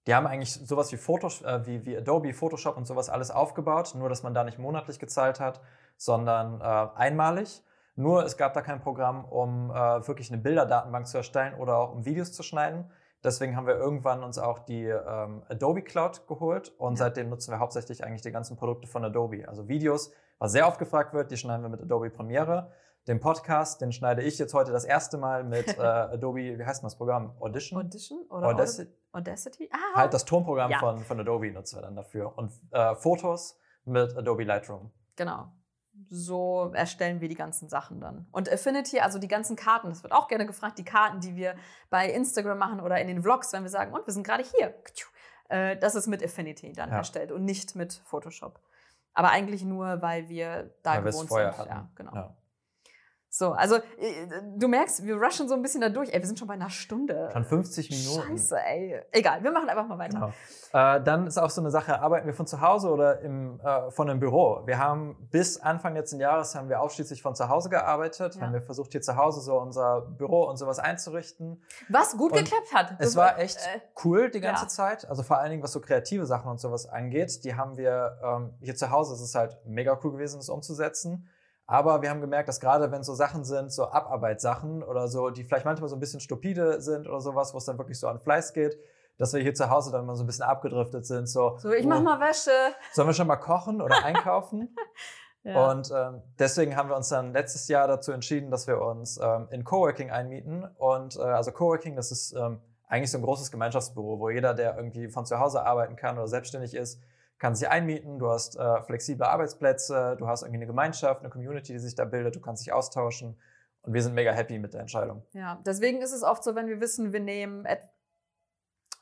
die 0.07 0.15
haben 0.15 0.25
eigentlich 0.25 0.53
sowas 0.53 0.91
wie, 0.91 0.97
Fotos, 0.97 1.43
äh, 1.43 1.65
wie, 1.65 1.85
wie 1.85 1.95
Adobe, 1.95 2.33
Photoshop 2.33 2.75
und 2.75 2.85
sowas 2.85 3.09
alles 3.09 3.29
aufgebaut, 3.29 3.93
nur 3.95 4.09
dass 4.09 4.23
man 4.23 4.33
da 4.33 4.43
nicht 4.43 4.57
monatlich 4.57 4.97
gezahlt 4.97 5.39
hat, 5.39 5.61
sondern 5.95 6.59
äh, 6.59 6.63
einmalig. 6.97 7.63
Nur 7.95 8.25
es 8.25 8.37
gab 8.37 8.55
da 8.55 8.61
kein 8.61 8.81
Programm, 8.81 9.23
um 9.25 9.69
äh, 9.69 10.07
wirklich 10.07 10.31
eine 10.31 10.41
Bilderdatenbank 10.41 11.05
zu 11.05 11.17
erstellen 11.17 11.53
oder 11.53 11.77
auch 11.77 11.91
um 11.91 12.05
Videos 12.05 12.33
zu 12.33 12.41
schneiden. 12.41 12.89
Deswegen 13.23 13.55
haben 13.55 13.67
wir 13.67 13.75
irgendwann 13.75 14.23
uns 14.23 14.37
auch 14.37 14.59
die 14.59 14.85
ähm, 14.85 15.43
Adobe 15.47 15.81
Cloud 15.81 16.27
geholt 16.27 16.73
und 16.77 16.93
Ja. 16.93 17.05
seitdem 17.05 17.29
nutzen 17.29 17.51
wir 17.51 17.59
hauptsächlich 17.59 18.03
eigentlich 18.03 18.21
die 18.21 18.31
ganzen 18.31 18.57
Produkte 18.57 18.87
von 18.87 19.03
Adobe. 19.05 19.47
Also 19.47 19.67
Videos, 19.67 20.11
was 20.39 20.51
sehr 20.51 20.67
oft 20.67 20.77
gefragt 20.79 21.13
wird, 21.13 21.31
die 21.31 21.37
schneiden 21.37 21.63
wir 21.63 21.69
mit 21.69 21.81
Adobe 21.81 22.09
Premiere. 22.09 22.71
Den 23.07 23.19
Podcast, 23.19 23.81
den 23.81 23.91
schneide 23.91 24.21
ich 24.21 24.37
jetzt 24.39 24.53
heute 24.53 24.71
das 24.71 24.85
erste 24.85 25.17
Mal 25.17 25.43
mit 25.43 25.67
äh, 25.77 25.81
Adobe, 25.81 26.57
wie 26.57 26.65
heißt 26.65 26.81
denn 26.81 26.87
das 26.87 26.97
Programm? 26.97 27.35
Audition? 27.39 27.79
Audition 27.79 28.25
oder 28.29 28.47
Audacity? 28.47 28.91
Audacity? 29.11 29.69
Ah. 29.73 29.97
Halt 29.99 30.13
das 30.13 30.25
Tonprogramm 30.25 30.71
Ja. 30.71 30.79
von, 30.79 30.99
von 30.99 31.19
Adobe 31.19 31.51
nutzen 31.51 31.77
wir 31.77 31.81
dann 31.81 31.95
dafür. 31.95 32.37
Und 32.37 32.51
äh, 32.71 32.95
Fotos 32.95 33.57
mit 33.85 34.15
Adobe 34.17 34.43
Lightroom. 34.43 34.91
Genau. 35.15 35.47
So 36.09 36.71
erstellen 36.73 37.21
wir 37.21 37.29
die 37.29 37.35
ganzen 37.35 37.69
Sachen 37.69 37.99
dann. 37.99 38.27
Und 38.31 38.51
Affinity, 38.51 38.99
also 38.99 39.19
die 39.19 39.27
ganzen 39.27 39.55
Karten, 39.55 39.89
das 39.89 40.03
wird 40.03 40.13
auch 40.13 40.27
gerne 40.27 40.45
gefragt, 40.45 40.77
die 40.77 40.83
Karten, 40.85 41.19
die 41.19 41.35
wir 41.35 41.55
bei 41.89 42.09
Instagram 42.11 42.57
machen 42.57 42.79
oder 42.81 42.99
in 42.99 43.07
den 43.07 43.21
Vlogs, 43.23 43.53
wenn 43.53 43.63
wir 43.63 43.69
sagen, 43.69 43.93
und 43.93 44.05
wir 44.05 44.13
sind 44.13 44.23
gerade 44.25 44.43
hier. 44.43 44.73
Äh, 45.49 45.77
Das 45.77 45.95
ist 45.95 46.07
mit 46.07 46.23
Affinity 46.23 46.73
dann 46.73 46.89
Ja. 46.89 46.97
erstellt 46.97 47.31
und 47.31 47.45
nicht 47.45 47.75
mit 47.75 47.93
Photoshop. 48.05 48.59
Aber 49.13 49.29
eigentlich 49.29 49.63
nur, 49.63 50.01
weil 50.01 50.29
wir 50.29 50.73
da 50.81 50.95
weil 50.95 51.03
gewohnt 51.03 51.29
sind. 51.31 51.57
hatten. 51.57 51.69
Ja, 51.69 51.89
genau. 51.95 52.15
Ja. 52.15 52.35
So, 53.35 53.53
also 53.53 53.77
äh, 53.77 53.81
du 54.57 54.67
merkst, 54.67 55.03
wir 55.07 55.15
rushen 55.15 55.49
so 55.49 55.55
ein 55.55 55.63
bisschen 55.63 55.81
da 55.81 55.89
durch. 55.89 56.13
Ey, 56.13 56.19
wir 56.19 56.27
sind 56.27 56.37
schon 56.37 56.47
bei 56.47 56.53
einer 56.53 56.69
Stunde. 56.69 57.29
Schon 57.33 57.43
50 57.43 57.89
Minuten. 57.89 58.37
Scheiße, 58.37 58.59
ey. 58.63 59.01
Egal, 59.11 59.43
wir 59.43 59.51
machen 59.51 59.67
einfach 59.69 59.87
mal 59.87 59.97
weiter. 59.97 60.31
Genau. 60.71 60.97
Äh, 60.97 61.01
dann 61.01 61.25
ist 61.25 61.39
auch 61.39 61.49
so 61.49 61.59
eine 61.59 61.71
Sache, 61.71 61.99
arbeiten 61.99 62.27
wir 62.27 62.35
von 62.35 62.45
zu 62.45 62.61
Hause 62.61 62.91
oder 62.91 63.21
im, 63.21 63.59
äh, 63.59 63.89
von 63.89 64.07
einem 64.07 64.19
Büro? 64.19 64.61
Wir 64.67 64.77
haben 64.77 65.15
bis 65.31 65.59
Anfang 65.59 65.95
letzten 65.95 66.19
Jahres 66.19 66.53
haben 66.53 66.69
wir 66.69 66.79
ausschließlich 66.79 67.23
von 67.23 67.33
zu 67.33 67.49
Hause 67.49 67.71
gearbeitet, 67.71 68.35
Ja. 68.35 68.41
haben 68.41 68.53
wir 68.53 68.61
versucht 68.61 68.91
hier 68.91 69.01
zu 69.01 69.17
Hause 69.17 69.41
so 69.41 69.57
unser 69.59 70.01
Büro 70.01 70.43
und 70.43 70.57
sowas 70.57 70.77
einzurichten. 70.77 71.59
Was 71.89 72.15
gut 72.15 72.33
Und 72.33 72.37
geklappt 72.37 72.71
hat. 72.71 72.93
Es 72.99 73.15
war 73.15 73.39
echt 73.39 73.57
äh, 73.57 73.79
cool 74.05 74.29
die 74.29 74.41
ganze 74.41 74.65
ja. 74.65 74.67
Zeit. 74.67 75.09
Also 75.09 75.23
vor 75.23 75.39
allen 75.39 75.49
Dingen, 75.49 75.63
was 75.63 75.71
so 75.71 75.79
kreative 75.79 76.27
Sachen 76.27 76.51
und 76.51 76.59
sowas 76.59 76.87
angeht, 76.87 77.43
die 77.43 77.55
haben 77.55 77.77
wir 77.77 78.15
ähm, 78.23 78.53
hier 78.61 78.75
zu 78.75 78.91
Hause. 78.91 79.15
Es 79.15 79.21
ist 79.21 79.33
halt 79.33 79.57
mega 79.65 79.99
cool 80.03 80.11
gewesen, 80.11 80.37
das 80.37 80.49
umzusetzen. 80.49 81.27
Aber 81.65 82.01
wir 82.01 82.09
haben 82.09 82.21
gemerkt, 82.21 82.49
dass 82.49 82.59
gerade 82.59 82.91
wenn 82.91 83.03
so 83.03 83.13
Sachen 83.13 83.45
sind, 83.45 83.71
so 83.71 83.87
Abarbeitssachen 83.87 84.83
oder 84.83 85.07
so, 85.07 85.29
die 85.29 85.43
vielleicht 85.43 85.65
manchmal 85.65 85.89
so 85.89 85.95
ein 85.95 85.99
bisschen 85.99 86.19
stupide 86.19 86.81
sind 86.81 87.07
oder 87.07 87.21
sowas, 87.21 87.53
wo 87.53 87.57
es 87.57 87.65
dann 87.65 87.77
wirklich 87.77 87.99
so 87.99 88.07
an 88.07 88.19
Fleiß 88.19 88.53
geht, 88.53 88.77
dass 89.17 89.33
wir 89.33 89.41
hier 89.41 89.53
zu 89.53 89.69
Hause 89.69 89.91
dann 89.91 90.05
mal 90.05 90.15
so 90.15 90.23
ein 90.23 90.27
bisschen 90.27 90.45
abgedriftet 90.45 91.05
sind. 91.05 91.27
So, 91.27 91.57
so, 91.57 91.71
ich 91.71 91.85
oh, 91.85 91.89
mach 91.89 92.01
mal 92.01 92.19
Wäsche. 92.19 92.51
Sollen 92.93 93.07
wir 93.07 93.13
schon 93.13 93.27
mal 93.27 93.37
kochen 93.37 93.81
oder 93.81 93.95
einkaufen? 94.03 94.75
Ja. 95.43 95.71
Und 95.71 95.91
ähm, 95.91 96.21
deswegen 96.39 96.75
haben 96.75 96.89
wir 96.89 96.95
uns 96.95 97.09
dann 97.09 97.33
letztes 97.33 97.67
Jahr 97.67 97.87
dazu 97.87 98.11
entschieden, 98.11 98.49
dass 98.49 98.67
wir 98.67 98.81
uns 98.81 99.19
ähm, 99.21 99.47
in 99.51 99.63
Coworking 99.63 100.09
einmieten. 100.09 100.65
Und 100.77 101.17
äh, 101.17 101.21
also 101.21 101.51
Coworking, 101.51 101.95
das 101.95 102.11
ist 102.11 102.33
ähm, 102.33 102.61
eigentlich 102.87 103.11
so 103.11 103.17
ein 103.17 103.23
großes 103.23 103.51
Gemeinschaftsbüro, 103.51 104.19
wo 104.19 104.29
jeder, 104.29 104.53
der 104.53 104.77
irgendwie 104.77 105.09
von 105.09 105.25
zu 105.25 105.39
Hause 105.39 105.65
arbeiten 105.65 105.95
kann 105.95 106.17
oder 106.17 106.27
selbstständig 106.27 106.75
ist, 106.75 107.01
kann 107.43 107.55
sich 107.55 107.67
einmieten. 107.67 108.19
Du 108.19 108.29
hast 108.29 108.55
äh, 108.55 108.81
flexible 108.83 109.25
Arbeitsplätze, 109.25 110.15
du 110.17 110.27
hast 110.29 110.43
irgendwie 110.43 110.59
eine 110.59 110.65
Gemeinschaft, 110.65 111.19
eine 111.19 111.29
Community, 111.29 111.73
die 111.73 111.79
sich 111.79 111.93
da 111.93 112.05
bildet, 112.05 112.37
du 112.37 112.39
kannst 112.39 112.65
dich 112.65 112.71
austauschen. 112.71 113.37
Und 113.81 113.93
wir 113.93 114.01
sind 114.01 114.13
mega 114.13 114.31
happy 114.31 114.59
mit 114.59 114.73
der 114.73 114.79
Entscheidung. 114.79 115.25
Ja, 115.33 115.59
deswegen 115.65 116.01
ist 116.01 116.13
es 116.13 116.23
oft 116.23 116.41
so, 116.41 116.55
wenn 116.55 116.67
wir 116.67 116.79
wissen, 116.79 117.11
wir 117.11 117.19
nehmen 117.19 117.67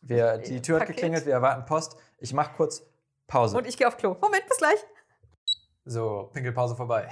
Wir, 0.02 0.40
die 0.40 0.60
Tür 0.60 0.78
hat 0.78 0.82
Paket. 0.88 0.96
geklingelt, 0.96 1.28
wir 1.28 1.34
erwarten 1.34 1.66
Post. 1.66 1.98
Ich 2.18 2.34
mache 2.34 2.56
kurz 2.58 2.84
Pause. 3.28 3.56
und 3.58 3.68
ich 3.68 3.78
gehe 3.78 3.88
auf 3.88 3.96
Klo. 3.98 4.18
Moment, 4.20 4.48
bis 4.48 4.58
gleich. 4.58 4.80
so, 5.86 6.32
Pinkelpause 6.34 6.76
vorbei. 6.76 7.10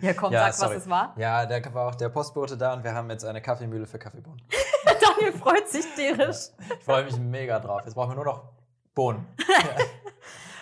Ja, 0.00 0.14
komm, 0.14 0.32
Ja, 0.32 0.52
sag, 0.52 0.54
sorry. 0.54 0.76
was 0.76 0.82
es 0.84 0.88
war. 0.88 1.16
Ja, 1.18 1.46
da 1.46 1.74
war 1.74 1.88
auch 1.88 1.96
der 1.96 2.10
Postbote 2.10 2.56
da 2.56 2.74
und 2.74 2.84
wir 2.84 2.94
haben 2.94 3.10
jetzt 3.10 3.24
eine 3.24 3.42
Kaffeemühle 3.42 3.86
für 3.86 3.98
Kaffeebohnen. 3.98 4.40
Daniel 4.84 5.32
freut 5.32 5.68
sich 5.68 5.84
tierisch. 5.96 6.50
Ich 6.78 6.84
freue 6.84 7.02
mich 7.06 7.18
mega 7.18 7.58
drauf. 7.58 7.82
Jetzt 7.84 7.94
brauchen 7.94 8.12
wir 8.12 8.14
nur 8.14 8.24
noch 8.26 8.52
Bohnen. 8.94 9.26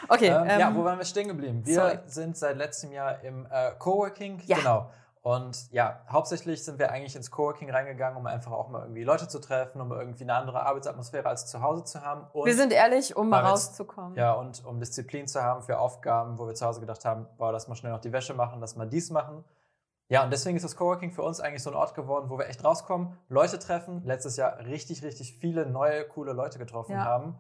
Okay, 0.09 0.29
ähm, 0.29 0.47
ja, 0.61 0.69
ähm, 0.69 0.77
wo 0.77 0.85
waren 0.85 0.99
wir 0.99 1.05
stehen 1.05 1.29
geblieben? 1.29 1.65
Wir 1.65 1.75
sorry. 1.75 1.99
sind 2.07 2.37
seit 2.37 2.57
letztem 2.57 2.93
Jahr 2.93 3.23
im 3.23 3.47
äh, 3.51 3.73
Coworking. 3.79 4.41
Ja. 4.47 4.57
Genau. 4.59 4.91
Und 5.23 5.71
ja, 5.73 6.01
hauptsächlich 6.09 6.65
sind 6.65 6.79
wir 6.79 6.91
eigentlich 6.91 7.15
ins 7.15 7.31
Coworking 7.31 7.71
reingegangen, 7.71 8.17
um 8.17 8.27
einfach 8.27 8.53
auch 8.53 8.69
mal 8.69 8.83
irgendwie 8.83 9.05
Leute 9.05 9.29
zu 9.29 9.41
treffen, 9.41 9.81
um 9.81 9.93
irgendwie 9.93 10.23
eine 10.23 10.35
andere 10.35 10.65
Arbeitsatmosphäre 10.65 11.29
als 11.29 11.47
zu 11.47 11.61
Hause 11.61 11.85
zu 11.85 12.03
haben. 12.03 12.27
Und, 12.33 12.47
wir 12.47 12.55
sind 12.55 12.73
ehrlich, 12.73 13.15
um 13.17 13.29
mal 13.29 13.45
rauszukommen. 13.45 14.15
ja, 14.15 14.33
und 14.33 14.65
um 14.65 14.81
Disziplin 14.81 15.27
zu 15.27 15.43
haben 15.43 15.63
für 15.63 15.79
Aufgaben, 15.81 16.39
wo 16.39 16.47
wir 16.47 16.55
zu 16.55 16.65
Hause 16.65 16.81
gedacht 16.81 17.05
haben, 17.05 17.27
boah, 17.37 17.53
lass 17.53 17.69
mal 17.69 17.75
schnell 17.75 17.93
noch 17.93 18.01
die 18.01 18.13
Wäsche 18.13 18.33
machen, 18.33 18.61
lass 18.61 18.77
mal 18.77 18.89
dies 18.89 19.11
machen. 19.11 19.45
Ja, 20.09 20.25
und 20.25 20.31
deswegen 20.31 20.57
ist 20.57 20.63
das 20.63 20.77
Coworking 20.77 21.11
für 21.13 21.23
uns 21.23 21.41
eigentlich 21.41 21.63
so 21.63 21.69
ein 21.69 21.77
Ort 21.77 21.95
geworden, 21.95 22.31
wo 22.31 22.39
wir 22.39 22.47
echt 22.47 22.65
rauskommen, 22.65 23.19
Leute 23.29 23.59
treffen, 23.59 24.03
letztes 24.05 24.39
Jahr 24.39 24.59
richtig, 24.61 25.03
richtig 25.03 25.37
viele 25.39 25.67
neue, 25.67 26.05
coole 26.05 26.33
Leute 26.33 26.59
getroffen 26.59 26.93
Ja. 26.93 27.05
haben 27.05 27.37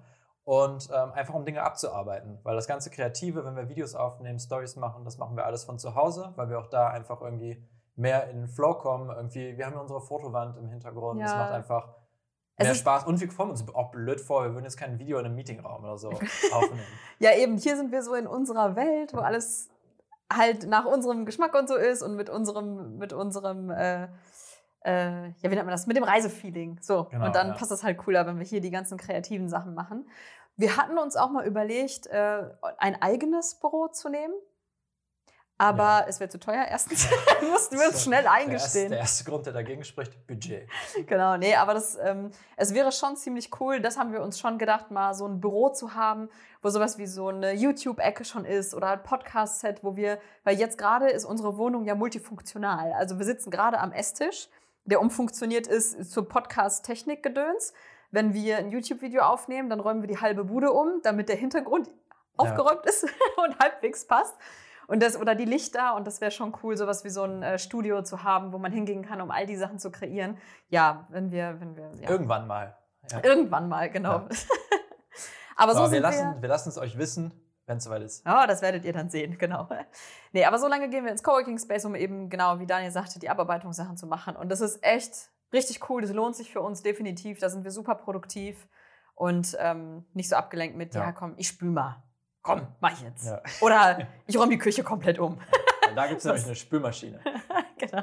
und 0.48 0.88
ähm, 0.94 1.12
einfach 1.12 1.34
um 1.34 1.44
Dinge 1.44 1.62
abzuarbeiten. 1.62 2.38
Weil 2.42 2.56
das 2.56 2.66
ganze 2.66 2.88
Kreative, 2.88 3.44
wenn 3.44 3.54
wir 3.54 3.68
Videos 3.68 3.94
aufnehmen, 3.94 4.38
Stories 4.38 4.76
machen, 4.76 5.04
das 5.04 5.18
machen 5.18 5.36
wir 5.36 5.44
alles 5.44 5.64
von 5.64 5.78
zu 5.78 5.94
Hause, 5.94 6.32
weil 6.36 6.48
wir 6.48 6.58
auch 6.58 6.68
da 6.68 6.88
einfach 6.88 7.20
irgendwie 7.20 7.62
mehr 7.96 8.30
in 8.30 8.38
den 8.38 8.48
Flow 8.48 8.72
kommen. 8.72 9.10
Irgendwie, 9.10 9.58
wir 9.58 9.66
haben 9.66 9.74
ja 9.74 9.80
unsere 9.80 10.00
Fotowand 10.00 10.56
im 10.56 10.70
Hintergrund, 10.70 11.20
das 11.20 11.32
Ja. 11.32 11.36
macht 11.36 11.52
einfach 11.52 11.88
mehr 12.58 12.74
Spaß. 12.74 13.04
Und 13.04 13.20
wir 13.20 13.28
kommen 13.28 13.50
uns 13.50 13.62
auch 13.74 13.90
blöd 13.90 14.22
vor, 14.22 14.42
wir 14.44 14.54
würden 14.54 14.64
jetzt 14.64 14.78
kein 14.78 14.98
Video 14.98 15.18
in 15.18 15.26
einem 15.26 15.34
Meetingraum 15.34 15.84
oder 15.84 15.98
so 15.98 16.08
aufnehmen. 16.52 16.80
Ja, 17.18 17.36
eben, 17.36 17.58
hier 17.58 17.76
sind 17.76 17.92
wir 17.92 18.02
so 18.02 18.14
in 18.14 18.26
unserer 18.26 18.74
Welt, 18.74 19.12
wo 19.12 19.18
alles 19.18 19.68
halt 20.32 20.66
nach 20.66 20.86
unserem 20.86 21.26
Geschmack 21.26 21.54
und 21.54 21.68
so 21.68 21.76
ist 21.76 22.00
und 22.02 22.16
mit 22.16 22.30
unserem, 22.30 22.96
mit 22.96 23.12
unserem, 23.12 23.68
äh, 23.68 24.08
äh, 24.84 25.26
ja, 25.28 25.34
wie 25.42 25.48
nennt 25.48 25.66
man 25.66 25.72
das? 25.72 25.86
Mit 25.86 25.96
dem 25.96 26.04
Reisefeeling. 26.04 26.78
So. 26.80 27.04
Genau, 27.10 27.26
und 27.26 27.34
dann 27.34 27.48
ja. 27.48 27.54
passt 27.54 27.70
das 27.70 27.82
halt 27.84 27.98
cooler, 27.98 28.26
wenn 28.26 28.38
wir 28.38 28.46
hier 28.46 28.60
die 28.60 28.70
ganzen 28.70 28.96
kreativen 28.96 29.48
Sachen 29.48 29.74
machen. 29.74 30.08
Wir 30.58 30.76
hatten 30.76 30.98
uns 30.98 31.16
auch 31.16 31.30
mal 31.30 31.46
überlegt, 31.46 32.08
äh, 32.08 32.42
ein 32.78 33.00
eigenes 33.00 33.54
Büro 33.54 33.88
zu 33.88 34.08
nehmen. 34.08 34.34
Aber 35.60 36.04
es 36.08 36.20
wäre 36.20 36.30
zu 36.30 36.38
teuer, 36.38 36.64
erstens. 36.68 37.08
mussten 37.50 37.78
wir 37.78 37.88
uns 37.88 38.04
schnell 38.04 38.22
Der 38.22 38.30
erste, 38.32 38.44
eingestehen. 38.50 38.90
der 38.90 38.98
erste 39.00 39.24
Grund, 39.24 39.46
der 39.46 39.52
dagegen 39.52 39.82
spricht, 39.84 40.26
Budget. 40.26 40.68
Genau, 41.06 41.36
nee, 41.36 41.54
aber 41.56 41.74
das, 41.74 41.96
ähm, 42.00 42.30
es 42.56 42.74
wäre 42.74 42.92
schon 42.92 43.16
ziemlich 43.16 43.50
cool, 43.60 43.80
das 43.80 43.98
haben 43.98 44.12
wir 44.12 44.22
uns 44.22 44.38
schon 44.38 44.58
gedacht, 44.58 44.92
mal 44.92 45.14
so 45.14 45.26
ein 45.26 45.40
Büro 45.40 45.70
zu 45.70 45.94
haben, 45.94 46.28
wo 46.62 46.68
sowas 46.68 46.98
wie 46.98 47.06
so 47.06 47.28
eine 47.28 47.52
YouTube-Ecke 47.54 48.24
schon 48.24 48.44
ist 48.44 48.72
oder 48.72 48.90
ein 48.90 49.02
Podcast-Set, 49.02 49.82
wo 49.82 49.96
wir, 49.96 50.20
weil 50.44 50.56
jetzt 50.58 50.78
gerade 50.78 51.08
ist 51.08 51.24
unsere 51.24 51.56
Wohnung 51.56 51.84
ja 51.84 51.96
multifunktional. 51.96 52.92
Also 52.92 53.18
wir 53.18 53.24
sitzen 53.24 53.50
gerade 53.50 53.80
am 53.80 53.90
Esstisch, 53.90 54.48
der 54.84 55.00
umfunktioniert 55.00 55.66
ist 55.66 56.10
zur 56.10 56.28
Podcast-Technik-Gedöns. 56.28 57.72
Wenn 58.10 58.32
wir 58.32 58.58
ein 58.58 58.70
YouTube-Video 58.70 59.22
aufnehmen, 59.22 59.68
dann 59.68 59.80
räumen 59.80 60.02
wir 60.02 60.08
die 60.08 60.20
halbe 60.20 60.44
Bude 60.44 60.72
um, 60.72 61.00
damit 61.02 61.28
der 61.28 61.36
Hintergrund 61.36 61.90
aufgeräumt 62.36 62.86
ist 62.86 63.04
und 63.44 63.58
halbwegs 63.58 64.06
passt. 64.06 64.36
Und 64.86 65.02
das, 65.02 65.20
oder 65.20 65.34
die 65.34 65.44
Lichter, 65.44 65.94
und 65.96 66.06
das 66.06 66.22
wäre 66.22 66.30
schon 66.30 66.56
cool, 66.62 66.76
sowas 66.76 67.04
wie 67.04 67.10
so 67.10 67.22
ein 67.22 67.42
äh, 67.42 67.58
Studio 67.58 68.02
zu 68.02 68.22
haben, 68.22 68.54
wo 68.54 68.58
man 68.58 68.72
hingehen 68.72 69.04
kann, 69.04 69.20
um 69.20 69.30
all 69.30 69.44
die 69.44 69.56
Sachen 69.56 69.78
zu 69.78 69.90
kreieren. 69.90 70.38
Ja, 70.70 71.06
wenn 71.10 71.30
wir, 71.30 71.60
wenn 71.60 71.76
wir, 71.76 71.90
ja. 72.00 72.08
Irgendwann 72.08 72.46
mal. 72.46 72.74
Ja. 73.10 73.22
Irgendwann 73.22 73.68
mal, 73.68 73.90
genau. 73.90 74.20
Ja. 74.20 74.28
aber 75.56 75.72
so 75.74 75.80
Aber 75.80 75.86
wir 75.86 75.88
sind 75.88 76.02
lassen, 76.02 76.34
wir. 76.36 76.42
wir 76.42 76.48
lassen 76.48 76.70
es 76.70 76.78
euch 76.78 76.96
wissen, 76.96 77.34
wenn 77.66 77.76
es 77.76 77.84
soweit 77.84 78.00
ist. 78.00 78.24
Ja, 78.24 78.46
das 78.46 78.62
werdet 78.62 78.86
ihr 78.86 78.94
dann 78.94 79.10
sehen, 79.10 79.36
genau. 79.38 79.68
Nee, 80.32 80.46
aber 80.46 80.58
so 80.58 80.68
lange 80.68 80.88
gehen 80.88 81.04
wir 81.04 81.12
ins 81.12 81.22
Coworking 81.22 81.58
Space, 81.58 81.84
um 81.84 81.94
eben, 81.94 82.30
genau 82.30 82.58
wie 82.58 82.66
Daniel 82.66 82.90
sagte, 82.90 83.18
die 83.18 83.28
Abarbeitungssachen 83.28 83.98
zu 83.98 84.06
machen. 84.06 84.36
Und 84.36 84.48
das 84.48 84.62
ist 84.62 84.82
echt 84.82 85.28
richtig 85.52 85.88
cool. 85.90 86.02
Das 86.02 86.12
lohnt 86.12 86.36
sich 86.36 86.52
für 86.52 86.60
uns 86.60 86.82
definitiv. 86.82 87.38
Da 87.38 87.48
sind 87.48 87.64
wir 87.64 87.70
super 87.70 87.94
produktiv 87.94 88.68
und 89.14 89.56
ähm, 89.60 90.04
nicht 90.14 90.28
so 90.28 90.36
abgelenkt 90.36 90.76
mit, 90.76 90.94
ja, 90.94 91.02
Ja. 91.06 91.12
komm, 91.12 91.34
ich 91.36 91.48
spül 91.48 91.70
mal. 91.70 92.02
Komm, 92.42 92.66
mach 92.80 92.92
ich 92.92 93.02
jetzt. 93.02 93.26
Ja. 93.26 93.42
Oder 93.60 94.06
ich 94.26 94.38
räume 94.38 94.50
die 94.50 94.58
Küche 94.58 94.82
komplett 94.82 95.18
um. 95.18 95.38
Und 95.88 95.96
da 95.96 96.06
gibt 96.06 96.18
es 96.18 96.24
nämlich 96.24 96.44
eine 96.44 96.54
Spülmaschine. 96.54 97.20
genau. 97.78 98.02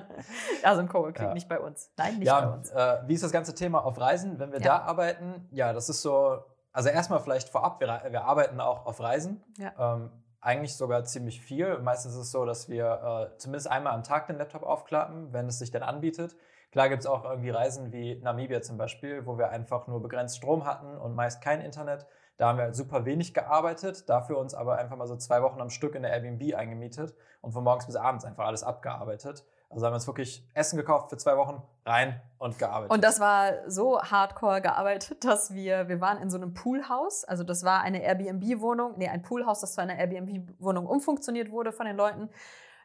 Also 0.64 0.82
im 0.82 0.90
Coworking, 0.90 1.28
Ja. 1.28 1.34
nicht 1.34 1.48
bei 1.50 1.60
uns. 1.60 1.92
Nein, 1.98 2.20
nicht 2.20 2.30
bei 2.30 2.40
Ja, 2.40 2.50
uns. 2.50 2.70
äh, 2.72 2.98
wie 3.08 3.14
ist 3.14 3.24
das 3.24 3.32
ganze 3.32 3.56
Thema 3.56 3.84
auf 3.86 4.00
Reisen, 4.00 4.38
wenn 4.40 4.52
wir 4.52 4.60
Ja. 4.60 4.80
da 4.80 4.84
arbeiten? 4.86 5.48
Ja, 5.52 5.72
das 5.74 5.90
ist 5.90 6.02
so, 6.02 6.44
also 6.74 6.90
erstmal 6.90 7.20
vielleicht 7.22 7.50
vorab, 7.50 7.80
wir, 7.80 7.88
wir 8.10 8.24
arbeiten 8.26 8.60
auch 8.60 8.86
auf 8.86 9.00
Reisen. 9.00 9.44
Ja. 9.58 9.96
Ähm, 9.96 10.12
eigentlich 10.42 10.76
sogar 10.76 11.04
ziemlich 11.06 11.42
viel. 11.42 11.80
Meistens 11.80 12.14
ist 12.14 12.20
es 12.22 12.32
so, 12.32 12.46
dass 12.46 12.70
wir 12.70 13.32
äh, 13.34 13.38
zumindest 13.40 13.72
einmal 13.72 13.94
am 13.94 14.04
Tag 14.04 14.28
den 14.28 14.38
Laptop 14.38 14.62
aufklappen, 14.64 15.34
wenn 15.34 15.48
es 15.48 15.58
sich 15.58 15.72
dann 15.72 15.82
anbietet. 15.82 16.36
Klar 16.76 16.90
gibt 16.90 17.04
es 17.04 17.08
auch 17.08 17.24
irgendwie 17.24 17.52
Reisen 17.52 17.94
wie 17.94 18.16
Namibia 18.16 18.62
zum 18.62 18.78
Beispiel, 18.78 19.26
wo 19.26 19.38
wir 19.38 19.48
einfach 19.48 19.88
nur 19.88 20.02
begrenzt 20.02 20.36
Strom 20.36 20.66
hatten 20.66 20.98
und 20.98 21.16
meist 21.16 21.42
kein 21.42 21.62
Internet. 21.62 22.06
Da 22.36 22.50
haben 22.50 22.58
wir 22.58 22.66
halt 22.66 22.76
super 22.76 23.06
wenig 23.06 23.34
gearbeitet, 23.34 24.10
dafür 24.10 24.38
uns 24.38 24.54
aber 24.54 24.78
einfach 24.78 24.98
mal 24.98 25.08
so 25.08 25.16
zwei 25.16 25.42
Wochen 25.42 25.62
am 25.62 25.70
Stück 25.70 25.96
in 25.96 26.02
der 26.02 26.12
Airbnb 26.12 26.54
eingemietet 26.54 27.16
und 27.40 27.54
von 27.54 27.64
morgens 27.64 27.86
bis 27.86 27.96
abends 27.96 28.26
einfach 28.26 28.46
alles 28.46 28.62
abgearbeitet. 28.62 29.46
Also 29.70 29.86
haben 29.86 29.94
wir 29.94 29.96
uns 29.96 30.06
wirklich 30.06 30.46
Essen 30.54 30.76
gekauft 30.76 31.10
für 31.10 31.16
zwei 31.16 31.38
Wochen, 31.38 31.64
rein 31.86 32.20
und 32.40 32.60
gearbeitet. 32.60 32.92
Und 32.92 33.06
das 33.06 33.22
war 33.22 33.70
so 33.70 34.02
hardcore 34.02 34.60
gearbeitet, 34.60 35.24
dass 35.24 35.54
wir, 35.54 35.88
wir 35.88 36.02
waren 36.02 36.18
in 36.18 36.30
so 36.30 36.36
einem 36.36 36.54
Poolhaus. 36.54 37.24
Also 37.24 37.46
das 37.46 37.64
war 37.64 37.84
eine 37.84 38.04
Airbnb-Wohnung, 38.04 38.96
nee, 38.98 39.08
ein 39.08 39.22
Poolhaus, 39.22 39.62
das 39.62 39.76
zu 39.76 39.82
einer 39.82 39.96
Airbnb-Wohnung 39.96 40.88
umfunktioniert 40.88 41.52
wurde 41.52 41.72
von 41.72 41.86
den 41.86 41.96
Leuten 41.96 42.30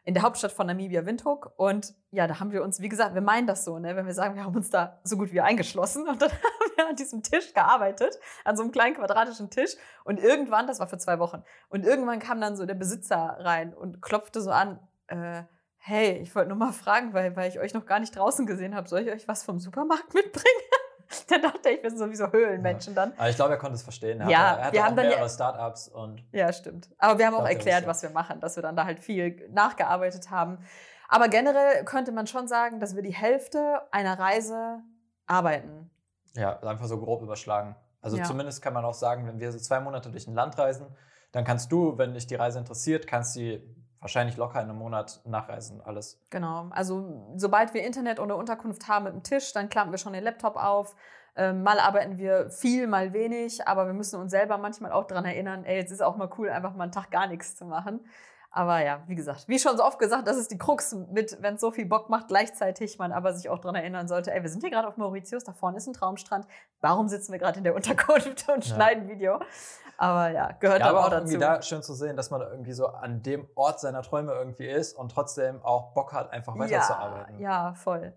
in 0.03 0.13
der 0.13 0.23
Hauptstadt 0.23 0.51
von 0.51 0.67
Namibia, 0.67 1.05
Windhoek. 1.05 1.51
Und 1.57 1.93
ja, 2.11 2.27
da 2.27 2.39
haben 2.39 2.51
wir 2.51 2.63
uns, 2.63 2.81
wie 2.81 2.89
gesagt, 2.89 3.13
wir 3.13 3.21
meinen 3.21 3.47
das 3.47 3.63
so, 3.63 3.77
ne? 3.77 3.95
wenn 3.95 4.05
wir 4.05 4.13
sagen, 4.13 4.35
wir 4.35 4.43
haben 4.43 4.55
uns 4.55 4.69
da 4.69 4.99
so 5.03 5.17
gut 5.17 5.31
wie 5.31 5.41
eingeschlossen 5.41 6.07
und 6.07 6.21
dann 6.21 6.31
haben 6.31 6.71
wir 6.75 6.87
an 6.87 6.95
diesem 6.95 7.23
Tisch 7.23 7.53
gearbeitet, 7.53 8.17
an 8.43 8.57
so 8.57 8.63
einem 8.63 8.71
kleinen 8.71 8.95
quadratischen 8.95 9.49
Tisch. 9.49 9.75
Und 10.03 10.19
irgendwann, 10.19 10.67
das 10.67 10.79
war 10.79 10.87
für 10.87 10.97
zwei 10.97 11.19
Wochen, 11.19 11.43
und 11.69 11.85
irgendwann 11.85 12.19
kam 12.19 12.41
dann 12.41 12.55
so 12.55 12.65
der 12.65 12.75
Besitzer 12.75 13.37
rein 13.39 13.73
und 13.73 14.01
klopfte 14.01 14.41
so 14.41 14.51
an, 14.51 14.79
äh, 15.07 15.43
hey, 15.77 16.19
ich 16.19 16.35
wollte 16.35 16.49
nur 16.49 16.57
mal 16.57 16.73
fragen, 16.73 17.13
weil, 17.13 17.35
weil 17.35 17.49
ich 17.49 17.59
euch 17.59 17.73
noch 17.73 17.85
gar 17.85 17.99
nicht 17.99 18.15
draußen 18.15 18.45
gesehen 18.45 18.75
habe, 18.75 18.87
soll 18.87 19.01
ich 19.01 19.11
euch 19.11 19.27
was 19.27 19.43
vom 19.43 19.59
Supermarkt 19.59 20.13
mitbringen? 20.13 20.61
dann 21.27 21.41
dachte 21.41 21.69
ich, 21.69 21.83
wir 21.83 21.89
sind 21.89 21.99
sowieso 21.99 22.31
Höhlenmenschen 22.31 22.93
ja. 22.95 23.05
dann. 23.05 23.13
Aber 23.17 23.29
ich 23.29 23.35
glaube, 23.35 23.51
er 23.51 23.57
konnte 23.57 23.75
es 23.75 23.83
verstehen. 23.83 24.21
Er 24.21 24.29
ja, 24.29 24.39
hatte, 24.39 24.59
er 24.59 24.65
hatte 24.65 24.73
wir 24.73 24.81
auch 24.81 24.85
haben 24.85 24.95
dann 24.95 25.07
mehrere 25.07 25.23
ja, 25.23 25.29
Startups 25.29 25.87
und. 25.87 26.23
Ja, 26.31 26.53
stimmt. 26.53 26.89
Aber 26.97 27.19
wir 27.19 27.27
haben 27.27 27.35
auch 27.35 27.47
erklärt, 27.47 27.87
was 27.87 28.01
wir 28.03 28.09
machen, 28.09 28.39
dass 28.39 28.55
wir 28.55 28.63
dann 28.63 28.75
da 28.75 28.85
halt 28.85 28.99
viel 28.99 29.49
nachgearbeitet 29.49 30.29
haben. 30.29 30.59
Aber 31.07 31.27
generell 31.27 31.83
könnte 31.83 32.11
man 32.11 32.27
schon 32.27 32.47
sagen, 32.47 32.79
dass 32.79 32.95
wir 32.95 33.03
die 33.03 33.13
Hälfte 33.13 33.81
einer 33.91 34.17
Reise 34.17 34.79
arbeiten. 35.27 35.91
Ja, 36.35 36.57
einfach 36.59 36.85
so 36.85 36.97
grob 36.99 37.21
überschlagen. 37.21 37.75
Also 38.01 38.17
ja. 38.17 38.23
zumindest 38.23 38.61
kann 38.61 38.73
man 38.73 38.85
auch 38.85 38.93
sagen, 38.93 39.27
wenn 39.27 39.39
wir 39.39 39.51
so 39.51 39.59
zwei 39.59 39.79
Monate 39.79 40.09
durch 40.09 40.27
ein 40.27 40.33
Land 40.33 40.57
reisen, 40.57 40.87
dann 41.31 41.43
kannst 41.43 41.71
du, 41.71 41.97
wenn 41.97 42.13
dich 42.13 42.27
die 42.27 42.35
Reise 42.35 42.59
interessiert, 42.59 43.07
kannst 43.07 43.35
du 43.35 43.61
wahrscheinlich 44.01 44.35
locker 44.35 44.61
in 44.61 44.69
einem 44.69 44.79
Monat 44.79 45.21
nachreisen, 45.25 45.81
alles. 45.81 46.19
Genau. 46.31 46.67
Also 46.71 47.31
sobald 47.35 47.73
wir 47.73 47.83
Internet 47.83 48.19
oder 48.19 48.35
Unterkunft 48.35 48.87
haben 48.87 49.05
mit 49.05 49.13
dem 49.13 49.23
Tisch, 49.23 49.53
dann 49.53 49.69
klappen 49.69 49.91
wir 49.91 49.97
schon 49.97 50.13
den 50.13 50.23
Laptop 50.23 50.57
auf. 50.57 50.95
Ähm, 51.35 51.63
mal 51.63 51.79
arbeiten 51.79 52.17
wir 52.17 52.49
viel, 52.49 52.87
mal 52.87 53.13
wenig, 53.13 53.65
aber 53.65 53.85
wir 53.85 53.93
müssen 53.93 54.19
uns 54.19 54.31
selber 54.31 54.57
manchmal 54.57 54.91
auch 54.91 55.05
daran 55.05 55.23
erinnern, 55.23 55.63
ey, 55.63 55.77
jetzt 55.77 55.91
ist 55.91 56.01
auch 56.01 56.17
mal 56.17 56.29
cool, 56.37 56.49
einfach 56.49 56.73
mal 56.75 56.83
einen 56.83 56.91
Tag 56.91 57.09
gar 57.09 57.27
nichts 57.27 57.55
zu 57.55 57.63
machen. 57.63 58.01
Aber 58.53 58.83
ja, 58.83 59.01
wie 59.07 59.15
gesagt, 59.15 59.47
wie 59.47 59.59
schon 59.59 59.77
so 59.77 59.85
oft 59.85 59.97
gesagt, 59.97 60.27
das 60.27 60.35
ist 60.35 60.51
die 60.51 60.57
Krux 60.57 60.93
mit, 60.93 61.37
wenn 61.41 61.55
es 61.55 61.61
so 61.61 61.71
viel 61.71 61.85
Bock 61.85 62.09
macht, 62.09 62.27
gleichzeitig 62.27 62.99
man 62.99 63.13
aber 63.13 63.33
sich 63.33 63.49
auch 63.49 63.59
daran 63.59 63.75
erinnern 63.75 64.09
sollte, 64.09 64.33
ey, 64.33 64.41
wir 64.41 64.49
sind 64.49 64.59
hier 64.59 64.71
gerade 64.71 64.89
auf 64.89 64.97
Mauritius, 64.97 65.45
da 65.45 65.53
vorne 65.53 65.77
ist 65.77 65.87
ein 65.87 65.93
Traumstrand, 65.93 66.45
warum 66.81 67.07
sitzen 67.07 67.31
wir 67.31 67.39
gerade 67.39 67.59
in 67.59 67.63
der 67.63 67.75
Unterkunft 67.75 68.49
und 68.49 68.65
ja. 68.65 68.75
schneiden 68.75 69.07
Video? 69.07 69.39
Aber 70.01 70.31
ja, 70.31 70.51
gehört 70.53 70.79
ja, 70.79 70.87
aber, 70.87 70.97
aber 70.97 71.05
auch, 71.05 71.09
dazu. 71.11 71.25
irgendwie 71.25 71.37
da 71.37 71.61
schön 71.61 71.83
zu 71.83 71.93
sehen, 71.93 72.17
dass 72.17 72.31
man 72.31 72.41
irgendwie 72.41 72.73
so 72.73 72.87
an 72.87 73.21
dem 73.21 73.47
Ort 73.53 73.79
seiner 73.79 74.01
Träume 74.01 74.33
irgendwie 74.33 74.65
ist 74.65 74.97
und 74.97 75.11
trotzdem 75.11 75.63
auch 75.63 75.93
Bock 75.93 76.11
hat, 76.11 76.31
einfach 76.33 76.57
weiterzuarbeiten. 76.57 77.39
Ja, 77.39 77.67
ja, 77.67 77.73
voll. 77.75 78.11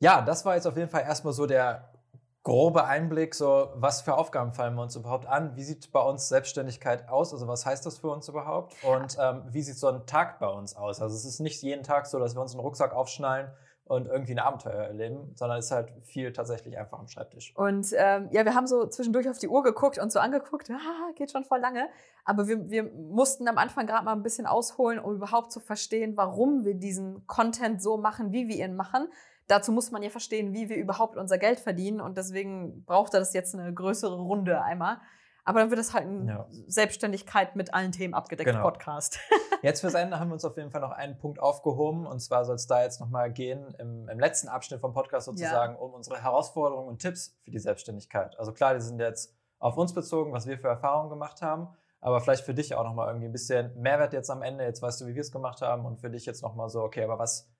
Ja, 0.00 0.20
das 0.20 0.44
war 0.44 0.54
jetzt 0.54 0.66
auf 0.66 0.76
jeden 0.76 0.90
Fall 0.90 1.00
erstmal 1.00 1.32
so 1.32 1.46
der 1.46 1.94
grobe 2.42 2.84
Einblick, 2.84 3.34
so 3.34 3.70
was 3.74 4.02
für 4.02 4.18
Aufgaben 4.18 4.52
fallen 4.52 4.74
wir 4.74 4.82
uns 4.82 4.96
überhaupt 4.96 5.24
an? 5.24 5.56
Wie 5.56 5.64
sieht 5.64 5.90
bei 5.92 6.02
uns 6.02 6.28
Selbstständigkeit 6.28 7.08
aus? 7.08 7.32
Also 7.32 7.48
was 7.48 7.64
heißt 7.64 7.86
das 7.86 7.96
für 7.96 8.08
uns 8.08 8.28
überhaupt? 8.28 8.74
Und 8.84 9.16
ähm, 9.18 9.44
wie 9.48 9.62
sieht 9.62 9.78
so 9.78 9.88
ein 9.88 10.04
Tag 10.04 10.38
bei 10.40 10.48
uns 10.48 10.76
aus? 10.76 11.00
Also 11.00 11.16
es 11.16 11.24
ist 11.24 11.40
nicht 11.40 11.62
jeden 11.62 11.84
Tag 11.84 12.06
so, 12.06 12.18
dass 12.18 12.36
wir 12.36 12.42
uns 12.42 12.52
einen 12.52 12.60
Rucksack 12.60 12.92
aufschnallen 12.92 13.50
und 13.86 14.06
irgendwie 14.06 14.32
ein 14.32 14.38
Abenteuer 14.38 14.84
erleben, 14.84 15.32
sondern 15.34 15.58
ist 15.58 15.70
halt 15.70 15.92
viel 16.04 16.32
tatsächlich 16.32 16.78
einfach 16.78 16.98
am 16.98 17.06
Schreibtisch. 17.06 17.54
Und 17.54 17.92
ähm, 17.96 18.28
ja, 18.30 18.44
wir 18.44 18.54
haben 18.54 18.66
so 18.66 18.86
zwischendurch 18.86 19.28
auf 19.28 19.38
die 19.38 19.48
Uhr 19.48 19.62
geguckt 19.62 19.98
und 19.98 20.10
so 20.10 20.20
angeguckt, 20.20 20.70
ah, 20.70 21.12
geht 21.14 21.30
schon 21.30 21.44
voll 21.44 21.60
lange. 21.60 21.88
Aber 22.24 22.48
wir, 22.48 22.70
wir 22.70 22.84
mussten 22.84 23.46
am 23.46 23.58
Anfang 23.58 23.86
gerade 23.86 24.04
mal 24.04 24.12
ein 24.12 24.22
bisschen 24.22 24.46
ausholen, 24.46 24.98
um 24.98 25.14
überhaupt 25.14 25.52
zu 25.52 25.60
verstehen, 25.60 26.16
warum 26.16 26.64
wir 26.64 26.74
diesen 26.74 27.26
Content 27.26 27.82
so 27.82 27.98
machen, 27.98 28.32
wie 28.32 28.48
wir 28.48 28.64
ihn 28.64 28.74
machen. 28.74 29.08
Dazu 29.48 29.70
muss 29.70 29.90
man 29.90 30.02
ja 30.02 30.08
verstehen, 30.08 30.54
wie 30.54 30.70
wir 30.70 30.76
überhaupt 30.76 31.18
unser 31.18 31.36
Geld 31.36 31.60
verdienen. 31.60 32.00
Und 32.00 32.16
deswegen 32.16 32.84
braucht 32.86 33.12
das 33.12 33.34
jetzt 33.34 33.54
eine 33.54 33.74
größere 33.74 34.16
Runde 34.16 34.62
einmal. 34.62 34.98
Aber 35.44 35.60
dann 35.60 35.70
wird 35.70 35.78
es 35.78 35.92
halt 35.92 36.06
ein 36.06 36.26
ja. 36.26 36.46
Selbstständigkeit 36.66 37.54
mit 37.54 37.74
allen 37.74 37.92
Themen 37.92 38.14
abgedeckt 38.14 38.50
genau. 38.50 38.62
Podcast. 38.62 39.18
jetzt 39.62 39.80
fürs 39.80 39.94
Ende 39.94 40.18
haben 40.18 40.28
wir 40.28 40.34
uns 40.34 40.44
auf 40.44 40.56
jeden 40.56 40.70
Fall 40.70 40.80
noch 40.80 40.90
einen 40.90 41.18
Punkt 41.18 41.38
aufgehoben. 41.38 42.06
Und 42.06 42.20
zwar 42.20 42.46
soll 42.46 42.54
es 42.54 42.66
da 42.66 42.82
jetzt 42.82 42.98
nochmal 43.00 43.30
gehen, 43.30 43.74
im, 43.78 44.08
im, 44.08 44.18
letzten 44.18 44.48
Abschnitt 44.48 44.80
vom 44.80 44.94
Podcast 44.94 45.26
sozusagen, 45.26 45.74
ja. 45.74 45.80
um 45.80 45.92
unsere 45.92 46.22
Herausforderungen 46.22 46.88
und 46.88 47.02
Tipps 47.02 47.36
für 47.44 47.50
die 47.50 47.58
Selbstständigkeit. 47.58 48.38
Also 48.38 48.52
klar, 48.52 48.74
die 48.74 48.80
sind 48.80 48.98
jetzt 48.98 49.34
auf 49.58 49.76
uns 49.76 49.92
bezogen, 49.92 50.32
was 50.32 50.46
wir 50.46 50.58
für 50.58 50.68
Erfahrungen 50.68 51.10
gemacht 51.10 51.42
haben. 51.42 51.68
Aber 52.00 52.20
vielleicht 52.20 52.44
für 52.44 52.54
dich 52.54 52.74
auch 52.74 52.84
nochmal 52.84 53.08
irgendwie 53.08 53.28
ein 53.28 53.32
bisschen 53.32 53.78
Mehrwert 53.80 54.12
jetzt 54.12 54.30
am 54.30 54.42
Ende. 54.42 54.64
Jetzt 54.64 54.82
weißt 54.82 55.00
du, 55.00 55.06
wie 55.06 55.14
wir 55.14 55.22
es 55.22 55.32
gemacht 55.32 55.60
haben. 55.62 55.84
Und 55.84 56.00
für 56.00 56.10
dich 56.10 56.26
jetzt 56.26 56.42
nochmal 56.42 56.68
so, 56.68 56.82
okay, 56.82 57.04
aber 57.04 57.18
was 57.18 57.50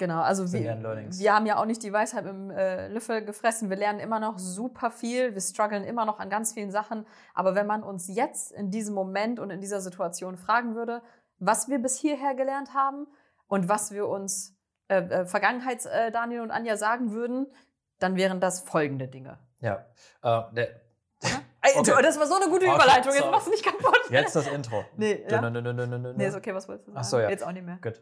Genau, 0.00 0.22
also 0.22 0.50
wir, 0.50 0.62
wir 0.62 1.34
haben 1.34 1.44
ja 1.44 1.58
auch 1.58 1.66
nicht 1.66 1.82
die 1.82 1.92
Weisheit 1.92 2.24
im 2.24 2.50
äh, 2.50 2.88
Löffel 2.88 3.22
gefressen. 3.22 3.68
Wir 3.68 3.76
lernen 3.76 4.00
immer 4.00 4.18
noch 4.18 4.38
super 4.38 4.90
viel, 4.90 5.34
wir 5.34 5.42
strugglen 5.42 5.84
immer 5.84 6.06
noch 6.06 6.18
an 6.18 6.30
ganz 6.30 6.54
vielen 6.54 6.70
Sachen. 6.70 7.04
Aber 7.34 7.54
wenn 7.54 7.66
man 7.66 7.82
uns 7.82 8.08
jetzt 8.08 8.50
in 8.50 8.70
diesem 8.70 8.94
Moment 8.94 9.38
und 9.38 9.50
in 9.50 9.60
dieser 9.60 9.82
Situation 9.82 10.38
fragen 10.38 10.74
würde, 10.74 11.02
was 11.38 11.68
wir 11.68 11.80
bis 11.80 11.98
hierher 11.98 12.34
gelernt 12.34 12.72
haben 12.72 13.08
und 13.46 13.68
was 13.68 13.92
wir 13.92 14.08
uns 14.08 14.56
äh, 14.88 15.02
äh, 15.02 15.26
Vergangenheits-Daniel 15.26 16.40
äh, 16.40 16.44
und 16.44 16.50
Anja 16.50 16.78
sagen 16.78 17.12
würden, 17.12 17.48
dann 17.98 18.16
wären 18.16 18.40
das 18.40 18.62
folgende 18.62 19.06
Dinge. 19.06 19.38
Ja, 19.60 19.84
äh, 20.22 20.54
der, 20.54 20.80
Okay. 21.62 22.02
Das 22.02 22.18
war 22.18 22.26
so 22.26 22.36
eine 22.36 22.50
gute 22.50 22.64
Überleitung, 22.64 23.12
jetzt 23.12 23.30
machst 23.30 23.46
du 23.46 23.50
mich 23.50 23.62
kaputt. 23.62 24.00
Jetzt 24.10 24.34
das 24.34 24.46
Intro. 24.46 24.84
Nee, 24.96 25.24
ja? 25.28 25.50
nee 25.50 26.26
ist 26.26 26.34
okay, 26.34 26.54
was 26.54 26.68
wolltest 26.68 26.88
du 26.88 26.92
sagen? 26.92 27.00
Ach 27.00 27.04
so, 27.04 27.18
ja. 27.18 27.28
Jetzt 27.28 27.44
auch 27.44 27.52
nicht 27.52 27.64
mehr. 27.64 27.78
Gut. 27.82 28.00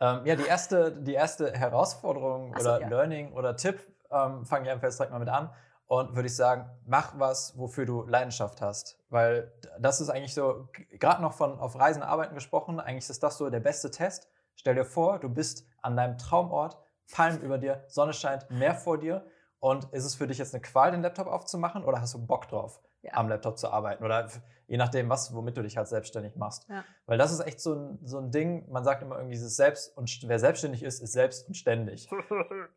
Ähm, 0.00 0.20
ja, 0.24 0.36
die 0.36 0.46
erste, 0.46 0.92
die 0.92 1.14
erste 1.14 1.52
Herausforderung 1.52 2.54
so, 2.56 2.60
oder 2.60 2.80
ja. 2.80 2.88
Learning 2.88 3.32
oder 3.32 3.56
Tipp 3.56 3.80
ähm, 4.10 4.44
fange 4.44 4.66
ich 4.66 4.70
einfach 4.70 4.84
jetzt 4.84 4.98
direkt 4.98 5.12
mal 5.12 5.18
mit 5.18 5.28
an 5.28 5.50
und 5.86 6.14
würde 6.14 6.28
ich 6.28 6.36
sagen, 6.36 6.70
mach 6.86 7.18
was, 7.18 7.58
wofür 7.58 7.84
du 7.84 8.02
Leidenschaft 8.06 8.60
hast. 8.60 8.98
Weil 9.08 9.52
das 9.80 10.00
ist 10.00 10.08
eigentlich 10.08 10.34
so, 10.34 10.68
gerade 10.72 11.20
noch 11.20 11.32
von 11.32 11.58
auf 11.58 11.78
Reisen 11.78 12.02
arbeiten 12.02 12.34
gesprochen, 12.34 12.78
eigentlich 12.78 13.10
ist 13.10 13.22
das 13.22 13.38
so 13.38 13.50
der 13.50 13.60
beste 13.60 13.90
Test. 13.90 14.28
Stell 14.54 14.76
dir 14.76 14.84
vor, 14.84 15.18
du 15.18 15.28
bist 15.28 15.66
an 15.82 15.96
deinem 15.96 16.16
Traumort, 16.16 16.78
Palmen 17.10 17.40
über 17.40 17.58
dir, 17.58 17.84
Sonne 17.88 18.12
scheint, 18.12 18.50
Meer 18.50 18.74
vor 18.74 18.98
dir. 18.98 19.26
Und 19.58 19.92
ist 19.92 20.04
es 20.04 20.14
für 20.14 20.26
dich 20.26 20.38
jetzt 20.38 20.54
eine 20.54 20.62
Qual, 20.62 20.90
den 20.92 21.02
Laptop 21.02 21.26
aufzumachen 21.26 21.84
oder 21.84 22.00
hast 22.00 22.14
du 22.14 22.24
Bock 22.24 22.48
drauf? 22.48 22.80
Ja. 23.02 23.14
am 23.14 23.28
Laptop 23.28 23.58
zu 23.58 23.70
arbeiten 23.70 24.04
oder 24.04 24.28
je 24.66 24.76
nachdem, 24.76 25.08
was, 25.08 25.34
womit 25.34 25.56
du 25.56 25.62
dich 25.62 25.76
halt 25.76 25.88
selbstständig 25.88 26.36
machst. 26.36 26.68
Ja. 26.68 26.84
Weil 27.06 27.18
das 27.18 27.32
ist 27.32 27.40
echt 27.40 27.60
so 27.60 27.74
ein, 27.74 27.98
so 28.04 28.18
ein 28.18 28.30
Ding, 28.30 28.70
man 28.70 28.84
sagt 28.84 29.02
immer 29.02 29.16
irgendwie, 29.16 29.34
dieses 29.34 29.56
Selbst 29.56 29.96
und 29.96 30.08
wer 30.28 30.38
selbstständig 30.38 30.82
ist, 30.82 31.00
ist 31.00 31.12
selbst 31.12 31.48
und 31.48 31.54
ständig. 31.54 32.08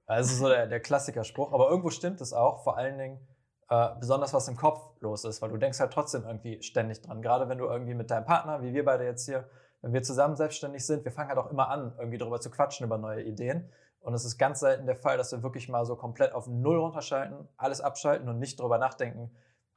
Das 0.07 0.27
ist 0.31 0.39
so 0.39 0.49
der, 0.49 0.67
der 0.67 0.79
Klassikerspruch, 0.79 1.53
aber 1.53 1.69
irgendwo 1.69 1.91
stimmt 1.91 2.19
es 2.21 2.33
auch, 2.33 2.63
vor 2.63 2.77
allen 2.77 2.97
Dingen, 2.97 3.27
äh, 3.69 3.89
besonders 3.99 4.33
was 4.33 4.47
im 4.47 4.55
Kopf 4.55 4.81
los 5.01 5.23
ist, 5.23 5.41
weil 5.41 5.49
du 5.49 5.57
denkst 5.57 5.79
halt 5.79 5.93
trotzdem 5.93 6.23
irgendwie 6.25 6.61
ständig 6.63 7.01
dran. 7.01 7.21
Gerade 7.21 7.47
wenn 7.47 7.57
du 7.57 7.65
irgendwie 7.65 7.93
mit 7.93 8.09
deinem 8.11 8.25
Partner, 8.25 8.61
wie 8.61 8.73
wir 8.73 8.83
beide 8.83 9.03
jetzt 9.03 9.25
hier, 9.25 9.47
wenn 9.81 9.93
wir 9.93 10.01
zusammen 10.01 10.35
selbstständig 10.35 10.85
sind, 10.85 11.05
wir 11.05 11.11
fangen 11.11 11.29
halt 11.29 11.37
auch 11.37 11.51
immer 11.51 11.69
an, 11.69 11.93
irgendwie 11.97 12.17
darüber 12.17 12.39
zu 12.39 12.49
quatschen, 12.49 12.85
über 12.85 12.97
neue 12.97 13.21
Ideen. 13.23 13.69
Und 13.99 14.13
es 14.13 14.25
ist 14.25 14.37
ganz 14.37 14.59
selten 14.59 14.85
der 14.85 14.95
Fall, 14.95 15.17
dass 15.17 15.31
wir 15.31 15.43
wirklich 15.43 15.69
mal 15.69 15.85
so 15.85 15.95
komplett 15.95 16.33
auf 16.33 16.47
Null 16.47 16.77
runterschalten, 16.77 17.47
alles 17.57 17.81
abschalten 17.81 18.27
und 18.27 18.39
nicht 18.39 18.59
darüber 18.59 18.77
nachdenken, 18.77 19.31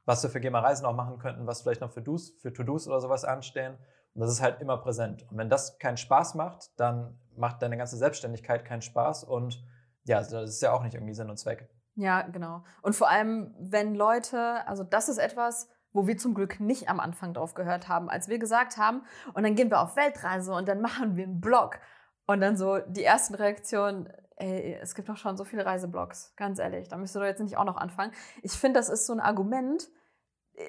was 0.07 0.23
wir 0.23 0.29
für 0.29 0.39
GEMA-Reisen 0.39 0.85
auch 0.85 0.95
machen 0.95 1.19
könnten, 1.19 1.45
was 1.45 1.61
vielleicht 1.61 1.81
noch 1.81 1.91
für 1.91 2.01
Do's, 2.01 2.31
für 2.41 2.53
To-Dos 2.53 2.87
oder 2.87 3.01
sowas 3.01 3.25
anstehen. 3.25 3.77
Und 4.13 4.21
das 4.21 4.31
ist 4.31 4.41
halt 4.41 4.61
immer 4.61 4.77
präsent. 4.77 5.29
Und 5.29 5.37
wenn 5.37 5.49
das 5.49 5.77
keinen 5.79 5.97
Spaß 5.97 6.35
macht, 6.35 6.71
dann 6.79 7.19
macht 7.35 7.61
deine 7.61 7.77
ganze 7.77 7.97
Selbstständigkeit 7.97 8.63
keinen 8.63 8.81
Spaß 8.81 9.25
und 9.25 9.61
ja, 10.05 10.19
das 10.19 10.31
ist 10.31 10.61
ja 10.61 10.71
auch 10.71 10.81
nicht 10.81 10.95
irgendwie 10.95 11.13
Sinn 11.13 11.29
und 11.29 11.37
Zweck. 11.37 11.69
Ja, 11.95 12.21
genau. 12.21 12.63
Und 12.81 12.95
vor 12.95 13.09
allem, 13.09 13.53
wenn 13.59 13.95
Leute, 13.95 14.65
also 14.65 14.83
das 14.85 15.09
ist 15.09 15.17
etwas, 15.17 15.67
wo 15.91 16.07
wir 16.07 16.17
zum 16.17 16.33
Glück 16.33 16.61
nicht 16.61 16.89
am 16.89 17.01
Anfang 17.01 17.33
drauf 17.33 17.53
gehört 17.53 17.89
haben, 17.89 18.09
als 18.09 18.29
wir 18.29 18.39
gesagt 18.39 18.77
haben, 18.77 19.03
und 19.33 19.43
dann 19.43 19.55
gehen 19.55 19.69
wir 19.69 19.81
auf 19.81 19.97
Weltreise 19.97 20.53
und 20.53 20.69
dann 20.69 20.79
machen 20.79 21.17
wir 21.17 21.25
einen 21.25 21.41
Blog. 21.41 21.79
Und 22.25 22.39
dann 22.39 22.55
so 22.55 22.79
die 22.79 23.03
ersten 23.03 23.35
Reaktionen, 23.35 24.09
ey, 24.37 24.77
es 24.81 24.95
gibt 24.95 25.09
doch 25.09 25.17
schon 25.17 25.35
so 25.35 25.43
viele 25.43 25.65
Reiseblogs, 25.65 26.33
ganz 26.37 26.59
ehrlich, 26.59 26.87
da 26.87 26.97
müsst 26.97 27.15
ihr 27.15 27.19
doch 27.19 27.25
jetzt 27.25 27.41
nicht 27.41 27.57
auch 27.57 27.65
noch 27.65 27.77
anfangen. 27.77 28.13
Ich 28.41 28.53
finde, 28.53 28.79
das 28.79 28.87
ist 28.89 29.05
so 29.05 29.13
ein 29.13 29.19
Argument, 29.19 29.89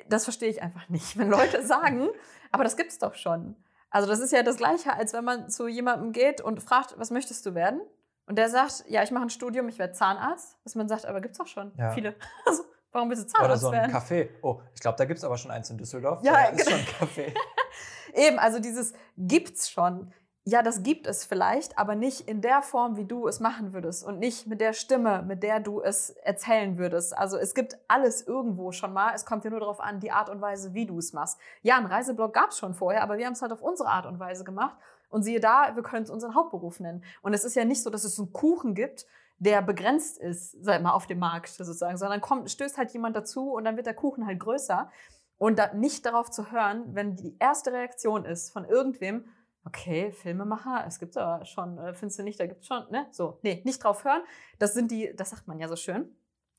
das 0.08 0.24
verstehe 0.24 0.48
ich 0.48 0.62
einfach 0.62 0.88
nicht, 0.88 1.16
wenn 1.18 1.28
Leute 1.28 1.64
sagen, 1.64 2.08
aber 2.52 2.64
das 2.64 2.76
gibt's 2.76 2.98
doch 2.98 3.14
schon. 3.14 3.56
Also 3.90 4.08
das 4.08 4.20
ist 4.20 4.32
ja 4.32 4.42
das 4.42 4.56
Gleiche, 4.56 4.92
als 4.92 5.12
wenn 5.12 5.24
man 5.24 5.48
zu 5.48 5.66
jemandem 5.66 6.12
geht 6.12 6.40
und 6.40 6.62
fragt, 6.62 6.98
was 6.98 7.10
möchtest 7.10 7.46
du 7.46 7.54
werden? 7.54 7.80
Und 8.26 8.36
der 8.36 8.50
sagt, 8.50 8.84
ja, 8.88 9.02
ich 9.02 9.10
mache 9.10 9.24
ein 9.24 9.30
Studium, 9.30 9.68
ich 9.68 9.78
werde 9.78 9.94
Zahnarzt. 9.94 10.58
Was 10.64 10.74
man 10.74 10.88
sagt, 10.88 11.06
aber 11.06 11.22
gibt's 11.22 11.38
doch 11.38 11.46
schon 11.46 11.72
ja. 11.78 11.92
viele. 11.92 12.14
Also, 12.44 12.64
warum 12.92 13.08
willst 13.08 13.24
du 13.24 13.28
Zahnarzt 13.28 13.62
werden? 13.62 13.68
Oder 13.68 13.92
so 13.92 13.96
ein 13.96 14.10
werden? 14.10 14.28
Café. 14.28 14.28
Oh, 14.42 14.60
ich 14.74 14.80
glaube, 14.80 14.98
da 14.98 15.06
gibt's 15.06 15.24
aber 15.24 15.38
schon 15.38 15.50
eins 15.50 15.70
in 15.70 15.78
Düsseldorf. 15.78 16.22
Ja, 16.22 16.32
da 16.32 16.44
ist 16.44 16.66
genau. 16.66 16.76
schon 16.76 16.80
ein 16.80 17.08
Café. 17.08 17.34
Eben, 18.14 18.38
also 18.38 18.58
dieses 18.58 18.92
gibt's 19.16 19.70
schon. 19.70 20.12
Ja, 20.48 20.62
das 20.62 20.82
gibt 20.82 21.06
es 21.06 21.26
vielleicht, 21.26 21.76
aber 21.76 21.94
nicht 21.94 22.26
in 22.26 22.40
der 22.40 22.62
Form, 22.62 22.96
wie 22.96 23.04
du 23.04 23.28
es 23.28 23.38
machen 23.38 23.74
würdest 23.74 24.02
und 24.02 24.18
nicht 24.18 24.46
mit 24.46 24.62
der 24.62 24.72
Stimme, 24.72 25.22
mit 25.22 25.42
der 25.42 25.60
du 25.60 25.82
es 25.82 26.10
erzählen 26.10 26.78
würdest. 26.78 27.16
Also 27.16 27.36
es 27.36 27.54
gibt 27.54 27.76
alles 27.86 28.26
irgendwo 28.26 28.72
schon 28.72 28.94
mal. 28.94 29.12
Es 29.14 29.26
kommt 29.26 29.44
ja 29.44 29.50
nur 29.50 29.60
darauf 29.60 29.78
an, 29.78 30.00
die 30.00 30.10
Art 30.10 30.30
und 30.30 30.40
Weise, 30.40 30.72
wie 30.72 30.86
du 30.86 30.96
es 30.96 31.12
machst. 31.12 31.38
Ja, 31.60 31.76
einen 31.76 31.84
Reiseblog 31.84 32.32
gab 32.32 32.50
es 32.50 32.58
schon 32.58 32.72
vorher, 32.72 33.02
aber 33.02 33.18
wir 33.18 33.26
haben 33.26 33.34
es 33.34 33.42
halt 33.42 33.52
auf 33.52 33.60
unsere 33.60 33.90
Art 33.90 34.06
und 34.06 34.18
Weise 34.20 34.42
gemacht. 34.42 34.74
Und 35.10 35.22
siehe 35.22 35.38
da, 35.38 35.72
wir 35.74 35.82
können 35.82 36.04
es 36.04 36.10
unseren 36.10 36.34
Hauptberuf 36.34 36.80
nennen. 36.80 37.04
Und 37.20 37.34
es 37.34 37.44
ist 37.44 37.54
ja 37.54 37.66
nicht 37.66 37.82
so, 37.82 37.90
dass 37.90 38.04
es 38.04 38.18
einen 38.18 38.32
Kuchen 38.32 38.74
gibt, 38.74 39.04
der 39.38 39.60
begrenzt 39.60 40.18
ist, 40.18 40.56
sag 40.62 40.80
mal, 40.82 40.92
auf 40.92 41.06
dem 41.06 41.18
Markt 41.18 41.50
sozusagen, 41.50 41.98
sondern 41.98 42.22
kommt, 42.22 42.50
stößt 42.50 42.78
halt 42.78 42.90
jemand 42.92 43.16
dazu 43.16 43.52
und 43.52 43.64
dann 43.64 43.76
wird 43.76 43.86
der 43.86 43.94
Kuchen 43.94 44.26
halt 44.26 44.40
größer. 44.40 44.90
Und 45.36 45.58
da 45.58 45.74
nicht 45.74 46.06
darauf 46.06 46.30
zu 46.30 46.50
hören, 46.50 46.94
wenn 46.94 47.16
die 47.16 47.36
erste 47.38 47.72
Reaktion 47.72 48.24
ist 48.24 48.50
von 48.50 48.64
irgendwem, 48.64 49.26
okay, 49.68 50.12
Filmemacher, 50.12 50.84
es 50.86 50.98
gibt 50.98 51.14
ja 51.14 51.44
schon, 51.44 51.78
äh, 51.78 51.94
findest 51.94 52.18
du 52.18 52.22
nicht, 52.22 52.40
da 52.40 52.46
gibt 52.46 52.62
es 52.62 52.66
schon, 52.66 52.90
ne? 52.90 53.06
So, 53.10 53.38
nee, 53.42 53.62
nicht 53.64 53.84
drauf 53.84 54.04
hören. 54.04 54.22
Das 54.58 54.74
sind 54.74 54.90
die, 54.90 55.14
das 55.14 55.30
sagt 55.30 55.46
man 55.46 55.58
ja 55.58 55.68
so 55.68 55.76
schön. 55.76 56.16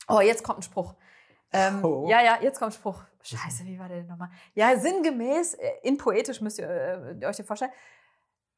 Oh, 0.08 0.20
jetzt 0.20 0.44
kommt 0.44 0.60
ein 0.60 0.62
Spruch. 0.62 0.94
Ähm, 1.52 1.84
oh. 1.84 2.08
Ja, 2.08 2.22
ja, 2.22 2.38
jetzt 2.40 2.58
kommt 2.58 2.72
ein 2.72 2.78
Spruch. 2.78 3.02
Scheiße, 3.22 3.64
wie 3.64 3.78
war 3.78 3.88
der 3.88 3.98
denn 3.98 4.06
nochmal? 4.06 4.30
Ja, 4.54 4.78
sinngemäß, 4.78 5.54
äh, 5.54 5.70
in 5.82 5.98
poetisch 5.98 6.40
müsst 6.40 6.58
ihr 6.58 6.68
äh, 6.68 7.26
euch 7.26 7.36
das 7.36 7.46
vorstellen. 7.46 7.72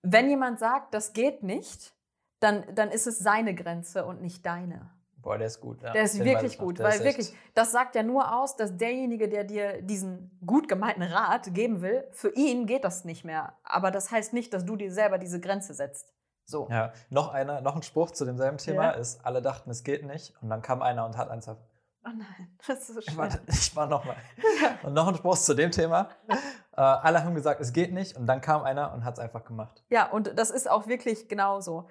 Wenn 0.03 0.28
jemand 0.28 0.59
sagt, 0.59 0.94
das 0.94 1.12
geht 1.12 1.42
nicht, 1.42 1.94
dann, 2.40 2.64
dann 2.74 2.90
ist 2.90 3.07
es 3.07 3.18
seine 3.18 3.55
Grenze 3.55 4.05
und 4.05 4.20
nicht 4.20 4.44
deine. 4.44 4.90
Boah, 5.23 5.39
der 5.39 5.47
ist 5.47 5.61
gut. 5.61 5.81
Ja. 5.83 5.93
Der 5.93 6.03
ist 6.03 6.18
Den 6.18 6.25
wirklich 6.25 6.59
gut, 6.59 6.81
weil 6.81 7.03
wirklich, 7.05 7.33
das 7.55 7.70
sagt 7.70 7.95
ja 7.95 8.03
nur 8.03 8.37
aus, 8.37 8.57
dass 8.57 8.77
derjenige, 8.77 9.29
der 9.29 9.45
dir 9.45 9.81
diesen 9.81 10.37
gut 10.45 10.68
gemeinten 10.68 11.03
Rat 11.03 11.55
geben 11.55 11.81
will, 11.81 12.05
für 12.11 12.35
ihn 12.35 12.66
geht 12.66 12.85
das 12.85 13.05
nicht 13.05 13.25
mehr. 13.25 13.55
Aber 13.62 13.93
das 13.93 14.11
heißt 14.11 14.33
nicht, 14.33 14.53
dass 14.53 14.64
du 14.64 14.75
dir 14.77 14.93
selber 14.93 15.18
diese 15.18 15.41
Grenze 15.41 15.75
setzt. 15.75 16.12
So. 16.45 16.68
Ja, 16.70 16.93
noch 17.09 17.33
einer, 17.33 17.61
noch 17.61 17.77
ein 17.77 17.83
Spruch 17.83 18.11
zu 18.11 18.25
demselben 18.25 18.59
Thema 18.59 18.85
ja. 18.85 18.91
ist, 18.91 19.25
alle 19.25 19.43
dachten, 19.43 19.70
es 19.70 19.85
geht 19.85 20.05
nicht. 20.05 20.35
Und 20.43 20.49
dann 20.49 20.61
kam 20.61 20.83
einer 20.83 21.07
und 21.07 21.16
hat 21.16 21.31
eins 21.31 21.49
auf. 21.49 21.57
Oh 22.05 22.09
nein, 22.09 22.57
das 22.66 22.89
ist 22.89 22.95
so 22.95 23.01
schön. 23.01 23.31
Ich 23.47 23.77
war 23.77 23.87
nochmal. 23.87 24.16
Ja. 24.61 24.79
Und 24.83 24.95
noch 24.95 25.07
ein 25.07 25.14
Spruch 25.14 25.39
zu 25.39 25.55
dem 25.55 25.70
Thema. 25.70 26.09
Äh, 26.75 26.81
alle 26.81 27.23
haben 27.23 27.35
gesagt, 27.35 27.61
es 27.61 27.75
geht 27.75 27.93
nicht. 27.93 28.16
Und 28.16 28.25
dann 28.25 28.41
kam 28.41 28.62
einer 28.62 28.95
und 28.95 29.05
hat 29.05 29.12
es 29.12 29.20
einfach 29.20 29.45
gemacht. 29.45 29.85
Ja, 29.91 30.11
und 30.11 30.39
das 30.39 30.51
ist 30.51 30.70
auch 30.70 30.87
wirklich 30.87 31.29
genauso. 31.29 31.87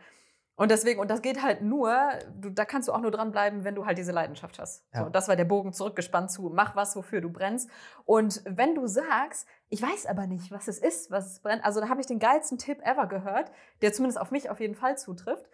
Und 0.62 0.70
deswegen, 0.70 1.00
und 1.00 1.10
das 1.10 1.24
geht 1.24 1.42
halt 1.42 1.64
nur, 1.64 1.92
du, 2.40 2.52
da 2.52 2.66
kannst 2.66 2.88
du 2.88 2.94
auch 2.94 3.02
nur 3.02 3.10
dranbleiben, 3.10 3.64
wenn 3.64 3.74
du 3.74 3.88
halt 3.88 3.98
diese 3.98 4.12
Leidenschaft 4.12 4.60
hast. 4.60 4.86
Ja. 4.94 5.06
So, 5.06 5.10
das 5.10 5.28
war 5.28 5.36
der 5.36 5.46
Bogen 5.46 5.74
zurückgespannt 5.74 6.30
zu, 6.30 6.52
mach 6.54 6.76
was, 6.76 6.96
wofür 6.96 7.20
du 7.20 7.32
brennst. 7.32 7.68
Und 8.06 8.44
wenn 8.46 8.76
du 8.76 8.86
sagst, 8.86 9.48
ich 9.70 9.82
weiß 9.82 10.06
aber 10.06 10.28
nicht, 10.28 10.52
was 10.52 10.68
es 10.68 10.78
ist, 10.78 11.10
was 11.10 11.32
es 11.32 11.40
brennt, 11.40 11.66
also 11.66 11.82
da 11.82 11.90
habe 11.90 12.00
ich 12.00 12.06
den 12.06 12.20
geilsten 12.20 12.60
Tipp 12.60 12.80
ever 12.84 13.08
gehört, 13.08 13.52
der 13.82 13.92
zumindest 13.92 14.22
auf 14.22 14.30
mich 14.30 14.52
auf 14.52 14.60
jeden 14.60 14.76
Fall 14.76 15.00
zutrifft. 15.00 15.50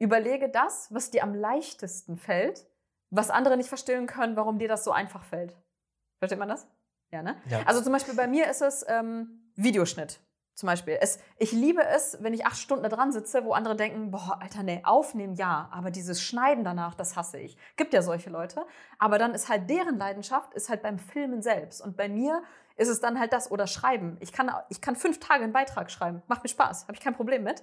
Überlege 0.00 0.48
das, 0.48 0.88
was 0.92 1.12
dir 1.12 1.22
am 1.22 1.34
leichtesten 1.36 2.16
fällt, 2.16 2.66
was 3.10 3.30
andere 3.30 3.56
nicht 3.56 3.68
verstehen 3.68 4.08
können, 4.08 4.34
warum 4.34 4.58
dir 4.58 4.66
das 4.66 4.82
so 4.82 4.90
einfach 4.90 5.22
fällt. 5.22 5.56
Versteht 6.18 6.40
man 6.40 6.48
das? 6.48 6.66
Ja, 7.12 7.22
ne? 7.22 7.36
Ja. 7.48 7.62
Also 7.66 7.80
zum 7.80 7.92
Beispiel 7.92 8.14
bei 8.14 8.26
mir 8.26 8.50
ist 8.50 8.60
es 8.60 8.84
ähm, 8.88 9.52
Videoschnitt. 9.54 10.18
Zum 10.54 10.66
Beispiel. 10.66 10.98
Es, 11.00 11.18
ich 11.38 11.52
liebe 11.52 11.82
es, 11.82 12.18
wenn 12.20 12.34
ich 12.34 12.44
acht 12.44 12.58
Stunden 12.58 12.82
da 12.82 12.90
dran 12.90 13.10
sitze, 13.10 13.44
wo 13.44 13.52
andere 13.52 13.74
denken, 13.74 14.10
boah, 14.10 14.38
Alter, 14.40 14.62
nee, 14.62 14.82
aufnehmen 14.84 15.34
ja, 15.34 15.68
aber 15.72 15.90
dieses 15.90 16.22
Schneiden 16.22 16.62
danach, 16.62 16.94
das 16.94 17.16
hasse 17.16 17.38
ich. 17.38 17.56
Gibt 17.76 17.94
ja 17.94 18.02
solche 18.02 18.28
Leute. 18.28 18.66
Aber 18.98 19.18
dann 19.18 19.34
ist 19.34 19.48
halt 19.48 19.70
deren 19.70 19.96
Leidenschaft, 19.96 20.52
ist 20.52 20.68
halt 20.68 20.82
beim 20.82 20.98
Filmen 20.98 21.40
selbst. 21.40 21.80
Und 21.80 21.96
bei 21.96 22.08
mir 22.08 22.42
ist 22.76 22.88
es 22.88 23.00
dann 23.00 23.18
halt 23.18 23.32
das 23.32 23.50
oder 23.50 23.66
Schreiben. 23.66 24.18
Ich 24.20 24.32
kann, 24.32 24.50
ich 24.68 24.80
kann 24.80 24.94
fünf 24.94 25.20
Tage 25.20 25.44
einen 25.44 25.52
Beitrag 25.52 25.90
schreiben. 25.90 26.22
Macht 26.26 26.42
mir 26.42 26.50
Spaß, 26.50 26.82
habe 26.82 26.94
ich 26.94 27.00
kein 27.00 27.14
Problem 27.14 27.44
mit. 27.44 27.62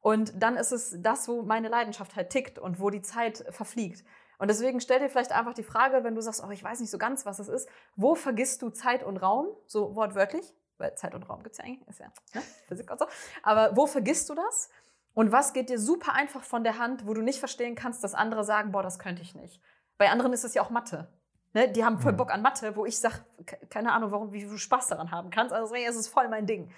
Und 0.00 0.42
dann 0.42 0.56
ist 0.56 0.72
es 0.72 0.96
das, 1.00 1.28
wo 1.28 1.42
meine 1.42 1.68
Leidenschaft 1.68 2.16
halt 2.16 2.30
tickt 2.30 2.58
und 2.58 2.80
wo 2.80 2.90
die 2.90 3.00
Zeit 3.00 3.44
verfliegt. 3.50 4.04
Und 4.38 4.48
deswegen 4.48 4.80
stell 4.80 4.98
dir 4.98 5.08
vielleicht 5.08 5.32
einfach 5.32 5.54
die 5.54 5.62
Frage, 5.62 6.04
wenn 6.04 6.14
du 6.14 6.20
sagst, 6.20 6.42
oh, 6.44 6.50
ich 6.50 6.62
weiß 6.62 6.80
nicht 6.80 6.90
so 6.90 6.98
ganz, 6.98 7.24
was 7.24 7.38
es 7.38 7.48
ist, 7.48 7.68
wo 7.96 8.14
vergisst 8.14 8.60
du 8.62 8.70
Zeit 8.70 9.04
und 9.04 9.16
Raum, 9.16 9.46
so 9.66 9.94
wortwörtlich? 9.94 10.52
Weil 10.78 10.94
Zeit 10.94 11.14
und 11.14 11.22
Raum 11.24 11.42
gibt 11.42 11.52
es 11.52 11.58
ja 11.58 11.64
eigentlich, 11.64 11.88
ist 11.88 12.00
ja 12.00 12.12
ne? 12.34 12.42
Physik 12.66 12.90
und 12.90 12.98
so. 12.98 13.06
Aber 13.42 13.76
wo 13.76 13.86
vergisst 13.86 14.28
du 14.30 14.34
das? 14.34 14.70
Und 15.14 15.30
was 15.30 15.52
geht 15.52 15.70
dir 15.70 15.78
super 15.78 16.12
einfach 16.12 16.42
von 16.42 16.64
der 16.64 16.78
Hand, 16.78 17.06
wo 17.06 17.14
du 17.14 17.22
nicht 17.22 17.38
verstehen 17.38 17.76
kannst, 17.76 18.02
dass 18.02 18.14
andere 18.14 18.44
sagen, 18.44 18.72
boah, 18.72 18.82
das 18.82 18.98
könnte 18.98 19.22
ich 19.22 19.34
nicht. 19.34 19.60
Bei 19.96 20.10
anderen 20.10 20.32
ist 20.32 20.44
es 20.44 20.54
ja 20.54 20.62
auch 20.62 20.70
Mathe. 20.70 21.08
Ne? 21.52 21.70
Die 21.70 21.84
haben 21.84 22.00
voll 22.00 22.12
mhm. 22.12 22.16
Bock 22.16 22.32
an 22.32 22.42
Mathe, 22.42 22.74
wo 22.76 22.84
ich 22.84 22.98
sage, 22.98 23.24
keine 23.70 23.92
Ahnung, 23.92 24.10
warum, 24.10 24.32
wie 24.32 24.44
du 24.44 24.58
Spaß 24.58 24.88
daran 24.88 25.12
haben 25.12 25.30
kannst. 25.30 25.52
Also 25.52 25.72
deswegen 25.72 25.88
ist 25.88 25.96
es 25.96 26.08
voll 26.08 26.28
mein 26.28 26.46
Ding. 26.46 26.70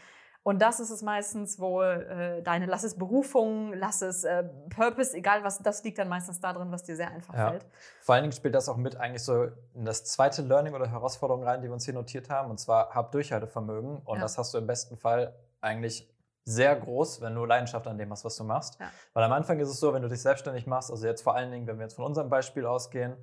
Und 0.47 0.63
das 0.63 0.79
ist 0.79 0.91
es 0.91 1.03
meistens 1.03 1.59
wohl 1.59 2.07
äh, 2.09 2.41
deine, 2.41 2.67
lass 2.67 2.85
es 2.85 2.97
Berufung, 2.97 3.73
lass 3.73 4.01
es 4.01 4.23
äh, 4.23 4.45
Purpose, 4.71 5.17
egal 5.17 5.43
was, 5.43 5.59
das 5.59 5.83
liegt 5.83 5.99
dann 5.99 6.09
meistens 6.09 6.39
darin, 6.39 6.71
was 6.71 6.85
dir 6.85 6.95
sehr 6.95 7.11
einfach 7.11 7.35
ja. 7.35 7.49
fällt. 7.49 7.67
Vor 8.01 8.15
allen 8.15 8.23
Dingen 8.23 8.33
spielt 8.33 8.55
das 8.55 8.69
auch 8.69 8.77
mit 8.77 8.95
eigentlich 8.95 9.25
so 9.25 9.49
in 9.75 9.85
das 9.85 10.05
zweite 10.05 10.43
Learning 10.43 10.75
oder 10.75 10.89
Herausforderung 10.89 11.43
rein, 11.43 11.63
die 11.63 11.69
wir 11.69 11.73
uns 11.73 11.85
hier 11.85 11.95
notiert 11.95 12.31
haben, 12.31 12.49
und 12.49 12.61
zwar 12.61 12.95
hab 12.95 13.11
Durchhaltevermögen. 13.11 13.97
Und 14.05 14.19
ja. 14.19 14.23
das 14.23 14.39
hast 14.39 14.55
du 14.55 14.59
im 14.59 14.69
besten 14.69 14.97
Fall 14.97 15.35
eigentlich 15.61 16.09
sehr 16.45 16.77
groß, 16.77 17.23
wenn 17.23 17.35
du 17.35 17.45
Leidenschaft 17.45 17.89
an 17.89 17.99
dem 17.99 18.13
hast, 18.13 18.25
was 18.25 18.37
du 18.37 18.45
machst. 18.45 18.79
Ja. 18.79 18.93
Weil 19.15 19.25
am 19.25 19.33
Anfang 19.33 19.59
ist 19.59 19.69
es 19.69 19.81
so, 19.81 19.95
wenn 19.95 20.03
du 20.03 20.09
dich 20.09 20.23
selbstständig 20.23 20.69
machst, 20.69 20.93
also 20.93 21.09
jetzt 21.09 21.23
vor 21.23 21.35
allen 21.35 21.51
Dingen, 21.51 21.67
wenn 21.67 21.79
wir 21.79 21.87
jetzt 21.87 21.97
von 21.97 22.05
unserem 22.05 22.31
Beispiel 22.31 22.67
ausgehen, 22.67 23.17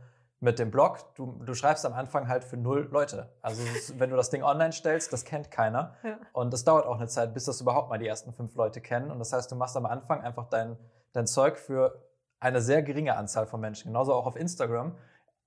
mit 0.43 0.59
dem 0.59 0.71
Blog, 0.71 0.97
du, 1.15 1.41
du 1.45 1.53
schreibst 1.53 1.85
am 1.85 1.93
Anfang 1.93 2.27
halt 2.27 2.43
für 2.43 2.57
null 2.57 2.89
Leute. 2.91 3.29
Also 3.41 3.63
wenn 3.97 4.09
du 4.09 4.17
das 4.17 4.29
Ding 4.29 4.43
online 4.43 4.73
stellst, 4.73 5.13
das 5.13 5.23
kennt 5.23 5.49
keiner. 5.51 5.95
Ja. 6.03 6.17
Und 6.33 6.51
das 6.51 6.65
dauert 6.65 6.85
auch 6.85 6.97
eine 6.97 7.07
Zeit, 7.07 7.33
bis 7.33 7.45
das 7.45 7.61
überhaupt 7.61 7.89
mal 7.89 7.97
die 7.97 8.07
ersten 8.07 8.33
fünf 8.33 8.53
Leute 8.55 8.81
kennen. 8.81 9.09
Und 9.09 9.19
das 9.19 9.31
heißt, 9.31 9.49
du 9.49 9.55
machst 9.55 9.77
am 9.77 9.85
Anfang 9.85 10.21
einfach 10.21 10.49
dein, 10.49 10.77
dein 11.13 11.27
Zeug 11.27 11.57
für 11.57 12.03
eine 12.41 12.61
sehr 12.61 12.83
geringe 12.83 13.15
Anzahl 13.15 13.45
von 13.47 13.61
Menschen. 13.61 13.87
Genauso 13.87 14.13
auch 14.13 14.25
auf 14.25 14.35
Instagram. 14.35 14.97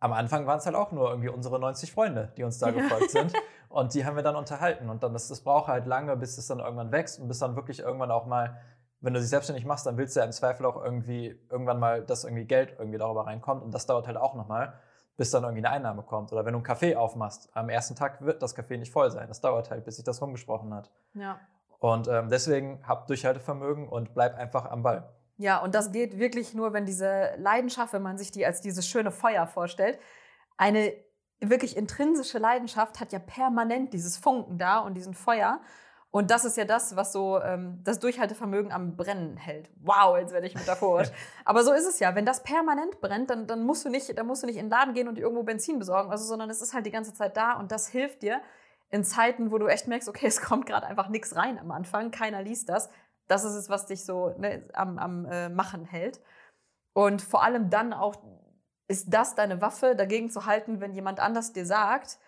Am 0.00 0.14
Anfang 0.14 0.46
waren 0.46 0.58
es 0.58 0.64
halt 0.64 0.76
auch 0.76 0.92
nur 0.92 1.10
irgendwie 1.10 1.28
unsere 1.28 1.60
90 1.60 1.92
Freunde, 1.92 2.32
die 2.38 2.42
uns 2.42 2.58
da 2.58 2.70
ja. 2.70 2.80
gefolgt 2.80 3.10
sind. 3.10 3.34
Und 3.68 3.92
die 3.92 4.06
haben 4.06 4.16
wir 4.16 4.22
dann 4.22 4.36
unterhalten. 4.36 4.88
Und 4.88 5.02
dann, 5.02 5.12
das, 5.12 5.28
das 5.28 5.42
braucht 5.42 5.68
halt 5.68 5.84
lange, 5.84 6.16
bis 6.16 6.38
es 6.38 6.46
dann 6.46 6.60
irgendwann 6.60 6.92
wächst 6.92 7.20
und 7.20 7.28
bis 7.28 7.40
dann 7.40 7.56
wirklich 7.56 7.80
irgendwann 7.80 8.12
auch 8.12 8.24
mal 8.24 8.56
wenn 9.00 9.14
du 9.14 9.20
dich 9.20 9.28
selbstständig 9.28 9.64
machst, 9.66 9.86
dann 9.86 9.98
willst 9.98 10.16
du 10.16 10.20
ja 10.20 10.26
im 10.26 10.32
Zweifel 10.32 10.66
auch 10.66 10.82
irgendwie 10.82 11.38
irgendwann 11.50 11.78
mal, 11.78 12.02
dass 12.02 12.24
irgendwie 12.24 12.44
Geld 12.44 12.74
irgendwie 12.78 12.98
darüber 12.98 13.26
reinkommt 13.26 13.62
und 13.62 13.72
das 13.72 13.86
dauert 13.86 14.06
halt 14.06 14.16
auch 14.16 14.34
nochmal 14.34 14.74
bis 15.16 15.30
dann 15.30 15.44
irgendwie 15.44 15.64
eine 15.64 15.74
Einnahme 15.74 16.02
kommt. 16.02 16.32
Oder 16.32 16.44
wenn 16.44 16.52
du 16.52 16.58
einen 16.58 16.64
Kaffee 16.64 16.96
aufmachst, 16.96 17.48
am 17.54 17.68
ersten 17.68 17.94
Tag 17.94 18.20
wird 18.22 18.42
das 18.42 18.56
Café 18.56 18.76
nicht 18.78 18.92
voll 18.92 19.10
sein. 19.10 19.28
Das 19.28 19.40
dauert 19.40 19.70
halt, 19.70 19.84
bis 19.84 19.96
sich 19.96 20.04
das 20.04 20.20
rumgesprochen 20.20 20.74
hat. 20.74 20.90
Ja. 21.14 21.40
Und 21.78 22.08
ähm, 22.08 22.28
deswegen 22.28 22.86
hab 22.86 23.06
Durchhaltevermögen 23.06 23.88
und 23.88 24.14
bleib 24.14 24.36
einfach 24.36 24.70
am 24.70 24.82
Ball. 24.82 25.08
Ja, 25.38 25.58
und 25.58 25.74
das 25.74 25.92
geht 25.92 26.18
wirklich 26.18 26.54
nur, 26.54 26.72
wenn 26.72 26.86
diese 26.86 27.34
Leidenschaft, 27.36 27.92
wenn 27.92 28.02
man 28.02 28.16
sich 28.16 28.30
die 28.30 28.46
als 28.46 28.60
dieses 28.60 28.86
schöne 28.88 29.10
Feuer 29.10 29.46
vorstellt, 29.46 29.98
eine 30.56 30.92
wirklich 31.40 31.76
intrinsische 31.76 32.38
Leidenschaft 32.38 33.00
hat 33.00 33.12
ja 33.12 33.18
permanent 33.18 33.92
dieses 33.92 34.16
Funken 34.16 34.58
da 34.58 34.78
und 34.78 34.94
diesen 34.94 35.12
Feuer. 35.12 35.60
Und 36.16 36.30
das 36.30 36.46
ist 36.46 36.56
ja 36.56 36.64
das, 36.64 36.96
was 36.96 37.12
so 37.12 37.42
ähm, 37.42 37.78
das 37.84 37.98
Durchhaltevermögen 37.98 38.72
am 38.72 38.96
Brennen 38.96 39.36
hält. 39.36 39.68
Wow, 39.82 40.16
jetzt 40.16 40.32
werde 40.32 40.46
ich 40.46 40.54
metaphorisch. 40.54 41.10
Aber 41.44 41.62
so 41.62 41.74
ist 41.74 41.84
es 41.84 41.98
ja. 41.98 42.14
Wenn 42.14 42.24
das 42.24 42.42
permanent 42.42 43.02
brennt, 43.02 43.28
dann, 43.28 43.46
dann, 43.46 43.66
musst 43.66 43.84
du 43.84 43.90
nicht, 43.90 44.16
dann 44.16 44.26
musst 44.26 44.42
du 44.42 44.46
nicht 44.46 44.56
in 44.56 44.64
den 44.64 44.70
Laden 44.70 44.94
gehen 44.94 45.08
und 45.08 45.18
irgendwo 45.18 45.42
Benzin 45.42 45.78
besorgen, 45.78 46.10
also, 46.10 46.24
sondern 46.24 46.48
es 46.48 46.62
ist 46.62 46.72
halt 46.72 46.86
die 46.86 46.90
ganze 46.90 47.12
Zeit 47.12 47.36
da 47.36 47.52
und 47.52 47.70
das 47.70 47.88
hilft 47.88 48.22
dir 48.22 48.40
in 48.88 49.04
Zeiten, 49.04 49.50
wo 49.50 49.58
du 49.58 49.66
echt 49.66 49.88
merkst, 49.88 50.08
okay, 50.08 50.26
es 50.26 50.40
kommt 50.40 50.64
gerade 50.64 50.86
einfach 50.86 51.10
nichts 51.10 51.36
rein 51.36 51.58
am 51.58 51.70
Anfang, 51.70 52.10
keiner 52.12 52.40
liest 52.40 52.70
das. 52.70 52.88
Das 53.28 53.44
ist 53.44 53.52
es, 53.52 53.68
was 53.68 53.84
dich 53.84 54.06
so 54.06 54.30
ne, 54.38 54.66
am, 54.72 54.98
am 54.98 55.26
äh, 55.26 55.50
Machen 55.50 55.84
hält. 55.84 56.22
Und 56.94 57.20
vor 57.20 57.42
allem 57.42 57.68
dann 57.68 57.92
auch 57.92 58.16
ist 58.88 59.12
das 59.12 59.34
deine 59.34 59.60
Waffe, 59.60 59.94
dagegen 59.94 60.30
zu 60.30 60.46
halten, 60.46 60.80
wenn 60.80 60.94
jemand 60.94 61.20
anders 61.20 61.52
dir 61.52 61.66
sagt, 61.66 62.18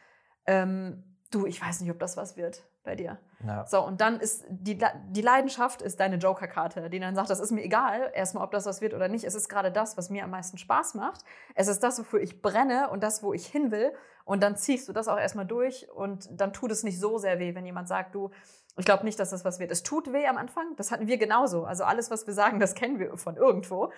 ähm, 0.44 1.16
du, 1.30 1.46
ich 1.46 1.58
weiß 1.58 1.80
nicht, 1.80 1.90
ob 1.90 1.98
das 1.98 2.18
was 2.18 2.36
wird 2.36 2.68
bei 2.84 2.94
dir. 2.94 3.18
Ja. 3.46 3.64
So, 3.66 3.84
und 3.84 4.00
dann 4.00 4.18
ist 4.18 4.44
die, 4.48 4.78
die 5.10 5.22
Leidenschaft 5.22 5.80
ist 5.80 6.00
deine 6.00 6.16
Joker-Karte, 6.16 6.90
die 6.90 6.98
dann 6.98 7.14
sagt, 7.14 7.30
das 7.30 7.38
ist 7.38 7.52
mir 7.52 7.62
egal, 7.62 8.10
erstmal, 8.12 8.44
ob 8.44 8.50
das 8.50 8.66
was 8.66 8.80
wird 8.80 8.94
oder 8.94 9.06
nicht. 9.08 9.24
Es 9.24 9.36
ist 9.36 9.48
gerade 9.48 9.70
das, 9.70 9.96
was 9.96 10.10
mir 10.10 10.24
am 10.24 10.30
meisten 10.30 10.58
Spaß 10.58 10.94
macht. 10.94 11.20
Es 11.54 11.68
ist 11.68 11.82
das, 11.82 11.98
wofür 12.00 12.20
ich 12.20 12.42
brenne 12.42 12.90
und 12.90 13.02
das, 13.02 13.22
wo 13.22 13.32
ich 13.32 13.46
hin 13.46 13.70
will. 13.70 13.92
Und 14.24 14.42
dann 14.42 14.56
ziehst 14.56 14.88
du 14.88 14.92
das 14.92 15.06
auch 15.06 15.18
erstmal 15.18 15.46
durch 15.46 15.88
und 15.94 16.28
dann 16.32 16.52
tut 16.52 16.72
es 16.72 16.82
nicht 16.82 16.98
so 16.98 17.18
sehr 17.18 17.38
weh, 17.38 17.54
wenn 17.54 17.64
jemand 17.64 17.88
sagt, 17.88 18.14
du, 18.14 18.30
ich 18.76 18.84
glaube 18.84 19.04
nicht, 19.04 19.18
dass 19.18 19.30
das 19.30 19.44
was 19.44 19.58
wird. 19.58 19.70
Es 19.70 19.82
tut 19.82 20.12
weh 20.12 20.26
am 20.26 20.36
Anfang, 20.36 20.74
das 20.76 20.90
hatten 20.90 21.06
wir 21.06 21.18
genauso. 21.18 21.64
Also 21.64 21.84
alles, 21.84 22.10
was 22.10 22.26
wir 22.26 22.34
sagen, 22.34 22.60
das 22.60 22.74
kennen 22.74 22.98
wir 22.98 23.16
von 23.16 23.36
irgendwo. 23.36 23.92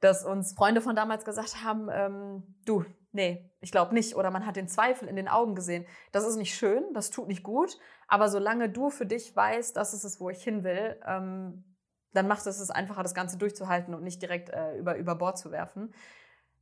Dass 0.00 0.24
uns 0.24 0.52
Freunde 0.52 0.82
von 0.82 0.94
damals 0.94 1.24
gesagt 1.24 1.64
haben, 1.64 1.88
ähm, 1.90 2.42
du, 2.66 2.84
nee, 3.16 3.50
ich 3.60 3.72
glaube 3.72 3.94
nicht. 3.94 4.14
Oder 4.14 4.30
man 4.30 4.46
hat 4.46 4.54
den 4.54 4.68
Zweifel 4.68 5.08
in 5.08 5.16
den 5.16 5.26
Augen 5.26 5.56
gesehen. 5.56 5.86
Das 6.12 6.24
ist 6.24 6.36
nicht 6.36 6.54
schön, 6.54 6.84
das 6.94 7.10
tut 7.10 7.26
nicht 7.26 7.42
gut. 7.42 7.76
Aber 8.06 8.28
solange 8.28 8.68
du 8.68 8.90
für 8.90 9.06
dich 9.06 9.34
weißt, 9.34 9.76
das 9.76 9.92
ist 9.92 10.04
es, 10.04 10.20
wo 10.20 10.30
ich 10.30 10.42
hin 10.42 10.62
will, 10.62 11.00
ähm, 11.04 11.64
dann 12.12 12.28
macht 12.28 12.46
es 12.46 12.60
es 12.60 12.70
einfacher, 12.70 13.02
das 13.02 13.14
Ganze 13.14 13.36
durchzuhalten 13.38 13.94
und 13.94 14.04
nicht 14.04 14.22
direkt 14.22 14.50
äh, 14.50 14.76
über, 14.76 14.96
über 14.96 15.16
Bord 15.16 15.38
zu 15.38 15.50
werfen. 15.50 15.92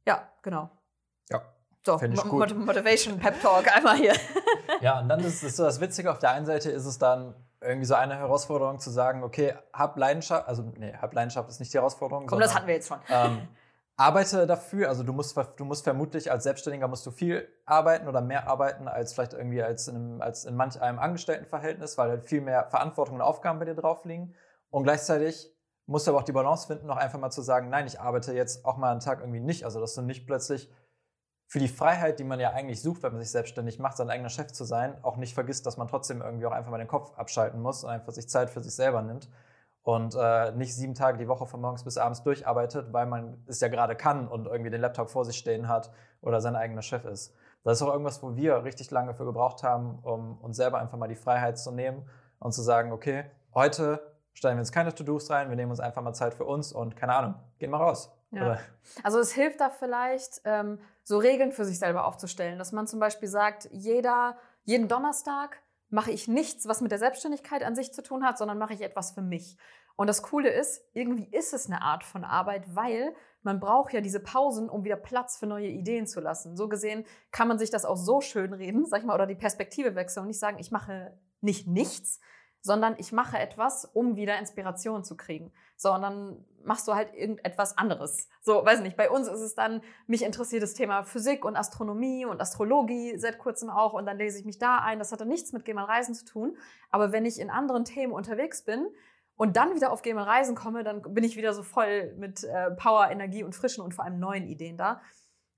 Ja, 0.07 0.29
genau. 0.43 0.71
Ja. 1.31 1.43
So, 1.85 1.99
Motivation 1.99 3.19
Pep 3.19 3.43
Talk 3.43 3.77
einmal 3.77 3.97
hier. 3.97 4.15
ja, 4.81 5.01
und 5.01 5.09
dann 5.09 5.21
ist 5.21 5.43
es 5.43 5.57
so 5.57 5.65
das 5.65 5.81
Witzige, 5.81 6.11
auf 6.11 6.19
der 6.19 6.31
einen 6.31 6.47
Seite 6.47 6.71
ist 6.71 6.87
es 6.87 6.99
dann 6.99 7.35
irgendwie 7.61 7.85
so 7.85 7.95
eine 7.95 8.17
Herausforderung 8.17 8.79
zu 8.79 8.89
sagen, 8.91 9.23
okay, 9.23 9.55
hab 9.73 9.99
Leidenschaft, 9.99 10.49
also 10.49 10.63
nee, 10.77 10.95
hab 10.95 11.13
Leidenschaft 11.13 11.49
ist 11.51 11.61
nicht 11.61 11.75
die 11.75 11.79
Herausforderung. 11.79 12.27
Komm, 12.27 12.41
das 12.41 12.55
hatten 12.55 12.67
wir 12.67 12.75
jetzt 12.75 12.89
schon. 12.89 13.01
Ähm, 13.11 13.49
arbeite 13.97 14.47
dafür, 14.47 14.89
also 14.89 15.03
du 15.03 15.13
musst, 15.13 15.37
du 15.57 15.65
musst 15.65 15.85
vermutlich 15.85 16.31
als 16.31 16.45
Selbstständiger 16.45 16.89
musst 16.89 17.07
du 17.07 17.11
viel 17.11 17.49
arbeiten 17.65 18.09
oder 18.09 18.21
mehr 18.21 18.49
arbeiten 18.49 18.89
als 18.89 19.13
vielleicht 19.13 19.35
irgendwie 19.35 19.63
als 19.63 19.87
in, 19.89 19.97
einem, 19.97 20.21
als 20.21 20.45
in 20.45 20.57
manch 20.57 20.81
einem 20.81 20.99
Angestelltenverhältnis, 20.99 21.97
weil 21.97 22.11
halt 22.11 22.25
viel 22.25 22.41
mehr 22.41 22.67
Verantwortung 22.67 23.17
und 23.17 23.23
Aufgaben 23.23 23.59
bei 23.59 23.65
dir 23.67 23.75
drauf 23.75 24.05
liegen. 24.05 24.35
Und 24.71 24.83
gleichzeitig 24.83 25.55
musst 25.87 26.07
du 26.07 26.11
aber 26.11 26.21
auch 26.21 26.25
die 26.25 26.33
Balance 26.33 26.67
finden, 26.67 26.87
noch 26.87 26.97
einfach 26.97 27.21
mal 27.21 27.31
zu 27.31 27.43
sagen, 27.43 27.69
nein, 27.69 27.87
ich 27.87 28.01
arbeite 28.01 28.33
jetzt 28.33 28.65
auch 28.65 28.77
mal 28.77 28.91
einen 28.91 29.01
Tag 29.01 29.21
irgendwie 29.21 29.41
nicht. 29.41 29.65
Also 29.65 29.81
dass 29.81 29.95
du 29.95 30.03
nicht 30.03 30.27
plötzlich 30.27 30.69
für 31.47 31.61
die 31.61 31.69
Freiheit, 31.69 32.19
die 32.19 32.25
man 32.25 32.41
ja 32.41 32.51
eigentlich 32.51 32.83
sucht, 32.83 33.03
wenn 33.05 33.13
man 33.13 33.21
sich 33.23 33.31
selbstständig 33.31 33.79
macht, 33.79 33.97
sein 33.97 34.11
eigener 34.11 34.31
Chef 34.31 34.51
zu 34.51 34.65
sein, 34.65 34.97
auch 35.05 35.17
nicht 35.19 35.35
vergisst, 35.35 35.67
dass 35.67 35.77
man 35.77 35.87
trotzdem 35.87 36.21
irgendwie 36.21 36.47
auch 36.47 36.53
einfach 36.53 36.71
mal 36.71 36.79
den 36.79 36.89
Kopf 36.89 37.17
abschalten 37.17 37.61
muss 37.61 37.85
und 37.85 37.91
einfach 37.91 38.13
sich 38.13 38.29
Zeit 38.29 38.51
für 38.51 38.61
sich 38.61 38.75
selber 38.75 39.03
nimmt 39.03 39.29
und 39.85 40.17
äh, 40.19 40.51
nicht 40.53 40.75
sieben 40.75 40.95
Tage 40.95 41.19
die 41.19 41.29
Woche 41.29 41.47
von 41.47 41.61
morgens 41.61 41.85
bis 41.85 41.99
abends 41.99 42.23
durcharbeitet, 42.23 42.93
weil 42.93 43.07
man 43.07 43.45
es 43.47 43.61
ja 43.61 43.69
gerade 43.69 43.95
kann 43.95 44.27
und 44.27 44.47
irgendwie 44.47 44.71
den 44.71 44.81
Laptop 44.81 45.11
vor 45.11 45.25
sich 45.25 45.37
stehen 45.37 45.69
hat 45.69 45.93
oder 46.23 46.41
sein 46.41 46.57
eigener 46.57 46.83
Chef 46.83 47.05
ist. 47.05 47.35
Das 47.63 47.79
ist 47.79 47.83
auch 47.87 47.93
irgendwas, 47.93 48.23
wo 48.23 48.35
wir 48.35 48.65
richtig 48.65 48.91
lange 48.91 49.15
für 49.15 49.27
gebraucht 49.27 49.63
haben, 49.63 49.99
um 50.03 50.39
uns 50.39 50.57
selber 50.57 50.81
einfach 50.81 50.97
mal 50.97 51.09
die 51.09 51.17
Freiheit 51.17 51.59
zu 51.59 51.71
nehmen 51.71 52.09
und 52.39 52.53
zu 52.53 52.63
sagen, 52.63 52.93
okay, 52.93 53.27
heute 53.55 54.01
stellen 54.33 54.57
wir 54.57 54.61
uns 54.61 54.73
keine 54.73 54.95
To-Dos 54.95 55.31
rein, 55.31 55.51
wir 55.51 55.57
nehmen 55.57 55.71
uns 55.71 55.81
einfach 55.81 56.03
mal 56.03 56.15
Zeit 56.15 56.35
für 56.35 56.45
uns 56.45 56.73
und 56.73 56.97
keine 56.97 57.15
Ahnung, 57.15 57.35
gehen 57.59 57.71
mal 57.71 57.77
raus. 57.77 58.11
Ja. 58.31 58.59
Also 59.03 59.21
es 59.21 59.33
hilft 59.33 59.61
da 59.61 59.71
vielleicht, 59.71 60.41
ähm, 60.45 60.79
so 61.03 61.19
Regeln 61.19 61.53
für 61.53 61.65
sich 61.65 61.79
selber 61.79 62.07
aufzustellen, 62.07 62.59
dass 62.59 62.73
man 62.73 62.87
zum 62.87 63.01
Beispiel 63.01 63.29
sagt, 63.29 63.69
jeder, 63.71 64.37
jeden 64.65 64.89
Donnerstag 64.89 65.59
mache 65.89 66.11
ich 66.11 66.29
nichts, 66.29 66.67
was 66.67 66.81
mit 66.81 66.91
der 66.91 66.99
Selbstständigkeit 66.99 67.63
an 67.63 67.75
sich 67.75 67.93
zu 67.93 68.03
tun 68.03 68.25
hat, 68.25 68.39
sondern 68.39 68.59
mache 68.59 68.75
ich 68.75 68.81
etwas 68.81 69.13
für 69.13 69.23
mich. 69.23 69.57
Und 69.97 70.09
das 70.09 70.23
Coole 70.23 70.49
ist, 70.49 70.83
irgendwie 70.93 71.29
ist 71.31 71.55
es 71.55 71.67
eine 71.67 71.83
Art 71.83 72.03
von 72.03 72.25
Arbeit, 72.25 72.75
weil 72.75 73.15
man 73.43 73.61
braucht 73.61 73.93
ja 73.93 74.01
diese 74.01 74.21
Pausen, 74.21 74.69
um 74.69 74.85
wieder 74.85 74.97
Platz 74.97 75.37
für 75.37 75.47
neue 75.47 75.69
Ideen 75.69 76.07
zu 76.07 76.21
lassen. 76.21 76.57
So 76.57 76.69
gesehen 76.69 77.05
kann 77.31 77.47
man 77.47 77.59
sich 77.59 77.71
das 77.71 77.85
auch 77.85 77.97
so 77.97 78.21
schön 78.21 78.53
reden, 78.53 78.87
sag 78.87 79.01
ich 79.01 79.07
mal, 79.07 79.15
oder 79.15 79.27
die 79.27 79.35
Perspektive 79.35 79.95
wechseln 79.95 80.23
und 80.23 80.29
nicht 80.29 80.41
sagen, 80.41 80.59
ich 80.59 80.71
mache 80.71 81.17
nicht 81.41 81.69
nichts, 81.69 82.21
sondern 82.61 82.97
ich 82.99 83.13
mache 83.13 83.39
etwas, 83.39 83.85
um 83.85 84.17
wieder 84.17 84.39
Inspiration 84.39 85.05
zu 85.05 85.17
kriegen. 85.17 85.53
So, 85.85 85.93
und 85.93 86.03
dann 86.03 86.45
machst 86.65 86.89
du 86.89 86.95
halt 86.95 87.15
irgendetwas 87.15 87.77
anderes. 87.77 88.29
So, 88.41 88.65
weiß 88.65 88.81
nicht, 88.81 88.97
bei 88.97 89.11
uns 89.11 89.29
ist 89.29 89.41
es 89.41 89.55
dann, 89.55 89.83
mich 90.07 90.25
interessiert 90.25 90.63
das 90.63 90.73
Thema 90.73 91.05
Physik 91.05 91.45
und 91.45 91.57
Astronomie 91.57 92.25
und 92.25 92.41
Astrologie 92.41 93.19
seit 93.19 93.39
kurzem 93.39 93.69
auch 93.69 93.93
und 93.93 94.07
dann 94.07 94.17
lese 94.17 94.39
ich 94.39 94.47
mich 94.47 94.59
da 94.59 94.79
ein. 94.79 94.99
Das 94.99 95.13
hat 95.13 95.21
dann 95.21 95.29
nichts 95.29 95.53
mit 95.53 95.67
Geh 95.67 95.75
mal 95.75 95.85
Reisen 95.85 96.15
zu 96.15 96.25
tun. 96.25 96.57
Aber 96.91 97.13
wenn 97.13 97.27
ich 97.27 97.39
in 97.39 97.51
anderen 97.51 97.85
Themen 97.85 98.13
unterwegs 98.13 98.65
bin, 98.65 98.89
und 99.37 99.57
dann 99.57 99.75
wieder 99.75 99.91
auf 99.91 100.03
Geh 100.03 100.15
mal 100.15 100.23
Reisen 100.23 100.55
komme, 100.55 100.85
dann 100.85 101.03
bin 101.03 101.25
ich 101.25 101.37
wieder 101.37 101.53
so 101.55 101.65
voll 101.65 102.15
mit 102.17 102.45
äh, 102.45 102.71
Power, 102.71 103.11
Energie 103.11 103.43
und 103.43 103.53
frischen 103.53 103.83
und 103.83 103.93
vor 103.93 104.05
allem 104.05 104.21
neuen 104.21 104.47
Ideen 104.47 104.77
da. 104.77 105.03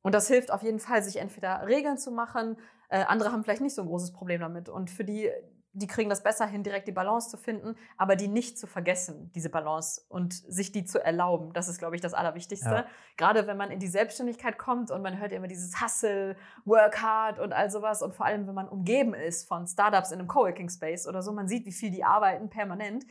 Und 0.00 0.14
das 0.14 0.28
hilft 0.28 0.50
auf 0.50 0.62
jeden 0.62 0.78
Fall, 0.78 1.02
sich 1.02 1.16
entweder 1.16 1.66
Regeln 1.66 1.98
zu 1.98 2.10
machen. 2.10 2.56
Äh, 2.88 3.04
andere 3.04 3.32
haben 3.32 3.44
vielleicht 3.44 3.60
nicht 3.60 3.74
so 3.74 3.82
ein 3.82 3.88
großes 3.88 4.12
Problem 4.12 4.40
damit. 4.40 4.70
Und 4.70 4.90
für 4.90 5.04
die, 5.04 5.30
die 5.76 5.86
kriegen 5.86 6.08
das 6.08 6.22
besser 6.22 6.46
hin, 6.46 6.62
direkt 6.62 6.88
die 6.88 6.92
Balance 6.92 7.28
zu 7.28 7.36
finden, 7.36 7.76
aber 7.98 8.16
die 8.16 8.28
nicht 8.28 8.58
zu 8.58 8.66
vergessen, 8.66 9.30
diese 9.34 9.50
Balance 9.50 10.00
und 10.08 10.32
sich 10.32 10.72
die 10.72 10.84
zu 10.84 11.04
erlauben. 11.04 11.52
Das 11.52 11.68
ist, 11.68 11.78
glaube 11.78 11.96
ich, 11.96 12.00
das 12.00 12.14
Allerwichtigste. 12.14 12.70
Ja. 12.70 12.86
Gerade 13.18 13.46
wenn 13.46 13.58
man 13.58 13.70
in 13.70 13.78
die 13.78 13.86
Selbstständigkeit 13.86 14.56
kommt 14.56 14.90
und 14.90 15.02
man 15.02 15.20
hört 15.20 15.32
immer 15.32 15.48
dieses 15.48 15.80
Hustle, 15.82 16.36
Work 16.64 17.02
hard 17.02 17.38
und 17.38 17.52
all 17.52 17.70
sowas 17.70 18.00
und 18.00 18.14
vor 18.14 18.24
allem, 18.24 18.46
wenn 18.46 18.54
man 18.54 18.68
umgeben 18.68 19.12
ist 19.12 19.46
von 19.46 19.66
Startups 19.66 20.12
in 20.12 20.18
einem 20.18 20.28
Coworking 20.28 20.70
Space 20.70 21.06
oder 21.06 21.22
so, 21.22 21.32
man 21.32 21.46
sieht, 21.46 21.66
wie 21.66 21.72
viel 21.72 21.90
die 21.90 22.04
arbeiten 22.04 22.48
permanent. 22.48 23.04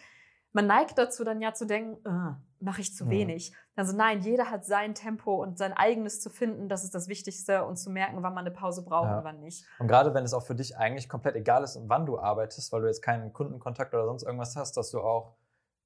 Man 0.51 0.65
neigt 0.65 0.97
dazu 0.97 1.23
dann 1.23 1.41
ja 1.41 1.53
zu 1.53 1.65
denken, 1.65 1.97
uh, 2.07 2.35
mache 2.59 2.81
ich 2.81 2.95
zu 2.95 3.09
wenig. 3.09 3.53
Also 3.75 3.95
nein, 3.95 4.21
jeder 4.21 4.49
hat 4.49 4.65
sein 4.65 4.95
Tempo 4.95 5.35
und 5.35 5.57
sein 5.57 5.73
eigenes 5.73 6.21
zu 6.21 6.29
finden, 6.29 6.69
das 6.69 6.83
ist 6.83 6.95
das 6.95 7.07
Wichtigste 7.09 7.65
und 7.65 7.75
zu 7.77 7.89
merken, 7.89 8.23
wann 8.23 8.33
man 8.33 8.45
eine 8.45 8.51
Pause 8.51 8.83
braucht 8.83 9.09
ja. 9.09 9.17
und 9.17 9.23
wann 9.25 9.41
nicht. 9.41 9.65
Und 9.79 9.87
gerade 9.87 10.13
wenn 10.13 10.23
es 10.23 10.33
auch 10.33 10.43
für 10.43 10.55
dich 10.55 10.77
eigentlich 10.77 11.09
komplett 11.09 11.35
egal 11.35 11.63
ist, 11.63 11.77
wann 11.87 12.05
du 12.05 12.17
arbeitest, 12.17 12.71
weil 12.71 12.81
du 12.81 12.87
jetzt 12.87 13.01
keinen 13.01 13.33
Kundenkontakt 13.33 13.93
oder 13.93 14.05
sonst 14.05 14.23
irgendwas 14.23 14.55
hast, 14.55 14.77
dass 14.77 14.91
du 14.91 15.01
auch 15.01 15.35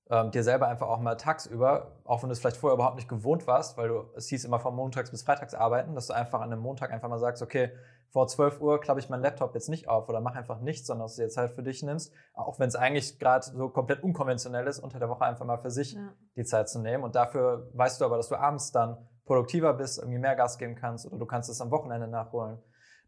ähm, 0.09 0.31
dir 0.31 0.43
selber 0.43 0.67
einfach 0.67 0.87
auch 0.87 0.99
mal 0.99 1.15
tagsüber, 1.15 1.99
auch 2.03 2.21
wenn 2.21 2.29
du 2.29 2.33
es 2.33 2.39
vielleicht 2.39 2.57
vorher 2.57 2.75
überhaupt 2.75 2.95
nicht 2.95 3.09
gewohnt 3.09 3.47
warst, 3.47 3.77
weil 3.77 3.89
du, 3.89 4.03
es 4.15 4.27
hieß 4.27 4.45
immer 4.45 4.59
von 4.59 4.75
montags 4.75 5.11
bis 5.11 5.23
freitags 5.23 5.53
arbeiten, 5.53 5.95
dass 5.95 6.07
du 6.07 6.13
einfach 6.13 6.41
an 6.41 6.51
einem 6.51 6.61
Montag 6.61 6.91
einfach 6.91 7.09
mal 7.09 7.19
sagst, 7.19 7.41
okay, 7.41 7.71
vor 8.11 8.27
12 8.27 8.59
Uhr 8.59 8.79
klappe 8.79 8.99
ich 8.99 9.09
meinen 9.09 9.21
Laptop 9.21 9.53
jetzt 9.53 9.69
nicht 9.69 9.87
auf 9.87 10.09
oder 10.09 10.19
mach 10.19 10.35
einfach 10.35 10.59
nichts, 10.61 10.87
sondern 10.87 11.05
dass 11.05 11.15
du 11.15 11.21
dir 11.21 11.29
Zeit 11.29 11.51
für 11.51 11.63
dich 11.63 11.83
nimmst, 11.83 12.13
auch 12.33 12.59
wenn 12.59 12.67
es 12.67 12.75
eigentlich 12.75 13.19
gerade 13.19 13.45
so 13.45 13.69
komplett 13.69 14.03
unkonventionell 14.03 14.65
ist, 14.67 14.79
unter 14.79 14.99
der 14.99 15.09
Woche 15.09 15.25
einfach 15.25 15.45
mal 15.45 15.57
für 15.57 15.69
sich 15.69 15.93
ja. 15.93 16.13
die 16.35 16.43
Zeit 16.43 16.69
zu 16.69 16.79
nehmen. 16.79 17.03
Und 17.03 17.15
dafür 17.15 17.69
weißt 17.73 18.01
du 18.01 18.05
aber, 18.05 18.17
dass 18.17 18.29
du 18.29 18.35
abends 18.35 18.71
dann 18.71 18.97
produktiver 19.25 19.73
bist, 19.73 19.99
irgendwie 19.99 20.17
mehr 20.17 20.35
Gas 20.35 20.57
geben 20.57 20.75
kannst 20.75 21.05
oder 21.05 21.17
du 21.17 21.25
kannst 21.25 21.49
es 21.49 21.61
am 21.61 21.69
Wochenende 21.69 22.07
nachholen. 22.07 22.57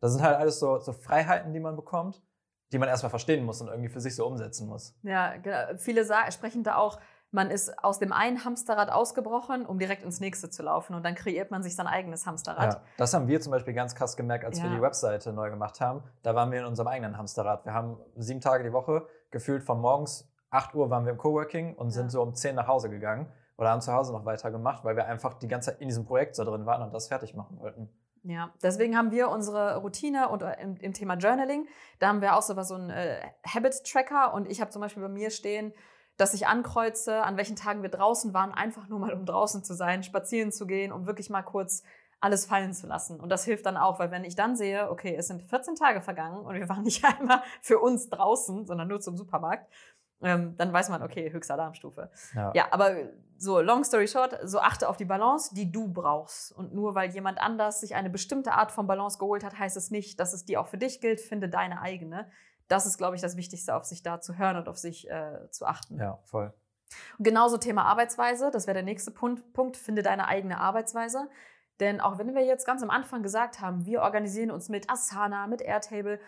Das 0.01 0.11
sind 0.11 0.21
halt 0.21 0.37
alles 0.37 0.59
so, 0.59 0.79
so 0.79 0.93
Freiheiten, 0.93 1.51
die 1.53 1.59
man 1.59 1.75
bekommt, 1.75 2.21
die 2.71 2.77
man 2.77 2.87
erstmal 2.87 3.09
verstehen 3.09 3.43
muss 3.43 3.59
und 3.61 3.69
irgendwie 3.69 3.89
für 3.89 4.01
sich 4.01 4.15
so 4.15 4.25
umsetzen 4.27 4.67
muss. 4.67 4.95
Ja, 5.01 5.37
genau. 5.37 5.77
viele 5.77 6.05
sagen, 6.05 6.31
sprechen 6.31 6.63
da 6.63 6.75
auch 6.75 6.99
man 7.31 7.49
ist 7.49 7.83
aus 7.83 7.99
dem 7.99 8.11
einen 8.11 8.43
Hamsterrad 8.43 8.91
ausgebrochen, 8.91 9.65
um 9.65 9.79
direkt 9.79 10.03
ins 10.03 10.19
nächste 10.19 10.49
zu 10.49 10.63
laufen. 10.63 10.93
Und 10.93 11.03
dann 11.03 11.15
kreiert 11.15 11.49
man 11.49 11.63
sich 11.63 11.75
sein 11.75 11.87
eigenes 11.87 12.25
Hamsterrad. 12.25 12.73
Ja, 12.73 12.81
das 12.97 13.13
haben 13.13 13.27
wir 13.27 13.39
zum 13.39 13.51
Beispiel 13.51 13.73
ganz 13.73 13.95
krass 13.95 14.17
gemerkt, 14.17 14.45
als 14.45 14.57
ja. 14.57 14.65
wir 14.65 14.71
die 14.71 14.81
Webseite 14.81 15.31
neu 15.31 15.49
gemacht 15.49 15.79
haben. 15.79 16.03
Da 16.23 16.35
waren 16.35 16.51
wir 16.51 16.59
in 16.59 16.65
unserem 16.65 16.87
eigenen 16.87 17.17
Hamsterrad. 17.17 17.65
Wir 17.65 17.73
haben 17.73 17.97
sieben 18.17 18.41
Tage 18.41 18.63
die 18.63 18.73
Woche 18.73 19.07
gefühlt 19.31 19.63
von 19.63 19.79
morgens 19.79 20.27
8 20.51 20.75
Uhr 20.75 20.89
waren 20.89 21.05
wir 21.05 21.13
im 21.13 21.17
Coworking 21.17 21.75
und 21.75 21.91
sind 21.91 22.11
so 22.11 22.21
um 22.21 22.35
10 22.35 22.55
nach 22.55 22.67
Hause 22.67 22.89
gegangen 22.89 23.31
oder 23.57 23.69
haben 23.69 23.81
zu 23.81 23.93
Hause 23.93 24.11
noch 24.11 24.25
weiter 24.25 24.51
gemacht, 24.51 24.83
weil 24.83 24.95
wir 24.95 25.05
einfach 25.05 25.33
die 25.35 25.47
ganze 25.47 25.71
Zeit 25.71 25.81
in 25.81 25.87
diesem 25.87 26.05
Projekt 26.05 26.35
so 26.35 26.43
drin 26.43 26.65
waren 26.65 26.81
und 26.81 26.93
das 26.93 27.07
fertig 27.07 27.33
machen 27.35 27.57
wollten. 27.59 27.89
Ja, 28.23 28.51
deswegen 28.61 28.97
haben 28.97 29.11
wir 29.11 29.29
unsere 29.29 29.77
Routine 29.77 30.29
und 30.29 30.43
äh, 30.43 30.61
im, 30.61 30.75
im 30.75 30.93
Thema 30.93 31.15
Journaling, 31.15 31.67
da 31.99 32.09
haben 32.09 32.21
wir 32.21 32.35
auch 32.35 32.43
so 32.43 32.55
was, 32.55 32.67
so 32.67 32.75
einen 32.75 32.91
äh, 32.91 33.19
Habit-Tracker 33.47 34.33
und 34.33 34.47
ich 34.47 34.61
habe 34.61 34.69
zum 34.69 34.81
Beispiel 34.81 35.01
bei 35.01 35.09
mir 35.09 35.31
stehen, 35.31 35.73
dass 36.22 36.35
ich 36.35 36.45
ankreuze, 36.45 37.23
an 37.23 37.35
welchen 37.35 37.56
Tagen 37.56 37.81
wir 37.81 37.89
draußen 37.89 38.31
waren, 38.31 38.53
einfach 38.53 38.88
nur 38.88 38.99
mal 38.99 39.11
um 39.11 39.26
draußen 39.26 39.64
zu 39.64 39.73
sein, 39.73 40.03
spazieren 40.03 40.52
zu 40.52 40.68
gehen, 40.68 40.91
um 40.91 41.07
wirklich 41.07 41.31
mal 41.31 41.41
kurz 41.41 41.81
alles 42.19 42.45
fallen 42.45 42.73
zu 42.73 42.85
lassen. 42.85 43.19
Und 43.19 43.30
das 43.30 43.43
hilft 43.43 43.65
dann 43.65 43.76
auch, 43.76 43.98
weil 43.98 44.11
wenn 44.11 44.23
ich 44.23 44.35
dann 44.35 44.56
sehe, 44.56 44.91
okay, 44.91 45.15
es 45.18 45.27
sind 45.27 45.41
14 45.41 45.73
Tage 45.73 45.99
vergangen 46.02 46.45
und 46.45 46.53
wir 46.53 46.69
waren 46.69 46.84
nicht 46.84 47.03
einmal 47.03 47.41
für 47.64 47.80
uns 47.80 48.07
draußen, 48.10 48.68
sondern 48.68 48.88
nur 48.88 48.99
zum 48.99 49.18
Supermarkt, 49.18 49.68
ähm, 50.22 50.56
dann 50.57 50.72
weiß 50.72 50.89
man, 50.89 51.02
okay, 51.02 51.31
höchste 51.31 51.53
Alarmstufe. 51.53 52.11
Ja. 52.35 52.52
ja, 52.53 52.68
aber 52.69 52.95
so, 53.39 53.60
long 53.60 53.84
story 53.84 54.07
short, 54.07 54.38
so 54.43 54.60
achte 54.60 54.88
auf 54.88 54.98
die 54.98 55.06
Balance, 55.06 55.56
die 55.56 55.72
du 55.72 55.88
brauchst. 55.88 56.52
Und 56.52 56.76
nur 56.76 56.93
weil 56.93 57.10
jemand 57.10 57.41
anders 57.41 57.81
sich 57.81 57.95
eine 57.95 58.11
bestimmte 58.11 58.52
Art 58.52 58.72
von 58.72 58.85
Balance 58.85 59.18
geholt 59.18 59.43
hat, 59.43 59.57
heißt 59.57 59.76
es 59.76 59.89
nicht, 59.89 60.19
dass 60.19 60.34
es 60.34 60.45
die 60.45 60.57
auch 60.57 60.68
für 60.68 60.77
dich 60.77 61.02
gilt. 61.02 61.19
Finde 61.19 61.49
deine 61.49 61.81
eigene 61.81 62.30
das 62.72 62.85
ist, 62.85 62.98
glaube 62.98 63.15
ich, 63.15 63.22
das 63.22 63.35
Wichtigste, 63.35 63.76
auf 63.76 63.84
sich 63.84 64.02
da 64.02 64.22
zu 64.22 64.38
hören 64.38 64.56
und 64.56 64.69
auf 64.69 64.77
sich 64.77 65.10
äh, 65.10 65.49
zu 65.49 65.65
achten. 65.65 65.98
Ja, 65.98 66.19
voll. 66.23 66.53
Und 67.18 67.23
genauso 67.26 67.57
Thema 67.57 67.85
Arbeitsweise, 67.85 68.49
das 68.52 68.68
wäre 68.68 68.76
der 68.76 68.84
nächste 68.84 69.11
Punkt, 69.11 69.53
Punkt, 69.53 69.77
finde 69.77 70.03
deine 70.03 70.27
eigene 70.27 70.60
Arbeitsweise. 70.60 71.30
Denn 71.80 71.99
auch 71.99 72.18
wenn 72.18 72.34
wir 72.34 72.45
jetzt 72.45 72.65
ganz 72.65 72.84
am 72.84 72.89
Anfang 72.89 73.23
gesagt 73.23 73.60
haben, 73.60 73.85
wir 73.85 74.02
organisieren 74.02 74.52
uns 74.52 74.69
mit 74.69 74.89
Asana, 74.89 75.48
mit 75.48 75.61
Airtable, 75.61 76.19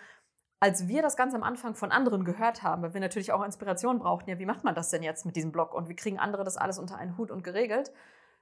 als 0.60 0.88
wir 0.88 1.02
das 1.02 1.16
ganz 1.16 1.34
am 1.36 1.44
Anfang 1.44 1.76
von 1.76 1.92
anderen 1.92 2.26
gehört 2.26 2.64
haben, 2.64 2.82
weil 2.82 2.94
wir 2.94 3.02
natürlich 3.02 3.32
auch 3.34 3.44
Inspiration 3.44 4.00
brauchten, 4.00 4.30
ja, 4.30 4.40
wie 4.40 4.46
macht 4.46 4.64
man 4.64 4.74
das 4.76 4.90
denn 4.90 5.04
jetzt 5.04 5.26
mit 5.26 5.36
diesem 5.36 5.52
Blog 5.52 5.74
und 5.74 5.90
wie 5.90 5.96
kriegen 5.96 6.20
andere 6.20 6.44
das 6.44 6.58
alles 6.58 6.80
unter 6.80 6.98
einen 6.98 7.18
Hut 7.18 7.32
und 7.32 7.44
geregelt? 7.44 7.92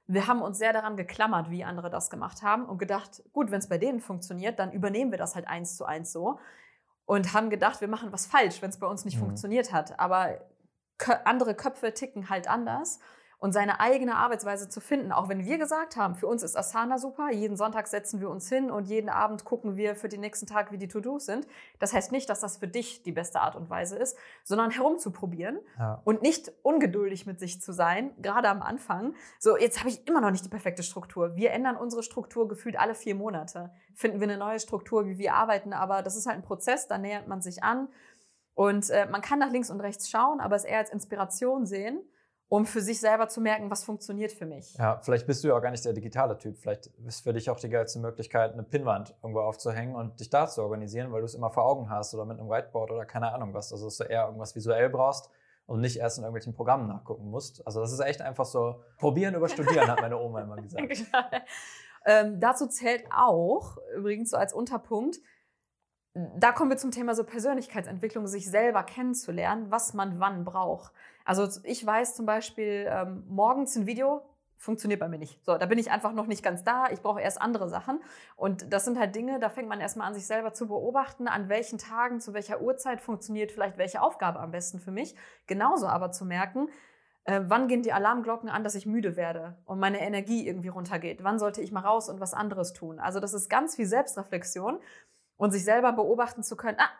Wir 0.06 0.26
haben 0.26 0.42
uns 0.42 0.58
sehr 0.58 0.72
daran 0.72 0.96
geklammert, 0.96 1.50
wie 1.50 1.64
andere 1.64 1.90
das 1.90 2.10
gemacht 2.10 2.42
haben 2.42 2.64
und 2.64 2.78
gedacht, 2.78 3.22
gut, 3.32 3.50
wenn 3.50 3.58
es 3.58 3.68
bei 3.68 3.78
denen 3.78 4.00
funktioniert, 4.00 4.58
dann 4.58 4.72
übernehmen 4.72 5.10
wir 5.10 5.18
das 5.18 5.34
halt 5.34 5.48
eins 5.48 5.76
zu 5.76 5.84
eins 5.84 6.12
so 6.12 6.38
und 7.04 7.32
haben 7.32 7.50
gedacht, 7.50 7.80
wir 7.80 7.88
machen 7.88 8.12
was 8.12 8.26
falsch, 8.26 8.62
wenn 8.62 8.70
es 8.70 8.78
bei 8.78 8.86
uns 8.86 9.04
nicht 9.04 9.16
mhm. 9.16 9.26
funktioniert 9.26 9.72
hat. 9.72 9.98
Aber 9.98 10.38
andere 11.24 11.54
Köpfe 11.54 11.92
ticken 11.94 12.28
halt 12.30 12.48
anders 12.48 13.00
und 13.42 13.50
seine 13.50 13.80
eigene 13.80 14.14
Arbeitsweise 14.14 14.68
zu 14.68 14.80
finden. 14.80 15.10
Auch 15.10 15.28
wenn 15.28 15.44
wir 15.44 15.58
gesagt 15.58 15.96
haben, 15.96 16.14
für 16.14 16.28
uns 16.28 16.44
ist 16.44 16.56
Asana 16.56 16.96
super, 16.96 17.32
jeden 17.32 17.56
Sonntag 17.56 17.88
setzen 17.88 18.20
wir 18.20 18.30
uns 18.30 18.48
hin 18.48 18.70
und 18.70 18.86
jeden 18.86 19.08
Abend 19.08 19.44
gucken 19.44 19.74
wir 19.74 19.96
für 19.96 20.08
den 20.08 20.20
nächsten 20.20 20.46
Tag, 20.46 20.70
wie 20.70 20.78
die 20.78 20.86
To-Dos 20.86 21.26
sind. 21.26 21.48
Das 21.80 21.92
heißt 21.92 22.12
nicht, 22.12 22.30
dass 22.30 22.38
das 22.38 22.58
für 22.58 22.68
dich 22.68 23.02
die 23.02 23.10
beste 23.10 23.40
Art 23.40 23.56
und 23.56 23.68
Weise 23.68 23.96
ist, 23.96 24.16
sondern 24.44 24.70
herumzuprobieren 24.70 25.58
ja. 25.76 26.00
und 26.04 26.22
nicht 26.22 26.52
ungeduldig 26.62 27.26
mit 27.26 27.40
sich 27.40 27.60
zu 27.60 27.72
sein, 27.72 28.12
gerade 28.22 28.48
am 28.48 28.62
Anfang. 28.62 29.16
So, 29.40 29.56
jetzt 29.56 29.80
habe 29.80 29.88
ich 29.88 30.06
immer 30.06 30.20
noch 30.20 30.30
nicht 30.30 30.44
die 30.44 30.48
perfekte 30.48 30.84
Struktur. 30.84 31.34
Wir 31.34 31.50
ändern 31.50 31.76
unsere 31.76 32.04
Struktur 32.04 32.46
gefühlt 32.46 32.78
alle 32.78 32.94
vier 32.94 33.16
Monate. 33.16 33.72
Finden 33.96 34.20
wir 34.20 34.28
eine 34.28 34.38
neue 34.38 34.60
Struktur, 34.60 35.06
wie 35.06 35.18
wir 35.18 35.34
arbeiten, 35.34 35.72
aber 35.72 36.02
das 36.02 36.14
ist 36.14 36.26
halt 36.26 36.36
ein 36.36 36.44
Prozess, 36.44 36.86
da 36.86 36.96
nähert 36.96 37.26
man 37.26 37.42
sich 37.42 37.64
an. 37.64 37.88
Und 38.54 38.88
äh, 38.90 39.08
man 39.10 39.20
kann 39.20 39.40
nach 39.40 39.50
links 39.50 39.68
und 39.68 39.80
rechts 39.80 40.08
schauen, 40.08 40.38
aber 40.38 40.54
es 40.54 40.62
eher 40.62 40.78
als 40.78 40.90
Inspiration 40.90 41.66
sehen 41.66 42.04
um 42.52 42.66
für 42.66 42.82
sich 42.82 43.00
selber 43.00 43.28
zu 43.28 43.40
merken, 43.40 43.70
was 43.70 43.82
funktioniert 43.82 44.30
für 44.30 44.44
mich. 44.44 44.74
Ja, 44.74 45.00
vielleicht 45.02 45.26
bist 45.26 45.42
du 45.42 45.48
ja 45.48 45.56
auch 45.56 45.62
gar 45.62 45.70
nicht 45.70 45.86
der 45.86 45.94
digitale 45.94 46.36
Typ. 46.36 46.58
Vielleicht 46.58 46.88
ist 47.06 47.22
für 47.22 47.32
dich 47.32 47.48
auch 47.48 47.58
die 47.58 47.70
geilste 47.70 47.98
Möglichkeit, 47.98 48.52
eine 48.52 48.62
Pinnwand 48.62 49.16
irgendwo 49.22 49.40
aufzuhängen 49.40 49.96
und 49.96 50.20
dich 50.20 50.28
da 50.28 50.46
zu 50.46 50.60
organisieren, 50.60 51.10
weil 51.12 51.20
du 51.20 51.24
es 51.24 51.34
immer 51.34 51.48
vor 51.48 51.64
Augen 51.64 51.88
hast 51.88 52.12
oder 52.12 52.26
mit 52.26 52.38
einem 52.38 52.50
Whiteboard 52.50 52.90
oder 52.90 53.06
keine 53.06 53.32
Ahnung 53.32 53.54
was. 53.54 53.72
Also 53.72 53.86
dass 53.86 53.96
du 53.96 54.04
eher 54.04 54.26
irgendwas 54.26 54.54
visuell 54.54 54.90
brauchst 54.90 55.30
und 55.64 55.80
nicht 55.80 55.96
erst 55.96 56.18
in 56.18 56.24
irgendwelchen 56.24 56.52
Programmen 56.52 56.88
nachgucken 56.88 57.30
musst. 57.30 57.66
Also 57.66 57.80
das 57.80 57.90
ist 57.90 58.00
echt 58.00 58.20
einfach 58.20 58.44
so, 58.44 58.82
probieren 58.98 59.34
über 59.34 59.48
Studieren, 59.48 59.90
hat 59.90 60.02
meine 60.02 60.18
Oma 60.18 60.42
immer 60.42 60.56
gesagt. 60.56 61.04
Ähm, 62.04 62.40
dazu 62.40 62.66
zählt 62.66 63.04
auch, 63.16 63.76
übrigens 63.96 64.30
so 64.30 64.36
als 64.36 64.52
Unterpunkt, 64.52 65.20
da 66.14 66.50
kommen 66.50 66.68
wir 66.68 66.76
zum 66.76 66.90
Thema 66.90 67.14
so 67.14 67.22
Persönlichkeitsentwicklung, 67.22 68.26
sich 68.26 68.50
selber 68.50 68.82
kennenzulernen, 68.82 69.70
was 69.70 69.94
man 69.94 70.18
wann 70.18 70.44
braucht. 70.44 70.92
Also 71.24 71.48
ich 71.64 71.84
weiß 71.84 72.14
zum 72.14 72.26
Beispiel, 72.26 72.86
ähm, 72.88 73.24
morgens 73.28 73.76
ein 73.76 73.86
Video 73.86 74.22
funktioniert 74.62 75.00
bei 75.00 75.08
mir 75.08 75.18
nicht. 75.18 75.44
So, 75.44 75.58
da 75.58 75.66
bin 75.66 75.78
ich 75.78 75.90
einfach 75.90 76.12
noch 76.12 76.26
nicht 76.26 76.44
ganz 76.44 76.62
da. 76.62 76.86
Ich 76.90 77.02
brauche 77.02 77.20
erst 77.20 77.42
andere 77.42 77.68
Sachen. 77.68 78.00
Und 78.36 78.72
das 78.72 78.84
sind 78.84 78.96
halt 78.98 79.14
Dinge, 79.16 79.40
da 79.40 79.50
fängt 79.50 79.68
man 79.68 79.80
erstmal 79.80 80.06
an, 80.06 80.14
sich 80.14 80.26
selber 80.26 80.54
zu 80.54 80.68
beobachten, 80.68 81.26
an 81.26 81.48
welchen 81.48 81.78
Tagen, 81.78 82.20
zu 82.20 82.32
welcher 82.32 82.60
Uhrzeit 82.60 83.00
funktioniert 83.00 83.50
vielleicht 83.50 83.76
welche 83.76 84.00
Aufgabe 84.00 84.38
am 84.38 84.52
besten 84.52 84.78
für 84.78 84.92
mich. 84.92 85.16
Genauso 85.48 85.88
aber 85.88 86.12
zu 86.12 86.24
merken, 86.24 86.68
äh, 87.24 87.40
wann 87.44 87.66
gehen 87.66 87.82
die 87.82 87.92
Alarmglocken 87.92 88.48
an, 88.48 88.62
dass 88.62 88.76
ich 88.76 88.86
müde 88.86 89.16
werde 89.16 89.56
und 89.64 89.80
meine 89.80 90.00
Energie 90.00 90.46
irgendwie 90.46 90.68
runtergeht? 90.68 91.24
Wann 91.24 91.40
sollte 91.40 91.60
ich 91.60 91.72
mal 91.72 91.80
raus 91.80 92.08
und 92.08 92.20
was 92.20 92.32
anderes 92.32 92.72
tun? 92.72 93.00
Also 93.00 93.18
das 93.18 93.34
ist 93.34 93.48
ganz 93.48 93.74
viel 93.74 93.86
Selbstreflexion 93.86 94.78
und 95.36 95.50
sich 95.50 95.64
selber 95.64 95.92
beobachten 95.92 96.44
zu 96.44 96.56
können, 96.56 96.78
ah, 96.80 96.90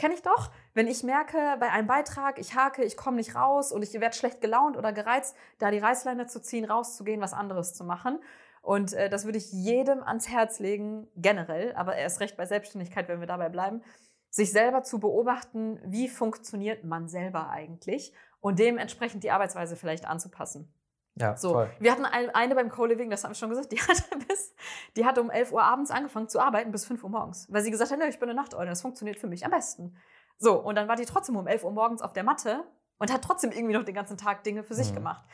kenne 0.00 0.14
ich 0.14 0.22
doch, 0.22 0.50
wenn 0.72 0.86
ich 0.88 1.02
merke 1.02 1.36
bei 1.60 1.70
einem 1.70 1.86
Beitrag, 1.86 2.38
ich 2.38 2.54
hake, 2.54 2.82
ich 2.82 2.96
komme 2.96 3.18
nicht 3.18 3.34
raus 3.34 3.70
und 3.70 3.82
ich 3.82 3.92
werde 3.92 4.16
schlecht 4.16 4.40
gelaunt 4.40 4.78
oder 4.78 4.94
gereizt, 4.94 5.36
da 5.58 5.70
die 5.70 5.78
Reißleine 5.78 6.26
zu 6.26 6.40
ziehen, 6.40 6.64
rauszugehen, 6.64 7.20
was 7.20 7.34
anderes 7.34 7.74
zu 7.74 7.84
machen. 7.84 8.18
Und 8.62 8.94
äh, 8.94 9.10
das 9.10 9.26
würde 9.26 9.36
ich 9.36 9.52
jedem 9.52 10.02
ans 10.02 10.26
Herz 10.28 10.58
legen, 10.58 11.06
generell, 11.16 11.74
aber 11.74 11.96
erst 11.96 12.20
recht 12.20 12.38
bei 12.38 12.46
Selbstständigkeit, 12.46 13.08
wenn 13.08 13.20
wir 13.20 13.26
dabei 13.26 13.50
bleiben, 13.50 13.82
sich 14.30 14.50
selber 14.52 14.82
zu 14.84 15.00
beobachten, 15.00 15.78
wie 15.84 16.08
funktioniert 16.08 16.82
man 16.82 17.06
selber 17.06 17.50
eigentlich 17.50 18.14
und 18.40 18.58
dementsprechend 18.58 19.22
die 19.22 19.30
Arbeitsweise 19.30 19.76
vielleicht 19.76 20.06
anzupassen. 20.06 20.72
Ja, 21.20 21.36
so. 21.36 21.52
Toll. 21.52 21.70
Wir 21.78 21.92
hatten 21.92 22.04
eine 22.04 22.54
beim 22.54 22.70
Co-Living, 22.70 23.10
das 23.10 23.24
haben 23.24 23.32
wir 23.32 23.36
schon 23.36 23.50
gesagt, 23.50 23.70
die 23.72 23.80
hat, 23.80 24.02
bis, 24.26 24.54
die 24.96 25.04
hat 25.04 25.18
um 25.18 25.30
11 25.30 25.52
Uhr 25.52 25.62
abends 25.62 25.90
angefangen 25.90 26.28
zu 26.28 26.40
arbeiten 26.40 26.72
bis 26.72 26.86
5 26.86 27.04
Uhr 27.04 27.10
morgens, 27.10 27.46
weil 27.50 27.62
sie 27.62 27.70
gesagt 27.70 27.90
hat, 27.90 27.98
ich 28.08 28.18
bin 28.18 28.28
eine 28.28 28.40
Nachteule, 28.40 28.68
das 28.68 28.82
funktioniert 28.82 29.18
für 29.18 29.26
mich 29.26 29.44
am 29.44 29.50
besten. 29.50 29.96
So, 30.38 30.54
und 30.58 30.74
dann 30.76 30.88
war 30.88 30.96
die 30.96 31.04
trotzdem 31.04 31.36
um 31.36 31.46
11 31.46 31.64
Uhr 31.64 31.72
morgens 31.72 32.00
auf 32.02 32.12
der 32.14 32.24
Matte 32.24 32.64
und 32.98 33.12
hat 33.12 33.22
trotzdem 33.22 33.52
irgendwie 33.52 33.74
noch 33.74 33.84
den 33.84 33.94
ganzen 33.94 34.16
Tag 34.16 34.42
Dinge 34.44 34.62
für 34.62 34.74
sich 34.74 34.90
mhm. 34.90 34.96
gemacht. 34.96 35.24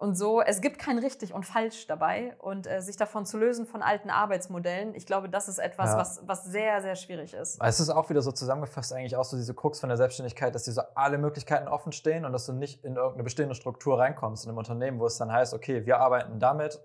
Und 0.00 0.14
so, 0.14 0.40
es 0.40 0.62
gibt 0.62 0.78
kein 0.78 0.98
richtig 0.98 1.34
und 1.34 1.44
falsch 1.44 1.86
dabei 1.86 2.34
und 2.38 2.66
äh, 2.66 2.80
sich 2.80 2.96
davon 2.96 3.26
zu 3.26 3.36
lösen 3.36 3.66
von 3.66 3.82
alten 3.82 4.08
Arbeitsmodellen, 4.08 4.94
ich 4.94 5.04
glaube, 5.04 5.28
das 5.28 5.46
ist 5.46 5.58
etwas, 5.58 5.90
ja. 5.90 5.98
was, 5.98 6.22
was 6.26 6.44
sehr, 6.46 6.80
sehr 6.80 6.96
schwierig 6.96 7.34
ist. 7.34 7.60
Es 7.62 7.80
ist 7.80 7.90
auch 7.90 8.08
wieder 8.08 8.22
so 8.22 8.32
zusammengefasst 8.32 8.94
eigentlich 8.94 9.14
auch 9.14 9.24
so 9.24 9.36
diese 9.36 9.52
Krux 9.52 9.78
von 9.78 9.90
der 9.90 9.98
Selbstständigkeit, 9.98 10.54
dass 10.54 10.62
dir 10.62 10.72
so 10.72 10.80
alle 10.94 11.18
Möglichkeiten 11.18 11.68
offen 11.68 11.92
stehen 11.92 12.24
und 12.24 12.32
dass 12.32 12.46
du 12.46 12.54
nicht 12.54 12.82
in 12.82 12.96
irgendeine 12.96 13.24
bestehende 13.24 13.54
Struktur 13.54 13.98
reinkommst 13.98 14.44
in 14.44 14.48
einem 14.48 14.56
Unternehmen, 14.56 15.00
wo 15.00 15.04
es 15.04 15.18
dann 15.18 15.30
heißt, 15.30 15.52
okay, 15.52 15.84
wir 15.84 15.98
arbeiten 15.98 16.38
damit, 16.38 16.80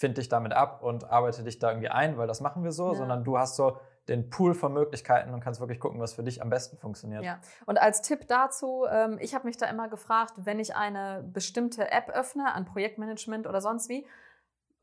find 0.00 0.16
dich 0.16 0.30
damit 0.30 0.54
ab 0.54 0.82
und 0.82 1.10
arbeite 1.10 1.44
dich 1.44 1.58
da 1.58 1.68
irgendwie 1.68 1.90
ein, 1.90 2.16
weil 2.16 2.26
das 2.26 2.40
machen 2.40 2.64
wir 2.64 2.72
so, 2.72 2.88
ja. 2.88 2.94
sondern 2.94 3.22
du 3.22 3.36
hast 3.36 3.56
so 3.56 3.78
den 4.08 4.30
Pool 4.30 4.54
von 4.54 4.72
Möglichkeiten 4.72 5.34
und 5.34 5.40
kannst 5.40 5.60
wirklich 5.60 5.78
gucken, 5.78 6.00
was 6.00 6.14
für 6.14 6.22
dich 6.22 6.40
am 6.40 6.48
besten 6.48 6.78
funktioniert. 6.78 7.22
Ja. 7.22 7.38
Und 7.66 7.78
als 7.78 8.00
Tipp 8.00 8.26
dazu, 8.26 8.86
ähm, 8.90 9.18
ich 9.20 9.34
habe 9.34 9.46
mich 9.46 9.58
da 9.58 9.66
immer 9.66 9.88
gefragt, 9.90 10.32
wenn 10.36 10.58
ich 10.58 10.74
eine 10.74 11.22
bestimmte 11.22 11.90
App 11.92 12.08
öffne, 12.08 12.54
an 12.54 12.64
Projektmanagement 12.64 13.46
oder 13.46 13.60
sonst 13.60 13.90
wie, 13.90 14.06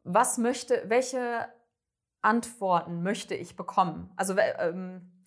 was 0.04 0.38
möchte, 0.38 0.84
welche 0.86 1.48
Antworten 2.22 3.02
möchte 3.02 3.34
ich 3.34 3.56
bekommen? 3.56 4.14
Also 4.18 4.36
ähm, 4.38 5.24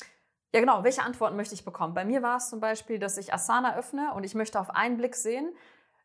ja 0.54 0.60
genau, 0.60 0.84
welche 0.84 1.02
Antworten 1.02 1.34
möchte 1.34 1.54
ich 1.54 1.64
bekommen? 1.64 1.94
Bei 1.94 2.04
mir 2.04 2.22
war 2.22 2.36
es 2.36 2.48
zum 2.48 2.60
Beispiel, 2.60 3.00
dass 3.00 3.18
ich 3.18 3.34
Asana 3.34 3.76
öffne 3.76 4.14
und 4.14 4.22
ich 4.22 4.36
möchte 4.36 4.60
auf 4.60 4.70
einen 4.70 4.98
Blick 4.98 5.16
sehen, 5.16 5.52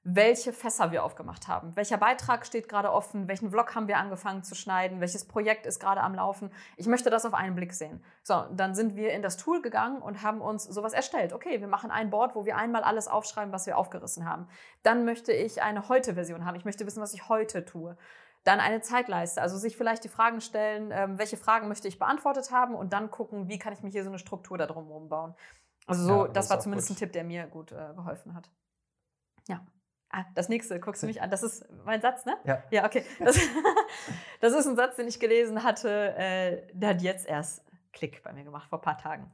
welche 0.07 0.53
Fässer 0.53 0.91
wir 0.91 1.03
aufgemacht 1.03 1.48
haben. 1.48 1.76
Welcher 1.76 1.98
Beitrag 1.98 2.45
steht 2.45 2.69
gerade 2.69 2.94
offen? 2.94 3.27
Welchen 3.27 3.49
Vlog 3.49 3.73
haben 3.73 3.88
wir 3.88 3.98
angefangen 3.98 4.44
zu 4.44 4.53
schneiden? 4.53 5.02
Welches 5.02 5.26
Projekt 5.26 5.65
ist 5.65 5.80
gerade 5.80 6.02
am 6.02 6.14
Laufen? 6.14 6.52
Ich 6.77 6.86
möchte 6.86 7.10
das 7.10 7.26
auf 7.26 7.34
einen 7.34 7.56
Blick 7.56 7.73
sehen. 7.73 8.03
So, 8.22 8.45
dann 8.52 8.76
sind 8.76 8.95
wir 8.95 9.14
in 9.14 9.23
das 9.23 9.36
Tool 9.36 9.64
gegangen 9.64 10.03
und 10.03 10.22
haben 10.22 10.41
uns 10.41 10.64
sowas 10.65 10.94
erstellt. 10.94 11.34
Okay, 11.34 11.60
wir 11.60 11.68
machen 11.68 11.90
ein 11.90 12.11
Board, 12.11 12.36
wo 12.36 12.45
wir 12.45 12.56
einmal 12.56 12.84
alles 12.84 13.07
aufschreiben, 13.07 13.52
was 13.52 13.65
wir 13.65 13.80
aufgerissen 13.80 14.30
haben. 14.30 14.48
Dann 14.84 15.06
möchte 15.06 15.34
ich 15.34 15.64
eine 15.64 15.90
Heute-Version 15.90 16.45
haben. 16.45 16.56
Ich 16.56 16.65
möchte 16.65 16.86
wissen, 16.86 17.02
was 17.02 17.15
ich 17.15 17.27
heute 17.27 17.65
tue. 17.65 17.98
Dann 18.44 18.60
eine 18.60 18.82
Zeitleiste, 18.82 19.41
also 19.41 19.57
sich 19.57 19.76
vielleicht 19.76 20.03
die 20.03 20.10
Fragen 20.10 20.40
stellen, 20.40 20.91
ähm, 20.91 21.18
welche 21.18 21.36
Fragen 21.36 21.68
möchte 21.68 21.88
ich 21.88 21.98
beantwortet 21.98 22.52
haben 22.52 22.76
und 22.76 22.94
dann 22.94 23.10
gucken, 23.10 23.49
wie 23.49 23.57
kann 23.57 23.73
ich 23.73 23.82
mir 23.82 23.90
hier 23.90 24.03
so 24.03 24.11
eine 24.11 24.19
Struktur 24.19 24.60
da 24.60 24.68
drum 24.68 25.10
bauen. 25.10 25.34
Also 25.88 26.03
so, 26.03 26.11
ja, 26.11 26.23
das, 26.26 26.34
das 26.34 26.49
war 26.52 26.60
zumindest 26.60 26.90
gut. 26.90 26.98
ein 26.98 26.99
Tipp, 26.99 27.14
der 27.14 27.23
mir 27.23 27.48
gut 27.48 27.72
äh, 27.72 27.94
geholfen 27.95 28.36
hat. 28.36 28.52
Ja. 29.48 29.65
Ah, 30.18 30.24
das 30.34 30.48
nächste, 30.48 30.80
guckst 30.80 31.04
du 31.04 31.08
mich 31.08 31.22
an. 31.22 31.30
Das 31.30 31.44
ist 31.44 31.66
mein 31.84 32.00
Satz, 32.00 32.24
ne? 32.24 32.38
Ja. 32.46 32.64
Ja, 32.72 32.86
okay. 32.86 33.04
Das, 33.20 33.38
das 34.40 34.54
ist 34.54 34.66
ein 34.66 34.78
Satz, 34.78 34.96
den 34.96 35.10
ich 35.10 35.20
gelesen 35.20 35.62
hatte. 35.62 36.16
Äh, 36.16 36.62
der 36.72 36.92
hat 36.92 37.02
jetzt 37.02 37.28
erst 37.28 37.66
Klick 37.92 38.24
bei 38.24 38.32
mir 38.32 38.46
gemacht, 38.46 38.70
vor 38.70 38.80
ein 38.80 38.82
paar 38.82 38.98
Tagen. 38.98 39.30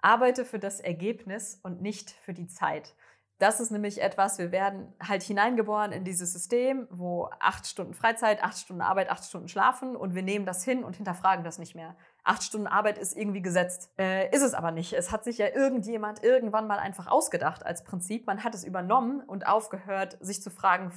Arbeite 0.00 0.46
für 0.46 0.58
das 0.58 0.80
Ergebnis 0.80 1.60
und 1.62 1.82
nicht 1.82 2.12
für 2.12 2.32
die 2.32 2.46
Zeit. 2.46 2.94
Das 3.36 3.60
ist 3.60 3.72
nämlich 3.72 4.00
etwas, 4.00 4.38
wir 4.38 4.52
werden 4.52 4.94
halt 5.06 5.22
hineingeboren 5.22 5.92
in 5.92 6.02
dieses 6.02 6.32
System, 6.32 6.86
wo 6.90 7.28
acht 7.38 7.66
Stunden 7.66 7.92
Freizeit, 7.92 8.42
acht 8.42 8.56
Stunden 8.56 8.80
Arbeit, 8.80 9.10
acht 9.10 9.24
Stunden 9.24 9.48
Schlafen 9.48 9.96
und 9.96 10.14
wir 10.14 10.22
nehmen 10.22 10.46
das 10.46 10.64
hin 10.64 10.82
und 10.82 10.96
hinterfragen 10.96 11.44
das 11.44 11.58
nicht 11.58 11.74
mehr. 11.74 11.94
Acht 12.24 12.44
Stunden 12.44 12.68
Arbeit 12.68 12.98
ist 12.98 13.16
irgendwie 13.16 13.42
gesetzt. 13.42 13.90
Äh, 13.98 14.34
ist 14.34 14.42
es 14.42 14.54
aber 14.54 14.70
nicht. 14.70 14.92
Es 14.92 15.10
hat 15.10 15.24
sich 15.24 15.38
ja 15.38 15.48
irgendjemand 15.48 16.22
irgendwann 16.22 16.68
mal 16.68 16.78
einfach 16.78 17.08
ausgedacht 17.08 17.66
als 17.66 17.82
Prinzip. 17.82 18.26
Man 18.26 18.44
hat 18.44 18.54
es 18.54 18.62
übernommen 18.64 19.22
und 19.22 19.46
aufgehört, 19.46 20.18
sich 20.20 20.40
zu 20.40 20.50
fragen, 20.50 20.92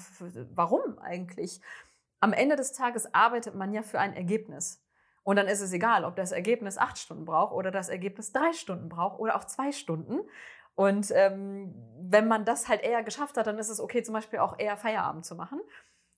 warum 0.53 0.99
eigentlich. 0.99 1.61
Am 2.19 2.31
Ende 2.31 2.55
des 2.55 2.73
Tages 2.73 3.13
arbeitet 3.13 3.55
man 3.55 3.73
ja 3.73 3.81
für 3.81 3.99
ein 3.99 4.15
Ergebnis. 4.15 4.83
Und 5.23 5.37
dann 5.37 5.47
ist 5.47 5.61
es 5.61 5.73
egal, 5.73 6.05
ob 6.05 6.15
das 6.15 6.31
Ergebnis 6.31 6.77
acht 6.77 6.99
Stunden 6.99 7.25
braucht 7.25 7.53
oder 7.53 7.71
das 7.71 7.89
Ergebnis 7.89 8.31
drei 8.31 8.53
Stunden 8.53 8.89
braucht 8.89 9.19
oder 9.19 9.35
auch 9.35 9.45
zwei 9.45 9.71
Stunden. 9.71 10.19
Und 10.75 11.09
ähm, 11.11 11.73
wenn 11.99 12.27
man 12.27 12.45
das 12.45 12.67
halt 12.67 12.83
eher 12.83 13.01
geschafft 13.01 13.37
hat, 13.37 13.47
dann 13.47 13.57
ist 13.57 13.69
es 13.69 13.79
okay, 13.79 14.03
zum 14.03 14.13
Beispiel 14.13 14.39
auch 14.39 14.59
eher 14.59 14.77
Feierabend 14.77 15.25
zu 15.25 15.35
machen. 15.35 15.59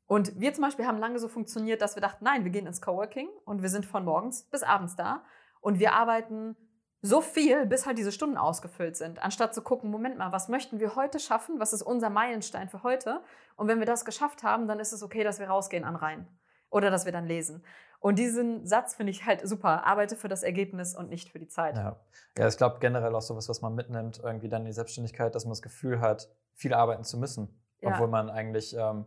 Und 0.07 0.39
wir 0.39 0.53
zum 0.53 0.63
Beispiel 0.63 0.87
haben 0.87 0.97
lange 0.97 1.19
so 1.19 1.27
funktioniert, 1.27 1.81
dass 1.81 1.95
wir 1.95 2.01
dachten, 2.01 2.23
nein, 2.23 2.43
wir 2.43 2.51
gehen 2.51 2.65
ins 2.65 2.81
Coworking 2.81 3.29
und 3.45 3.61
wir 3.61 3.69
sind 3.69 3.85
von 3.85 4.05
morgens 4.05 4.43
bis 4.43 4.63
abends 4.63 4.95
da 4.95 5.23
und 5.61 5.79
wir 5.79 5.93
arbeiten 5.93 6.55
so 7.01 7.21
viel, 7.21 7.65
bis 7.65 7.85
halt 7.85 7.97
diese 7.97 8.11
Stunden 8.11 8.37
ausgefüllt 8.37 8.95
sind, 8.95 9.21
anstatt 9.21 9.53
zu 9.53 9.61
gucken, 9.61 9.91
Moment 9.91 10.17
mal, 10.17 10.31
was 10.31 10.47
möchten 10.47 10.79
wir 10.79 10.95
heute 10.95 11.19
schaffen? 11.19 11.59
Was 11.59 11.73
ist 11.73 11.83
unser 11.83 12.09
Meilenstein 12.09 12.69
für 12.69 12.83
heute? 12.83 13.21
Und 13.55 13.67
wenn 13.67 13.79
wir 13.79 13.85
das 13.85 14.05
geschafft 14.05 14.43
haben, 14.43 14.67
dann 14.67 14.79
ist 14.79 14.93
es 14.93 15.03
okay, 15.03 15.23
dass 15.23 15.39
wir 15.39 15.47
rausgehen 15.47 15.83
an 15.83 15.95
Rhein 15.95 16.27
oder 16.69 16.89
dass 16.89 17.05
wir 17.05 17.11
dann 17.11 17.25
lesen. 17.25 17.63
Und 17.99 18.19
diesen 18.19 18.65
Satz 18.65 18.95
finde 18.95 19.11
ich 19.11 19.25
halt 19.25 19.47
super. 19.47 19.85
Arbeite 19.85 20.15
für 20.15 20.27
das 20.27 20.43
Ergebnis 20.43 20.95
und 20.95 21.09
nicht 21.09 21.29
für 21.29 21.39
die 21.39 21.47
Zeit. 21.47 21.75
Ja, 21.75 21.99
ja 22.37 22.47
ich 22.47 22.57
glaube 22.57 22.77
generell 22.79 23.13
auch 23.15 23.21
sowas, 23.21 23.49
was 23.49 23.61
man 23.61 23.75
mitnimmt, 23.75 24.19
irgendwie 24.23 24.49
dann 24.49 24.61
in 24.61 24.67
die 24.67 24.73
Selbstständigkeit, 24.73 25.33
dass 25.33 25.45
man 25.45 25.51
das 25.51 25.61
Gefühl 25.61 25.99
hat, 25.99 26.29
viel 26.53 26.73
arbeiten 26.73 27.03
zu 27.03 27.17
müssen. 27.17 27.61
Ja. 27.81 27.89
Obwohl 27.89 28.07
man 28.07 28.29
eigentlich, 28.29 28.75
ähm, 28.77 29.05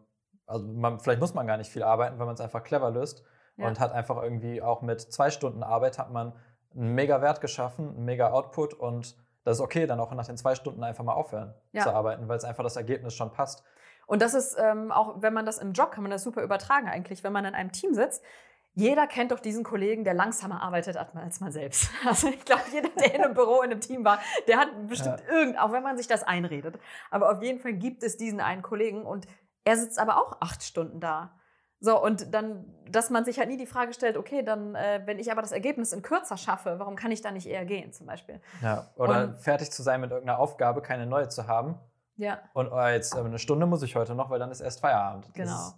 also 0.51 0.67
man, 0.67 0.99
vielleicht 1.01 1.21
muss 1.21 1.35
man 1.35 1.47
gar 1.47 1.57
nicht 1.57 1.71
viel 1.71 1.83
arbeiten, 1.83 2.19
weil 2.19 2.27
man 2.27 2.35
es 2.35 2.41
einfach 2.41 2.63
clever 2.63 2.91
löst 2.91 3.25
ja. 3.57 3.67
und 3.67 3.81
hat 3.81 3.93
einfach 3.93 4.23
irgendwie 4.23 4.63
auch 4.63 4.83
mit 4.83 5.01
zwei 5.01 5.31
Stunden 5.31 5.63
Arbeit 5.63 5.99
hat 5.99 6.11
man 6.11 6.33
einen 6.75 6.95
mega 6.95 7.21
Wert 7.23 7.41
geschaffen, 7.41 7.91
einen 7.91 8.05
mega 8.05 8.31
Output 8.31 8.75
und 8.75 9.17
das 9.45 9.57
ist 9.57 9.61
okay, 9.63 9.87
dann 9.87 9.99
auch 10.01 10.13
nach 10.13 10.27
den 10.27 10.37
zwei 10.37 10.55
Stunden 10.55 10.85
einfach 10.85 11.05
mal 11.05 11.15
aufhören 11.15 11.55
ja. 11.73 11.83
zu 11.83 11.93
arbeiten, 11.93 12.29
weil 12.29 12.37
es 12.37 12.45
einfach 12.45 12.63
das 12.63 12.77
Ergebnis 12.77 13.15
schon 13.15 13.33
passt. 13.33 13.65
Und 14.07 14.23
das 14.23 14.35
ist 14.35 14.57
ähm, 14.59 14.93
auch, 14.93 15.23
wenn 15.23 15.33
man 15.33 15.47
das 15.47 15.59
im 15.59 15.73
Job 15.73 15.93
kann 15.93 16.03
man 16.03 16.11
das 16.11 16.23
super 16.23 16.43
übertragen 16.43 16.89
eigentlich, 16.89 17.25
wenn 17.25 17.33
man 17.33 17.45
in 17.45 17.55
einem 17.55 17.73
Team 17.73 17.95
sitzt 17.95 18.23
jeder 18.75 19.07
kennt 19.07 19.33
doch 19.33 19.41
diesen 19.41 19.65
Kollegen, 19.65 20.05
der 20.05 20.15
langsamer 20.15 20.63
arbeitet 20.63 20.97
als 20.97 21.41
man 21.41 21.53
selbst. 21.53 21.91
Also 22.07 22.29
ich 22.29 22.45
glaube, 22.45 22.63
jeder, 22.73 22.89
der 22.91 23.15
in 23.15 23.25
einem 23.25 23.35
Büro, 23.35 23.63
in 23.63 23.71
einem 23.71 23.81
Team 23.81 24.05
war, 24.05 24.21
der 24.47 24.59
hat 24.59 24.69
bestimmt 24.87 25.21
ja. 25.27 25.35
irgend, 25.35 25.59
auch 25.59 25.73
wenn 25.73 25.83
man 25.83 25.97
sich 25.97 26.07
das 26.07 26.23
einredet. 26.23 26.79
Aber 27.11 27.31
auf 27.31 27.43
jeden 27.43 27.59
Fall 27.59 27.75
gibt 27.75 28.03
es 28.03 28.17
diesen 28.17 28.41
einen 28.41 28.63
Kollegen 28.63 29.05
und 29.05 29.27
er 29.71 29.77
sitzt 29.77 30.01
aber 30.01 30.17
auch 30.17 30.39
acht 30.41 30.65
Stunden 30.65 30.99
da. 30.99 31.31
So, 31.79 32.03
und 32.03 32.35
dann, 32.35 32.67
dass 32.91 33.09
man 33.09 33.25
sich 33.25 33.39
halt 33.39 33.49
nie 33.49 33.57
die 33.57 33.67
Frage 33.67 33.95
stellt, 33.95 34.17
okay, 34.17 34.43
dann, 34.43 34.75
äh, 34.75 35.03
wenn 35.07 35.21
ich 35.21 35.31
aber 35.31 35.43
das 35.43 35.53
Ergebnis 35.53 35.93
in 35.93 36.03
kürzer 36.03 36.37
schaffe, 36.37 36.79
warum 36.79 36.97
kann 36.97 37.13
ich 37.13 37.23
da 37.23 37.31
nicht 37.31 37.47
eher 37.47 37.65
gehen, 37.65 37.93
zum 37.93 38.07
Beispiel? 38.07 38.41
Ja, 38.61 38.91
oder 38.97 39.29
und, 39.29 39.39
fertig 39.39 39.71
zu 39.71 39.83
sein 39.83 40.01
mit 40.01 40.11
irgendeiner 40.11 40.41
Aufgabe, 40.41 40.83
keine 40.83 41.07
neue 41.07 41.29
zu 41.29 41.47
haben. 41.47 41.79
Ja. 42.17 42.41
Und 42.53 42.71
oh, 42.73 42.87
jetzt 42.87 43.15
äh, 43.15 43.21
eine 43.21 43.39
Stunde 43.39 43.65
muss 43.67 43.83
ich 43.83 43.95
heute 43.95 44.17
noch, 44.17 44.29
weil 44.29 44.41
dann 44.41 44.51
ist 44.51 44.61
erst 44.61 44.81
Feierabend. 44.81 45.33
Genau. 45.35 45.73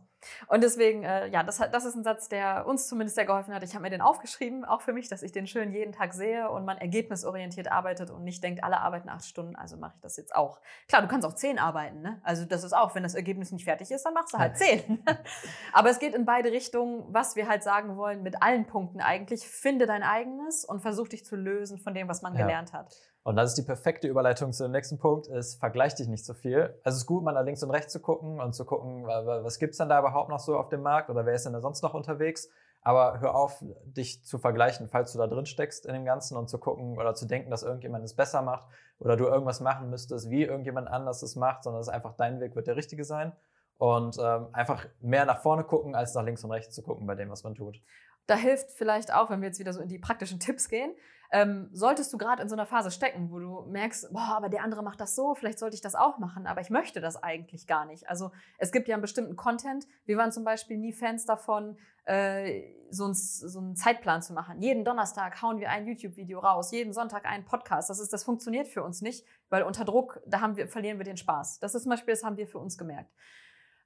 Und 0.46 0.62
deswegen, 0.62 1.04
äh, 1.04 1.28
ja, 1.28 1.42
das, 1.42 1.58
das 1.58 1.84
ist 1.84 1.94
ein 1.94 2.04
Satz, 2.04 2.28
der 2.28 2.66
uns 2.66 2.88
zumindest 2.88 3.16
sehr 3.16 3.24
geholfen 3.24 3.54
hat. 3.54 3.62
Ich 3.62 3.74
habe 3.74 3.82
mir 3.82 3.90
den 3.90 4.00
aufgeschrieben, 4.00 4.64
auch 4.64 4.80
für 4.82 4.92
mich, 4.92 5.08
dass 5.08 5.22
ich 5.22 5.32
den 5.32 5.46
schön 5.46 5.72
jeden 5.72 5.92
Tag 5.92 6.14
sehe 6.14 6.50
und 6.50 6.64
man 6.64 6.78
ergebnisorientiert 6.78 7.70
arbeitet 7.70 8.10
und 8.10 8.24
nicht 8.24 8.42
denkt, 8.42 8.64
alle 8.64 8.80
arbeiten 8.80 9.08
acht 9.08 9.24
Stunden, 9.24 9.56
also 9.56 9.76
mache 9.76 9.92
ich 9.96 10.00
das 10.00 10.16
jetzt 10.16 10.34
auch. 10.34 10.60
Klar, 10.88 11.02
du 11.02 11.08
kannst 11.08 11.26
auch 11.26 11.34
zehn 11.34 11.58
arbeiten, 11.58 12.02
ne? 12.02 12.20
Also 12.22 12.44
das 12.44 12.64
ist 12.64 12.72
auch, 12.72 12.94
wenn 12.94 13.02
das 13.02 13.14
Ergebnis 13.14 13.52
nicht 13.52 13.64
fertig 13.64 13.90
ist, 13.90 14.04
dann 14.04 14.14
machst 14.14 14.34
du 14.34 14.38
halt 14.38 14.56
zehn. 14.56 15.02
Aber 15.72 15.90
es 15.90 15.98
geht 15.98 16.14
in 16.14 16.24
beide 16.24 16.52
Richtungen, 16.52 17.04
was 17.08 17.36
wir 17.36 17.48
halt 17.48 17.62
sagen 17.62 17.96
wollen, 17.96 18.22
mit 18.22 18.42
allen 18.42 18.66
Punkten 18.66 19.00
eigentlich. 19.00 19.46
Finde 19.46 19.86
dein 19.86 20.02
eigenes 20.02 20.64
und 20.64 20.80
versuch 20.80 21.08
dich 21.08 21.24
zu 21.24 21.36
lösen 21.36 21.78
von 21.78 21.94
dem, 21.94 22.08
was 22.08 22.22
man 22.22 22.34
ja. 22.34 22.42
gelernt 22.42 22.72
hat. 22.72 22.94
Und 23.24 23.36
das 23.36 23.50
ist 23.50 23.58
die 23.58 23.62
perfekte 23.62 24.08
Überleitung 24.08 24.52
zu 24.52 24.64
dem 24.64 24.72
nächsten 24.72 24.98
Punkt, 24.98 25.28
ist, 25.28 25.60
vergleich 25.60 25.94
dich 25.94 26.08
nicht 26.08 26.24
so 26.24 26.34
viel. 26.34 26.74
Also 26.82 26.96
es 26.96 27.02
ist 27.02 27.06
gut, 27.06 27.22
mal 27.22 27.32
nach 27.32 27.44
links 27.44 27.62
und 27.62 27.70
rechts 27.70 27.92
zu 27.92 28.00
gucken 28.00 28.40
und 28.40 28.52
zu 28.52 28.64
gucken, 28.64 29.06
was 29.06 29.58
gibt's 29.58 29.78
denn 29.78 29.88
da 29.88 30.00
überhaupt 30.00 30.28
noch 30.28 30.40
so 30.40 30.56
auf 30.56 30.68
dem 30.68 30.82
Markt 30.82 31.08
oder 31.08 31.24
wer 31.24 31.34
ist 31.34 31.46
denn 31.46 31.52
da 31.52 31.60
sonst 31.60 31.82
noch 31.82 31.94
unterwegs. 31.94 32.48
Aber 32.84 33.20
hör 33.20 33.36
auf, 33.36 33.62
dich 33.84 34.24
zu 34.24 34.38
vergleichen, 34.38 34.88
falls 34.88 35.12
du 35.12 35.18
da 35.18 35.28
drin 35.28 35.46
steckst 35.46 35.86
in 35.86 35.94
dem 35.94 36.04
Ganzen 36.04 36.36
und 36.36 36.50
zu 36.50 36.58
gucken 36.58 36.98
oder 36.98 37.14
zu 37.14 37.26
denken, 37.26 37.48
dass 37.48 37.62
irgendjemand 37.62 38.04
es 38.04 38.14
besser 38.14 38.42
macht 38.42 38.64
oder 38.98 39.16
du 39.16 39.26
irgendwas 39.26 39.60
machen 39.60 39.88
müsstest, 39.88 40.30
wie 40.30 40.42
irgendjemand 40.42 40.88
anders 40.88 41.22
es 41.22 41.36
macht, 41.36 41.62
sondern 41.62 41.80
es 41.80 41.86
ist 41.86 41.94
einfach 41.94 42.16
dein 42.16 42.40
Weg 42.40 42.56
wird 42.56 42.66
der 42.66 42.74
richtige 42.74 43.04
sein. 43.04 43.32
Und 43.78 44.16
ähm, 44.20 44.48
einfach 44.52 44.86
mehr 45.00 45.24
nach 45.26 45.42
vorne 45.42 45.62
gucken, 45.64 45.94
als 45.94 46.14
nach 46.14 46.24
links 46.24 46.42
und 46.42 46.50
rechts 46.50 46.74
zu 46.74 46.82
gucken 46.82 47.06
bei 47.06 47.14
dem, 47.14 47.30
was 47.30 47.44
man 47.44 47.54
tut. 47.54 47.80
Da 48.26 48.34
hilft 48.34 48.70
vielleicht 48.72 49.12
auch, 49.12 49.30
wenn 49.30 49.40
wir 49.40 49.48
jetzt 49.48 49.58
wieder 49.58 49.72
so 49.72 49.80
in 49.80 49.88
die 49.88 49.98
praktischen 49.98 50.38
Tipps 50.38 50.68
gehen, 50.68 50.94
ähm, 51.34 51.70
solltest 51.72 52.12
du 52.12 52.18
gerade 52.18 52.42
in 52.42 52.48
so 52.50 52.54
einer 52.54 52.66
Phase 52.66 52.90
stecken, 52.90 53.30
wo 53.30 53.38
du 53.38 53.62
merkst, 53.62 54.12
boah, 54.12 54.36
aber 54.36 54.50
der 54.50 54.62
andere 54.62 54.82
macht 54.82 55.00
das 55.00 55.16
so, 55.16 55.34
vielleicht 55.34 55.58
sollte 55.58 55.74
ich 55.74 55.80
das 55.80 55.94
auch 55.94 56.18
machen, 56.18 56.46
aber 56.46 56.60
ich 56.60 56.68
möchte 56.68 57.00
das 57.00 57.22
eigentlich 57.22 57.66
gar 57.66 57.86
nicht. 57.86 58.06
Also 58.06 58.32
es 58.58 58.70
gibt 58.70 58.86
ja 58.86 58.94
einen 58.94 59.02
bestimmten 59.02 59.34
Content. 59.34 59.86
Wir 60.04 60.18
waren 60.18 60.30
zum 60.30 60.44
Beispiel 60.44 60.76
nie 60.76 60.92
Fans 60.92 61.24
davon, 61.24 61.78
äh, 62.04 62.62
so, 62.90 63.06
ein, 63.06 63.14
so 63.14 63.58
einen 63.58 63.76
Zeitplan 63.76 64.20
zu 64.20 64.34
machen. 64.34 64.60
Jeden 64.60 64.84
Donnerstag 64.84 65.40
hauen 65.40 65.58
wir 65.58 65.70
ein 65.70 65.86
YouTube-Video 65.86 66.38
raus, 66.38 66.70
jeden 66.70 66.92
Sonntag 66.92 67.24
einen 67.24 67.46
Podcast. 67.46 67.88
Das, 67.88 67.98
ist, 67.98 68.12
das 68.12 68.24
funktioniert 68.24 68.68
für 68.68 68.82
uns 68.82 69.00
nicht, 69.00 69.24
weil 69.48 69.62
unter 69.62 69.86
Druck, 69.86 70.20
da 70.26 70.42
haben 70.42 70.58
wir, 70.58 70.68
verlieren 70.68 70.98
wir 70.98 71.04
den 71.04 71.16
Spaß. 71.16 71.60
Das 71.60 71.74
ist 71.74 71.84
zum 71.84 71.90
Beispiel, 71.90 72.12
das 72.12 72.24
haben 72.24 72.36
wir 72.36 72.46
für 72.46 72.58
uns 72.58 72.76
gemerkt. 72.76 73.10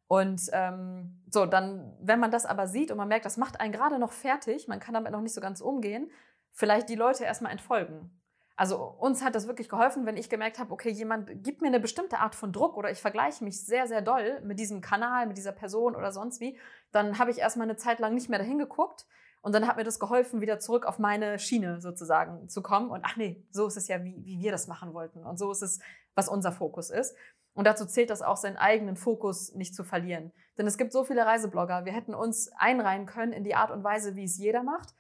Und 0.09 0.43
ähm, 0.53 1.23
so, 1.31 1.47
dann, 1.47 1.97
wenn 2.01 2.19
man 2.19 2.33
das 2.33 2.45
aber 2.45 2.67
sieht 2.67 2.91
und 2.91 2.97
man 2.97 3.09
merkt, 3.09 3.25
das 3.25 3.37
macht 3.37 3.61
einen 3.61 3.73
gerade 3.73 4.01
noch 4.01 4.13
fertig, 4.13 4.67
man 4.67 4.81
kann 4.81 4.95
damit 4.95 5.13
noch 5.13 5.21
nicht 5.21 5.35
so 5.35 5.41
ganz 5.41 5.61
umgehen, 5.61 6.11
vielleicht 6.57 6.89
die 6.89 6.95
Leute 6.97 7.25
erstmal 7.25 7.53
entfolgen. 7.53 8.11
Also 8.57 8.83
uns 8.83 9.23
hat 9.23 9.35
das 9.35 9.47
wirklich 9.47 9.69
geholfen, 9.69 10.07
wenn 10.07 10.17
ich 10.17 10.31
gemerkt 10.31 10.59
habe, 10.59 10.73
okay, 10.73 10.89
jemand 10.89 11.45
gibt 11.45 11.61
mir 11.61 11.69
eine 11.69 11.79
bestimmte 11.79 12.19
Art 12.19 12.35
von 12.35 12.53
Druck 12.53 12.79
oder 12.79 12.91
ich 12.91 12.99
vergleiche 12.99 13.45
mich 13.45 13.63
sehr, 13.63 13.87
sehr 13.87 14.01
doll 14.01 14.41
mit 14.43 14.59
diesem 14.59 14.81
Kanal, 14.81 15.27
mit 15.27 15.37
dieser 15.37 15.53
Person 15.53 15.95
oder 15.95 16.11
sonst 16.11 16.41
wie, 16.41 16.59
dann 16.91 17.19
habe 17.19 17.31
ich 17.31 17.39
erstmal 17.39 17.67
eine 17.67 17.77
Zeit 17.77 17.99
lang 17.99 18.15
nicht 18.15 18.31
mehr 18.31 18.39
dahin 18.39 18.59
geguckt 18.59 19.07
und 19.43 19.55
dann 19.55 19.67
hat 19.69 19.77
mir 19.77 19.85
das 19.85 20.01
geholfen, 20.01 20.41
wieder 20.41 20.59
zurück 20.59 20.87
auf 20.87 20.99
meine 20.99 21.39
Schiene 21.39 21.83
sozusagen 21.83 22.49
zu 22.49 22.63
kommen 22.63 22.91
und 22.91 23.03
ach 23.05 23.19
nee, 23.19 23.45
so 23.51 23.67
ist 23.67 23.77
es 23.77 23.89
ja, 23.89 24.03
wie, 24.03 24.25
wie 24.25 24.41
wir 24.41 24.53
das 24.53 24.69
machen 24.69 24.95
wollten 24.95 25.23
und 25.23 25.39
so 25.39 25.51
ist 25.51 25.61
es, 25.61 25.79
was 26.15 26.31
unser 26.31 26.51
Fokus 26.51 26.89
ist. 26.89 27.15
Und 27.53 27.67
dazu 27.67 27.85
zählt 27.85 28.09
das 28.09 28.23
auch, 28.23 28.39
seinen 28.39 28.57
eigenen 28.57 28.97
Fokus 28.97 29.55
nicht 29.55 29.75
zu 29.75 29.83
verlieren. 29.85 30.33
Denn 30.59 30.67
es 30.67 30.77
gibt 30.79 30.93
so 30.93 31.05
viele 31.05 31.25
Reiseblogger, 31.25 31.85
wir 31.85 31.93
hätten 31.93 32.15
uns 32.15 32.51
einreihen 32.57 33.05
können 33.05 33.33
in 33.33 33.45
die 33.45 33.55
Art 33.55 33.71
und 33.71 33.85
Weise, 33.85 34.17
wie 34.17 34.25
es 34.25 34.39
jeder 34.39 34.63
macht, 34.63 34.95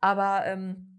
aber 0.00 0.44
ähm, 0.46 0.95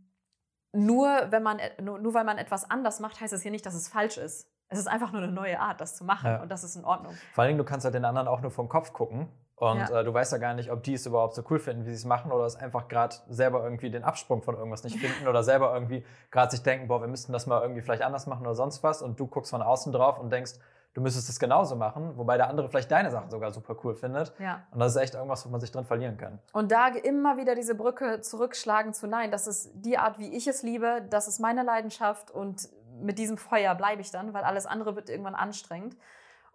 nur, 0.78 1.28
wenn 1.32 1.44
man, 1.44 1.60
nur, 1.82 2.00
nur 2.00 2.14
weil 2.14 2.24
man 2.24 2.38
etwas 2.38 2.70
anders 2.70 3.00
macht, 3.00 3.20
heißt 3.20 3.34
das 3.34 3.42
hier 3.42 3.52
nicht, 3.52 3.66
dass 3.66 3.74
es 3.74 3.88
falsch 3.88 4.18
ist. 4.18 4.50
Es 4.70 4.80
ist 4.80 4.88
einfach 4.88 5.12
nur 5.12 5.22
eine 5.22 5.32
neue 5.32 5.60
Art, 5.60 5.80
das 5.80 5.96
zu 5.96 6.04
machen 6.04 6.30
ja. 6.30 6.42
und 6.42 6.50
das 6.50 6.64
ist 6.64 6.76
in 6.76 6.84
Ordnung. 6.84 7.14
Vor 7.34 7.42
allen 7.42 7.50
Dingen, 7.50 7.58
du 7.58 7.64
kannst 7.64 7.86
halt 7.86 7.96
den 7.96 8.06
anderen 8.06 8.28
auch 8.28 8.42
nur 8.42 8.52
vom 8.52 8.68
Kopf 8.68 8.92
gucken 8.92 9.30
und 9.56 9.80
ja. 9.80 10.02
äh, 10.02 10.04
du 10.04 10.14
weißt 10.14 10.34
ja 10.34 10.38
gar 10.38 10.54
nicht, 10.54 10.72
ob 10.72 10.84
die 10.84 10.94
es 10.94 11.06
überhaupt 11.06 11.36
so 11.36 11.44
cool 11.50 11.60
finden, 11.60 11.86
wie 11.86 11.90
sie 11.90 11.96
es 11.96 12.06
machen 12.06 12.32
oder 12.32 12.46
es 12.46 12.58
einfach 12.58 12.88
gerade 12.90 13.16
selber 13.30 13.64
irgendwie 13.64 13.90
den 13.90 14.04
Absprung 14.04 14.44
von 14.44 14.56
irgendwas 14.56 14.84
nicht 14.84 15.00
finden 15.00 15.28
oder 15.28 15.42
selber 15.42 15.74
irgendwie 15.74 16.06
gerade 16.32 16.52
sich 16.52 16.64
denken, 16.64 16.88
boah, 16.88 17.02
wir 17.02 17.08
müssten 17.08 17.32
das 17.32 17.48
mal 17.48 17.62
irgendwie 17.62 17.82
vielleicht 17.82 18.04
anders 18.04 18.28
machen 18.28 18.46
oder 18.46 18.56
sonst 18.56 18.84
was 18.84 19.02
und 19.02 19.20
du 19.20 19.26
guckst 19.26 19.52
von 19.52 19.62
außen 19.62 19.92
drauf 19.94 20.20
und 20.20 20.32
denkst, 20.32 20.54
du 20.94 21.02
müsstest 21.02 21.30
es 21.30 21.40
genauso 21.40 21.76
machen, 21.76 22.18
wobei 22.18 22.38
der 22.38 22.50
andere 22.50 22.70
vielleicht 22.70 22.92
deine 22.92 23.12
Sachen 23.12 23.30
sogar 23.30 23.52
super 23.52 23.76
cool 23.84 23.96
findet. 23.96 24.34
Ja. 24.40 24.64
Und 24.72 24.80
das 24.80 24.96
ist 24.96 25.02
echt 25.02 25.14
irgendwas, 25.14 25.46
wo 25.46 25.50
man 25.50 25.62
sich 25.62 25.72
drin 25.72 25.86
verlieren 25.86 26.18
kann. 26.18 26.40
Und 26.54 26.72
da 26.72 26.88
immer 26.88 27.38
wieder 27.38 27.56
diese 27.56 27.76
Brücke 27.76 28.22
zurückschlagen 28.22 28.94
zu 28.94 29.08
nein, 29.08 29.32
das 29.32 29.48
ist 29.48 29.72
die 29.76 29.98
Art, 29.98 30.20
wie 30.20 30.36
ich 30.36 30.48
es 30.48 30.64
liebe, 30.64 31.06
das 31.10 31.28
ist 31.28 31.40
meine 31.40 31.64
Leidenschaft 31.64 32.32
und 32.32 32.70
mit 33.00 33.20
diesem 33.20 33.38
Feuer 33.38 33.76
bleibe 33.76 34.02
ich 34.02 34.12
dann, 34.12 34.34
weil 34.34 34.44
alles 34.44 34.66
andere 34.66 34.96
wird 34.96 35.10
irgendwann 35.10 35.36
anstrengend. 35.36 35.96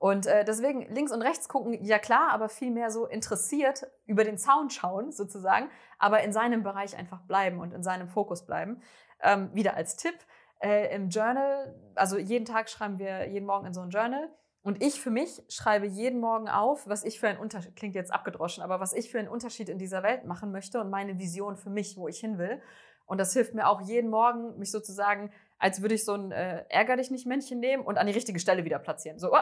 Und 0.02 0.26
äh, 0.26 0.44
deswegen 0.44 0.92
links 0.92 1.12
und 1.12 1.22
rechts 1.22 1.48
gucken, 1.48 1.84
ja 1.84 2.00
klar, 2.00 2.30
aber 2.32 2.48
viel 2.48 2.72
mehr 2.72 2.90
so 2.90 3.06
interessiert 3.06 3.86
über 4.04 4.24
den 4.24 4.36
Zaun 4.36 4.68
schauen 4.68 5.12
sozusagen, 5.12 5.70
aber 6.00 6.24
in 6.24 6.32
seinem 6.32 6.64
Bereich 6.64 6.96
einfach 6.96 7.20
bleiben 7.20 7.60
und 7.60 7.72
in 7.72 7.84
seinem 7.84 8.08
Fokus 8.08 8.44
bleiben. 8.44 8.82
Ähm, 9.20 9.50
wieder 9.54 9.76
als 9.76 9.94
Tipp, 9.94 10.16
äh, 10.62 10.94
im 10.94 11.08
Journal, 11.08 11.74
also 11.94 12.18
jeden 12.18 12.44
Tag 12.44 12.70
schreiben 12.70 12.98
wir 12.98 13.28
jeden 13.28 13.46
Morgen 13.46 13.66
in 13.66 13.74
so 13.74 13.80
ein 13.80 13.90
Journal. 13.90 14.30
Und 14.62 14.80
ich 14.82 15.00
für 15.00 15.10
mich 15.10 15.42
schreibe 15.48 15.86
jeden 15.86 16.20
Morgen 16.20 16.48
auf, 16.48 16.86
was 16.86 17.02
ich 17.02 17.18
für 17.18 17.26
einen 17.26 17.38
Unterschied, 17.38 17.74
klingt 17.74 17.96
jetzt 17.96 18.12
abgedroschen, 18.12 18.62
aber 18.62 18.78
was 18.78 18.92
ich 18.92 19.10
für 19.10 19.18
einen 19.18 19.28
Unterschied 19.28 19.68
in 19.68 19.78
dieser 19.78 20.04
Welt 20.04 20.24
machen 20.24 20.52
möchte 20.52 20.80
und 20.80 20.88
meine 20.88 21.18
Vision 21.18 21.56
für 21.56 21.70
mich, 21.70 21.96
wo 21.96 22.06
ich 22.06 22.20
hin 22.20 22.38
will. 22.38 22.62
Und 23.06 23.18
das 23.18 23.32
hilft 23.32 23.54
mir 23.54 23.66
auch 23.66 23.80
jeden 23.80 24.08
Morgen, 24.08 24.56
mich 24.58 24.70
sozusagen, 24.70 25.32
als 25.58 25.82
würde 25.82 25.96
ich 25.96 26.04
so 26.04 26.14
ein 26.14 26.30
äh, 26.30 26.64
Ärger 26.68 26.96
dich 26.96 27.10
nicht 27.10 27.26
Männchen 27.26 27.58
nehmen 27.58 27.84
und 27.84 27.98
an 27.98 28.06
die 28.06 28.12
richtige 28.12 28.38
Stelle 28.38 28.64
wieder 28.64 28.78
platzieren. 28.78 29.18
So, 29.18 29.32
oh, 29.32 29.38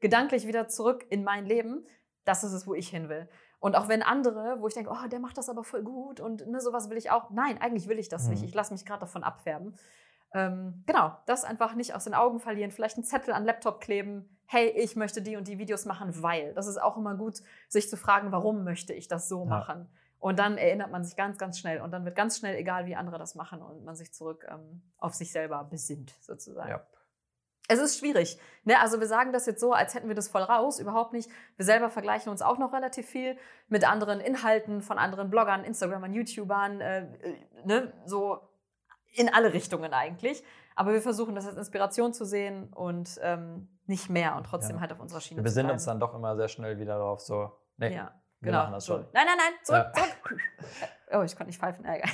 gedanklich 0.00 0.46
wieder 0.46 0.66
zurück 0.68 1.04
in 1.10 1.24
mein 1.24 1.44
Leben. 1.44 1.86
Das 2.24 2.42
ist 2.42 2.52
es, 2.52 2.66
wo 2.66 2.72
ich 2.72 2.88
hin 2.88 3.10
will. 3.10 3.28
Und 3.60 3.76
auch 3.76 3.88
wenn 3.88 4.02
andere, 4.02 4.60
wo 4.60 4.66
ich 4.66 4.74
denke, 4.74 4.90
oh, 4.90 5.08
der 5.08 5.20
macht 5.20 5.36
das 5.36 5.50
aber 5.50 5.62
voll 5.62 5.82
gut 5.82 6.20
und 6.20 6.46
ne, 6.46 6.60
sowas 6.60 6.88
will 6.88 6.96
ich 6.96 7.10
auch. 7.10 7.30
Nein, 7.30 7.60
eigentlich 7.60 7.86
will 7.88 7.98
ich 7.98 8.08
das 8.08 8.24
mhm. 8.24 8.30
nicht. 8.30 8.44
Ich 8.44 8.54
lasse 8.54 8.72
mich 8.72 8.86
gerade 8.86 9.00
davon 9.00 9.24
abfärben. 9.24 9.74
Ähm, 10.34 10.82
genau, 10.84 11.16
das 11.26 11.44
einfach 11.44 11.74
nicht 11.74 11.94
aus 11.94 12.04
den 12.04 12.14
Augen 12.14 12.40
verlieren, 12.40 12.72
vielleicht 12.72 12.96
einen 12.96 13.04
Zettel 13.04 13.32
an 13.32 13.44
Laptop 13.44 13.80
kleben, 13.80 14.28
hey, 14.46 14.68
ich 14.68 14.96
möchte 14.96 15.22
die 15.22 15.36
und 15.36 15.48
die 15.48 15.58
Videos 15.58 15.84
machen, 15.84 16.22
weil. 16.22 16.52
Das 16.54 16.66
ist 16.66 16.82
auch 16.82 16.96
immer 16.96 17.14
gut, 17.14 17.40
sich 17.68 17.88
zu 17.88 17.96
fragen, 17.96 18.32
warum 18.32 18.64
möchte 18.64 18.92
ich 18.92 19.08
das 19.08 19.28
so 19.28 19.44
ja. 19.44 19.46
machen. 19.46 19.88
Und 20.18 20.38
dann 20.38 20.58
erinnert 20.58 20.90
man 20.90 21.04
sich 21.04 21.16
ganz, 21.16 21.38
ganz 21.38 21.58
schnell 21.58 21.80
und 21.80 21.90
dann 21.92 22.04
wird 22.04 22.16
ganz 22.16 22.38
schnell 22.38 22.56
egal, 22.56 22.86
wie 22.86 22.96
andere 22.96 23.18
das 23.18 23.34
machen 23.34 23.62
und 23.62 23.84
man 23.84 23.94
sich 23.94 24.12
zurück 24.12 24.46
ähm, 24.50 24.82
auf 24.98 25.14
sich 25.14 25.30
selber 25.30 25.64
besinnt, 25.64 26.14
sozusagen. 26.20 26.70
Ja. 26.70 26.86
Es 27.68 27.78
ist 27.78 27.98
schwierig. 27.98 28.38
Ne? 28.64 28.78
Also 28.80 29.00
wir 29.00 29.06
sagen 29.06 29.32
das 29.32 29.46
jetzt 29.46 29.60
so, 29.60 29.72
als 29.72 29.94
hätten 29.94 30.08
wir 30.08 30.14
das 30.14 30.28
voll 30.28 30.42
raus. 30.42 30.80
Überhaupt 30.80 31.12
nicht. 31.12 31.30
Wir 31.56 31.64
selber 31.64 31.88
vergleichen 31.90 32.30
uns 32.30 32.42
auch 32.42 32.58
noch 32.58 32.72
relativ 32.72 33.06
viel 33.06 33.38
mit 33.68 33.88
anderen 33.88 34.20
Inhalten 34.20 34.82
von 34.82 34.98
anderen 34.98 35.30
Bloggern, 35.30 35.64
Instagramern, 35.64 36.12
YouTubern. 36.12 36.80
Äh, 36.80 37.00
äh 37.00 37.36
ne? 37.64 37.92
So 38.04 38.40
in 39.14 39.32
alle 39.32 39.52
Richtungen 39.52 39.92
eigentlich. 39.92 40.42
Aber 40.76 40.92
wir 40.92 41.02
versuchen 41.02 41.34
das 41.34 41.46
als 41.46 41.56
Inspiration 41.56 42.12
zu 42.12 42.24
sehen 42.24 42.72
und 42.72 43.18
ähm, 43.22 43.68
nicht 43.86 44.10
mehr 44.10 44.36
und 44.36 44.44
trotzdem 44.44 44.76
ja. 44.76 44.80
halt 44.80 44.92
auf 44.92 45.00
unserer 45.00 45.20
Schiene 45.20 45.42
wir 45.42 45.50
zu 45.50 45.54
bleiben. 45.54 45.68
Wir 45.68 45.72
besinnen 45.72 45.72
uns 45.72 45.84
dann 45.84 46.00
doch 46.00 46.14
immer 46.14 46.36
sehr 46.36 46.48
schnell 46.48 46.78
wieder 46.78 46.98
darauf, 46.98 47.20
so, 47.20 47.52
nee, 47.76 47.94
ja, 47.94 48.12
wir 48.40 48.50
genau. 48.50 48.58
machen 48.62 48.72
das 48.72 48.86
schon. 48.86 49.06
Nein, 49.12 49.26
nein, 49.26 49.36
nein, 49.38 49.52
zurück, 49.62 49.92
ja. 49.94 50.02
zurück. 50.02 50.40
oh, 51.12 51.22
ich 51.22 51.36
konnte 51.36 51.46
nicht 51.46 51.60
pfeifen, 51.60 51.84
Ärger. 51.84 52.08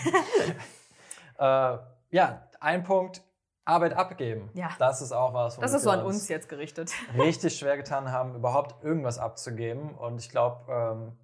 äh, 1.38 2.16
ja, 2.16 2.48
ein 2.60 2.82
Punkt, 2.82 3.22
Arbeit 3.64 3.94
abgeben. 3.94 4.50
Ja. 4.54 4.70
Das 4.78 5.00
ist 5.00 5.12
auch 5.12 5.32
was. 5.32 5.56
Das 5.58 5.72
ist 5.72 5.82
so 5.82 5.90
an 5.90 6.02
uns 6.02 6.28
jetzt 6.28 6.48
gerichtet. 6.48 6.92
Richtig 7.16 7.56
schwer 7.56 7.76
getan 7.76 8.10
haben, 8.10 8.34
überhaupt 8.34 8.82
irgendwas 8.82 9.18
abzugeben. 9.18 9.94
Und 9.94 10.18
ich 10.20 10.28
glaube, 10.28 10.72
ähm, 10.72 11.18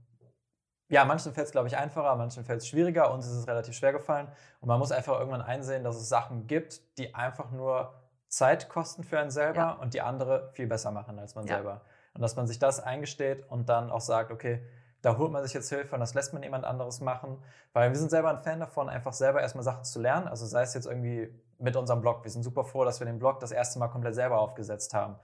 ja, 0.89 1.05
manchen 1.05 1.33
fällt 1.33 1.47
es, 1.47 1.53
glaube 1.53 1.69
ich, 1.69 1.77
einfacher, 1.77 2.15
manchen 2.15 2.45
fällt 2.45 2.61
es 2.61 2.69
schwieriger. 2.69 3.13
Uns 3.13 3.27
ist 3.27 3.33
es 3.33 3.49
relativ 3.49 3.75
schwer 3.75 3.93
gefallen. 3.93 4.29
Und 4.61 4.69
man 4.69 4.79
muss 4.79 4.93
einfach 4.93 5.19
irgendwann 5.19 5.43
einsehen, 5.43 5.83
dass 5.83 5.97
es 5.97 6.09
Sachen 6.09 6.47
gibt, 6.47 6.81
die 6.99 7.15
einfach 7.15 7.51
nur 7.51 7.93
Zeit 8.29 8.69
kosten 8.69 9.03
für 9.03 9.19
einen 9.19 9.31
selber 9.31 9.61
ja. 9.61 9.73
und 9.73 9.95
die 9.95 10.01
andere 10.01 10.51
viel 10.53 10.67
besser 10.67 10.91
machen 10.91 11.19
als 11.19 11.35
man 11.35 11.47
ja. 11.47 11.57
selber. 11.57 11.81
Und 12.15 12.23
dass 12.23 12.37
man 12.37 12.47
sich 12.47 12.59
das 12.59 12.81
eingesteht 12.81 13.45
und 13.51 13.69
dann 13.69 13.91
auch 13.91 14.01
sagt, 14.01 14.31
okay, 14.31 14.65
da 15.03 15.19
holt 15.19 15.31
man 15.31 15.43
sich 15.45 15.55
jetzt 15.55 15.69
Hilfe 15.69 15.95
und 15.95 16.01
das 16.01 16.15
lässt 16.15 16.33
man 16.33 16.43
jemand 16.43 16.65
anderes 16.65 17.01
machen. 17.01 17.43
Weil 17.73 17.91
wir 17.91 17.99
sind 17.99 18.11
selber 18.11 18.31
ein 18.31 18.39
Fan 18.39 18.61
davon, 18.61 18.89
einfach 18.89 19.13
selber 19.13 19.41
erstmal 19.41 19.65
Sachen 19.65 19.85
zu 19.85 20.01
lernen. 20.01 20.29
Also 20.29 20.47
sei 20.47 20.63
es 20.63 20.75
jetzt 20.75 20.87
irgendwie 20.87 21.33
mit 21.59 21.77
unserem 21.77 22.01
Blog. 22.01 22.25
Wir 22.25 22.31
sind 22.31 22.43
super 22.43 22.65
froh, 22.65 22.85
dass 22.85 23.01
wir 23.01 23.07
den 23.07 23.19
Blog 23.19 23.41
das 23.41 23.53
erste 23.53 23.79
Mal 23.79 23.89
komplett 23.89 24.15
selber 24.15 24.41
aufgesetzt 24.41 24.95
haben 24.95 25.17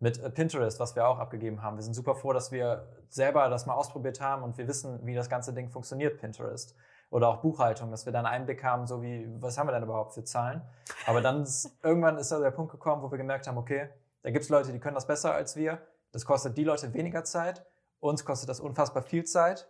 mit 0.00 0.18
äh, 0.18 0.30
Pinterest, 0.30 0.80
was 0.80 0.96
wir 0.96 1.06
auch 1.06 1.18
abgegeben 1.18 1.62
haben. 1.62 1.76
Wir 1.76 1.84
sind 1.84 1.94
super 1.94 2.14
froh, 2.16 2.32
dass 2.32 2.50
wir 2.50 2.88
selber 3.08 3.48
das 3.48 3.66
mal 3.66 3.74
ausprobiert 3.74 4.20
haben 4.20 4.42
und 4.42 4.58
wir 4.58 4.66
wissen, 4.66 4.98
wie 5.06 5.14
das 5.14 5.28
ganze 5.28 5.54
Ding 5.54 5.70
funktioniert, 5.70 6.18
Pinterest. 6.18 6.74
Oder 7.10 7.28
auch 7.28 7.38
Buchhaltung, 7.38 7.90
dass 7.90 8.06
wir 8.06 8.12
dann 8.12 8.24
einen 8.24 8.42
Einblick 8.42 8.62
haben, 8.62 8.86
so 8.86 9.02
wie, 9.02 9.28
was 9.40 9.58
haben 9.58 9.66
wir 9.66 9.72
denn 9.72 9.82
überhaupt 9.82 10.14
für 10.14 10.24
Zahlen? 10.24 10.62
Aber 11.06 11.20
dann 11.20 11.42
ist, 11.42 11.78
irgendwann 11.82 12.18
ist 12.18 12.32
da 12.32 12.38
der 12.38 12.50
Punkt 12.50 12.72
gekommen, 12.72 13.02
wo 13.02 13.10
wir 13.10 13.18
gemerkt 13.18 13.46
haben, 13.46 13.58
okay, 13.58 13.88
da 14.22 14.30
gibt 14.30 14.44
es 14.44 14.48
Leute, 14.48 14.72
die 14.72 14.78
können 14.78 14.94
das 14.94 15.06
besser 15.06 15.32
als 15.34 15.56
wir. 15.56 15.78
Das 16.12 16.24
kostet 16.24 16.56
die 16.56 16.64
Leute 16.64 16.92
weniger 16.94 17.24
Zeit. 17.24 17.64
Uns 18.00 18.24
kostet 18.24 18.48
das 18.48 18.60
unfassbar 18.60 19.02
viel 19.02 19.24
Zeit. 19.24 19.68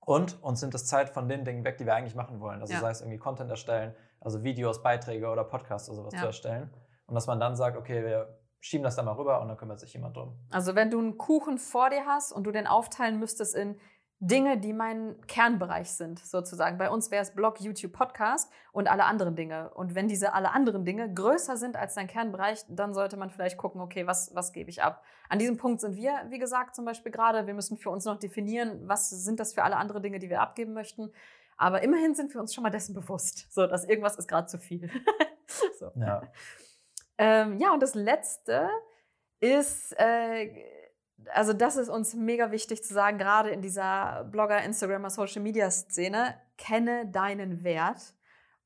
Und 0.00 0.42
uns 0.42 0.60
sind 0.60 0.74
das 0.74 0.86
Zeit 0.86 1.10
von 1.10 1.28
den 1.28 1.44
Dingen 1.44 1.64
weg, 1.64 1.78
die 1.78 1.86
wir 1.86 1.94
eigentlich 1.94 2.16
machen 2.16 2.40
wollen. 2.40 2.60
Also 2.60 2.72
ja. 2.72 2.80
sei 2.80 2.90
es 2.90 3.00
irgendwie 3.00 3.18
Content 3.18 3.50
erstellen, 3.50 3.94
also 4.18 4.42
Videos, 4.42 4.82
Beiträge 4.82 5.28
oder 5.28 5.44
Podcasts 5.44 5.88
oder 5.88 5.96
sowas 5.96 6.14
ja. 6.14 6.20
zu 6.20 6.26
erstellen. 6.26 6.70
Und 7.06 7.14
dass 7.14 7.26
man 7.26 7.38
dann 7.38 7.54
sagt, 7.54 7.76
okay, 7.76 8.02
wir 8.04 8.41
schieben 8.62 8.84
das 8.84 8.96
dann 8.96 9.04
mal 9.04 9.12
rüber 9.12 9.40
und 9.42 9.48
dann 9.48 9.56
kümmert 9.56 9.80
sich 9.80 9.92
jemand 9.92 10.16
drum. 10.16 10.38
Also 10.50 10.74
wenn 10.74 10.90
du 10.90 10.98
einen 10.98 11.18
Kuchen 11.18 11.58
vor 11.58 11.90
dir 11.90 12.06
hast 12.06 12.32
und 12.32 12.44
du 12.44 12.52
den 12.52 12.66
aufteilen 12.66 13.18
müsstest 13.18 13.54
in 13.54 13.76
Dinge, 14.24 14.56
die 14.56 14.72
mein 14.72 15.20
Kernbereich 15.26 15.90
sind, 15.90 16.20
sozusagen. 16.20 16.78
Bei 16.78 16.90
uns 16.90 17.10
wäre 17.10 17.22
es 17.22 17.34
Blog, 17.34 17.60
YouTube, 17.60 17.92
Podcast 17.92 18.52
und 18.70 18.88
alle 18.88 19.04
anderen 19.04 19.34
Dinge. 19.34 19.70
Und 19.74 19.96
wenn 19.96 20.06
diese 20.06 20.32
alle 20.32 20.52
anderen 20.52 20.84
Dinge 20.84 21.12
größer 21.12 21.56
sind 21.56 21.74
als 21.74 21.94
dein 21.94 22.06
Kernbereich, 22.06 22.64
dann 22.68 22.94
sollte 22.94 23.16
man 23.16 23.30
vielleicht 23.30 23.58
gucken, 23.58 23.80
okay, 23.80 24.06
was, 24.06 24.32
was 24.32 24.52
gebe 24.52 24.70
ich 24.70 24.80
ab? 24.80 25.02
An 25.28 25.40
diesem 25.40 25.56
Punkt 25.56 25.80
sind 25.80 25.96
wir, 25.96 26.12
wie 26.28 26.38
gesagt, 26.38 26.76
zum 26.76 26.84
Beispiel 26.84 27.10
gerade. 27.10 27.48
Wir 27.48 27.54
müssen 27.54 27.78
für 27.78 27.90
uns 27.90 28.04
noch 28.04 28.16
definieren, 28.16 28.86
was 28.86 29.10
sind 29.10 29.40
das 29.40 29.54
für 29.54 29.64
alle 29.64 29.76
andere 29.76 30.00
Dinge, 30.00 30.20
die 30.20 30.30
wir 30.30 30.40
abgeben 30.40 30.72
möchten. 30.72 31.10
Aber 31.56 31.82
immerhin 31.82 32.14
sind 32.14 32.32
wir 32.32 32.40
uns 32.40 32.54
schon 32.54 32.62
mal 32.62 32.70
dessen 32.70 32.94
bewusst, 32.94 33.52
so 33.52 33.66
dass 33.66 33.84
irgendwas 33.84 34.14
ist 34.14 34.28
gerade 34.28 34.46
zu 34.46 34.58
viel. 34.58 34.88
so. 35.80 35.90
Ja. 35.96 36.22
Ähm, 37.18 37.58
ja, 37.58 37.72
und 37.72 37.82
das 37.82 37.94
Letzte 37.94 38.68
ist, 39.40 39.92
äh, 39.98 40.50
also 41.32 41.52
das 41.52 41.76
ist 41.76 41.88
uns 41.88 42.14
mega 42.14 42.50
wichtig 42.50 42.82
zu 42.82 42.94
sagen, 42.94 43.18
gerade 43.18 43.50
in 43.50 43.60
dieser 43.60 44.24
Blogger, 44.24 44.62
Instagramer, 44.62 45.10
Social 45.10 45.42
Media 45.42 45.70
Szene, 45.70 46.40
kenne 46.56 47.06
deinen 47.10 47.64
Wert 47.64 48.14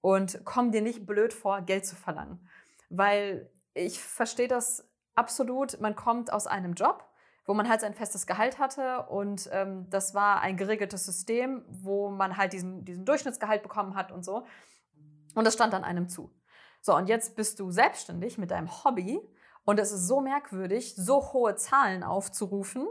und 0.01 0.41
komm 0.45 0.71
dir 0.71 0.83
nicht 0.83 1.07
blöd 1.07 1.33
vor, 1.33 1.63
Geld 1.63 1.87
zu 1.87 1.97
verlangen. 1.97 2.49
Weil 2.91 3.51
ich 3.75 4.01
verstehe 4.01 4.49
das 4.49 4.89
absolut, 5.15 5.81
man 5.81 5.97
kommt 5.97 6.33
aus 6.33 6.47
einem 6.47 6.75
Job, 6.75 7.05
wo 7.47 7.55
man 7.55 7.69
halt 7.69 7.81
sein 7.81 7.95
festes 7.95 8.27
Gehalt 8.27 8.59
hatte 8.59 9.07
und 9.09 9.49
ähm, 9.53 9.89
das 9.89 10.15
war 10.15 10.41
ein 10.41 10.57
geregeltes 10.57 11.07
System, 11.07 11.65
wo 11.69 12.11
man 12.11 12.37
halt 12.37 12.53
diesen, 12.53 12.85
diesen 12.85 13.05
Durchschnittsgehalt 13.05 13.63
bekommen 13.63 13.95
hat 13.95 14.13
und 14.13 14.25
so. 14.25 14.45
Und 15.35 15.45
das 15.45 15.55
stand 15.55 15.73
dann 15.73 15.85
einem 15.85 16.09
zu. 16.09 16.31
So, 16.87 16.95
und 16.95 17.09
jetzt 17.09 17.35
bist 17.35 17.59
du 17.59 17.73
selbstständig 17.73 18.39
mit 18.39 18.53
deinem 18.53 18.85
Hobby 18.85 19.21
und 19.65 19.81
es 19.81 19.91
ist 19.91 20.07
so 20.07 20.21
merkwürdig, 20.21 20.95
so 20.95 21.33
hohe 21.33 21.57
Zahlen 21.57 22.05
aufzurufen 22.05 22.87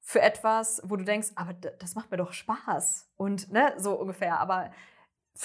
für 0.00 0.22
etwas, 0.22 0.80
wo 0.84 0.94
du 0.94 1.02
denkst, 1.02 1.32
aber 1.34 1.52
das 1.52 1.96
macht 1.96 2.12
mir 2.12 2.18
doch 2.18 2.32
Spaß. 2.32 3.10
Und 3.16 3.50
ne, 3.50 3.74
so 3.78 3.98
ungefähr. 3.98 4.38
Aber 4.38 4.70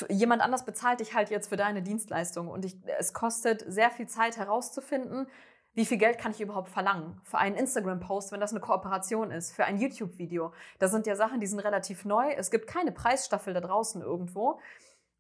jemand 0.10 0.44
anders 0.44 0.64
bezahlt 0.64 1.00
dich 1.00 1.16
halt 1.16 1.32
jetzt 1.32 1.48
für 1.50 1.58
deine 1.58 1.82
Dienstleistung. 1.82 2.50
Und 2.50 2.66
ich, 2.66 2.78
es 3.00 3.14
kostet 3.14 3.66
sehr 3.68 3.90
viel 3.90 4.06
Zeit 4.06 4.38
herauszufinden, 4.38 5.26
wie 5.74 5.88
viel 5.88 5.98
Geld 5.98 6.20
kann 6.20 6.34
ich 6.34 6.42
überhaupt 6.42 6.70
verlangen? 6.70 7.20
Für 7.24 7.40
einen 7.40 7.56
Instagram-Post, 7.56 8.32
wenn 8.32 8.42
das 8.42 8.52
eine 8.52 8.60
Kooperation 8.60 9.32
ist, 9.32 9.54
für 9.54 9.66
ein 9.66 9.80
YouTube-Video. 9.80 10.54
Das 10.78 10.92
sind 10.92 11.08
ja 11.08 11.16
Sachen, 11.16 11.40
die 11.40 11.48
sind 11.48 11.62
relativ 11.62 12.06
neu. 12.06 12.30
Es 12.30 12.52
gibt 12.52 12.68
keine 12.68 12.92
Preisstaffel 12.92 13.56
da 13.56 13.62
draußen 13.62 14.04
irgendwo. 14.04 14.60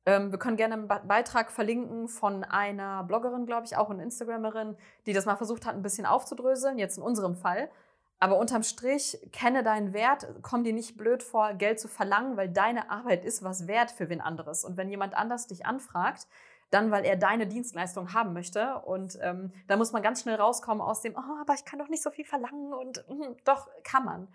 Ähm, 0.05 0.31
wir 0.31 0.39
können 0.39 0.57
gerne 0.57 0.73
einen 0.73 0.87
Beitrag 0.87 1.51
verlinken 1.51 2.07
von 2.07 2.43
einer 2.43 3.03
Bloggerin, 3.03 3.45
glaube 3.45 3.65
ich, 3.65 3.77
auch 3.77 3.89
eine 3.89 4.03
Instagramerin, 4.03 4.75
die 5.05 5.13
das 5.13 5.25
mal 5.25 5.35
versucht 5.35 5.65
hat, 5.65 5.75
ein 5.75 5.83
bisschen 5.83 6.05
aufzudröseln, 6.05 6.79
jetzt 6.79 6.97
in 6.97 7.03
unserem 7.03 7.35
Fall. 7.35 7.69
Aber 8.19 8.37
unterm 8.37 8.61
Strich, 8.61 9.17
kenne 9.31 9.63
deinen 9.63 9.93
Wert, 9.93 10.27
komm 10.43 10.63
dir 10.63 10.73
nicht 10.73 10.95
blöd 10.95 11.23
vor, 11.23 11.53
Geld 11.53 11.79
zu 11.79 11.87
verlangen, 11.87 12.37
weil 12.37 12.49
deine 12.49 12.91
Arbeit 12.91 13.25
ist 13.25 13.43
was 13.43 13.67
wert 13.67 13.89
für 13.89 14.09
wen 14.09 14.21
anderes. 14.21 14.63
Und 14.63 14.77
wenn 14.77 14.89
jemand 14.89 15.15
anders 15.15 15.47
dich 15.47 15.65
anfragt, 15.65 16.27
dann, 16.69 16.91
weil 16.91 17.03
er 17.03 17.17
deine 17.17 17.47
Dienstleistung 17.47 18.13
haben 18.13 18.33
möchte. 18.33 18.75
Und 18.85 19.17
ähm, 19.21 19.51
da 19.67 19.75
muss 19.75 19.91
man 19.91 20.01
ganz 20.03 20.21
schnell 20.21 20.35
rauskommen 20.35 20.81
aus 20.81 21.01
dem, 21.01 21.15
oh, 21.15 21.41
aber 21.41 21.53
ich 21.53 21.65
kann 21.65 21.79
doch 21.79 21.89
nicht 21.89 22.03
so 22.03 22.11
viel 22.11 22.25
verlangen. 22.25 22.73
Und 22.73 23.03
mh, 23.09 23.35
doch, 23.43 23.67
kann 23.83 24.05
man. 24.05 24.27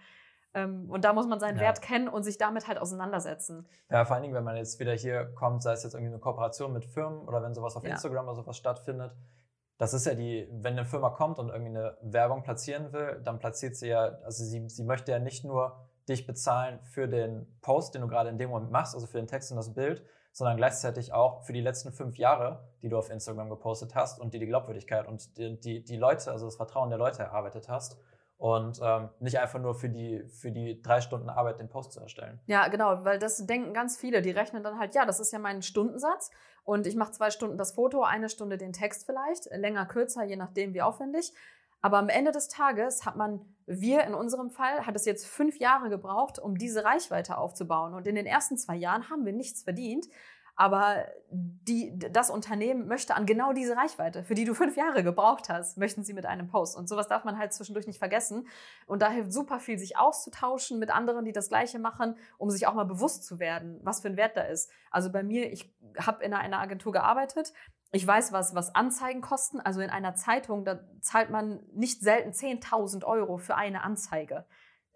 Ähm, 0.54 0.90
und 0.90 1.04
da 1.04 1.12
muss 1.12 1.26
man 1.26 1.38
seinen 1.38 1.56
ja. 1.56 1.64
Wert 1.64 1.82
kennen 1.82 2.08
und 2.08 2.22
sich 2.22 2.38
damit 2.38 2.66
halt 2.66 2.78
auseinandersetzen. 2.78 3.68
Ja, 3.90 4.04
vor 4.04 4.14
allen 4.14 4.22
Dingen, 4.22 4.34
wenn 4.34 4.44
man 4.44 4.56
jetzt 4.56 4.80
wieder 4.80 4.92
hier 4.92 5.26
kommt, 5.34 5.62
sei 5.62 5.72
es 5.72 5.82
jetzt 5.82 5.94
irgendwie 5.94 6.12
eine 6.12 6.20
Kooperation 6.20 6.72
mit 6.72 6.84
Firmen 6.84 7.28
oder 7.28 7.42
wenn 7.42 7.54
sowas 7.54 7.76
auf 7.76 7.84
ja. 7.84 7.90
Instagram 7.90 8.26
oder 8.26 8.36
sowas 8.36 8.56
stattfindet. 8.56 9.14
Das 9.78 9.92
ist 9.92 10.06
ja 10.06 10.14
die, 10.14 10.48
wenn 10.50 10.72
eine 10.72 10.86
Firma 10.86 11.10
kommt 11.10 11.38
und 11.38 11.50
irgendwie 11.50 11.76
eine 11.76 11.98
Werbung 12.00 12.42
platzieren 12.42 12.92
will, 12.94 13.20
dann 13.22 13.38
platziert 13.38 13.76
sie 13.76 13.88
ja, 13.88 14.18
also 14.24 14.42
sie, 14.42 14.66
sie 14.70 14.84
möchte 14.84 15.12
ja 15.12 15.18
nicht 15.18 15.44
nur 15.44 15.86
dich 16.08 16.26
bezahlen 16.26 16.80
für 16.84 17.08
den 17.08 17.58
Post, 17.60 17.94
den 17.94 18.00
du 18.00 18.08
gerade 18.08 18.30
in 18.30 18.38
dem 18.38 18.48
Moment 18.48 18.70
machst, 18.70 18.94
also 18.94 19.06
für 19.06 19.18
den 19.18 19.26
Text 19.26 19.50
und 19.50 19.56
das 19.56 19.74
Bild, 19.74 20.02
sondern 20.32 20.56
gleichzeitig 20.56 21.12
auch 21.12 21.42
für 21.44 21.52
die 21.52 21.60
letzten 21.60 21.92
fünf 21.92 22.16
Jahre, 22.16 22.68
die 22.80 22.88
du 22.88 22.96
auf 22.96 23.10
Instagram 23.10 23.50
gepostet 23.50 23.94
hast 23.94 24.20
und 24.20 24.32
die 24.32 24.38
die 24.38 24.46
Glaubwürdigkeit 24.46 25.06
und 25.06 25.36
die, 25.36 25.60
die, 25.60 25.84
die 25.84 25.96
Leute, 25.96 26.30
also 26.30 26.46
das 26.46 26.56
Vertrauen 26.56 26.88
der 26.88 26.98
Leute 26.98 27.22
erarbeitet 27.22 27.68
hast 27.68 27.98
und 28.38 28.80
ähm, 28.82 29.08
nicht 29.20 29.38
einfach 29.38 29.60
nur 29.60 29.74
für 29.74 29.88
die, 29.88 30.22
für 30.28 30.50
die 30.50 30.82
drei 30.82 31.00
Stunden 31.00 31.30
Arbeit 31.30 31.58
den 31.58 31.68
Post 31.68 31.92
zu 31.92 32.00
erstellen. 32.00 32.40
Ja, 32.46 32.68
genau, 32.68 33.04
weil 33.04 33.18
das 33.18 33.46
denken 33.46 33.72
ganz 33.72 33.96
viele. 33.96 34.20
Die 34.22 34.30
rechnen 34.30 34.62
dann 34.62 34.78
halt, 34.78 34.94
ja, 34.94 35.06
das 35.06 35.20
ist 35.20 35.32
ja 35.32 35.38
mein 35.38 35.62
Stundensatz 35.62 36.30
und 36.64 36.86
ich 36.86 36.96
mache 36.96 37.12
zwei 37.12 37.30
Stunden 37.30 37.56
das 37.56 37.72
Foto, 37.72 38.02
eine 38.02 38.28
Stunde 38.28 38.58
den 38.58 38.72
Text 38.72 39.06
vielleicht, 39.06 39.46
länger, 39.52 39.86
kürzer, 39.86 40.24
je 40.24 40.36
nachdem, 40.36 40.74
wie 40.74 40.82
aufwendig. 40.82 41.32
Aber 41.80 41.98
am 41.98 42.08
Ende 42.08 42.32
des 42.32 42.48
Tages 42.48 43.06
hat 43.06 43.16
man, 43.16 43.40
wir 43.66 44.04
in 44.04 44.14
unserem 44.14 44.50
Fall, 44.50 44.86
hat 44.86 44.96
es 44.96 45.04
jetzt 45.04 45.26
fünf 45.26 45.58
Jahre 45.58 45.88
gebraucht, 45.88 46.38
um 46.38 46.56
diese 46.56 46.84
Reichweite 46.84 47.38
aufzubauen. 47.38 47.94
Und 47.94 48.06
in 48.06 48.16
den 48.16 48.26
ersten 48.26 48.56
zwei 48.56 48.74
Jahren 48.74 49.08
haben 49.08 49.24
wir 49.24 49.32
nichts 49.32 49.62
verdient, 49.62 50.06
aber 50.56 51.06
die, 51.30 51.98
das 51.98 52.30
Unternehmen 52.30 52.88
möchte 52.88 53.14
an 53.14 53.26
genau 53.26 53.52
diese 53.52 53.76
Reichweite, 53.76 54.24
für 54.24 54.34
die 54.34 54.46
du 54.46 54.54
fünf 54.54 54.74
Jahre 54.76 55.04
gebraucht 55.04 55.50
hast, 55.50 55.76
möchten 55.76 56.02
sie 56.02 56.14
mit 56.14 56.24
einem 56.24 56.48
Post. 56.48 56.76
Und 56.76 56.88
sowas 56.88 57.08
darf 57.08 57.24
man 57.24 57.38
halt 57.38 57.52
zwischendurch 57.52 57.86
nicht 57.86 57.98
vergessen. 57.98 58.48
Und 58.86 59.02
da 59.02 59.10
hilft 59.10 59.34
super 59.34 59.60
viel, 59.60 59.78
sich 59.78 59.98
auszutauschen 59.98 60.78
mit 60.78 60.90
anderen, 60.90 61.26
die 61.26 61.32
das 61.32 61.50
Gleiche 61.50 61.78
machen, 61.78 62.16
um 62.38 62.48
sich 62.48 62.66
auch 62.66 62.72
mal 62.72 62.84
bewusst 62.84 63.24
zu 63.24 63.38
werden, 63.38 63.80
was 63.82 64.00
für 64.00 64.08
ein 64.08 64.16
Wert 64.16 64.36
da 64.36 64.42
ist. 64.42 64.70
Also 64.90 65.12
bei 65.12 65.22
mir, 65.22 65.52
ich 65.52 65.70
habe 65.98 66.24
in 66.24 66.32
einer 66.32 66.58
Agentur 66.58 66.92
gearbeitet. 66.92 67.52
Ich 67.92 68.06
weiß, 68.06 68.32
was, 68.32 68.54
was 68.54 68.74
Anzeigen 68.74 69.20
kosten. 69.20 69.60
Also 69.60 69.80
in 69.82 69.90
einer 69.90 70.14
Zeitung, 70.14 70.64
da 70.64 70.80
zahlt 71.02 71.28
man 71.28 71.60
nicht 71.74 72.00
selten 72.00 72.30
10.000 72.30 73.04
Euro 73.04 73.36
für 73.36 73.56
eine 73.56 73.84
Anzeige. 73.84 74.46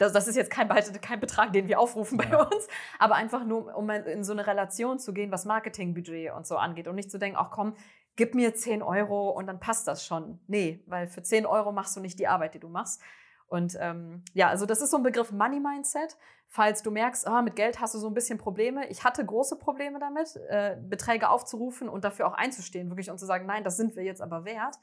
Das, 0.01 0.15
das 0.15 0.27
ist 0.27 0.35
jetzt 0.35 0.51
kein, 0.51 0.67
kein 1.03 1.21
Betrag, 1.21 1.53
den 1.53 1.69
wir 1.69 1.79
aufrufen 1.79 2.17
bei 2.17 2.25
ja. 2.25 2.43
uns, 2.43 2.67
aber 2.99 3.17
einfach 3.17 3.45
nur, 3.45 3.77
um 3.77 3.91
in 3.91 4.25
so 4.25 4.33
eine 4.33 4.47
Relation 4.47 4.99
zu 4.99 5.13
gehen, 5.13 5.31
was 5.31 5.45
Marketingbudget 5.45 6.33
und 6.33 6.47
so 6.47 6.57
angeht 6.57 6.89
und 6.89 6.95
nicht 6.95 7.11
zu 7.11 7.19
denken, 7.19 7.37
ach 7.39 7.51
komm, 7.51 7.75
gib 8.17 8.35
mir 8.35 8.55
10 8.55 8.83
Euro 8.83 9.29
und 9.29 9.47
dann 9.47 9.61
passt 9.61 9.87
das 9.87 10.07
schon. 10.07 10.41
Nee, 10.47 10.83
weil 10.87 11.07
für 11.07 11.23
10 11.23 11.45
Euro 11.45 11.71
machst 11.71 11.95
du 11.97 12.01
nicht 12.01 12.19
die 12.19 12.29
Arbeit, 12.29 12.55
die 12.55 12.61
du 12.61 12.69
machst. 12.69 13.03
Und 13.47 13.77
ähm, 13.79 14.25
ja, 14.33 14.49
also 14.49 14.65
das 14.65 14.81
ist 14.81 14.91
so 14.91 14.97
ein 14.97 15.03
Begriff 15.03 15.33
Money 15.33 15.61
Mindset. 15.61 16.17
Falls 16.47 16.83
du 16.83 16.91
merkst, 16.91 17.27
ah, 17.27 17.43
mit 17.43 17.55
Geld 17.55 17.79
hast 17.79 17.95
du 17.95 17.99
so 17.99 18.07
ein 18.07 18.15
bisschen 18.15 18.39
Probleme. 18.39 18.89
Ich 18.89 19.05
hatte 19.05 19.23
große 19.23 19.57
Probleme 19.59 19.99
damit, 19.99 20.35
äh, 20.49 20.79
Beträge 20.81 21.29
aufzurufen 21.29 21.91
und 21.91 22.05
dafür 22.05 22.27
auch 22.27 22.35
einzustehen, 22.35 22.89
wirklich 22.89 23.11
und 23.11 23.19
zu 23.19 23.27
sagen, 23.27 23.45
nein, 23.45 23.65
das 23.65 23.77
sind 23.77 23.97
wir 23.97 24.03
jetzt 24.03 24.23
aber 24.23 24.47
wert. 24.47 24.77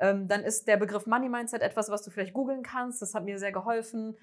Ähm, 0.00 0.26
dann 0.26 0.42
ist 0.42 0.66
der 0.66 0.76
Begriff 0.76 1.06
Money 1.06 1.28
Mindset 1.28 1.62
etwas, 1.62 1.88
was 1.88 2.02
du 2.02 2.10
vielleicht 2.10 2.34
googeln 2.34 2.64
kannst. 2.64 3.00
Das 3.00 3.14
hat 3.14 3.24
mir 3.24 3.38
sehr 3.38 3.52
geholfen 3.52 4.16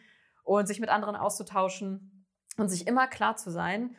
und 0.43 0.67
sich 0.67 0.79
mit 0.79 0.89
anderen 0.89 1.15
auszutauschen 1.15 2.25
und 2.57 2.69
sich 2.69 2.87
immer 2.87 3.07
klar 3.07 3.35
zu 3.35 3.51
sein, 3.51 3.95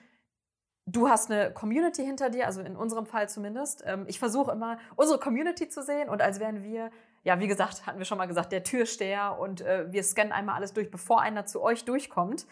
du 0.86 1.08
hast 1.08 1.30
eine 1.30 1.52
Community 1.52 2.04
hinter 2.04 2.30
dir, 2.30 2.46
also 2.46 2.60
in 2.60 2.76
unserem 2.76 3.06
Fall 3.06 3.28
zumindest. 3.28 3.82
Ähm, 3.86 4.04
ich 4.06 4.18
versuche 4.18 4.52
immer, 4.52 4.78
unsere 4.96 5.18
Community 5.18 5.68
zu 5.68 5.82
sehen 5.82 6.08
und 6.08 6.20
als 6.22 6.40
wären 6.40 6.62
wir, 6.62 6.90
ja, 7.22 7.40
wie 7.40 7.46
gesagt, 7.46 7.86
hatten 7.86 7.98
wir 7.98 8.04
schon 8.04 8.18
mal 8.18 8.26
gesagt, 8.26 8.52
der 8.52 8.62
Türsteher 8.62 9.38
und 9.38 9.62
äh, 9.62 9.90
wir 9.90 10.02
scannen 10.02 10.32
einmal 10.32 10.56
alles 10.56 10.72
durch, 10.72 10.90
bevor 10.90 11.20
einer 11.20 11.46
zu 11.46 11.62
euch 11.62 11.84
durchkommt. 11.84 12.46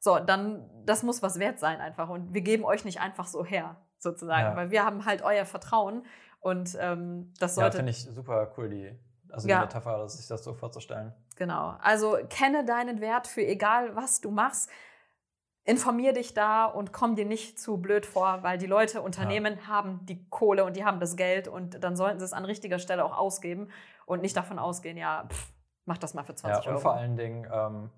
So, 0.00 0.18
dann, 0.18 0.68
das 0.84 1.02
muss 1.02 1.22
was 1.22 1.38
wert 1.38 1.58
sein 1.58 1.80
einfach 1.80 2.08
und 2.08 2.34
wir 2.34 2.42
geben 2.42 2.64
euch 2.64 2.84
nicht 2.84 3.00
einfach 3.00 3.26
so 3.26 3.44
her, 3.44 3.76
sozusagen, 3.98 4.50
ja. 4.50 4.56
weil 4.56 4.70
wir 4.70 4.84
haben 4.84 5.04
halt 5.06 5.22
euer 5.22 5.44
Vertrauen 5.44 6.04
und 6.40 6.76
ähm, 6.80 7.32
das 7.40 7.56
sollte. 7.56 7.78
Ja, 7.78 7.78
finde 7.78 7.90
ich 7.90 8.04
super 8.04 8.52
cool, 8.56 8.68
die 8.68 8.96
also 9.30 9.48
ja. 9.48 9.58
die 9.58 9.66
Metapher, 9.66 10.08
sich 10.08 10.26
das 10.26 10.44
so 10.44 10.54
vorzustellen. 10.54 11.12
Genau. 11.36 11.76
Also 11.80 12.18
kenne 12.28 12.64
deinen 12.64 13.00
Wert 13.00 13.26
für 13.26 13.44
egal, 13.44 13.94
was 13.96 14.20
du 14.20 14.30
machst. 14.30 14.70
Informier 15.64 16.14
dich 16.14 16.32
da 16.32 16.64
und 16.64 16.92
komm 16.92 17.14
dir 17.14 17.26
nicht 17.26 17.60
zu 17.60 17.76
blöd 17.76 18.06
vor, 18.06 18.42
weil 18.42 18.56
die 18.56 18.66
Leute, 18.66 19.02
Unternehmen 19.02 19.58
ja. 19.58 19.66
haben 19.66 20.06
die 20.06 20.26
Kohle 20.30 20.64
und 20.64 20.76
die 20.76 20.84
haben 20.84 20.98
das 20.98 21.16
Geld 21.16 21.46
und 21.46 21.84
dann 21.84 21.94
sollten 21.94 22.18
sie 22.18 22.24
es 22.24 22.32
an 22.32 22.46
richtiger 22.46 22.78
Stelle 22.78 23.04
auch 23.04 23.16
ausgeben 23.16 23.68
und 24.06 24.22
nicht 24.22 24.34
davon 24.34 24.58
ausgehen, 24.58 24.96
ja, 24.96 25.26
pff, 25.28 25.52
mach 25.84 25.98
das 25.98 26.14
mal 26.14 26.24
für 26.24 26.34
20 26.34 26.64
ja, 26.64 26.70
und 26.70 26.76
Euro. 26.76 26.82
vor 26.82 26.94
allen 26.94 27.16
Dingen, 27.16 27.46
ähm, 27.52 27.90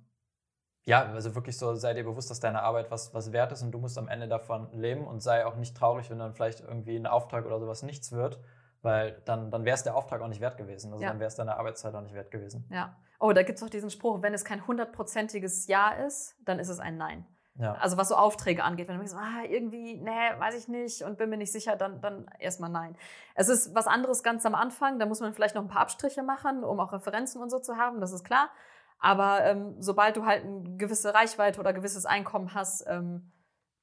ja, 0.82 1.04
also 1.12 1.36
wirklich 1.36 1.56
so, 1.56 1.76
sei 1.76 1.94
dir 1.94 2.02
bewusst, 2.02 2.28
dass 2.30 2.40
deine 2.40 2.62
Arbeit 2.62 2.90
was, 2.90 3.14
was 3.14 3.30
wert 3.30 3.52
ist 3.52 3.62
und 3.62 3.70
du 3.70 3.78
musst 3.78 3.96
am 3.98 4.08
Ende 4.08 4.26
davon 4.26 4.68
leben 4.72 5.06
und 5.06 5.20
sei 5.20 5.46
auch 5.46 5.54
nicht 5.54 5.76
traurig, 5.76 6.10
wenn 6.10 6.18
dann 6.18 6.34
vielleicht 6.34 6.60
irgendwie 6.60 6.96
ein 6.96 7.06
Auftrag 7.06 7.46
oder 7.46 7.60
sowas 7.60 7.84
nichts 7.84 8.10
wird 8.10 8.40
weil 8.82 9.20
dann, 9.24 9.50
dann 9.50 9.64
wäre 9.64 9.74
es 9.74 9.82
der 9.82 9.94
Auftrag 9.94 10.20
auch 10.20 10.28
nicht 10.28 10.40
wert 10.40 10.56
gewesen. 10.56 10.92
Also 10.92 11.02
ja. 11.02 11.10
dann 11.10 11.20
wäre 11.20 11.28
es 11.28 11.34
deine 11.34 11.56
Arbeitszeit 11.56 11.94
auch 11.94 12.00
nicht 12.00 12.14
wert 12.14 12.30
gewesen. 12.30 12.66
Ja. 12.70 12.96
Oh, 13.18 13.32
da 13.32 13.42
gibt 13.42 13.58
es 13.58 13.62
auch 13.62 13.70
diesen 13.70 13.90
Spruch, 13.90 14.22
wenn 14.22 14.32
es 14.32 14.44
kein 14.44 14.66
hundertprozentiges 14.66 15.66
Ja 15.66 15.90
ist, 15.90 16.36
dann 16.44 16.58
ist 16.58 16.68
es 16.68 16.80
ein 16.80 16.96
Nein. 16.96 17.26
Ja. 17.56 17.74
Also 17.74 17.98
was 17.98 18.08
so 18.08 18.14
Aufträge 18.14 18.64
angeht, 18.64 18.88
wenn 18.88 18.96
du 18.96 19.04
denkst, 19.04 19.14
ah, 19.14 19.44
irgendwie, 19.46 19.96
nee, 19.96 20.30
weiß 20.38 20.54
ich 20.54 20.68
nicht 20.68 21.02
und 21.02 21.18
bin 21.18 21.28
mir 21.28 21.36
nicht 21.36 21.52
sicher, 21.52 21.76
dann, 21.76 22.00
dann 22.00 22.26
erstmal 22.38 22.70
nein. 22.70 22.96
Es 23.34 23.48
ist 23.50 23.74
was 23.74 23.86
anderes 23.86 24.22
ganz 24.22 24.46
am 24.46 24.54
Anfang, 24.54 24.98
da 24.98 25.04
muss 25.04 25.20
man 25.20 25.34
vielleicht 25.34 25.54
noch 25.54 25.62
ein 25.62 25.68
paar 25.68 25.82
Abstriche 25.82 26.22
machen, 26.22 26.64
um 26.64 26.80
auch 26.80 26.92
Referenzen 26.92 27.42
und 27.42 27.50
so 27.50 27.58
zu 27.58 27.76
haben, 27.76 28.00
das 28.00 28.12
ist 28.12 28.24
klar. 28.24 28.50
Aber 28.98 29.44
ähm, 29.44 29.76
sobald 29.78 30.16
du 30.16 30.24
halt 30.24 30.44
eine 30.44 30.76
gewisse 30.76 31.12
Reichweite 31.12 31.60
oder 31.60 31.72
gewisses 31.72 32.06
Einkommen 32.06 32.54
hast, 32.54 32.86
ähm, 32.86 33.30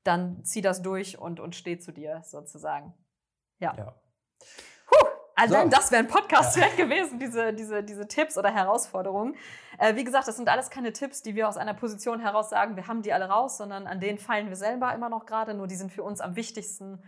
dann 0.04 0.44
zieh 0.44 0.62
das 0.62 0.82
durch 0.82 1.20
und, 1.20 1.40
und 1.40 1.56
steh 1.56 1.78
zu 1.78 1.92
dir 1.92 2.22
sozusagen. 2.24 2.94
Ja. 3.60 3.76
ja. 3.76 3.96
Allein 5.38 5.70
so. 5.70 5.78
das 5.78 5.92
wäre 5.92 6.02
ein 6.02 6.08
Podcast 6.08 6.58
wert 6.58 6.76
gewesen, 6.78 7.20
diese, 7.20 7.54
diese, 7.54 7.84
diese 7.84 8.08
Tipps 8.08 8.38
oder 8.38 8.50
Herausforderungen. 8.50 9.36
Äh, 9.78 9.96
wie 9.96 10.04
gesagt, 10.04 10.28
das 10.28 10.36
sind 10.36 10.50
alles 10.50 10.70
keine 10.70 10.92
Tipps, 10.92 11.22
die 11.22 11.36
wir 11.36 11.48
aus 11.48 11.58
einer 11.58 11.74
Position 11.74 12.20
heraus 12.20 12.50
sagen, 12.50 12.76
wir 12.76 12.88
haben 12.88 13.04
die 13.04 13.14
alle 13.14 13.30
raus, 13.30 13.58
sondern 13.58 13.88
an 13.88 14.00
denen 14.00 14.18
fallen 14.18 14.50
wir 14.50 14.56
selber 14.56 14.94
immer 14.94 15.10
noch 15.10 15.26
gerade, 15.26 15.54
nur 15.54 15.68
die 15.68 15.76
sind 15.76 15.92
für 15.92 16.04
uns 16.04 16.22
am 16.22 16.36
wichtigsten 16.36 17.04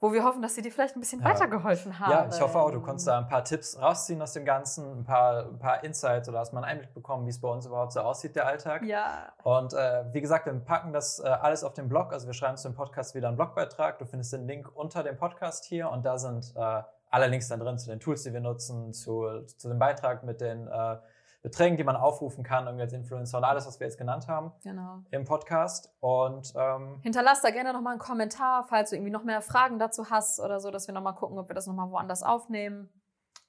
wo 0.00 0.14
wir 0.14 0.24
hoffen, 0.24 0.40
dass 0.40 0.54
sie 0.54 0.62
dir 0.62 0.72
vielleicht 0.72 0.96
ein 0.96 1.00
bisschen 1.00 1.20
ja. 1.20 1.26
weitergeholfen 1.26 1.98
haben. 1.98 2.10
Ja, 2.10 2.28
ich 2.34 2.40
hoffe 2.40 2.58
auch, 2.58 2.70
du 2.70 2.80
konntest 2.80 3.06
da 3.06 3.18
ein 3.18 3.28
paar 3.28 3.44
Tipps 3.44 3.78
rausziehen 3.78 4.20
aus 4.22 4.32
dem 4.32 4.46
Ganzen, 4.46 5.00
ein 5.00 5.04
paar, 5.04 5.44
ein 5.44 5.58
paar 5.58 5.84
Insights 5.84 6.26
oder 6.28 6.38
hast 6.38 6.52
mal 6.52 6.64
einen 6.64 6.72
Einblick 6.72 6.94
bekommen, 6.94 7.26
wie 7.26 7.30
es 7.30 7.40
bei 7.40 7.48
uns 7.48 7.66
überhaupt 7.66 7.92
so 7.92 8.00
aussieht, 8.00 8.34
der 8.34 8.46
Alltag. 8.46 8.82
Ja. 8.82 9.34
Und 9.42 9.74
äh, 9.74 10.04
wie 10.12 10.22
gesagt, 10.22 10.46
wir 10.46 10.54
packen 10.54 10.94
das 10.94 11.20
äh, 11.20 11.28
alles 11.28 11.64
auf 11.64 11.74
den 11.74 11.88
Blog. 11.88 12.14
Also 12.14 12.26
wir 12.26 12.32
schreiben 12.32 12.56
zu 12.56 12.68
dem 12.68 12.74
Podcast 12.74 13.14
wieder 13.14 13.28
einen 13.28 13.36
Blogbeitrag. 13.36 13.98
Du 13.98 14.06
findest 14.06 14.32
den 14.32 14.46
Link 14.46 14.70
unter 14.74 15.02
dem 15.02 15.18
Podcast 15.18 15.66
hier 15.66 15.90
und 15.90 16.06
da 16.06 16.16
sind 16.16 16.54
äh, 16.56 16.82
alle 17.10 17.26
Links 17.26 17.48
dann 17.48 17.60
drin 17.60 17.78
zu 17.78 17.88
den 17.88 18.00
Tools, 18.00 18.22
die 18.22 18.32
wir 18.32 18.40
nutzen, 18.40 18.92
zu, 18.92 19.44
zu 19.46 19.68
dem 19.68 19.78
Beitrag 19.78 20.22
mit 20.22 20.40
den 20.40 20.68
äh, 20.68 20.96
Beträgen, 21.42 21.76
die 21.76 21.84
man 21.84 21.96
aufrufen 21.96 22.44
kann, 22.44 22.66
irgendwie 22.66 22.82
als 22.82 22.92
Influencer 22.92 23.38
und 23.38 23.44
alles, 23.44 23.66
was 23.66 23.80
wir 23.80 23.86
jetzt 23.86 23.96
genannt 23.96 24.28
haben 24.28 24.52
genau. 24.62 24.98
im 25.10 25.24
Podcast. 25.24 25.90
Und 26.00 26.52
ähm, 26.54 27.00
hinterlass 27.02 27.40
da 27.40 27.50
gerne 27.50 27.72
nochmal 27.72 27.92
einen 27.92 28.00
Kommentar, 28.00 28.64
falls 28.68 28.90
du 28.90 28.96
irgendwie 28.96 29.12
noch 29.12 29.24
mehr 29.24 29.40
Fragen 29.40 29.78
dazu 29.78 30.10
hast 30.10 30.38
oder 30.38 30.60
so, 30.60 30.70
dass 30.70 30.86
wir 30.86 30.94
nochmal 30.94 31.14
gucken, 31.14 31.38
ob 31.38 31.48
wir 31.48 31.54
das 31.54 31.66
nochmal 31.66 31.90
woanders 31.90 32.22
aufnehmen. 32.22 32.90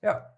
Ja, 0.02 0.32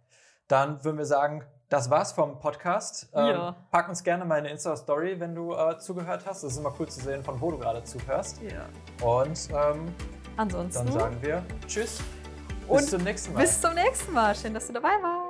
dann 0.48 0.84
würden 0.84 0.98
wir 0.98 1.06
sagen, 1.06 1.44
das 1.70 1.90
war's 1.90 2.12
vom 2.12 2.40
Podcast. 2.40 3.10
Ähm, 3.14 3.28
ja. 3.28 3.56
Pack 3.72 3.88
uns 3.88 4.04
gerne 4.04 4.26
mal 4.26 4.40
eine 4.40 4.50
Insta-Story, 4.50 5.20
wenn 5.20 5.36
du 5.36 5.54
äh, 5.54 5.78
zugehört 5.78 6.26
hast. 6.26 6.44
Es 6.44 6.54
ist 6.54 6.60
immer 6.60 6.74
cool 6.80 6.88
zu 6.88 7.02
sehen, 7.02 7.24
von 7.24 7.40
wo 7.40 7.52
du 7.52 7.60
gerade 7.60 7.84
zuhörst. 7.84 8.42
Ja. 8.42 8.66
Und 9.08 9.50
ähm, 9.52 9.94
ansonsten 10.38 10.86
dann 10.86 10.94
sagen 10.94 11.18
wir 11.22 11.44
Tschüss. 11.68 12.02
Und 12.68 12.78
bis 12.78 12.90
zum 12.90 13.04
nächsten 13.04 13.34
Mal. 13.34 13.42
Bis 13.42 13.62
zum 13.62 13.74
nächsten 13.74 14.14
Mal. 14.14 14.36
Schön, 14.36 14.54
dass 14.54 14.68
du 14.68 14.74
dabei 14.74 15.02
warst. 15.02 15.23